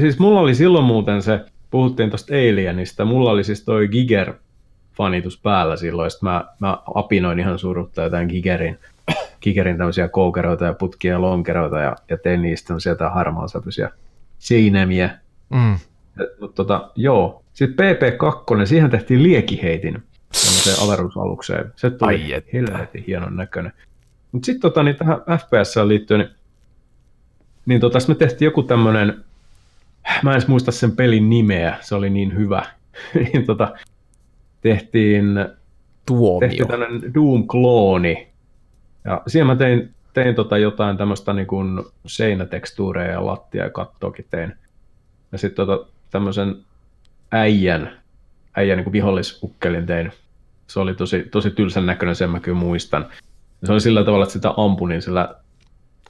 siis 0.00 0.18
mulla 0.18 0.40
oli 0.40 0.54
silloin 0.54 0.84
muuten 0.84 1.22
se, 1.22 1.40
puhuttiin 1.70 2.10
tuosta 2.10 2.34
Alienista, 2.34 3.04
mulla 3.04 3.30
oli 3.30 3.44
siis 3.44 3.64
toi 3.64 3.88
Giger-fanitus 4.94 5.40
päällä 5.42 5.76
silloin, 5.76 6.10
sit 6.10 6.22
mä, 6.22 6.44
mä 6.58 6.78
apinoin 6.94 7.38
ihan 7.38 7.58
surutta 7.58 8.02
jotain 8.02 8.28
Gigerin, 8.28 8.78
Gigerin 9.42 9.78
tämmöisiä 9.78 10.08
koukeroita 10.08 10.64
ja 10.64 10.72
putkia 10.72 11.12
ja 11.12 11.20
lonkeroita 11.20 11.78
ja, 11.78 11.96
ja 12.08 12.18
tein 12.18 12.42
niistä 12.42 12.66
tämmöisiä 12.66 12.92
jotain 12.92 13.12
harmaasäpyisiä 13.12 13.90
seinämiä. 14.38 15.18
Mm. 15.50 15.78
Mutta 16.40 16.54
tota, 16.54 16.90
joo, 16.96 17.42
sitten 17.52 17.96
PP2, 17.96 18.66
siihen 18.66 18.90
tehtiin 18.90 19.22
liekiheitin 19.22 20.02
tämmöiseen 20.44 20.76
avaruusalukseen. 20.84 21.72
Se 21.76 21.90
tuli 21.90 22.44
helvetin 22.52 23.04
hienon 23.06 23.36
näköinen. 23.36 23.72
Mutta 24.32 24.46
sitten 24.46 24.60
tota, 24.60 24.82
niin 24.82 24.96
tähän 24.96 25.18
FPS 25.18 25.76
liittyen, 25.86 26.20
niin, 26.20 26.30
niin 27.66 27.80
tota, 27.80 27.98
me 28.08 28.14
tehtiin 28.14 28.46
joku 28.46 28.62
tämmöinen, 28.62 29.24
mä 30.22 30.30
en 30.30 30.36
edes 30.36 30.48
muista 30.48 30.72
sen 30.72 30.96
pelin 30.96 31.30
nimeä, 31.30 31.78
se 31.80 31.94
oli 31.94 32.10
niin 32.10 32.34
hyvä. 32.34 32.66
niin 33.32 33.46
tota, 33.46 33.74
tehtiin, 34.64 35.26
Tuomio. 36.06 36.40
tehtiin 36.40 36.68
tämmöinen 36.68 37.14
Doom-klooni. 37.14 38.26
Ja 39.04 39.22
siihen 39.26 39.46
mä 39.46 39.56
tein, 39.56 39.94
tein 40.12 40.34
tota 40.34 40.58
jotain 40.58 40.96
tämmöistä 40.96 41.32
niin 41.32 41.46
kuin 41.46 41.82
seinätekstuureja 42.06 43.12
ja 43.12 43.26
lattia 43.26 43.64
ja 43.64 43.70
kattoakin 43.70 44.26
tein. 44.30 44.54
Ja 45.32 45.38
sitten 45.38 45.66
tota, 45.66 45.86
tämmöisen 46.10 46.56
äijän, 47.32 48.00
äijän 48.56 48.76
niin 48.76 48.84
kuin 48.84 48.92
vihollisukkelin 48.92 49.86
tein. 49.86 50.12
Se 50.66 50.80
oli 50.80 50.94
tosi, 50.94 51.22
tosi 51.30 51.50
tylsän 51.50 51.86
näköinen, 51.86 52.16
sen 52.16 52.30
mä 52.30 52.40
kyllä 52.40 52.58
muistan. 52.58 53.06
Ja 53.60 53.66
se 53.66 53.72
oli 53.72 53.80
sillä 53.80 54.04
tavalla, 54.04 54.24
että 54.24 54.32
sitä 54.32 54.54
ampui, 54.56 54.88
niin 54.88 55.02
sillä, 55.02 55.34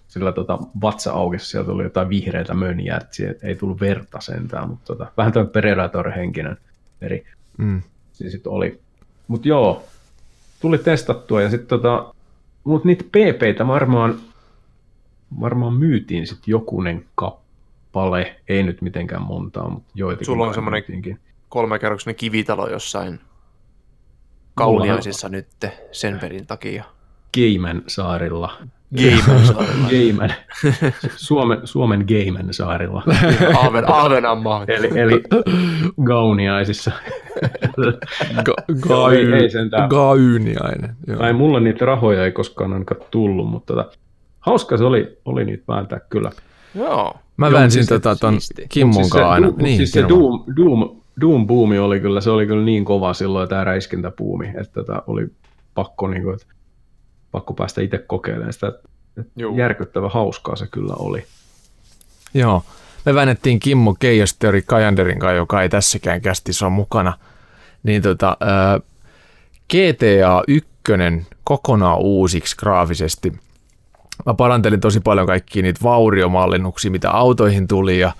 sillä 0.08 0.32
tota, 0.32 0.58
vatsa 0.80 1.12
aukesi, 1.12 1.46
sieltä 1.46 1.70
tuli 1.70 1.82
jotain 1.84 2.08
vihreitä 2.08 2.54
mönjää, 2.54 3.00
että 3.00 3.46
ei 3.46 3.54
tullut 3.54 3.80
verta 3.80 4.20
sentään, 4.20 4.68
mutta 4.68 4.86
tota, 4.86 5.06
vähän 5.16 5.32
tämmöinen 5.32 5.52
Predator-henkinen 5.52 6.56
eri 7.00 7.24
Mm. 7.58 7.82
Siinä 8.14 8.30
sitten 8.30 8.52
oli. 8.52 8.80
Mutta 9.28 9.48
joo, 9.48 9.84
tuli 10.60 10.78
testattua 10.78 11.42
ja 11.42 11.50
sitten 11.50 11.68
tota, 11.68 12.14
mut 12.64 12.84
niitä 12.84 13.04
PPitä 13.04 13.66
varmaan, 13.66 14.20
varmaan 15.40 15.74
myytiin 15.74 16.26
sitten 16.26 16.52
jokunen 16.52 17.04
kappale, 17.14 18.40
ei 18.48 18.62
nyt 18.62 18.82
mitenkään 18.82 19.22
montaa, 19.22 19.68
mutta 19.68 19.90
joitakin. 19.94 20.26
Sulla 20.26 20.46
on 20.46 20.70
myytiinkin. 20.70 21.20
Kolmekerroksinen 21.48 22.14
kivitalo 22.14 22.68
jossain 22.68 23.20
kauniaisissa 24.54 25.28
nyt 25.28 25.48
sen 25.92 26.18
perin 26.18 26.46
takia. 26.46 26.84
Geiman 27.34 27.82
saarilla. 27.86 28.52
Game 29.02 29.42
saarella. 29.46 29.88
Geiman. 29.90 30.32
Suomen, 31.16 31.58
Suomen 31.64 32.04
Geiman 32.08 32.54
saarilla. 32.54 33.02
Ahven, 33.60 33.90
Ahvenanmaa. 33.92 34.64
eli, 34.68 34.90
eli 35.00 35.22
Gauniaisissa. 36.04 36.90
Ga- 38.44 38.88
Joo, 38.88 39.10
ei- 39.10 39.24
gai- 39.26 39.34
ei 39.42 39.50
sentään. 39.50 39.88
Gayniainen. 39.88 40.96
Joo. 41.06 41.22
Ai 41.22 41.32
mulla 41.32 41.60
niitä 41.60 41.84
rahoja 41.84 42.24
ei 42.24 42.32
koskaan 42.32 42.72
ainakaan 42.72 43.00
tullut, 43.10 43.48
mutta 43.50 43.74
tota, 43.74 43.90
hauska 44.40 44.76
se 44.76 44.84
oli, 44.84 45.18
oli 45.24 45.44
niitä 45.44 45.64
vääntää 45.68 46.00
kyllä. 46.08 46.30
Joo. 46.74 47.14
Mä 47.36 47.46
Joo, 47.46 47.52
väänsin 47.58 47.82
siis 47.84 47.88
tota 47.88 48.16
ton 48.16 48.40
siisti. 48.40 48.66
Kimmon 48.68 48.94
Siis 49.04 49.14
aina. 49.16 49.48
du- 49.48 49.62
Niin, 49.62 49.76
siis 49.76 49.90
se 49.92 50.00
vaan. 50.00 50.08
Doom, 50.08 50.44
Doom, 50.56 50.96
Doom-buumi 51.20 51.78
oli 51.78 52.00
kyllä, 52.00 52.20
se 52.20 52.30
oli 52.30 52.46
kyllä 52.46 52.64
niin 52.64 52.84
kova 52.84 53.14
silloin 53.14 53.48
tämä 53.48 53.64
räiskintäbuumi, 53.64 54.46
että 54.46 54.72
tota 54.84 55.02
oli 55.06 55.26
pakko, 55.74 56.08
niin 56.08 56.22
kuin, 56.22 56.34
että 56.34 56.46
pakko 57.34 57.54
päästä 57.54 57.80
itse 57.82 57.98
kokeilemaan 57.98 58.52
sitä. 58.52 58.72
Juu. 59.36 59.56
Järkyttävän 59.56 60.10
hauskaa 60.10 60.56
se 60.56 60.66
kyllä 60.66 60.94
oli. 60.98 61.24
Joo. 62.34 62.62
Me 63.04 63.14
väännettiin 63.14 63.60
Kimmo 63.60 63.94
Keijostöri 63.98 64.62
Kajanderin 64.62 65.18
kanssa, 65.18 65.34
joka 65.34 65.62
ei 65.62 65.68
tässäkään 65.68 66.20
kästissä 66.20 66.66
ole 66.66 66.72
mukana. 66.74 67.18
Niin 67.82 68.02
tota, 68.02 68.36
ää, 68.40 68.80
GTA 69.70 70.42
1 70.48 70.68
kokonaan 71.44 71.98
uusiksi 71.98 72.56
graafisesti. 72.56 73.32
Mä 74.26 74.34
parantelin 74.34 74.80
tosi 74.80 75.00
paljon 75.00 75.26
kaikkia 75.26 75.62
niitä 75.62 75.80
vauriomallinnuksia, 75.82 76.90
mitä 76.90 77.10
autoihin 77.10 77.68
tuli 77.68 77.98
ja 77.98 78.12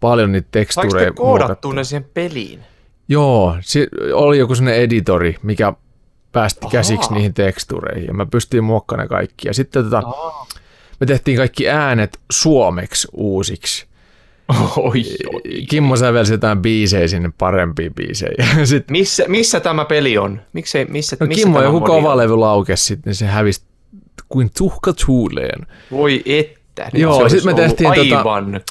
paljon 0.00 0.32
niitä 0.32 0.46
Saiko 0.46 0.58
tekstureja 0.82 1.12
te 1.12 1.22
muokattua. 1.22 1.74
ne 1.74 1.84
siihen 1.84 2.08
peliin? 2.14 2.60
Joo, 3.08 3.56
si- 3.60 3.88
oli 4.12 4.38
joku 4.38 4.54
sellainen 4.54 4.82
editori, 4.82 5.36
mikä 5.42 5.72
päästi 6.32 6.60
Ahaa. 6.62 6.70
käsiksi 6.72 7.14
niihin 7.14 7.34
tekstureihin 7.34 8.06
ja 8.06 8.14
mä 8.14 8.26
pystyin 8.26 8.64
muokkaamaan 8.64 9.04
ne 9.04 9.08
kaikki. 9.08 9.48
Ja 9.48 9.54
sitten 9.54 9.84
tota, 9.84 10.02
me 11.00 11.06
tehtiin 11.06 11.36
kaikki 11.36 11.68
äänet 11.68 12.18
suomeksi 12.32 13.08
uusiksi. 13.12 13.86
Oi, 14.76 15.02
Kimmo 15.70 15.96
sävelsi 15.96 16.32
jotain 16.32 16.62
biisejä 16.62 17.08
sinne, 17.08 17.30
parempia 17.38 17.90
biisejä. 17.90 18.46
Sitten, 18.64 18.92
Missä, 18.92 19.24
missä 19.28 19.60
tämä 19.60 19.84
peli 19.84 20.18
on? 20.18 20.40
Miksei, 20.52 20.84
missä, 20.84 21.16
no 21.20 21.26
missä 21.26 21.42
Kimmo 21.44 21.62
joku 21.62 21.80
modi 21.80 21.92
on? 21.92 21.96
kova 22.02 22.16
levy 22.16 22.36
laukesi 22.36 22.84
sitten, 22.84 23.10
niin 23.10 23.14
se 23.14 23.26
hävisi 23.26 23.62
kuin 24.28 24.50
tuhka 24.58 24.92
tuuleen. 25.06 25.66
Voi 25.90 26.22
että. 26.26 26.84
nyt 26.92 27.02
Joo, 27.02 27.14
se 27.16 27.22
olisi 27.22 27.36
sit 27.36 27.44
me 27.44 27.54
tehtiin 27.54 27.90
tota- 27.90 27.94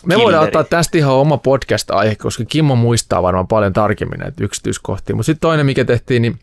Me 0.05 0.15
voidaan 0.15 0.25
killeri. 0.25 0.45
ottaa 0.45 0.63
tästä 0.63 0.97
ihan 0.97 1.13
oma 1.13 1.37
podcast-aihe, 1.37 2.15
koska 2.15 2.45
Kimmo 2.45 2.75
muistaa 2.75 3.23
varmaan 3.23 3.47
paljon 3.47 3.73
tarkemmin 3.73 4.19
näitä 4.19 4.43
yksityiskohtia. 4.43 5.15
Mutta 5.15 5.25
sitten 5.25 5.41
toinen, 5.41 5.65
mikä 5.65 5.85
tehtiin, 5.85 6.21
niin 6.21 6.39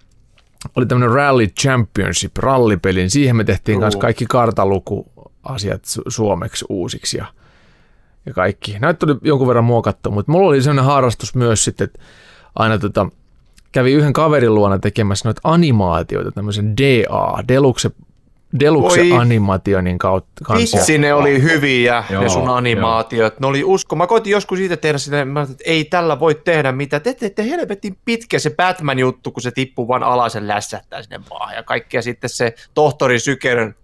oli 0.77 0.87
tämmöinen 0.87 1.15
Rally 1.15 1.47
Championship, 1.47 2.37
rallipeli. 2.37 2.99
niin 3.01 3.11
Siihen 3.11 3.37
me 3.37 3.45
tehtiin 3.45 3.79
myös 3.79 3.97
kaikki 3.97 4.27
kartalukuasiat 4.29 5.83
su- 5.85 6.03
suomeksi 6.09 6.65
uusiksi 6.69 7.17
ja, 7.17 7.27
ja 8.27 8.33
kaikki. 8.35 8.79
Näitä 8.79 8.99
tuli 8.99 9.19
jonkun 9.23 9.49
verran 9.49 9.65
muokattu, 9.65 10.11
mutta 10.11 10.33
mulla 10.33 10.49
oli 10.49 10.63
sellainen 10.63 10.85
harrastus 10.85 11.35
myös 11.35 11.65
sitten, 11.65 11.85
että 11.85 12.01
aina 12.55 12.79
tota, 12.79 13.07
kävi 13.73 13.93
yhden 13.93 14.13
kaverin 14.13 14.55
luona 14.55 14.79
tekemässä 14.79 15.29
noita 15.29 15.41
animaatioita, 15.45 16.33
tämmöisen 16.33 16.77
DA, 16.77 17.45
Deluxe, 17.49 17.91
Deluxe 18.61 19.01
Voi. 19.01 19.13
Animationin 19.13 19.99
kautta. 19.99 20.45
kanssa. 20.45 20.77
Vitsi, 20.79 20.99
ne 20.99 21.15
oli 21.15 21.43
hyviä, 21.43 22.05
Joo, 22.11 22.23
ne 22.23 22.29
sun 22.29 22.49
animaatiot. 22.49 23.41
Ne 23.41 23.47
oli 23.47 23.65
usko. 23.65 23.97
Mä 23.97 24.07
koitin 24.07 24.31
joskus 24.31 24.59
siitä 24.59 24.77
tehdä 24.77 24.99
sitä, 24.99 25.25
mä 25.25 25.43
että 25.43 25.55
ei 25.67 25.85
tällä 25.85 26.21
voi 26.21 26.35
tehdä 26.35 26.73
mitään. 26.73 27.03
Te 27.03 27.15
teette 27.15 27.45
helvetin 27.51 27.99
pitkä 28.05 28.39
se 28.39 28.51
Batman-juttu, 28.51 29.31
kun 29.31 29.43
se 29.43 29.51
tippuu 29.51 29.89
vaan 29.89 30.03
alas 30.03 30.35
ja 30.35 30.49
lässättää 30.49 31.03
sinne 31.03 31.21
maahan. 31.31 31.55
Ja 31.55 31.63
kaikkea 31.63 32.03
sitten 32.03 32.31
se 32.31 32.55
tohtori 32.75 33.19
Sykerön, 33.19 33.75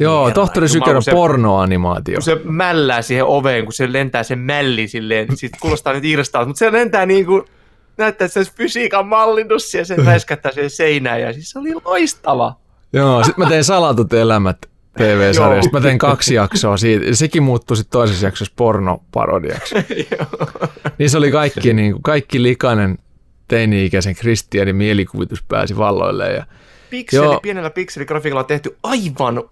Joo, 0.00 0.30
tohtori 0.30 0.66
kun 0.94 1.02
se- 1.02 1.10
pornoanimaatio. 1.12 2.14
kun 2.14 2.22
se 2.22 2.36
mällää 2.44 3.02
siihen 3.02 3.24
oveen, 3.24 3.64
kun 3.64 3.72
se 3.72 3.92
lentää 3.92 4.22
sen 4.22 4.38
mälli 4.38 4.88
silleen, 4.88 5.36
sit 5.36 5.52
kuulostaa 5.60 5.92
nyt 5.92 6.04
irstaa, 6.04 6.44
mutta 6.44 6.58
se 6.58 6.72
lentää 6.72 7.06
niin 7.06 7.26
kuin, 7.26 7.42
näyttää, 7.98 8.24
että 8.24 8.32
se 8.32 8.38
olisi 8.38 8.52
fysiikan 8.56 9.06
mallinnus 9.06 9.74
ja 9.74 9.84
se 9.84 9.96
räiskättää 10.06 10.52
siihen 10.52 10.70
seinään 10.70 11.20
ja 11.20 11.32
siis 11.32 11.50
se 11.50 11.58
oli 11.58 11.72
loistava. 11.84 12.61
Joo, 12.92 13.24
sitten 13.24 13.44
mä 13.44 13.48
tein 13.50 13.64
salatut 13.64 14.12
elämät 14.12 14.58
TV-sarjasta. 14.98 15.70
Mä 15.72 15.80
tein 15.80 15.98
kaksi 15.98 16.34
jaksoa 16.34 16.76
siitä. 16.76 17.14
Sekin 17.14 17.42
muuttui 17.42 17.76
sitten 17.76 17.92
toisessa 17.92 18.26
jaksossa 18.26 18.52
pornoparodiaksi. 18.56 19.74
niin 20.98 21.10
se 21.10 21.18
oli 21.18 21.30
kaikki, 21.30 21.72
niin 21.72 21.92
kuin, 21.92 22.02
kaikki 22.02 22.42
likainen 22.42 22.98
teini-ikäisen 23.48 24.14
Kristianin 24.16 24.76
mielikuvitus 24.76 25.42
pääsi 25.42 25.76
valloille. 25.76 26.32
Ja, 26.32 26.46
Pikseli, 26.90 27.24
Joo. 27.24 27.40
pienellä 27.40 27.70
pikseligrafiikalla 27.70 28.44
tehty 28.44 28.76
aivan 28.82 29.42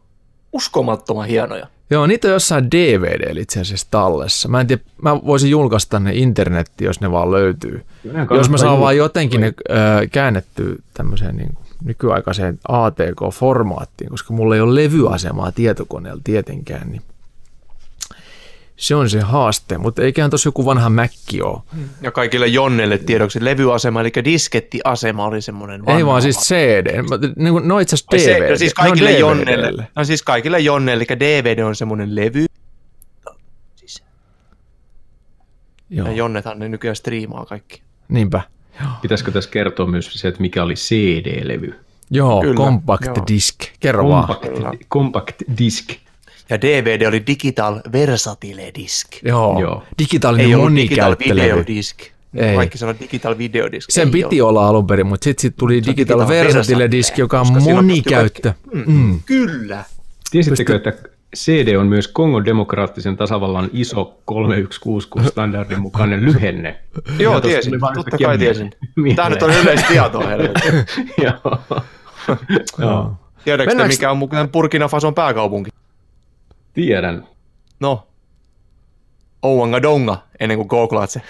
uskomattoman 0.52 1.26
hienoja. 1.28 1.66
joo, 1.90 2.06
niitä 2.06 2.28
on 2.28 2.32
jossain 2.34 2.70
DVD 2.70 3.36
itse 3.36 3.60
asiassa 3.60 3.86
tallessa. 3.90 4.48
Mä 4.48 4.60
en 4.60 4.66
tiedä, 4.66 4.82
mä 5.02 5.16
voisin 5.24 5.50
julkaista 5.50 6.00
ne 6.00 6.10
internetti, 6.14 6.84
jos 6.84 7.00
ne 7.00 7.10
vaan 7.10 7.30
löytyy. 7.30 7.84
Jos 8.36 8.50
mä 8.50 8.56
saan 8.58 8.80
vaan 8.80 8.96
jotenkin 8.96 9.40
ne 9.40 9.46
ö, 9.70 9.72
käännettyä 10.12 10.74
tämmöiseen 10.94 11.36
niin 11.36 11.56
nykyaikaiseen 11.84 12.58
ATK-formaattiin, 12.68 14.08
koska 14.10 14.34
mulla 14.34 14.54
ei 14.54 14.60
ole 14.60 14.74
levyasemaa 14.74 15.52
tietokoneella 15.52 16.20
tietenkään, 16.24 16.90
niin 16.90 17.02
se 18.76 18.94
on 18.94 19.10
se 19.10 19.20
haaste, 19.20 19.78
mutta 19.78 20.02
eiköhän 20.02 20.30
tossa 20.30 20.48
joku 20.48 20.64
vanha 20.66 20.90
Mäkki 20.90 21.42
ole. 21.42 21.60
Ja 22.02 22.10
kaikille 22.10 22.46
Jonnelle 22.46 22.98
tiedoksi 22.98 23.44
levyasema, 23.44 24.00
eli 24.00 24.12
diskettiasema 24.24 25.24
oli 25.26 25.42
semmoinen 25.42 25.82
Ei 25.86 26.06
vaan 26.06 26.22
siis 26.22 26.38
CD. 26.38 27.02
Niin 27.36 27.52
kuin, 27.52 27.68
no 27.68 27.78
itse 27.78 27.96
asiassa 27.96 28.24
se, 28.24 28.34
DVD. 28.34 28.50
no 28.50 28.56
siis 28.56 28.74
kaikille 28.74 29.10
DVDlle. 29.10 29.20
Jonnelle. 29.20 29.88
No 29.96 30.04
siis 30.04 30.22
kaikille 30.22 30.60
Jonnelle, 30.60 31.04
eli 31.10 31.20
DVD 31.20 31.58
on 31.58 31.76
semmoinen 31.76 32.16
levy. 32.16 32.46
Siis, 33.76 34.02
Joo, 35.90 36.06
ja 36.06 36.12
Jonnethan 36.12 36.58
ne 36.58 36.68
nykyään 36.68 36.96
striimaa 36.96 37.44
kaikki. 37.46 37.82
niinpä. 38.08 38.42
Pitäisikö 39.02 39.30
tässä 39.30 39.50
kertoa 39.50 39.86
myös 39.86 40.10
se, 40.12 40.28
että 40.28 40.40
mikä 40.40 40.62
oli 40.62 40.74
CD-levy? 40.74 41.74
Joo, 42.10 42.40
Kyllä, 42.40 42.54
compact 42.54 43.06
joo. 43.06 43.14
disc. 43.28 43.56
Kerro 43.80 44.08
vaan. 44.08 44.26
Compact, 44.26 44.82
compact 44.92 45.36
disc. 45.58 45.90
Ja 46.50 46.60
DVD 46.60 47.02
oli 47.06 47.26
Digital 47.26 47.80
Versatile 47.92 48.72
Disc. 48.78 49.06
Joo. 49.24 49.60
Joo. 49.60 49.82
Digitaalinen 49.98 50.46
Ei 50.46 50.54
ollut 50.54 50.74
Digital 50.76 51.08
monikäyttölevy. 51.08 51.50
Video 51.50 51.66
Disc. 51.66 51.96
Ei. 52.34 52.56
Kaikki 52.56 52.78
sanoo 52.78 52.94
Digital 53.00 53.38
Video 53.38 53.72
Disc. 53.72 53.90
Sen 53.90 54.08
Ei 54.08 54.12
piti 54.12 54.40
ollut. 54.40 54.48
olla 54.58 54.68
alun 54.68 54.86
perin, 54.86 55.06
mutta 55.06 55.24
sitten 55.24 55.42
sit 55.42 55.56
tuli 55.56 55.72
Se 55.72 55.90
on 55.90 55.96
Digital 55.96 56.18
Digital 56.18 56.28
Versatile 56.28 56.90
Disc, 56.90 57.18
joka 57.18 57.40
on 57.40 57.46
monikäyttö. 57.62 58.52
kaikki- 58.72 58.90
Mm. 58.90 59.20
Kyllä. 59.26 59.84
Tiesittekö, 60.30 60.76
että 60.76 60.92
CD 61.36 61.76
on 61.76 61.86
myös 61.86 62.08
Kongon 62.08 62.44
demokraattisen 62.44 63.16
tasavallan 63.16 63.70
ISO 63.72 64.18
3166 64.24 65.28
standardin 65.28 65.80
mukainen 65.80 66.24
lyhenne? 66.24 66.78
Joo, 67.18 67.34
Ja 67.34 67.40
tiesin. 67.40 67.72
Totta 67.94 68.10
kai 68.18 68.18
mieleen. 68.38 68.38
tiesin. 68.38 68.72
Tämä 69.16 69.28
nyt 69.30 69.42
on 69.42 69.50
yleistietoa. 69.62 70.24
Joo. 71.24 71.58
Joo. 72.78 73.12
Tiedätkö 73.44 73.64
te, 73.70 73.70
Mennäänkö- 73.70 73.94
mikä 73.94 74.10
on 74.10 74.18
mukaan 74.18 74.48
Burkina 74.48 74.88
Fason 74.88 75.14
pääkaupunki? 75.14 75.70
Tiedän. 76.74 77.26
No. 77.80 78.06
Ouangadonga, 79.42 80.18
ennen 80.40 80.56
kuin 80.58 80.66
googlaat 80.66 81.10
se. 81.10 81.20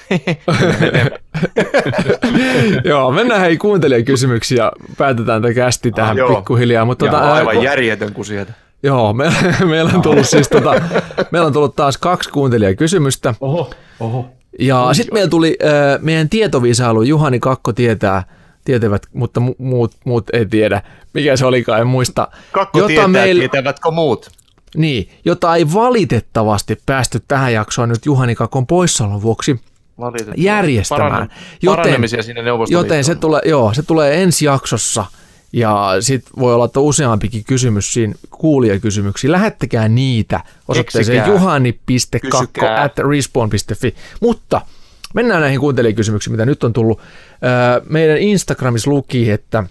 Joo, 2.85 3.11
mennään 3.13 3.41
hei 3.41 3.57
kuuntelijakysymyksiin 3.57 4.59
ja 4.59 4.73
päätetään 4.99 5.43
tämä 5.43 5.55
kästi 5.55 5.93
tähän 5.93 6.17
Ah, 6.21 6.37
pikkuhiljaa. 6.37 6.85
Mutta 6.85 7.07
Tämä 7.07 7.19
tota, 7.19 7.33
aivan 7.33 7.63
järjetön 7.63 8.13
kuin 8.13 8.25
sieltä. 8.25 8.53
Joo, 8.83 9.13
me, 9.13 9.33
meillä 9.71 9.91
on 9.95 10.03
tullut 10.03 10.27
siis 10.27 10.49
tota, 10.49 10.83
meillä 11.31 11.47
on 11.47 11.53
tullut 11.53 11.77
taas 11.77 11.99
kaksi 11.99 12.31
kuuntelijakysymystä. 12.31 13.35
Oho, 13.41 13.71
oho. 14.01 14.27
Ja 14.59 14.89
sitten 14.93 15.15
meillä 15.15 15.31
tuli 15.31 15.59
äh, 15.65 16.03
meidän 16.03 16.29
tietovisailu, 16.29 17.03
Juhani 17.03 17.41
Kakko 17.41 17.73
tietää, 17.73 18.25
tietävät, 18.65 19.03
mutta 19.13 19.41
mu- 19.41 19.55
muut, 19.59 19.93
muut 20.05 20.31
ei 20.33 20.47
tiedä, 20.47 20.83
mikä 21.15 21.37
se 21.37 21.47
olikaan, 21.47 21.81
en 21.81 21.87
muista. 21.87 22.29
Kakko 22.53 22.87
tietää, 22.87 23.25
tietävätkö 23.25 23.91
muut? 23.91 24.31
Niin, 24.77 25.09
jota 25.25 25.57
ei 25.57 25.73
valitettavasti 25.75 26.79
päästy 26.87 27.23
tähän 27.29 27.53
jaksoon 27.53 27.89
nyt 27.89 28.07
Juhani 28.07 28.35
Kakon 28.35 28.67
poissaolon 28.67 29.23
vuoksi 29.23 29.61
järjestämään. 30.37 31.29
Paranne- 31.67 32.23
sinne 32.23 32.43
neuvostoliittoon. 32.43 32.87
joten 32.87 33.05
se 33.05 33.15
tulee, 33.15 33.41
joo, 33.45 33.75
se 33.75 33.83
tulee 33.83 34.23
ensi 34.23 34.45
jaksossa 34.45 35.05
ja 35.53 35.97
sitten 36.01 36.33
voi 36.39 36.55
olla, 36.55 36.65
että 36.65 36.81
useampikin 36.81 37.45
kysymys 37.45 37.93
siinä 37.93 38.15
kuulijakysymyksiä. 38.31 39.33
Lähettäkää 39.33 39.89
niitä 39.89 40.41
osoitteeseen 40.69 41.27
juhani.kakko 41.29 42.67
at 42.83 42.99
respawn.fi. 42.99 43.95
Mutta 44.21 44.61
mennään 45.15 45.41
näihin 45.41 45.61
kuuntelijakysymyksiin, 45.61 46.33
mitä 46.33 46.47
nyt 46.47 46.65
on 46.65 46.73
tullut. 46.73 47.01
Meidän 47.89 48.19
Instagramissa 48.19 48.91
luki, 48.91 49.31
että 49.31 49.65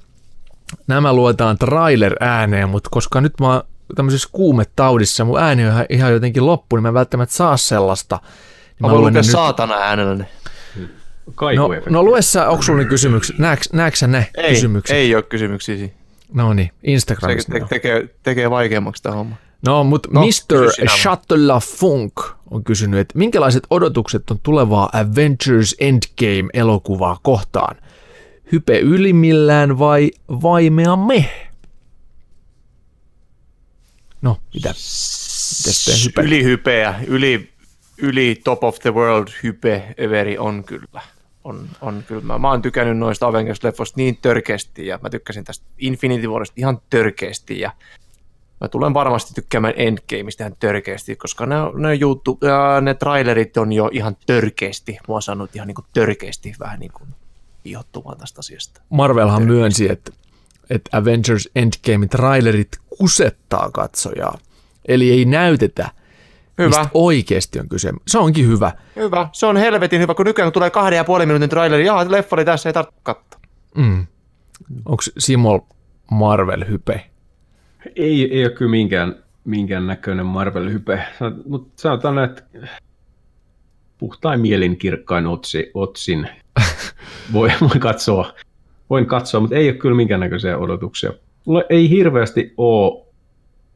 nämä 0.88 1.14
luetaan 1.14 1.58
trailer 1.58 2.16
ääneen, 2.20 2.70
mutta 2.70 2.90
koska 2.92 3.22
nyt 3.22 3.34
mä 3.40 3.48
oon 3.54 3.62
tämmöisessä 3.96 4.30
kuumetaudissa, 4.32 5.26
mun 5.26 5.40
ääni 5.40 5.66
on 5.68 5.74
ihan- 5.90 6.12
jotenkin 6.14 6.46
loppu, 6.46 6.76
niin 6.76 6.82
mä 6.82 6.88
en 6.88 6.94
välttämättä 6.94 7.36
saa 7.36 7.58
sellaista. 7.58 8.16
Niin 8.24 8.76
Mä 8.80 8.88
voin 8.90 9.02
luen 9.02 9.14
ne 9.14 9.20
lukea 9.20 9.28
nyt- 9.28 9.32
saatana 9.32 9.74
äänellä 9.76 10.16
ne. 10.16 10.28
No, 11.56 11.70
no 11.90 12.04
lue 12.04 12.22
sä, 12.22 12.50
onko 12.50 12.62
sulla 12.64 12.80
ne 12.80 12.86
kysymykset? 12.90 13.38
Näetkö, 13.40 14.08
ne 14.08 14.28
Ei, 14.38 14.50
kysymykset? 14.54 14.98
ei 14.98 15.16
ole 15.16 15.24
kysymyksiä 15.24 15.78
siinä. 15.78 15.94
No 16.34 16.54
niin, 16.54 16.68
Se 16.68 16.74
Instagramissa. 16.84 17.52
te- 17.52 17.66
tekee, 17.70 18.10
tekee 18.24 18.50
vaikeammaksi 18.50 19.04
tämä 19.04 19.16
homma. 19.16 19.36
No, 19.66 19.84
mutta 19.84 20.10
No, 20.14 20.22
Mr. 20.22 20.90
Shuttler 21.02 21.60
Funk 21.62 22.14
on 22.52 22.64
kysynyt, 22.64 23.00
että 23.00 23.18
minkälaiset 23.18 23.64
odotukset 23.70 24.32
on 24.32 24.40
tulevaa 24.44 24.90
Avengers 24.94 25.76
Endgame-elokuvaa 25.80 27.18
kohtaan? 27.24 27.76
Hype 28.52 28.80
ylimmillään 28.80 29.80
vai 29.80 30.12
vaimea 30.30 30.96
me? 30.96 31.30
No, 34.22 34.38
mitä? 34.54 34.74
Hype? 36.06 36.22
Ylihypeä, 36.22 37.00
yli 37.08 37.50
yli 37.98 38.42
top 38.44 38.64
of 38.64 38.80
the 38.80 38.94
world 38.94 39.28
hype 39.44 39.94
everi 39.98 40.38
on 40.38 40.64
kyllä. 40.64 41.02
On, 41.44 41.70
on 41.82 42.04
kyllä. 42.08 42.22
Mä, 42.22 42.38
mä 42.38 42.50
oon 42.50 42.62
tykännyt 42.62 42.98
noista 42.98 43.28
Avengers-leffoista 43.28 43.94
niin 43.96 44.18
törkeästi 44.22 44.88
ja 44.88 45.00
mä 45.02 45.10
tykkäsin 45.10 45.44
tästä 45.44 45.66
Infinity 45.78 46.28
Warista 46.28 46.54
ihan 46.58 46.82
törkeästi 46.90 47.60
ja 47.60 47.72
mä 48.62 48.68
tulen 48.68 48.94
varmasti 48.94 49.34
tykkäämään 49.34 49.74
Endgameista 49.78 50.44
ihan 50.44 50.56
törkeästi, 50.60 51.16
koska 51.16 51.46
ne, 51.46 51.56
ne, 51.76 51.94
juttu, 51.94 52.40
äh, 52.44 52.82
ne 52.82 52.94
trailerit 52.94 53.58
on 53.58 53.74
jo 53.74 53.90
ihan 53.92 54.18
törkeästi, 54.26 54.98
mua 55.08 55.16
on 55.16 55.22
saanut 55.22 55.56
ihan 55.56 55.68
niin 55.68 55.76
kuin 55.76 55.86
törkeästi 55.94 56.56
vähän 56.60 56.80
niin 56.80 56.92
kuin 56.92 57.10
ihottumaan 57.66 58.18
tästä 58.18 58.40
asiasta. 58.40 58.82
Marvelhan 58.90 59.44
myönsi, 59.44 59.92
että, 59.92 60.12
että 60.70 60.98
Avengers 60.98 61.50
Endgame 61.56 62.08
trailerit 62.08 62.78
kusettaa 62.98 63.70
katsojaa. 63.72 64.38
Eli 64.88 65.12
ei 65.12 65.26
näytetä, 65.26 65.90
Hyvä. 66.60 66.70
mistä 66.70 66.90
oikeasti 66.94 67.60
on 67.60 67.70
kyse. 67.70 67.92
Se 68.08 68.18
onkin 68.18 68.48
hyvä. 68.48 68.72
Hyvä. 68.96 69.30
Se 69.32 69.46
on 69.46 69.58
helvetin 69.58 70.02
hyvä, 70.02 70.14
kun 70.14 70.26
nykyään 70.26 70.48
kun 70.48 70.54
tulee 70.54 70.70
kahden 70.70 70.98
ja 70.98 71.04
puolen 71.04 71.28
minuutin 71.28 71.50
traileri, 71.50 71.86
jaa, 71.86 72.12
leffa 72.12 72.36
oli 72.36 72.46
tässä, 72.46 72.70
ei 72.70 72.74
tarvitse 72.74 73.00
katsoa. 73.04 73.40
Mm. 73.76 74.08
Onko 74.86 75.04
Simol 75.18 75.60
Marvel-hype? 76.12 77.00
Ei, 77.96 78.34
ei 78.34 78.46
ole 78.46 78.54
kyllä 78.54 78.72
minkään, 78.72 79.16
minkään 79.46 79.88
näköinen 79.88 80.26
Marvel-hype, 80.26 81.00
mutta 81.46 81.82
sanotaan, 81.82 82.24
että 82.24 82.44
puhtain 83.98 84.42
mielin 84.42 84.78
kirkkain 84.78 85.28
otsi, 85.28 85.72
otsin 85.74 86.30
voi, 87.34 87.52
voi 87.62 87.80
katsoa, 87.80 88.34
voin 88.90 89.06
katsoa, 89.06 89.42
mutta 89.42 89.56
ei 89.56 89.70
ole 89.70 89.78
kyllä 89.78 89.96
minkäännäköisiä 89.96 90.58
odotuksia. 90.58 91.14
Mulla 91.46 91.64
ei 91.70 91.90
hirveästi 91.90 92.54
ole, 92.58 93.06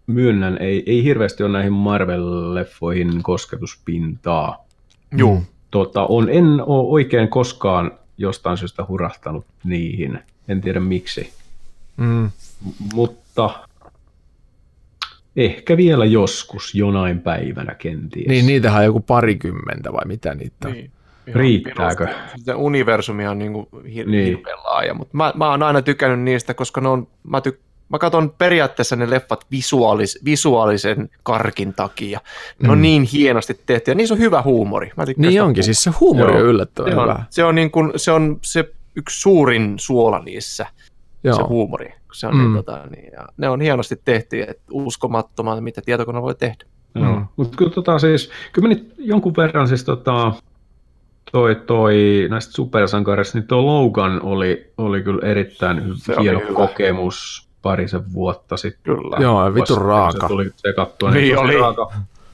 myönnän, 0.07 0.57
ei, 0.57 0.83
ei 0.85 1.03
hirveästi 1.03 1.43
ole 1.43 1.51
näihin 1.51 1.73
Marvel-leffoihin 1.73 3.19
kosketuspintaa. 3.23 4.65
Juu. 5.17 5.43
Tota, 5.71 6.05
on, 6.05 6.29
en 6.29 6.45
ole 6.45 6.87
oikein 6.89 7.27
koskaan 7.27 7.91
jostain 8.17 8.57
syystä 8.57 8.85
hurahtanut 8.87 9.45
niihin. 9.63 10.19
En 10.47 10.61
tiedä 10.61 10.79
miksi. 10.79 11.33
Mm. 11.97 12.29
Mutta 12.93 13.49
ehkä 15.35 15.77
vielä 15.77 16.05
joskus 16.05 16.75
jonain 16.75 17.19
päivänä 17.19 17.75
kenties. 17.75 18.27
Niin, 18.27 18.45
niitähän 18.45 18.79
on 18.79 18.85
joku 18.85 18.99
parikymmentä 18.99 19.93
vai 19.93 20.05
mitä 20.05 20.35
niitä 20.35 20.67
on? 20.67 20.73
Niin. 20.73 20.91
Ihan 21.27 21.39
Riittääkö? 21.39 22.07
Se 22.37 22.53
universumi 22.53 23.27
on 23.27 23.39
niin 23.39 23.53
kuin 23.53 23.67
hir- 23.73 23.85
Niin. 23.85 24.11
niin. 24.11 24.25
hirveän 24.25 24.57
laaja, 24.63 24.93
mutta 24.93 25.17
mä, 25.17 25.33
mä 25.35 25.49
oon 25.49 25.63
aina 25.63 25.81
tykännyt 25.81 26.19
niistä, 26.19 26.53
koska 26.53 26.81
ne 26.81 26.87
on, 26.87 27.07
mä, 27.23 27.39
tyk- 27.39 27.62
mä 27.89 27.99
katson 27.99 28.29
periaatteessa 28.37 28.95
ne 28.95 29.09
leffat 29.09 29.45
visuaalis- 29.51 30.19
visuaalisen 30.25 31.09
karkin 31.23 31.73
takia. 31.73 32.19
Ne 32.63 32.69
on 32.71 32.81
niin 32.81 33.03
hienosti 33.03 33.59
tehty 33.65 33.91
ja 33.91 33.95
niissä 33.95 34.13
on 34.15 34.19
hyvä 34.19 34.41
huumori. 34.41 34.91
Mä 34.97 35.03
Niin 35.05 35.17
onkin, 35.25 35.39
huumoria. 35.41 35.63
siis 35.63 35.83
se 35.83 35.89
huumori 35.99 36.31
on 36.31 36.39
Joo. 36.39 36.47
yllättävän 36.49 36.91
se 36.91 36.97
on, 36.97 37.03
hyvä. 37.03 37.23
se 37.29 37.43
on, 37.43 37.55
niin 37.55 37.71
kuin, 37.71 37.91
se 37.95 38.11
on 38.11 38.39
se 38.41 38.71
yksi 38.95 39.21
suurin 39.21 39.73
suola 39.77 40.19
niissä, 40.19 40.65
Joo. 41.23 41.35
se 41.35 41.41
huumori. 41.41 41.93
Se 42.13 42.27
on 42.27 42.35
Mm. 42.35 42.41
niin, 42.41 42.53
tota, 42.55 42.87
niin, 42.95 43.11
ja 43.13 43.27
ne 43.37 43.49
on 43.49 43.61
hienosti 43.61 43.95
tehty, 44.05 44.41
että 44.41 44.63
uskomattoman, 44.71 45.63
mitä 45.63 45.81
tietokone 45.85 46.21
voi 46.21 46.35
tehdä. 46.35 46.65
Joo. 46.95 47.15
Mm. 47.15 47.25
Mutta 47.35 47.57
kyllä, 47.57 47.71
tota, 47.71 47.99
siis, 47.99 48.29
kyllä 48.53 48.67
nyt 48.67 48.93
jonkun 48.97 49.33
verran 49.37 49.67
siis 49.67 49.83
tota, 49.83 50.33
toi, 51.31 51.55
toi, 51.55 52.27
näistä 52.29 52.53
supersankareista, 52.53 53.37
niin 53.37 53.47
tuo 53.47 53.65
Logan 53.65 54.21
oli, 54.21 54.71
oli 54.77 55.01
kyllä 55.01 55.27
erittäin 55.27 55.81
Se 55.95 56.15
hieno 56.21 56.39
hyvä. 56.39 56.53
Parisen 57.63 58.13
vuotta 58.13 58.57
sitten. 58.57 58.95
Kyllä. 58.95 59.17
Joo, 59.19 59.53
vitun 59.55 59.81
raaka. 59.81 60.19
Se 60.21 60.27
tuli 60.27 60.49
tsekattua. 60.55 61.11
Niin 61.11 61.35
tosi 61.35 61.45
oli. 61.47 61.57
Raaka, 61.59 61.91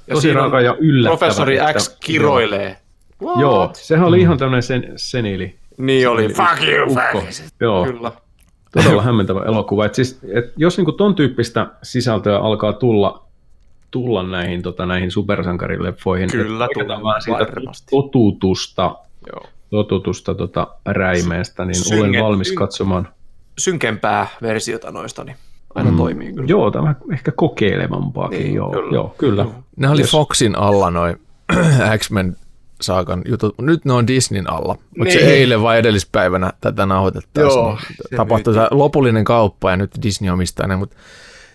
Ja 0.08 0.16
tosi 0.16 0.34
raaka 0.34 0.62
ja 0.62 0.76
yllättävä. 0.80 1.18
Professori 1.18 1.58
että- 1.58 1.74
X 1.74 1.98
kiroilee. 2.06 2.78
What? 3.22 3.40
Joo, 3.42 3.70
sehän 3.74 4.06
oli 4.08 4.22
ihan 4.22 4.38
tämmöinen 4.38 4.64
sen, 4.64 4.94
senili. 4.96 5.56
Niin 5.78 6.10
oli. 6.10 6.22
senili 6.22 6.34
Fuck 6.50 6.64
you, 6.70 6.88
ukko. 6.90 7.20
fascist. 7.26 7.56
Joo, 7.62 7.86
Kyllä. 7.86 8.12
todella 8.72 9.02
hämmentävä 9.02 9.44
elokuva. 9.46 9.86
Et 9.86 9.96
siis, 9.96 10.20
et 10.34 10.54
jos 10.58 10.78
niinku 10.78 10.92
ton 10.92 11.16
tyyppistä 11.16 11.68
sisältöä 11.84 12.40
alkaa 12.40 12.74
tulla, 12.74 13.24
tulla 13.92 14.24
näihin, 14.24 14.62
tota, 14.62 14.86
näihin 14.86 15.12
supersankarileffoihin, 15.12 16.30
Kyllä 16.32 16.68
tulee, 16.74 17.04
vaan 17.04 17.22
siitä 17.22 17.40
varmasti. 17.40 17.88
totutusta, 17.92 18.96
Joo. 19.34 19.44
totutusta 19.70 20.36
tota, 20.36 20.68
räimeestä, 20.86 21.66
niin 21.66 21.76
Synge- 21.76 22.00
olen 22.00 22.24
valmis 22.24 22.52
katsomaan. 22.52 23.08
Synkempää 23.60 24.28
versiota 24.42 24.92
noista, 24.92 25.24
niin 25.24 25.38
aina 25.76 25.92
mm. 25.92 25.98
toimii 25.98 26.34
kyllä. 26.34 26.48
Joo, 26.48 26.72
tämä 26.72 26.96
ehkä 27.14 27.32
kokeilevampaakin, 27.32 28.40
Niin, 28.40 28.54
joo, 28.54 28.72
kyllä. 28.72 28.96
joo, 28.96 29.16
kyllä. 29.18 29.46
Ne 29.76 29.90
oli 29.90 30.02
Yes. 30.02 30.12
Foxin 30.12 30.56
alla 30.56 30.92
noin 30.92 31.22
X-Men 31.98 32.36
saakan 32.82 33.22
jutut. 33.28 33.56
Nyt 33.62 33.86
ne 33.86 33.94
on 33.94 34.08
Disneyn 34.08 34.50
alla. 34.50 34.78
Mutta 34.98 35.14
se 35.14 35.20
Niin. 35.20 35.30
eilen 35.30 35.62
vai 35.62 35.78
edellispäivänä 35.80 36.54
tätä 36.62 36.86
nauhoitettaisiin. 36.86 37.54
Joo, 37.60 37.72
niin 37.76 37.96
se 38.10 38.16
tapahtui 38.16 38.54
se 38.54 38.60
lopullinen 38.72 39.24
kauppa 39.24 39.72
ja 39.72 39.78
nyt 39.78 39.92
Disney 40.04 40.32
omistaa 40.32 40.68
ne. 40.68 40.76
Mutta 40.76 40.96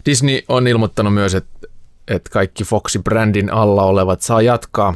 Disney 0.06 0.40
on 0.48 0.66
ilmoittanut 0.66 1.14
myös, 1.14 1.34
että, 1.34 1.66
että 2.08 2.30
kaikki 2.30 2.64
Foxi-brändin 2.64 3.52
alla 3.52 3.82
olevat 3.82 4.20
saa 4.22 4.42
jatkaa 4.42 4.94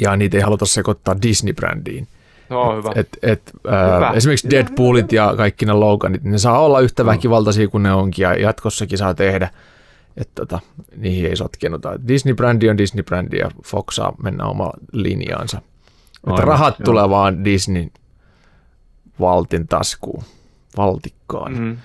ja 0.00 0.16
niitä 0.16 0.36
ei 0.36 0.42
haluta 0.42 0.66
sekoittaa 0.66 1.14
Disney-brändiin. 1.22 2.06
No, 2.54 2.76
hyvä. 2.76 2.92
Et, 2.94 3.08
et, 3.22 3.42
Hyvä. 3.64 4.06
ää, 4.06 4.12
esimerkiksi 4.12 4.50
Deadpoolit 4.50 5.12
ja 5.12 5.34
kaikki 5.36 5.66
ne 5.66 5.72
Loganit, 5.72 6.24
ne 6.24 6.38
saa 6.38 6.58
olla 6.58 6.80
yhtä 6.80 7.06
väkivaltaisia 7.06 7.68
kuin 7.68 7.82
ne 7.82 7.92
onkin 7.92 8.22
ja 8.22 8.34
jatkossakin 8.34 8.98
saa 8.98 9.14
tehdä. 9.14 9.50
Että 10.16 10.32
tota, 10.34 10.60
niihin 10.96 11.26
ei 11.26 11.36
sotkenuta. 11.36 11.92
Et 11.92 12.00
Disney-brändi 12.08 12.70
on 12.70 12.78
Disney-brändi 12.78 13.36
ja 13.38 13.50
Fox 13.64 13.94
saa 13.94 14.14
mennä 14.22 14.44
oma 14.44 14.70
linjaansa. 14.92 15.58
Että 15.58 16.30
Aivan, 16.30 16.44
rahat 16.44 16.78
joo. 16.78 16.84
tulee 16.84 17.10
vaan 17.10 17.44
Disney 17.44 17.88
valtin 19.20 19.68
taskuun, 19.68 20.22
valtikkaan. 20.76 21.52
Mm. 21.52 21.64
Mm. 21.64 21.76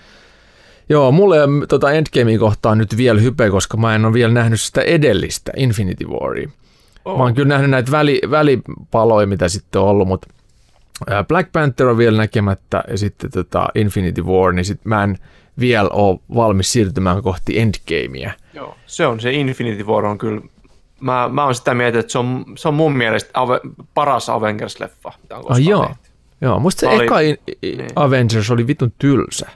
Joo, 0.90 1.12
mulle 1.12 1.38
ei 1.38 1.44
ole 1.44 1.68
tota 1.68 1.92
Endgamein 1.92 2.40
kohtaan 2.40 2.78
nyt 2.78 2.98
vielä 2.98 3.22
hype, 3.22 3.50
koska 3.50 3.78
mä 3.78 3.96
en 3.96 4.06
ole 4.06 4.14
vielä 4.14 4.34
nähnyt 4.34 4.62
sitä 4.62 4.82
edellistä 4.82 5.52
Infinity 5.56 6.06
Waria. 6.06 6.50
Oh. 7.06 7.18
Mä 7.18 7.24
oon 7.24 7.34
kyllä 7.34 7.48
nähnyt 7.48 7.70
näitä 7.70 7.92
väli, 7.92 8.22
välipaloja, 8.32 9.28
mitä 9.28 9.50
sitten 9.50 9.82
on 9.82 9.88
ollut, 9.88 10.08
mutta 10.08 10.28
Black 11.28 11.52
Panther 11.52 11.88
on 11.88 11.98
vielä 11.98 12.18
näkemättä 12.18 12.84
ja 12.88 12.98
sitten 12.98 13.32
tota 13.32 13.68
Infinity 13.76 14.22
War, 14.22 14.54
niin 14.54 14.66
sit 14.66 14.86
mä 14.86 15.04
en 15.04 15.18
vielä 15.60 15.90
ole 15.90 16.20
valmis 16.36 16.72
siirtymään 16.72 17.22
kohti 17.24 17.60
Endgamea. 17.60 18.32
Joo. 18.54 18.76
Se 18.86 19.08
on 19.08 19.20
se 19.20 19.32
Infinity 19.32 19.84
War 19.84 20.06
on 20.06 20.18
kyllä, 20.18 20.42
mä, 21.00 21.30
mä 21.34 21.44
oon 21.46 21.56
sitä 21.56 21.74
mieltä, 21.74 22.00
että 22.00 22.12
se 22.12 22.18
on, 22.20 22.46
se 22.58 22.68
on 22.68 22.74
mun 22.74 22.98
mielestä 22.98 23.30
ave, 23.34 23.60
paras 23.94 24.30
Avengers-leffa, 24.30 25.12
Ah, 25.50 25.60
joo. 25.60 25.86
tehty. 25.88 26.10
Joo, 26.42 26.60
musta 26.60 26.80
se 26.80 27.04
eka 27.04 27.20
in, 27.20 27.38
niin. 27.62 27.88
Avengers 27.96 28.52
oli 28.52 28.68
vitun 28.68 28.94
tylsä. 29.00 29.48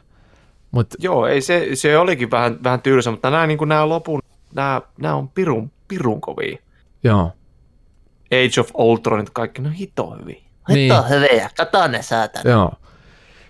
Mutta 0.71 0.97
Joo, 0.99 1.27
ei 1.27 1.41
se, 1.41 1.67
se 1.73 1.97
olikin 1.97 2.31
vähän, 2.31 2.57
vähän 2.63 2.81
tylsä, 2.81 3.11
mutta 3.11 3.29
nämä, 3.29 3.47
niin 3.47 3.59
nämä 3.65 3.89
lopun, 3.89 4.21
nämä, 4.55 4.81
nämä 4.97 5.15
on 5.15 5.29
pirun, 5.29 5.71
pirun 5.87 6.21
kovia. 6.21 6.57
joo. 7.03 7.31
Age 8.31 8.59
of 8.61 8.69
Ultronit 8.73 9.29
kaikki, 9.29 9.61
ne 9.61 9.67
on 9.67 9.73
hito 9.73 10.17
hyviä. 10.21 10.41
Niin. 10.69 10.93
hyviä, 11.09 11.49
kato 11.57 11.87
ne 11.87 12.01
saatana. 12.01 12.49
Joo. 12.49 12.71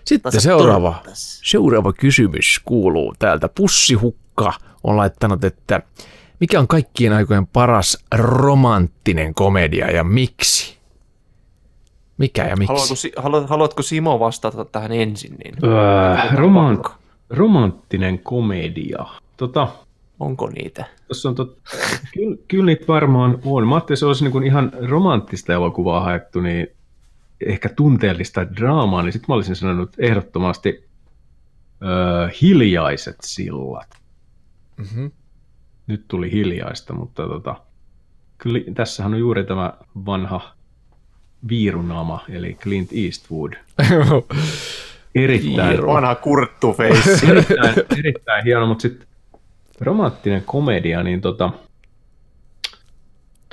Sitten 0.04 0.40
seuraava, 0.40 1.02
seuraava 1.42 1.92
kysymys 1.92 2.60
kuuluu 2.64 3.14
täältä. 3.18 3.48
Pussihukka 3.48 4.52
on 4.84 4.96
laittanut, 4.96 5.44
että 5.44 5.82
mikä 6.40 6.60
on 6.60 6.68
kaikkien 6.68 7.12
aikojen 7.12 7.46
paras 7.46 7.98
romanttinen 8.14 9.34
komedia 9.34 9.90
ja 9.90 10.04
miksi? 10.04 10.78
Mikä 12.18 12.44
ja 12.44 12.56
miksi? 12.56 12.72
Haluatko, 12.72 12.94
Si- 12.94 13.12
haluat, 13.16 13.50
haluatko 13.50 13.82
Simo 13.82 14.20
vastata 14.20 14.64
tähän 14.64 14.92
ensin? 14.92 15.36
Niin 15.44 15.54
Öö, 15.64 16.16
pakko. 16.74 16.94
romanttinen 17.30 18.18
komedia. 18.18 19.04
Tota, 19.36 19.68
Onko 20.20 20.46
niitä? 20.50 20.84
Tuossa 21.06 21.28
on 21.28 21.34
tot... 21.34 21.58
kyllä, 22.14 22.36
kyllä 22.48 22.64
niitä 22.66 22.84
varmaan 22.88 23.38
on. 23.44 23.68
Mä 23.68 23.74
ajattelin, 23.74 23.98
se 23.98 24.06
olisi 24.06 24.24
niin 24.24 24.32
kuin 24.32 24.44
ihan 24.44 24.72
romanttista 24.88 25.52
elokuvaa 25.52 26.00
haettu, 26.00 26.40
niin 26.40 26.66
ehkä 27.46 27.68
tunteellista 27.68 28.54
draamaa, 28.56 29.02
niin 29.02 29.12
sitten 29.12 29.26
mä 29.28 29.34
olisin 29.34 29.56
sanonut 29.56 29.90
ehdottomasti 29.98 30.88
öö, 31.82 32.28
hiljaiset 32.42 33.16
sillat. 33.22 33.88
Mhm. 34.76 35.06
Nyt 35.86 36.04
tuli 36.08 36.32
hiljaista, 36.32 36.94
mutta 36.94 37.28
tota, 37.28 37.56
kyllä 38.38 38.60
tässähän 38.74 39.14
on 39.14 39.20
juuri 39.20 39.44
tämä 39.44 39.72
vanha 40.06 40.54
viirunama, 41.48 42.24
eli 42.28 42.54
Clint 42.54 42.90
Eastwood. 43.04 43.52
Erittäin, 45.14 45.86
Vanha 45.86 46.14
kurttuface. 46.14 47.26
erittäin, 47.30 47.74
erittäin 47.98 48.44
hieno, 48.44 48.66
mutta 48.66 48.82
sitten 48.82 49.08
romanttinen 49.80 50.42
komedia, 50.46 51.02
niin 51.02 51.20
tota, 51.20 51.50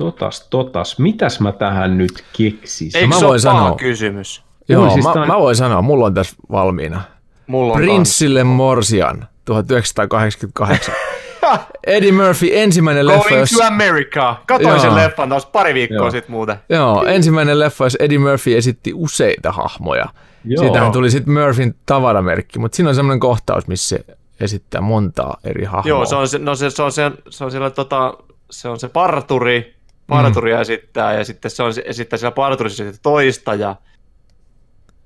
totas, 0.02 0.48
totas, 0.49 0.99
mitäs 0.99 1.40
mä 1.40 1.52
tähän 1.52 1.98
nyt 1.98 2.23
keksisin? 2.38 3.02
Eikö 3.02 3.07
mä 3.07 3.19
se 3.19 3.28
voin 3.28 3.40
sanoa. 3.40 3.76
kysymys? 3.76 4.44
Joo, 4.69 4.90
siis 4.90 5.06
mä, 5.06 5.14
tää 5.14 5.22
on- 5.22 5.28
mä 5.28 5.40
voin 5.40 5.56
sanoa, 5.56 5.82
mulla 5.82 6.06
on 6.06 6.14
tässä 6.14 6.36
valmiina. 6.52 7.02
Mulla 7.48 7.73
on 7.73 7.80
kans. 7.80 7.86
Prinssille 7.86 8.44
Morsian 8.44 9.28
1988. 9.45 10.94
Eddie 11.88 12.11
Murphy, 12.11 12.49
ensimmäinen 12.53 13.07
leffa, 13.07 13.23
Going 13.30 13.40
jos... 13.40 13.49
to 13.49 13.64
America. 13.64 14.36
Katoin 14.48 14.69
Joo. 14.69 14.80
sen 14.80 14.95
leffan 14.95 15.30
taas 15.30 15.45
pari 15.45 15.73
viikkoa 15.73 15.98
Joo. 15.98 16.11
sitten 16.11 16.32
muuten. 16.32 16.56
Joo, 16.69 17.06
ensimmäinen 17.06 17.60
leffa, 17.60 17.84
jos 17.86 17.98
Eddie 17.99 18.19
Murphy 18.19 18.57
esitti 18.57 18.91
useita 18.95 19.52
hahmoja. 19.52 20.06
Joo. 20.45 20.64
Siitähän 20.64 20.91
tuli 20.91 21.10
sitten 21.11 21.34
Murphyn 21.34 21.76
tavaramerkki, 21.86 22.60
mutta 22.60 22.76
siinä 22.76 22.90
on 22.90 22.95
semmoinen 22.95 23.19
kohtaus, 23.19 23.68
missä 23.68 23.98
se 23.98 24.06
esittää 24.40 24.82
montaa 24.82 25.38
eri 25.44 25.65
hahmoa. 25.65 25.90
Joo, 25.90 26.06
se 26.06 26.15
on, 26.15 26.28
se, 26.28 26.38
no 26.40 26.56
se, 26.56 26.69
se 26.69 26.84
on, 26.84 26.91
se, 26.91 27.11
se 27.30 27.44
on 27.45 27.52
siellä 27.52 27.69
tota, 27.69 28.14
se 28.52 28.69
on 28.69 28.80
se 28.80 28.90
parturi, 28.90 29.76
parturia 30.12 30.56
mm. 30.56 30.62
esittää 30.62 31.14
ja 31.14 31.26
sitten 31.26 31.52
se 31.52 31.64
on 31.64 31.74
esittää 31.86 32.18
siellä 32.18 32.36
parturissa 32.36 32.84
sitten 32.84 33.04
toista 33.04 33.56
ja, 33.56 33.76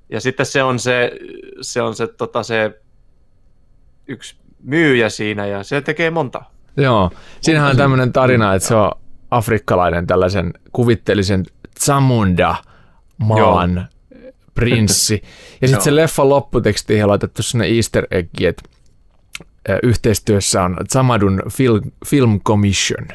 ja 0.09 0.21
sitten 0.21 0.45
se 0.45 0.63
on 0.63 0.79
se, 0.79 1.11
se 1.61 1.81
on 1.81 1.95
se, 1.95 2.07
tota, 2.07 2.43
se 2.43 2.81
yksi 4.07 4.35
myyjä 4.63 5.09
siinä 5.09 5.45
ja 5.45 5.63
se 5.63 5.81
tekee 5.81 6.09
monta. 6.09 6.43
Joo, 6.77 7.11
siinähän 7.41 7.71
on 7.71 7.77
tämmöinen 7.77 8.13
tarina, 8.13 8.53
että 8.53 8.67
se 8.67 8.75
on 8.75 8.91
afrikkalainen 9.31 10.07
tällaisen 10.07 10.53
kuvitteellisen 10.71 11.45
Zamunda 11.85 12.55
maan 13.17 13.87
prinssi. 14.55 15.23
Ja 15.61 15.67
sitten 15.67 15.83
se 15.83 15.95
leffan 15.95 16.29
lopputekstiin 16.29 17.03
on 17.03 17.09
laitettu 17.09 17.43
sinne 17.43 17.65
easter 17.65 18.07
egg, 18.11 18.41
että 18.41 18.63
yhteistyössä 19.83 20.63
on 20.63 20.77
Zamadun 20.93 21.41
Film, 21.49 21.91
Film 22.05 22.41
Commission. 22.41 23.07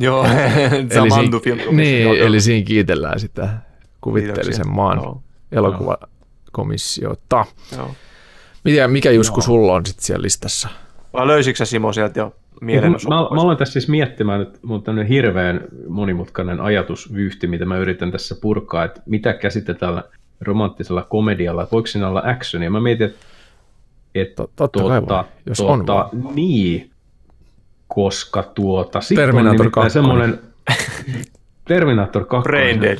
Joo, 0.00 0.24
Eli, 0.24 1.10
siinä, 1.14 1.40
film. 1.44 1.76
niin, 1.76 2.02
Joo, 2.02 2.14
joo. 2.14 2.26
eli 2.26 2.40
siinä 2.40 2.64
kiitellään 2.66 3.20
sitä 3.20 3.48
kuvitteellisen 4.00 4.68
maan 4.68 4.98
Joo, 4.98 5.22
elokuvakomissiota. 5.52 7.46
joo. 7.76 7.90
Mikä, 8.64 8.88
mikä 8.88 9.10
Jusku 9.10 9.40
sulla 9.40 9.72
on 9.72 9.86
sitten 9.86 10.04
siellä 10.04 10.22
listassa? 10.22 10.68
Vai 11.12 11.26
löysitkö 11.26 11.64
Simo 11.64 11.92
sieltä 11.92 12.20
jo 12.20 12.26
Mä, 12.26 12.66
mielenosoituksen? 12.66 13.34
mä 13.36 13.42
aloin 13.42 13.58
tässä 13.58 13.72
siis 13.72 13.88
miettimään, 13.88 14.40
että 14.42 14.58
mun 14.62 14.74
on 14.76 14.82
tämmöinen 14.82 15.08
hirveän 15.08 15.60
monimutkainen 15.88 16.60
ajatusvyyhti, 16.60 17.46
mitä 17.46 17.64
mä 17.64 17.76
yritän 17.78 18.12
tässä 18.12 18.34
purkaa, 18.42 18.84
että 18.84 19.02
mitä 19.06 19.32
käsitetään 19.32 20.02
romanttisella 20.40 21.02
komedialla, 21.02 21.62
että 21.62 21.72
voiko 21.72 21.86
siinä 21.86 22.08
olla 22.08 22.22
actionia. 22.24 22.70
Mä 22.70 22.80
mietin, 22.80 23.06
että, 23.06 23.18
että 24.14 24.44
Totta 24.56 24.78
kai 24.88 25.02
voi, 25.06 25.24
jos 25.46 25.60
on 25.60 25.86
tuota, 25.86 26.08
niin, 26.34 26.89
koska 27.94 28.42
tuota, 28.42 29.00
Terminator 29.14 29.52
nimittäin 29.52 29.70
2. 29.70 29.90
semmoinen 29.92 30.40
Terminator 31.64 32.24
2. 32.24 32.42
Brain 32.48 32.80
dead. 32.80 32.98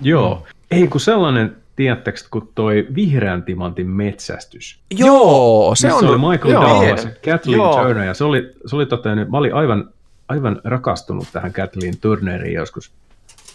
Joo, 0.00 0.46
ei 0.70 0.88
kun 0.88 1.00
sellainen, 1.00 1.56
tiedättekö, 1.76 2.20
kun 2.30 2.48
toi 2.54 2.86
vihreän 2.94 3.42
timantin 3.42 3.90
metsästys. 3.90 4.78
Joo, 4.90 5.74
se 5.74 5.92
on... 5.92 6.04
oli 6.08 6.30
Michael 6.30 6.52
joo. 6.52 6.62
Douglas 6.62 7.04
ja 7.04 7.10
Kathleen 7.10 7.56
Joo. 7.58 7.76
Turner, 7.76 8.04
ja 8.04 8.14
se 8.14 8.24
oli, 8.24 8.52
se 8.66 8.76
oli 8.76 8.86
tota, 8.86 9.14
nyt- 9.14 9.30
mä 9.30 9.38
olin 9.38 9.54
aivan, 9.54 9.88
aivan 10.28 10.60
rakastunut 10.64 11.28
tähän 11.32 11.52
Kathleen 11.52 11.98
Turneriin 12.00 12.54
joskus. 12.54 12.90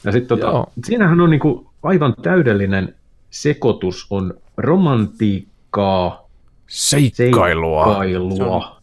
Ja 0.03 0.11
sitten 0.11 0.39
tota, 0.39 0.51
Joo. 0.51 0.72
siinähän 0.84 1.22
on 1.22 1.30
niinku 1.30 1.69
aivan 1.84 2.14
täydellinen 2.22 2.95
sekoitus, 3.30 4.07
on 4.09 4.34
romantiikkaa, 4.57 6.27
Seikkailua. 6.68 7.85
seikkailua, 7.85 8.76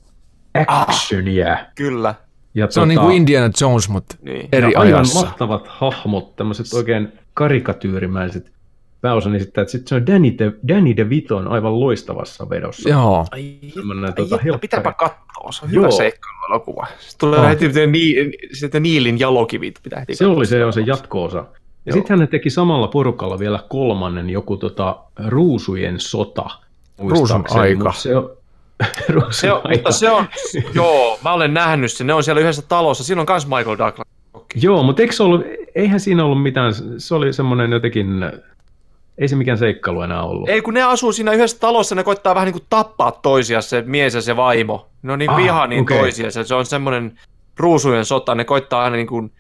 actionia. 0.67 1.59
Kyllä. 1.75 2.15
Ja 2.55 2.71
Se 2.71 2.81
on 2.81 2.89
niin 2.89 3.01
kuin 3.01 3.17
Indiana 3.17 3.51
Jones, 3.61 3.89
mutta 3.89 4.17
Niin. 4.23 4.49
eri 4.53 4.73
ja 4.73 4.81
aivan 4.81 4.95
ajassa. 4.95 5.21
mahtavat 5.21 5.69
hahmot, 5.69 6.37
tämmöiset 6.37 6.67
oikein 6.73 7.13
karikatyyrimäiset 7.35 8.53
pääosan 9.01 9.35
esittää, 9.35 9.63
että 9.63 9.73
sitten 9.73 9.89
se 9.89 9.95
on 9.95 10.07
Danny, 10.07 10.35
De, 10.39 10.53
Danny 10.69 10.97
DeVito 10.97 11.37
on 11.37 11.49
aivan 11.49 11.81
loistavassa 11.81 12.51
vedossa. 12.51 12.89
Joo. 12.89 13.27
Ai, 13.31 13.55
Tämmönen, 13.75 14.05
ai 14.05 14.13
tota, 14.13 14.39
pitääpä 14.61 14.93
katsoa. 14.93 15.53
Se 15.53 15.65
on 15.65 15.73
Joo. 15.73 15.83
hyvä 15.83 15.91
seikkailuelokuva. 15.91 16.87
Se 16.99 17.19
tulee 17.19 17.41
On. 17.41 17.49
heti 17.49 17.65
sitten 17.65 17.93
ni, 17.93 18.15
sitten 18.53 18.83
Niilin 18.83 19.19
jalokivit 19.21 19.75
pitää 19.83 20.01
heti 20.01 20.15
Se 20.15 20.27
oli 20.27 20.47
se, 20.47 20.65
on 20.65 20.73
se 20.73 20.81
jatko-osa. 20.81 21.45
Ja 21.87 21.93
sitten 21.93 22.19
hän 22.19 22.29
teki 22.29 22.51
samalla 22.51 22.89
porukalla 22.89 23.39
vielä 23.39 23.61
kolmannen, 23.69 24.31
joku 24.31 24.57
tota, 24.57 24.97
Ruusujen 25.27 26.01
sota. 26.01 26.51
muistaakseni, 27.01 27.61
aika. 27.61 27.85
mut 27.85 27.97
Se 27.97 28.13
Ruusun 28.13 28.37
Se 29.31 29.53
on, 29.53 29.63
mutta 29.71 29.93
se 29.93 30.11
on, 30.11 30.27
joo, 30.75 31.19
mä 31.25 31.33
olen 31.33 31.55
nähnyt 31.55 31.93
sen. 31.93 32.07
Ne 32.07 32.15
on 32.15 32.25
siellä 32.25 32.41
yhdessä 32.41 32.63
talossa. 32.69 33.05
Siinä 33.05 33.21
on 33.21 33.27
myös 33.31 33.47
Michael 33.47 33.79
Douglas. 33.79 34.09
Joo, 34.55 34.83
mutta 34.83 35.03
eikö 35.03 35.15
ollut, 35.21 35.45
eihän 35.75 36.01
siinä 36.01 36.25
ollut 36.25 36.43
mitään, 36.43 36.73
se 36.99 37.15
oli 37.15 37.33
semmoinen 37.33 37.73
jotenkin, 37.73 38.07
ei 39.19 39.29
se 39.29 39.37
mikään 39.37 39.59
seikkailu 39.59 40.03
enää 40.03 40.23
ollut. 40.23 40.49
Ei, 40.49 40.63
kun 40.63 40.75
ne 40.75 40.83
asuu 40.83 41.13
siinä 41.13 41.33
yhdessä 41.33 41.59
talossa, 41.61 41.95
ne 41.95 42.05
koittaa 42.05 42.35
vähän 42.35 42.47
niin 42.47 42.53
kuin 42.53 42.67
tappaa 42.71 43.13
toisia, 43.13 43.61
se 43.61 43.83
mies 43.87 44.15
ja 44.15 44.21
se 44.23 44.37
vaimo. 44.37 44.89
Ne 45.03 45.13
on 45.13 45.19
niin 45.19 45.31
Ah, 45.31 45.37
viha 45.37 45.67
niin 45.67 45.83
okei. 45.83 45.99
toisiaan. 45.99 46.33
Se 46.45 46.55
on 46.55 46.67
semmoinen 46.67 47.19
ruusujen 47.59 48.05
sota. 48.05 48.35
Ne 48.35 48.45
koittaa 48.45 48.85
aina 48.85 48.97
niin 48.97 49.07
kuin 49.07 49.33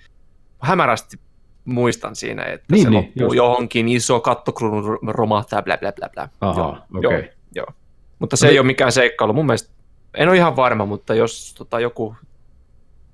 hämärästi 0.60 1.16
muistan 1.64 2.16
siinä, 2.16 2.42
että 2.42 2.66
Niin, 2.72 2.82
se 2.82 2.90
niin, 2.90 2.96
loppuu 2.96 3.22
just. 3.22 3.36
johonkin 3.36 3.88
iso 3.88 4.20
kattokruunu 4.20 4.98
romahtaa, 5.06 5.62
bla 5.62 5.76
bla 5.76 5.92
bla 5.92 6.08
bla. 6.08 6.28
Aha, 6.40 6.60
Joo, 6.60 6.68
okei. 6.94 7.10
joo, 7.10 7.12
joo. 7.12 7.22
Mutta 8.18 8.36
se 8.36 8.46
No 8.46 8.48
ei 8.48 8.52
niin. 8.52 8.60
ole 8.60 8.66
mikään 8.66 8.92
seikkailu. 8.92 9.32
Mun 9.32 9.46
mielestä, 9.46 9.70
en 10.14 10.28
ole 10.28 10.36
ihan 10.36 10.56
varma, 10.56 10.86
mutta 10.86 11.14
jos 11.14 11.54
tota, 11.58 11.80
joku 11.80 12.16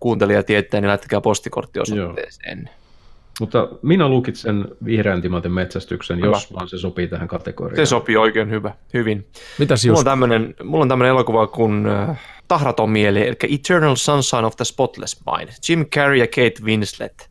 kuuntelija 0.01 0.43
tietää, 0.43 0.81
niin 0.81 0.89
laittakaa 0.89 1.20
postikortti 1.20 1.81
osoitteeseen. 1.81 2.70
Mutta 3.40 3.68
minä 3.82 4.09
lukitsen 4.09 4.68
vihreän 4.85 5.22
timantin 5.22 5.52
metsästyksen, 5.52 6.16
Hyvä. 6.18 6.27
jos 6.27 6.55
vaan 6.55 6.68
se 6.68 6.78
sopii 6.78 7.09
tähän 7.09 7.28
kategoriaan. 7.28 7.77
Se 7.77 7.86
sopii 7.86 8.16
oikein 8.16 8.51
hyvä, 8.51 8.74
hyvin. 8.94 9.27
Mitäs 9.59 9.85
Mulla 9.85 9.93
just? 9.93 9.98
on 9.98 10.05
tämmönen, 10.05 10.55
mulla 10.64 10.82
on 10.82 10.89
tämmönen 10.89 11.10
elokuva 11.10 11.47
kuin 11.47 11.86
äh, 11.86 12.20
Tahraton 12.48 12.90
mieli, 12.90 13.27
eli 13.28 13.36
Eternal 13.55 13.97
Sunshine 13.97 14.47
of 14.47 14.56
the 14.56 14.64
Spotless 14.64 15.22
Mind. 15.27 15.48
Jim 15.68 15.86
Carrey 15.86 16.16
ja 16.18 16.27
Kate 16.27 16.64
Winslet. 16.64 17.31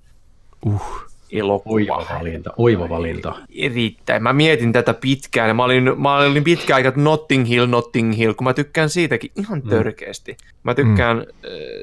Uh. 0.66 1.09
Elokuva. 1.32 1.74
Oiva 1.74 2.06
valinta, 2.20 2.54
oiva 2.58 2.90
valinta. 2.90 3.36
Erittäin. 3.56 4.24
Mä 4.24 4.34
mietin 4.34 4.74
tätä 4.74 4.94
pitkään. 4.94 5.56
Mä 5.56 5.64
olin, 5.64 6.02
mä 6.02 6.18
olin 6.18 6.44
pitkään 6.44 6.76
aikaa, 6.76 6.90
että 6.90 7.02
Notting 7.02 7.48
Hill, 7.48 7.68
Notting 7.68 8.18
Hill, 8.18 8.34
kun 8.34 8.46
mä 8.46 8.54
tykkään 8.54 8.90
siitäkin 8.90 9.32
ihan 9.36 9.62
törkeästi. 9.62 10.38
Mä 10.64 10.76
tykkään 10.76 11.18
mm. 11.18 11.24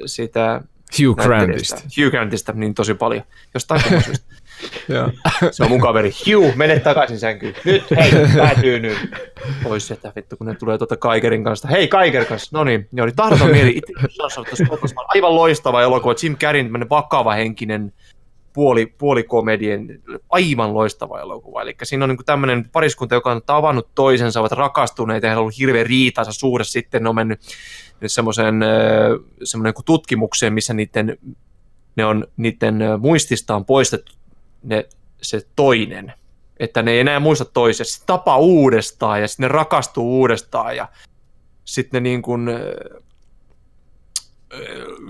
sitä 0.05 0.61
Hugh 0.99 1.23
Grantista. 1.23 1.75
Hugh 1.75 2.11
Grantista 2.11 2.53
niin 2.53 2.73
tosi 2.73 2.93
paljon. 2.93 3.23
Jostain 3.53 3.81
syystä. 3.81 4.25
Joo. 4.89 5.11
Se 5.51 5.63
on 5.63 5.69
mun 5.69 5.81
kaveri. 5.81 6.11
Hugh, 6.11 6.55
mene 6.55 6.79
takaisin 6.79 7.19
sänkyyn. 7.19 7.55
Nyt, 7.65 7.83
hei, 7.95 8.11
päätyy 8.37 8.79
nyt. 8.79 8.97
Pois 9.63 9.87
sieltä 9.87 10.11
vittu, 10.15 10.37
kun 10.37 10.47
ne 10.47 10.55
tulee 10.55 10.77
tuota 10.77 10.97
Kaikerin 10.97 11.43
kanssa. 11.43 11.67
Hei, 11.67 11.87
Kaiker 11.87 12.25
kanssa. 12.25 12.57
No 12.57 12.63
niin, 12.63 12.87
joo, 12.93 13.05
niin 13.05 13.15
tahdoton 13.15 13.51
mieli. 13.51 13.69
Itse 13.69 13.93
asiassa 14.25 15.01
aivan 15.07 15.35
loistava 15.35 15.81
elokuva. 15.81 16.15
Jim 16.23 16.35
tämmöinen 16.37 16.89
vakava 16.89 17.33
henkinen 17.33 17.93
puoli, 18.57 18.85
puolikomedien, 18.85 20.01
aivan 20.29 20.73
loistava 20.73 21.21
elokuva. 21.21 21.61
Eli 21.61 21.75
siinä 21.83 22.05
on 22.05 22.09
niin 22.09 22.25
tämmöinen 22.25 22.69
pariskunta, 22.69 23.15
joka 23.15 23.31
on 23.31 23.41
tavannut 23.45 23.89
toisensa, 23.95 24.39
ovat 24.39 24.51
rakastuneita 24.51 25.25
ja 25.25 25.29
heillä 25.29 25.39
on 25.39 25.41
ollut 25.41 25.59
hirveä 25.59 25.83
riitaansa 25.83 26.31
suhde. 26.31 26.63
Sitten 26.63 27.03
ne 27.03 27.09
on 27.09 27.15
mennyt 27.15 27.39
semmoiseen 28.05 28.55
tutkimukseen, 29.85 30.53
missä 30.53 30.73
niiden, 30.73 31.17
ne 31.95 32.05
on, 32.05 32.27
niiden 32.37 32.79
muistista 32.99 33.55
on 33.55 33.65
poistettu 33.65 34.13
ne, 34.63 34.85
se 35.21 35.41
toinen. 35.55 36.13
Että 36.59 36.81
ne 36.81 36.91
ei 36.91 36.99
enää 36.99 37.19
muista 37.19 37.45
toisia. 37.45 37.85
Sitten 37.85 38.07
tapaa 38.07 38.37
uudestaan 38.37 39.21
ja 39.21 39.27
sitten 39.27 39.43
ne 39.43 39.47
rakastuu 39.47 40.19
uudestaan 40.19 40.75
ja 40.75 40.87
sitten 41.65 42.03
ne 42.03 42.09
niin 42.09 42.21
kuin, 42.21 42.49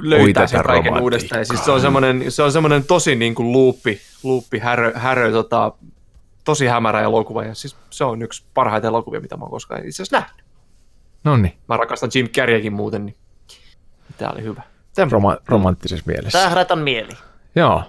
löytää 0.02 0.48
sen 0.48 0.64
kaiken 0.64 1.02
uudestaan. 1.02 1.40
Ja 1.42 1.46
siis 1.46 1.66
se 1.66 1.72
on 1.72 1.82
semmoinen, 1.82 2.32
se 2.32 2.44
on 2.44 2.52
semmoinen 2.52 2.84
tosi 2.84 3.16
niin 3.16 3.36
kuin 3.36 3.52
luuppi, 3.52 4.02
luuppi 4.24 4.60
härö, 4.60 4.92
härö 4.96 5.32
tota, 5.32 5.72
tosi 6.46 6.66
hämärä 6.66 7.02
elokuva. 7.02 7.44
Ja 7.44 7.56
siis 7.56 7.76
se 7.90 8.04
on 8.04 8.22
yksi 8.22 8.44
parhaita 8.54 8.88
elokuvia, 8.88 9.20
mitä 9.22 9.38
mä 9.38 9.44
oon 9.44 9.52
koskaan 9.52 9.86
itse 9.86 10.04
asiassa 10.04 10.18
nähnyt. 10.18 10.46
No 11.24 11.38
niin, 11.38 11.54
Mä 11.70 11.78
rakastan 11.78 12.10
Jim 12.16 12.30
Carreykin 12.30 12.74
muuten, 12.74 13.06
niin 13.06 13.16
tämä 14.18 14.32
oli 14.32 14.44
hyvä. 14.44 14.62
Semmoinen. 14.94 15.38
roma- 15.38 15.42
romanttisessa 15.48 16.04
mielessä. 16.08 16.40
Tahraton 16.40 16.80
mieli. 16.80 17.12
Joo. 17.56 17.84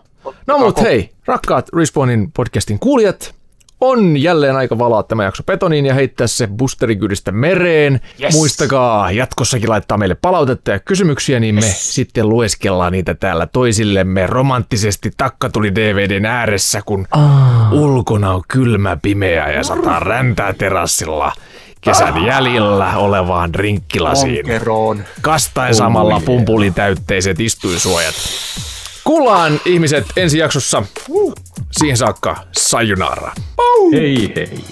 No 0.46 0.58
mut 0.58 0.80
hei, 0.80 1.10
rakkaat 1.26 1.68
Respawnin 1.76 2.32
podcastin 2.32 2.78
kuulijat, 2.78 3.34
on 3.80 4.16
jälleen 4.16 4.56
aika 4.56 4.78
valaa 4.78 5.02
tämä 5.02 5.24
jakso 5.24 5.42
betoniin 5.42 5.86
ja 5.86 5.94
heittää 5.94 6.26
se 6.26 6.46
boosterikyydistä 6.46 7.32
mereen. 7.32 8.00
Yes. 8.22 8.34
Muistakaa 8.34 9.12
jatkossakin 9.12 9.70
laittaa 9.70 9.98
meille 9.98 10.14
palautetta 10.14 10.70
ja 10.70 10.78
kysymyksiä, 10.78 11.40
niin 11.40 11.54
me 11.54 11.60
sitten 11.76 12.28
lueskellaan 12.28 12.92
niitä 12.92 13.14
täällä 13.14 13.46
toisillemme. 13.46 14.26
Romanttisesti 14.26 15.10
takkatuli 15.16 15.74
DVDn 15.74 16.26
ääressä, 16.26 16.82
kun 16.86 17.06
ulkona 17.72 18.34
on 18.34 18.42
kylmä 18.48 18.96
pimeä 19.02 19.50
ja 19.50 19.64
sataa 19.64 20.00
räntää 20.00 20.52
terassilla 20.52 21.32
kesän 21.80 22.24
jäljellä 22.26 22.96
olevaan 22.96 23.54
rinkkilasiin. 23.54 24.46
Kastaen 25.20 25.74
samalla 25.74 26.22
pumpulitäytteiset 26.24 27.40
istuinsuojat. 27.40 28.14
Kuullaan 29.08 29.60
ihmiset 29.64 30.06
ensi 30.16 30.38
jaksossa. 30.38 30.82
Siihen 31.72 31.96
saakka 31.96 32.36
sayonara. 32.52 33.32
Hei 33.92 34.32
hei. 34.36 34.64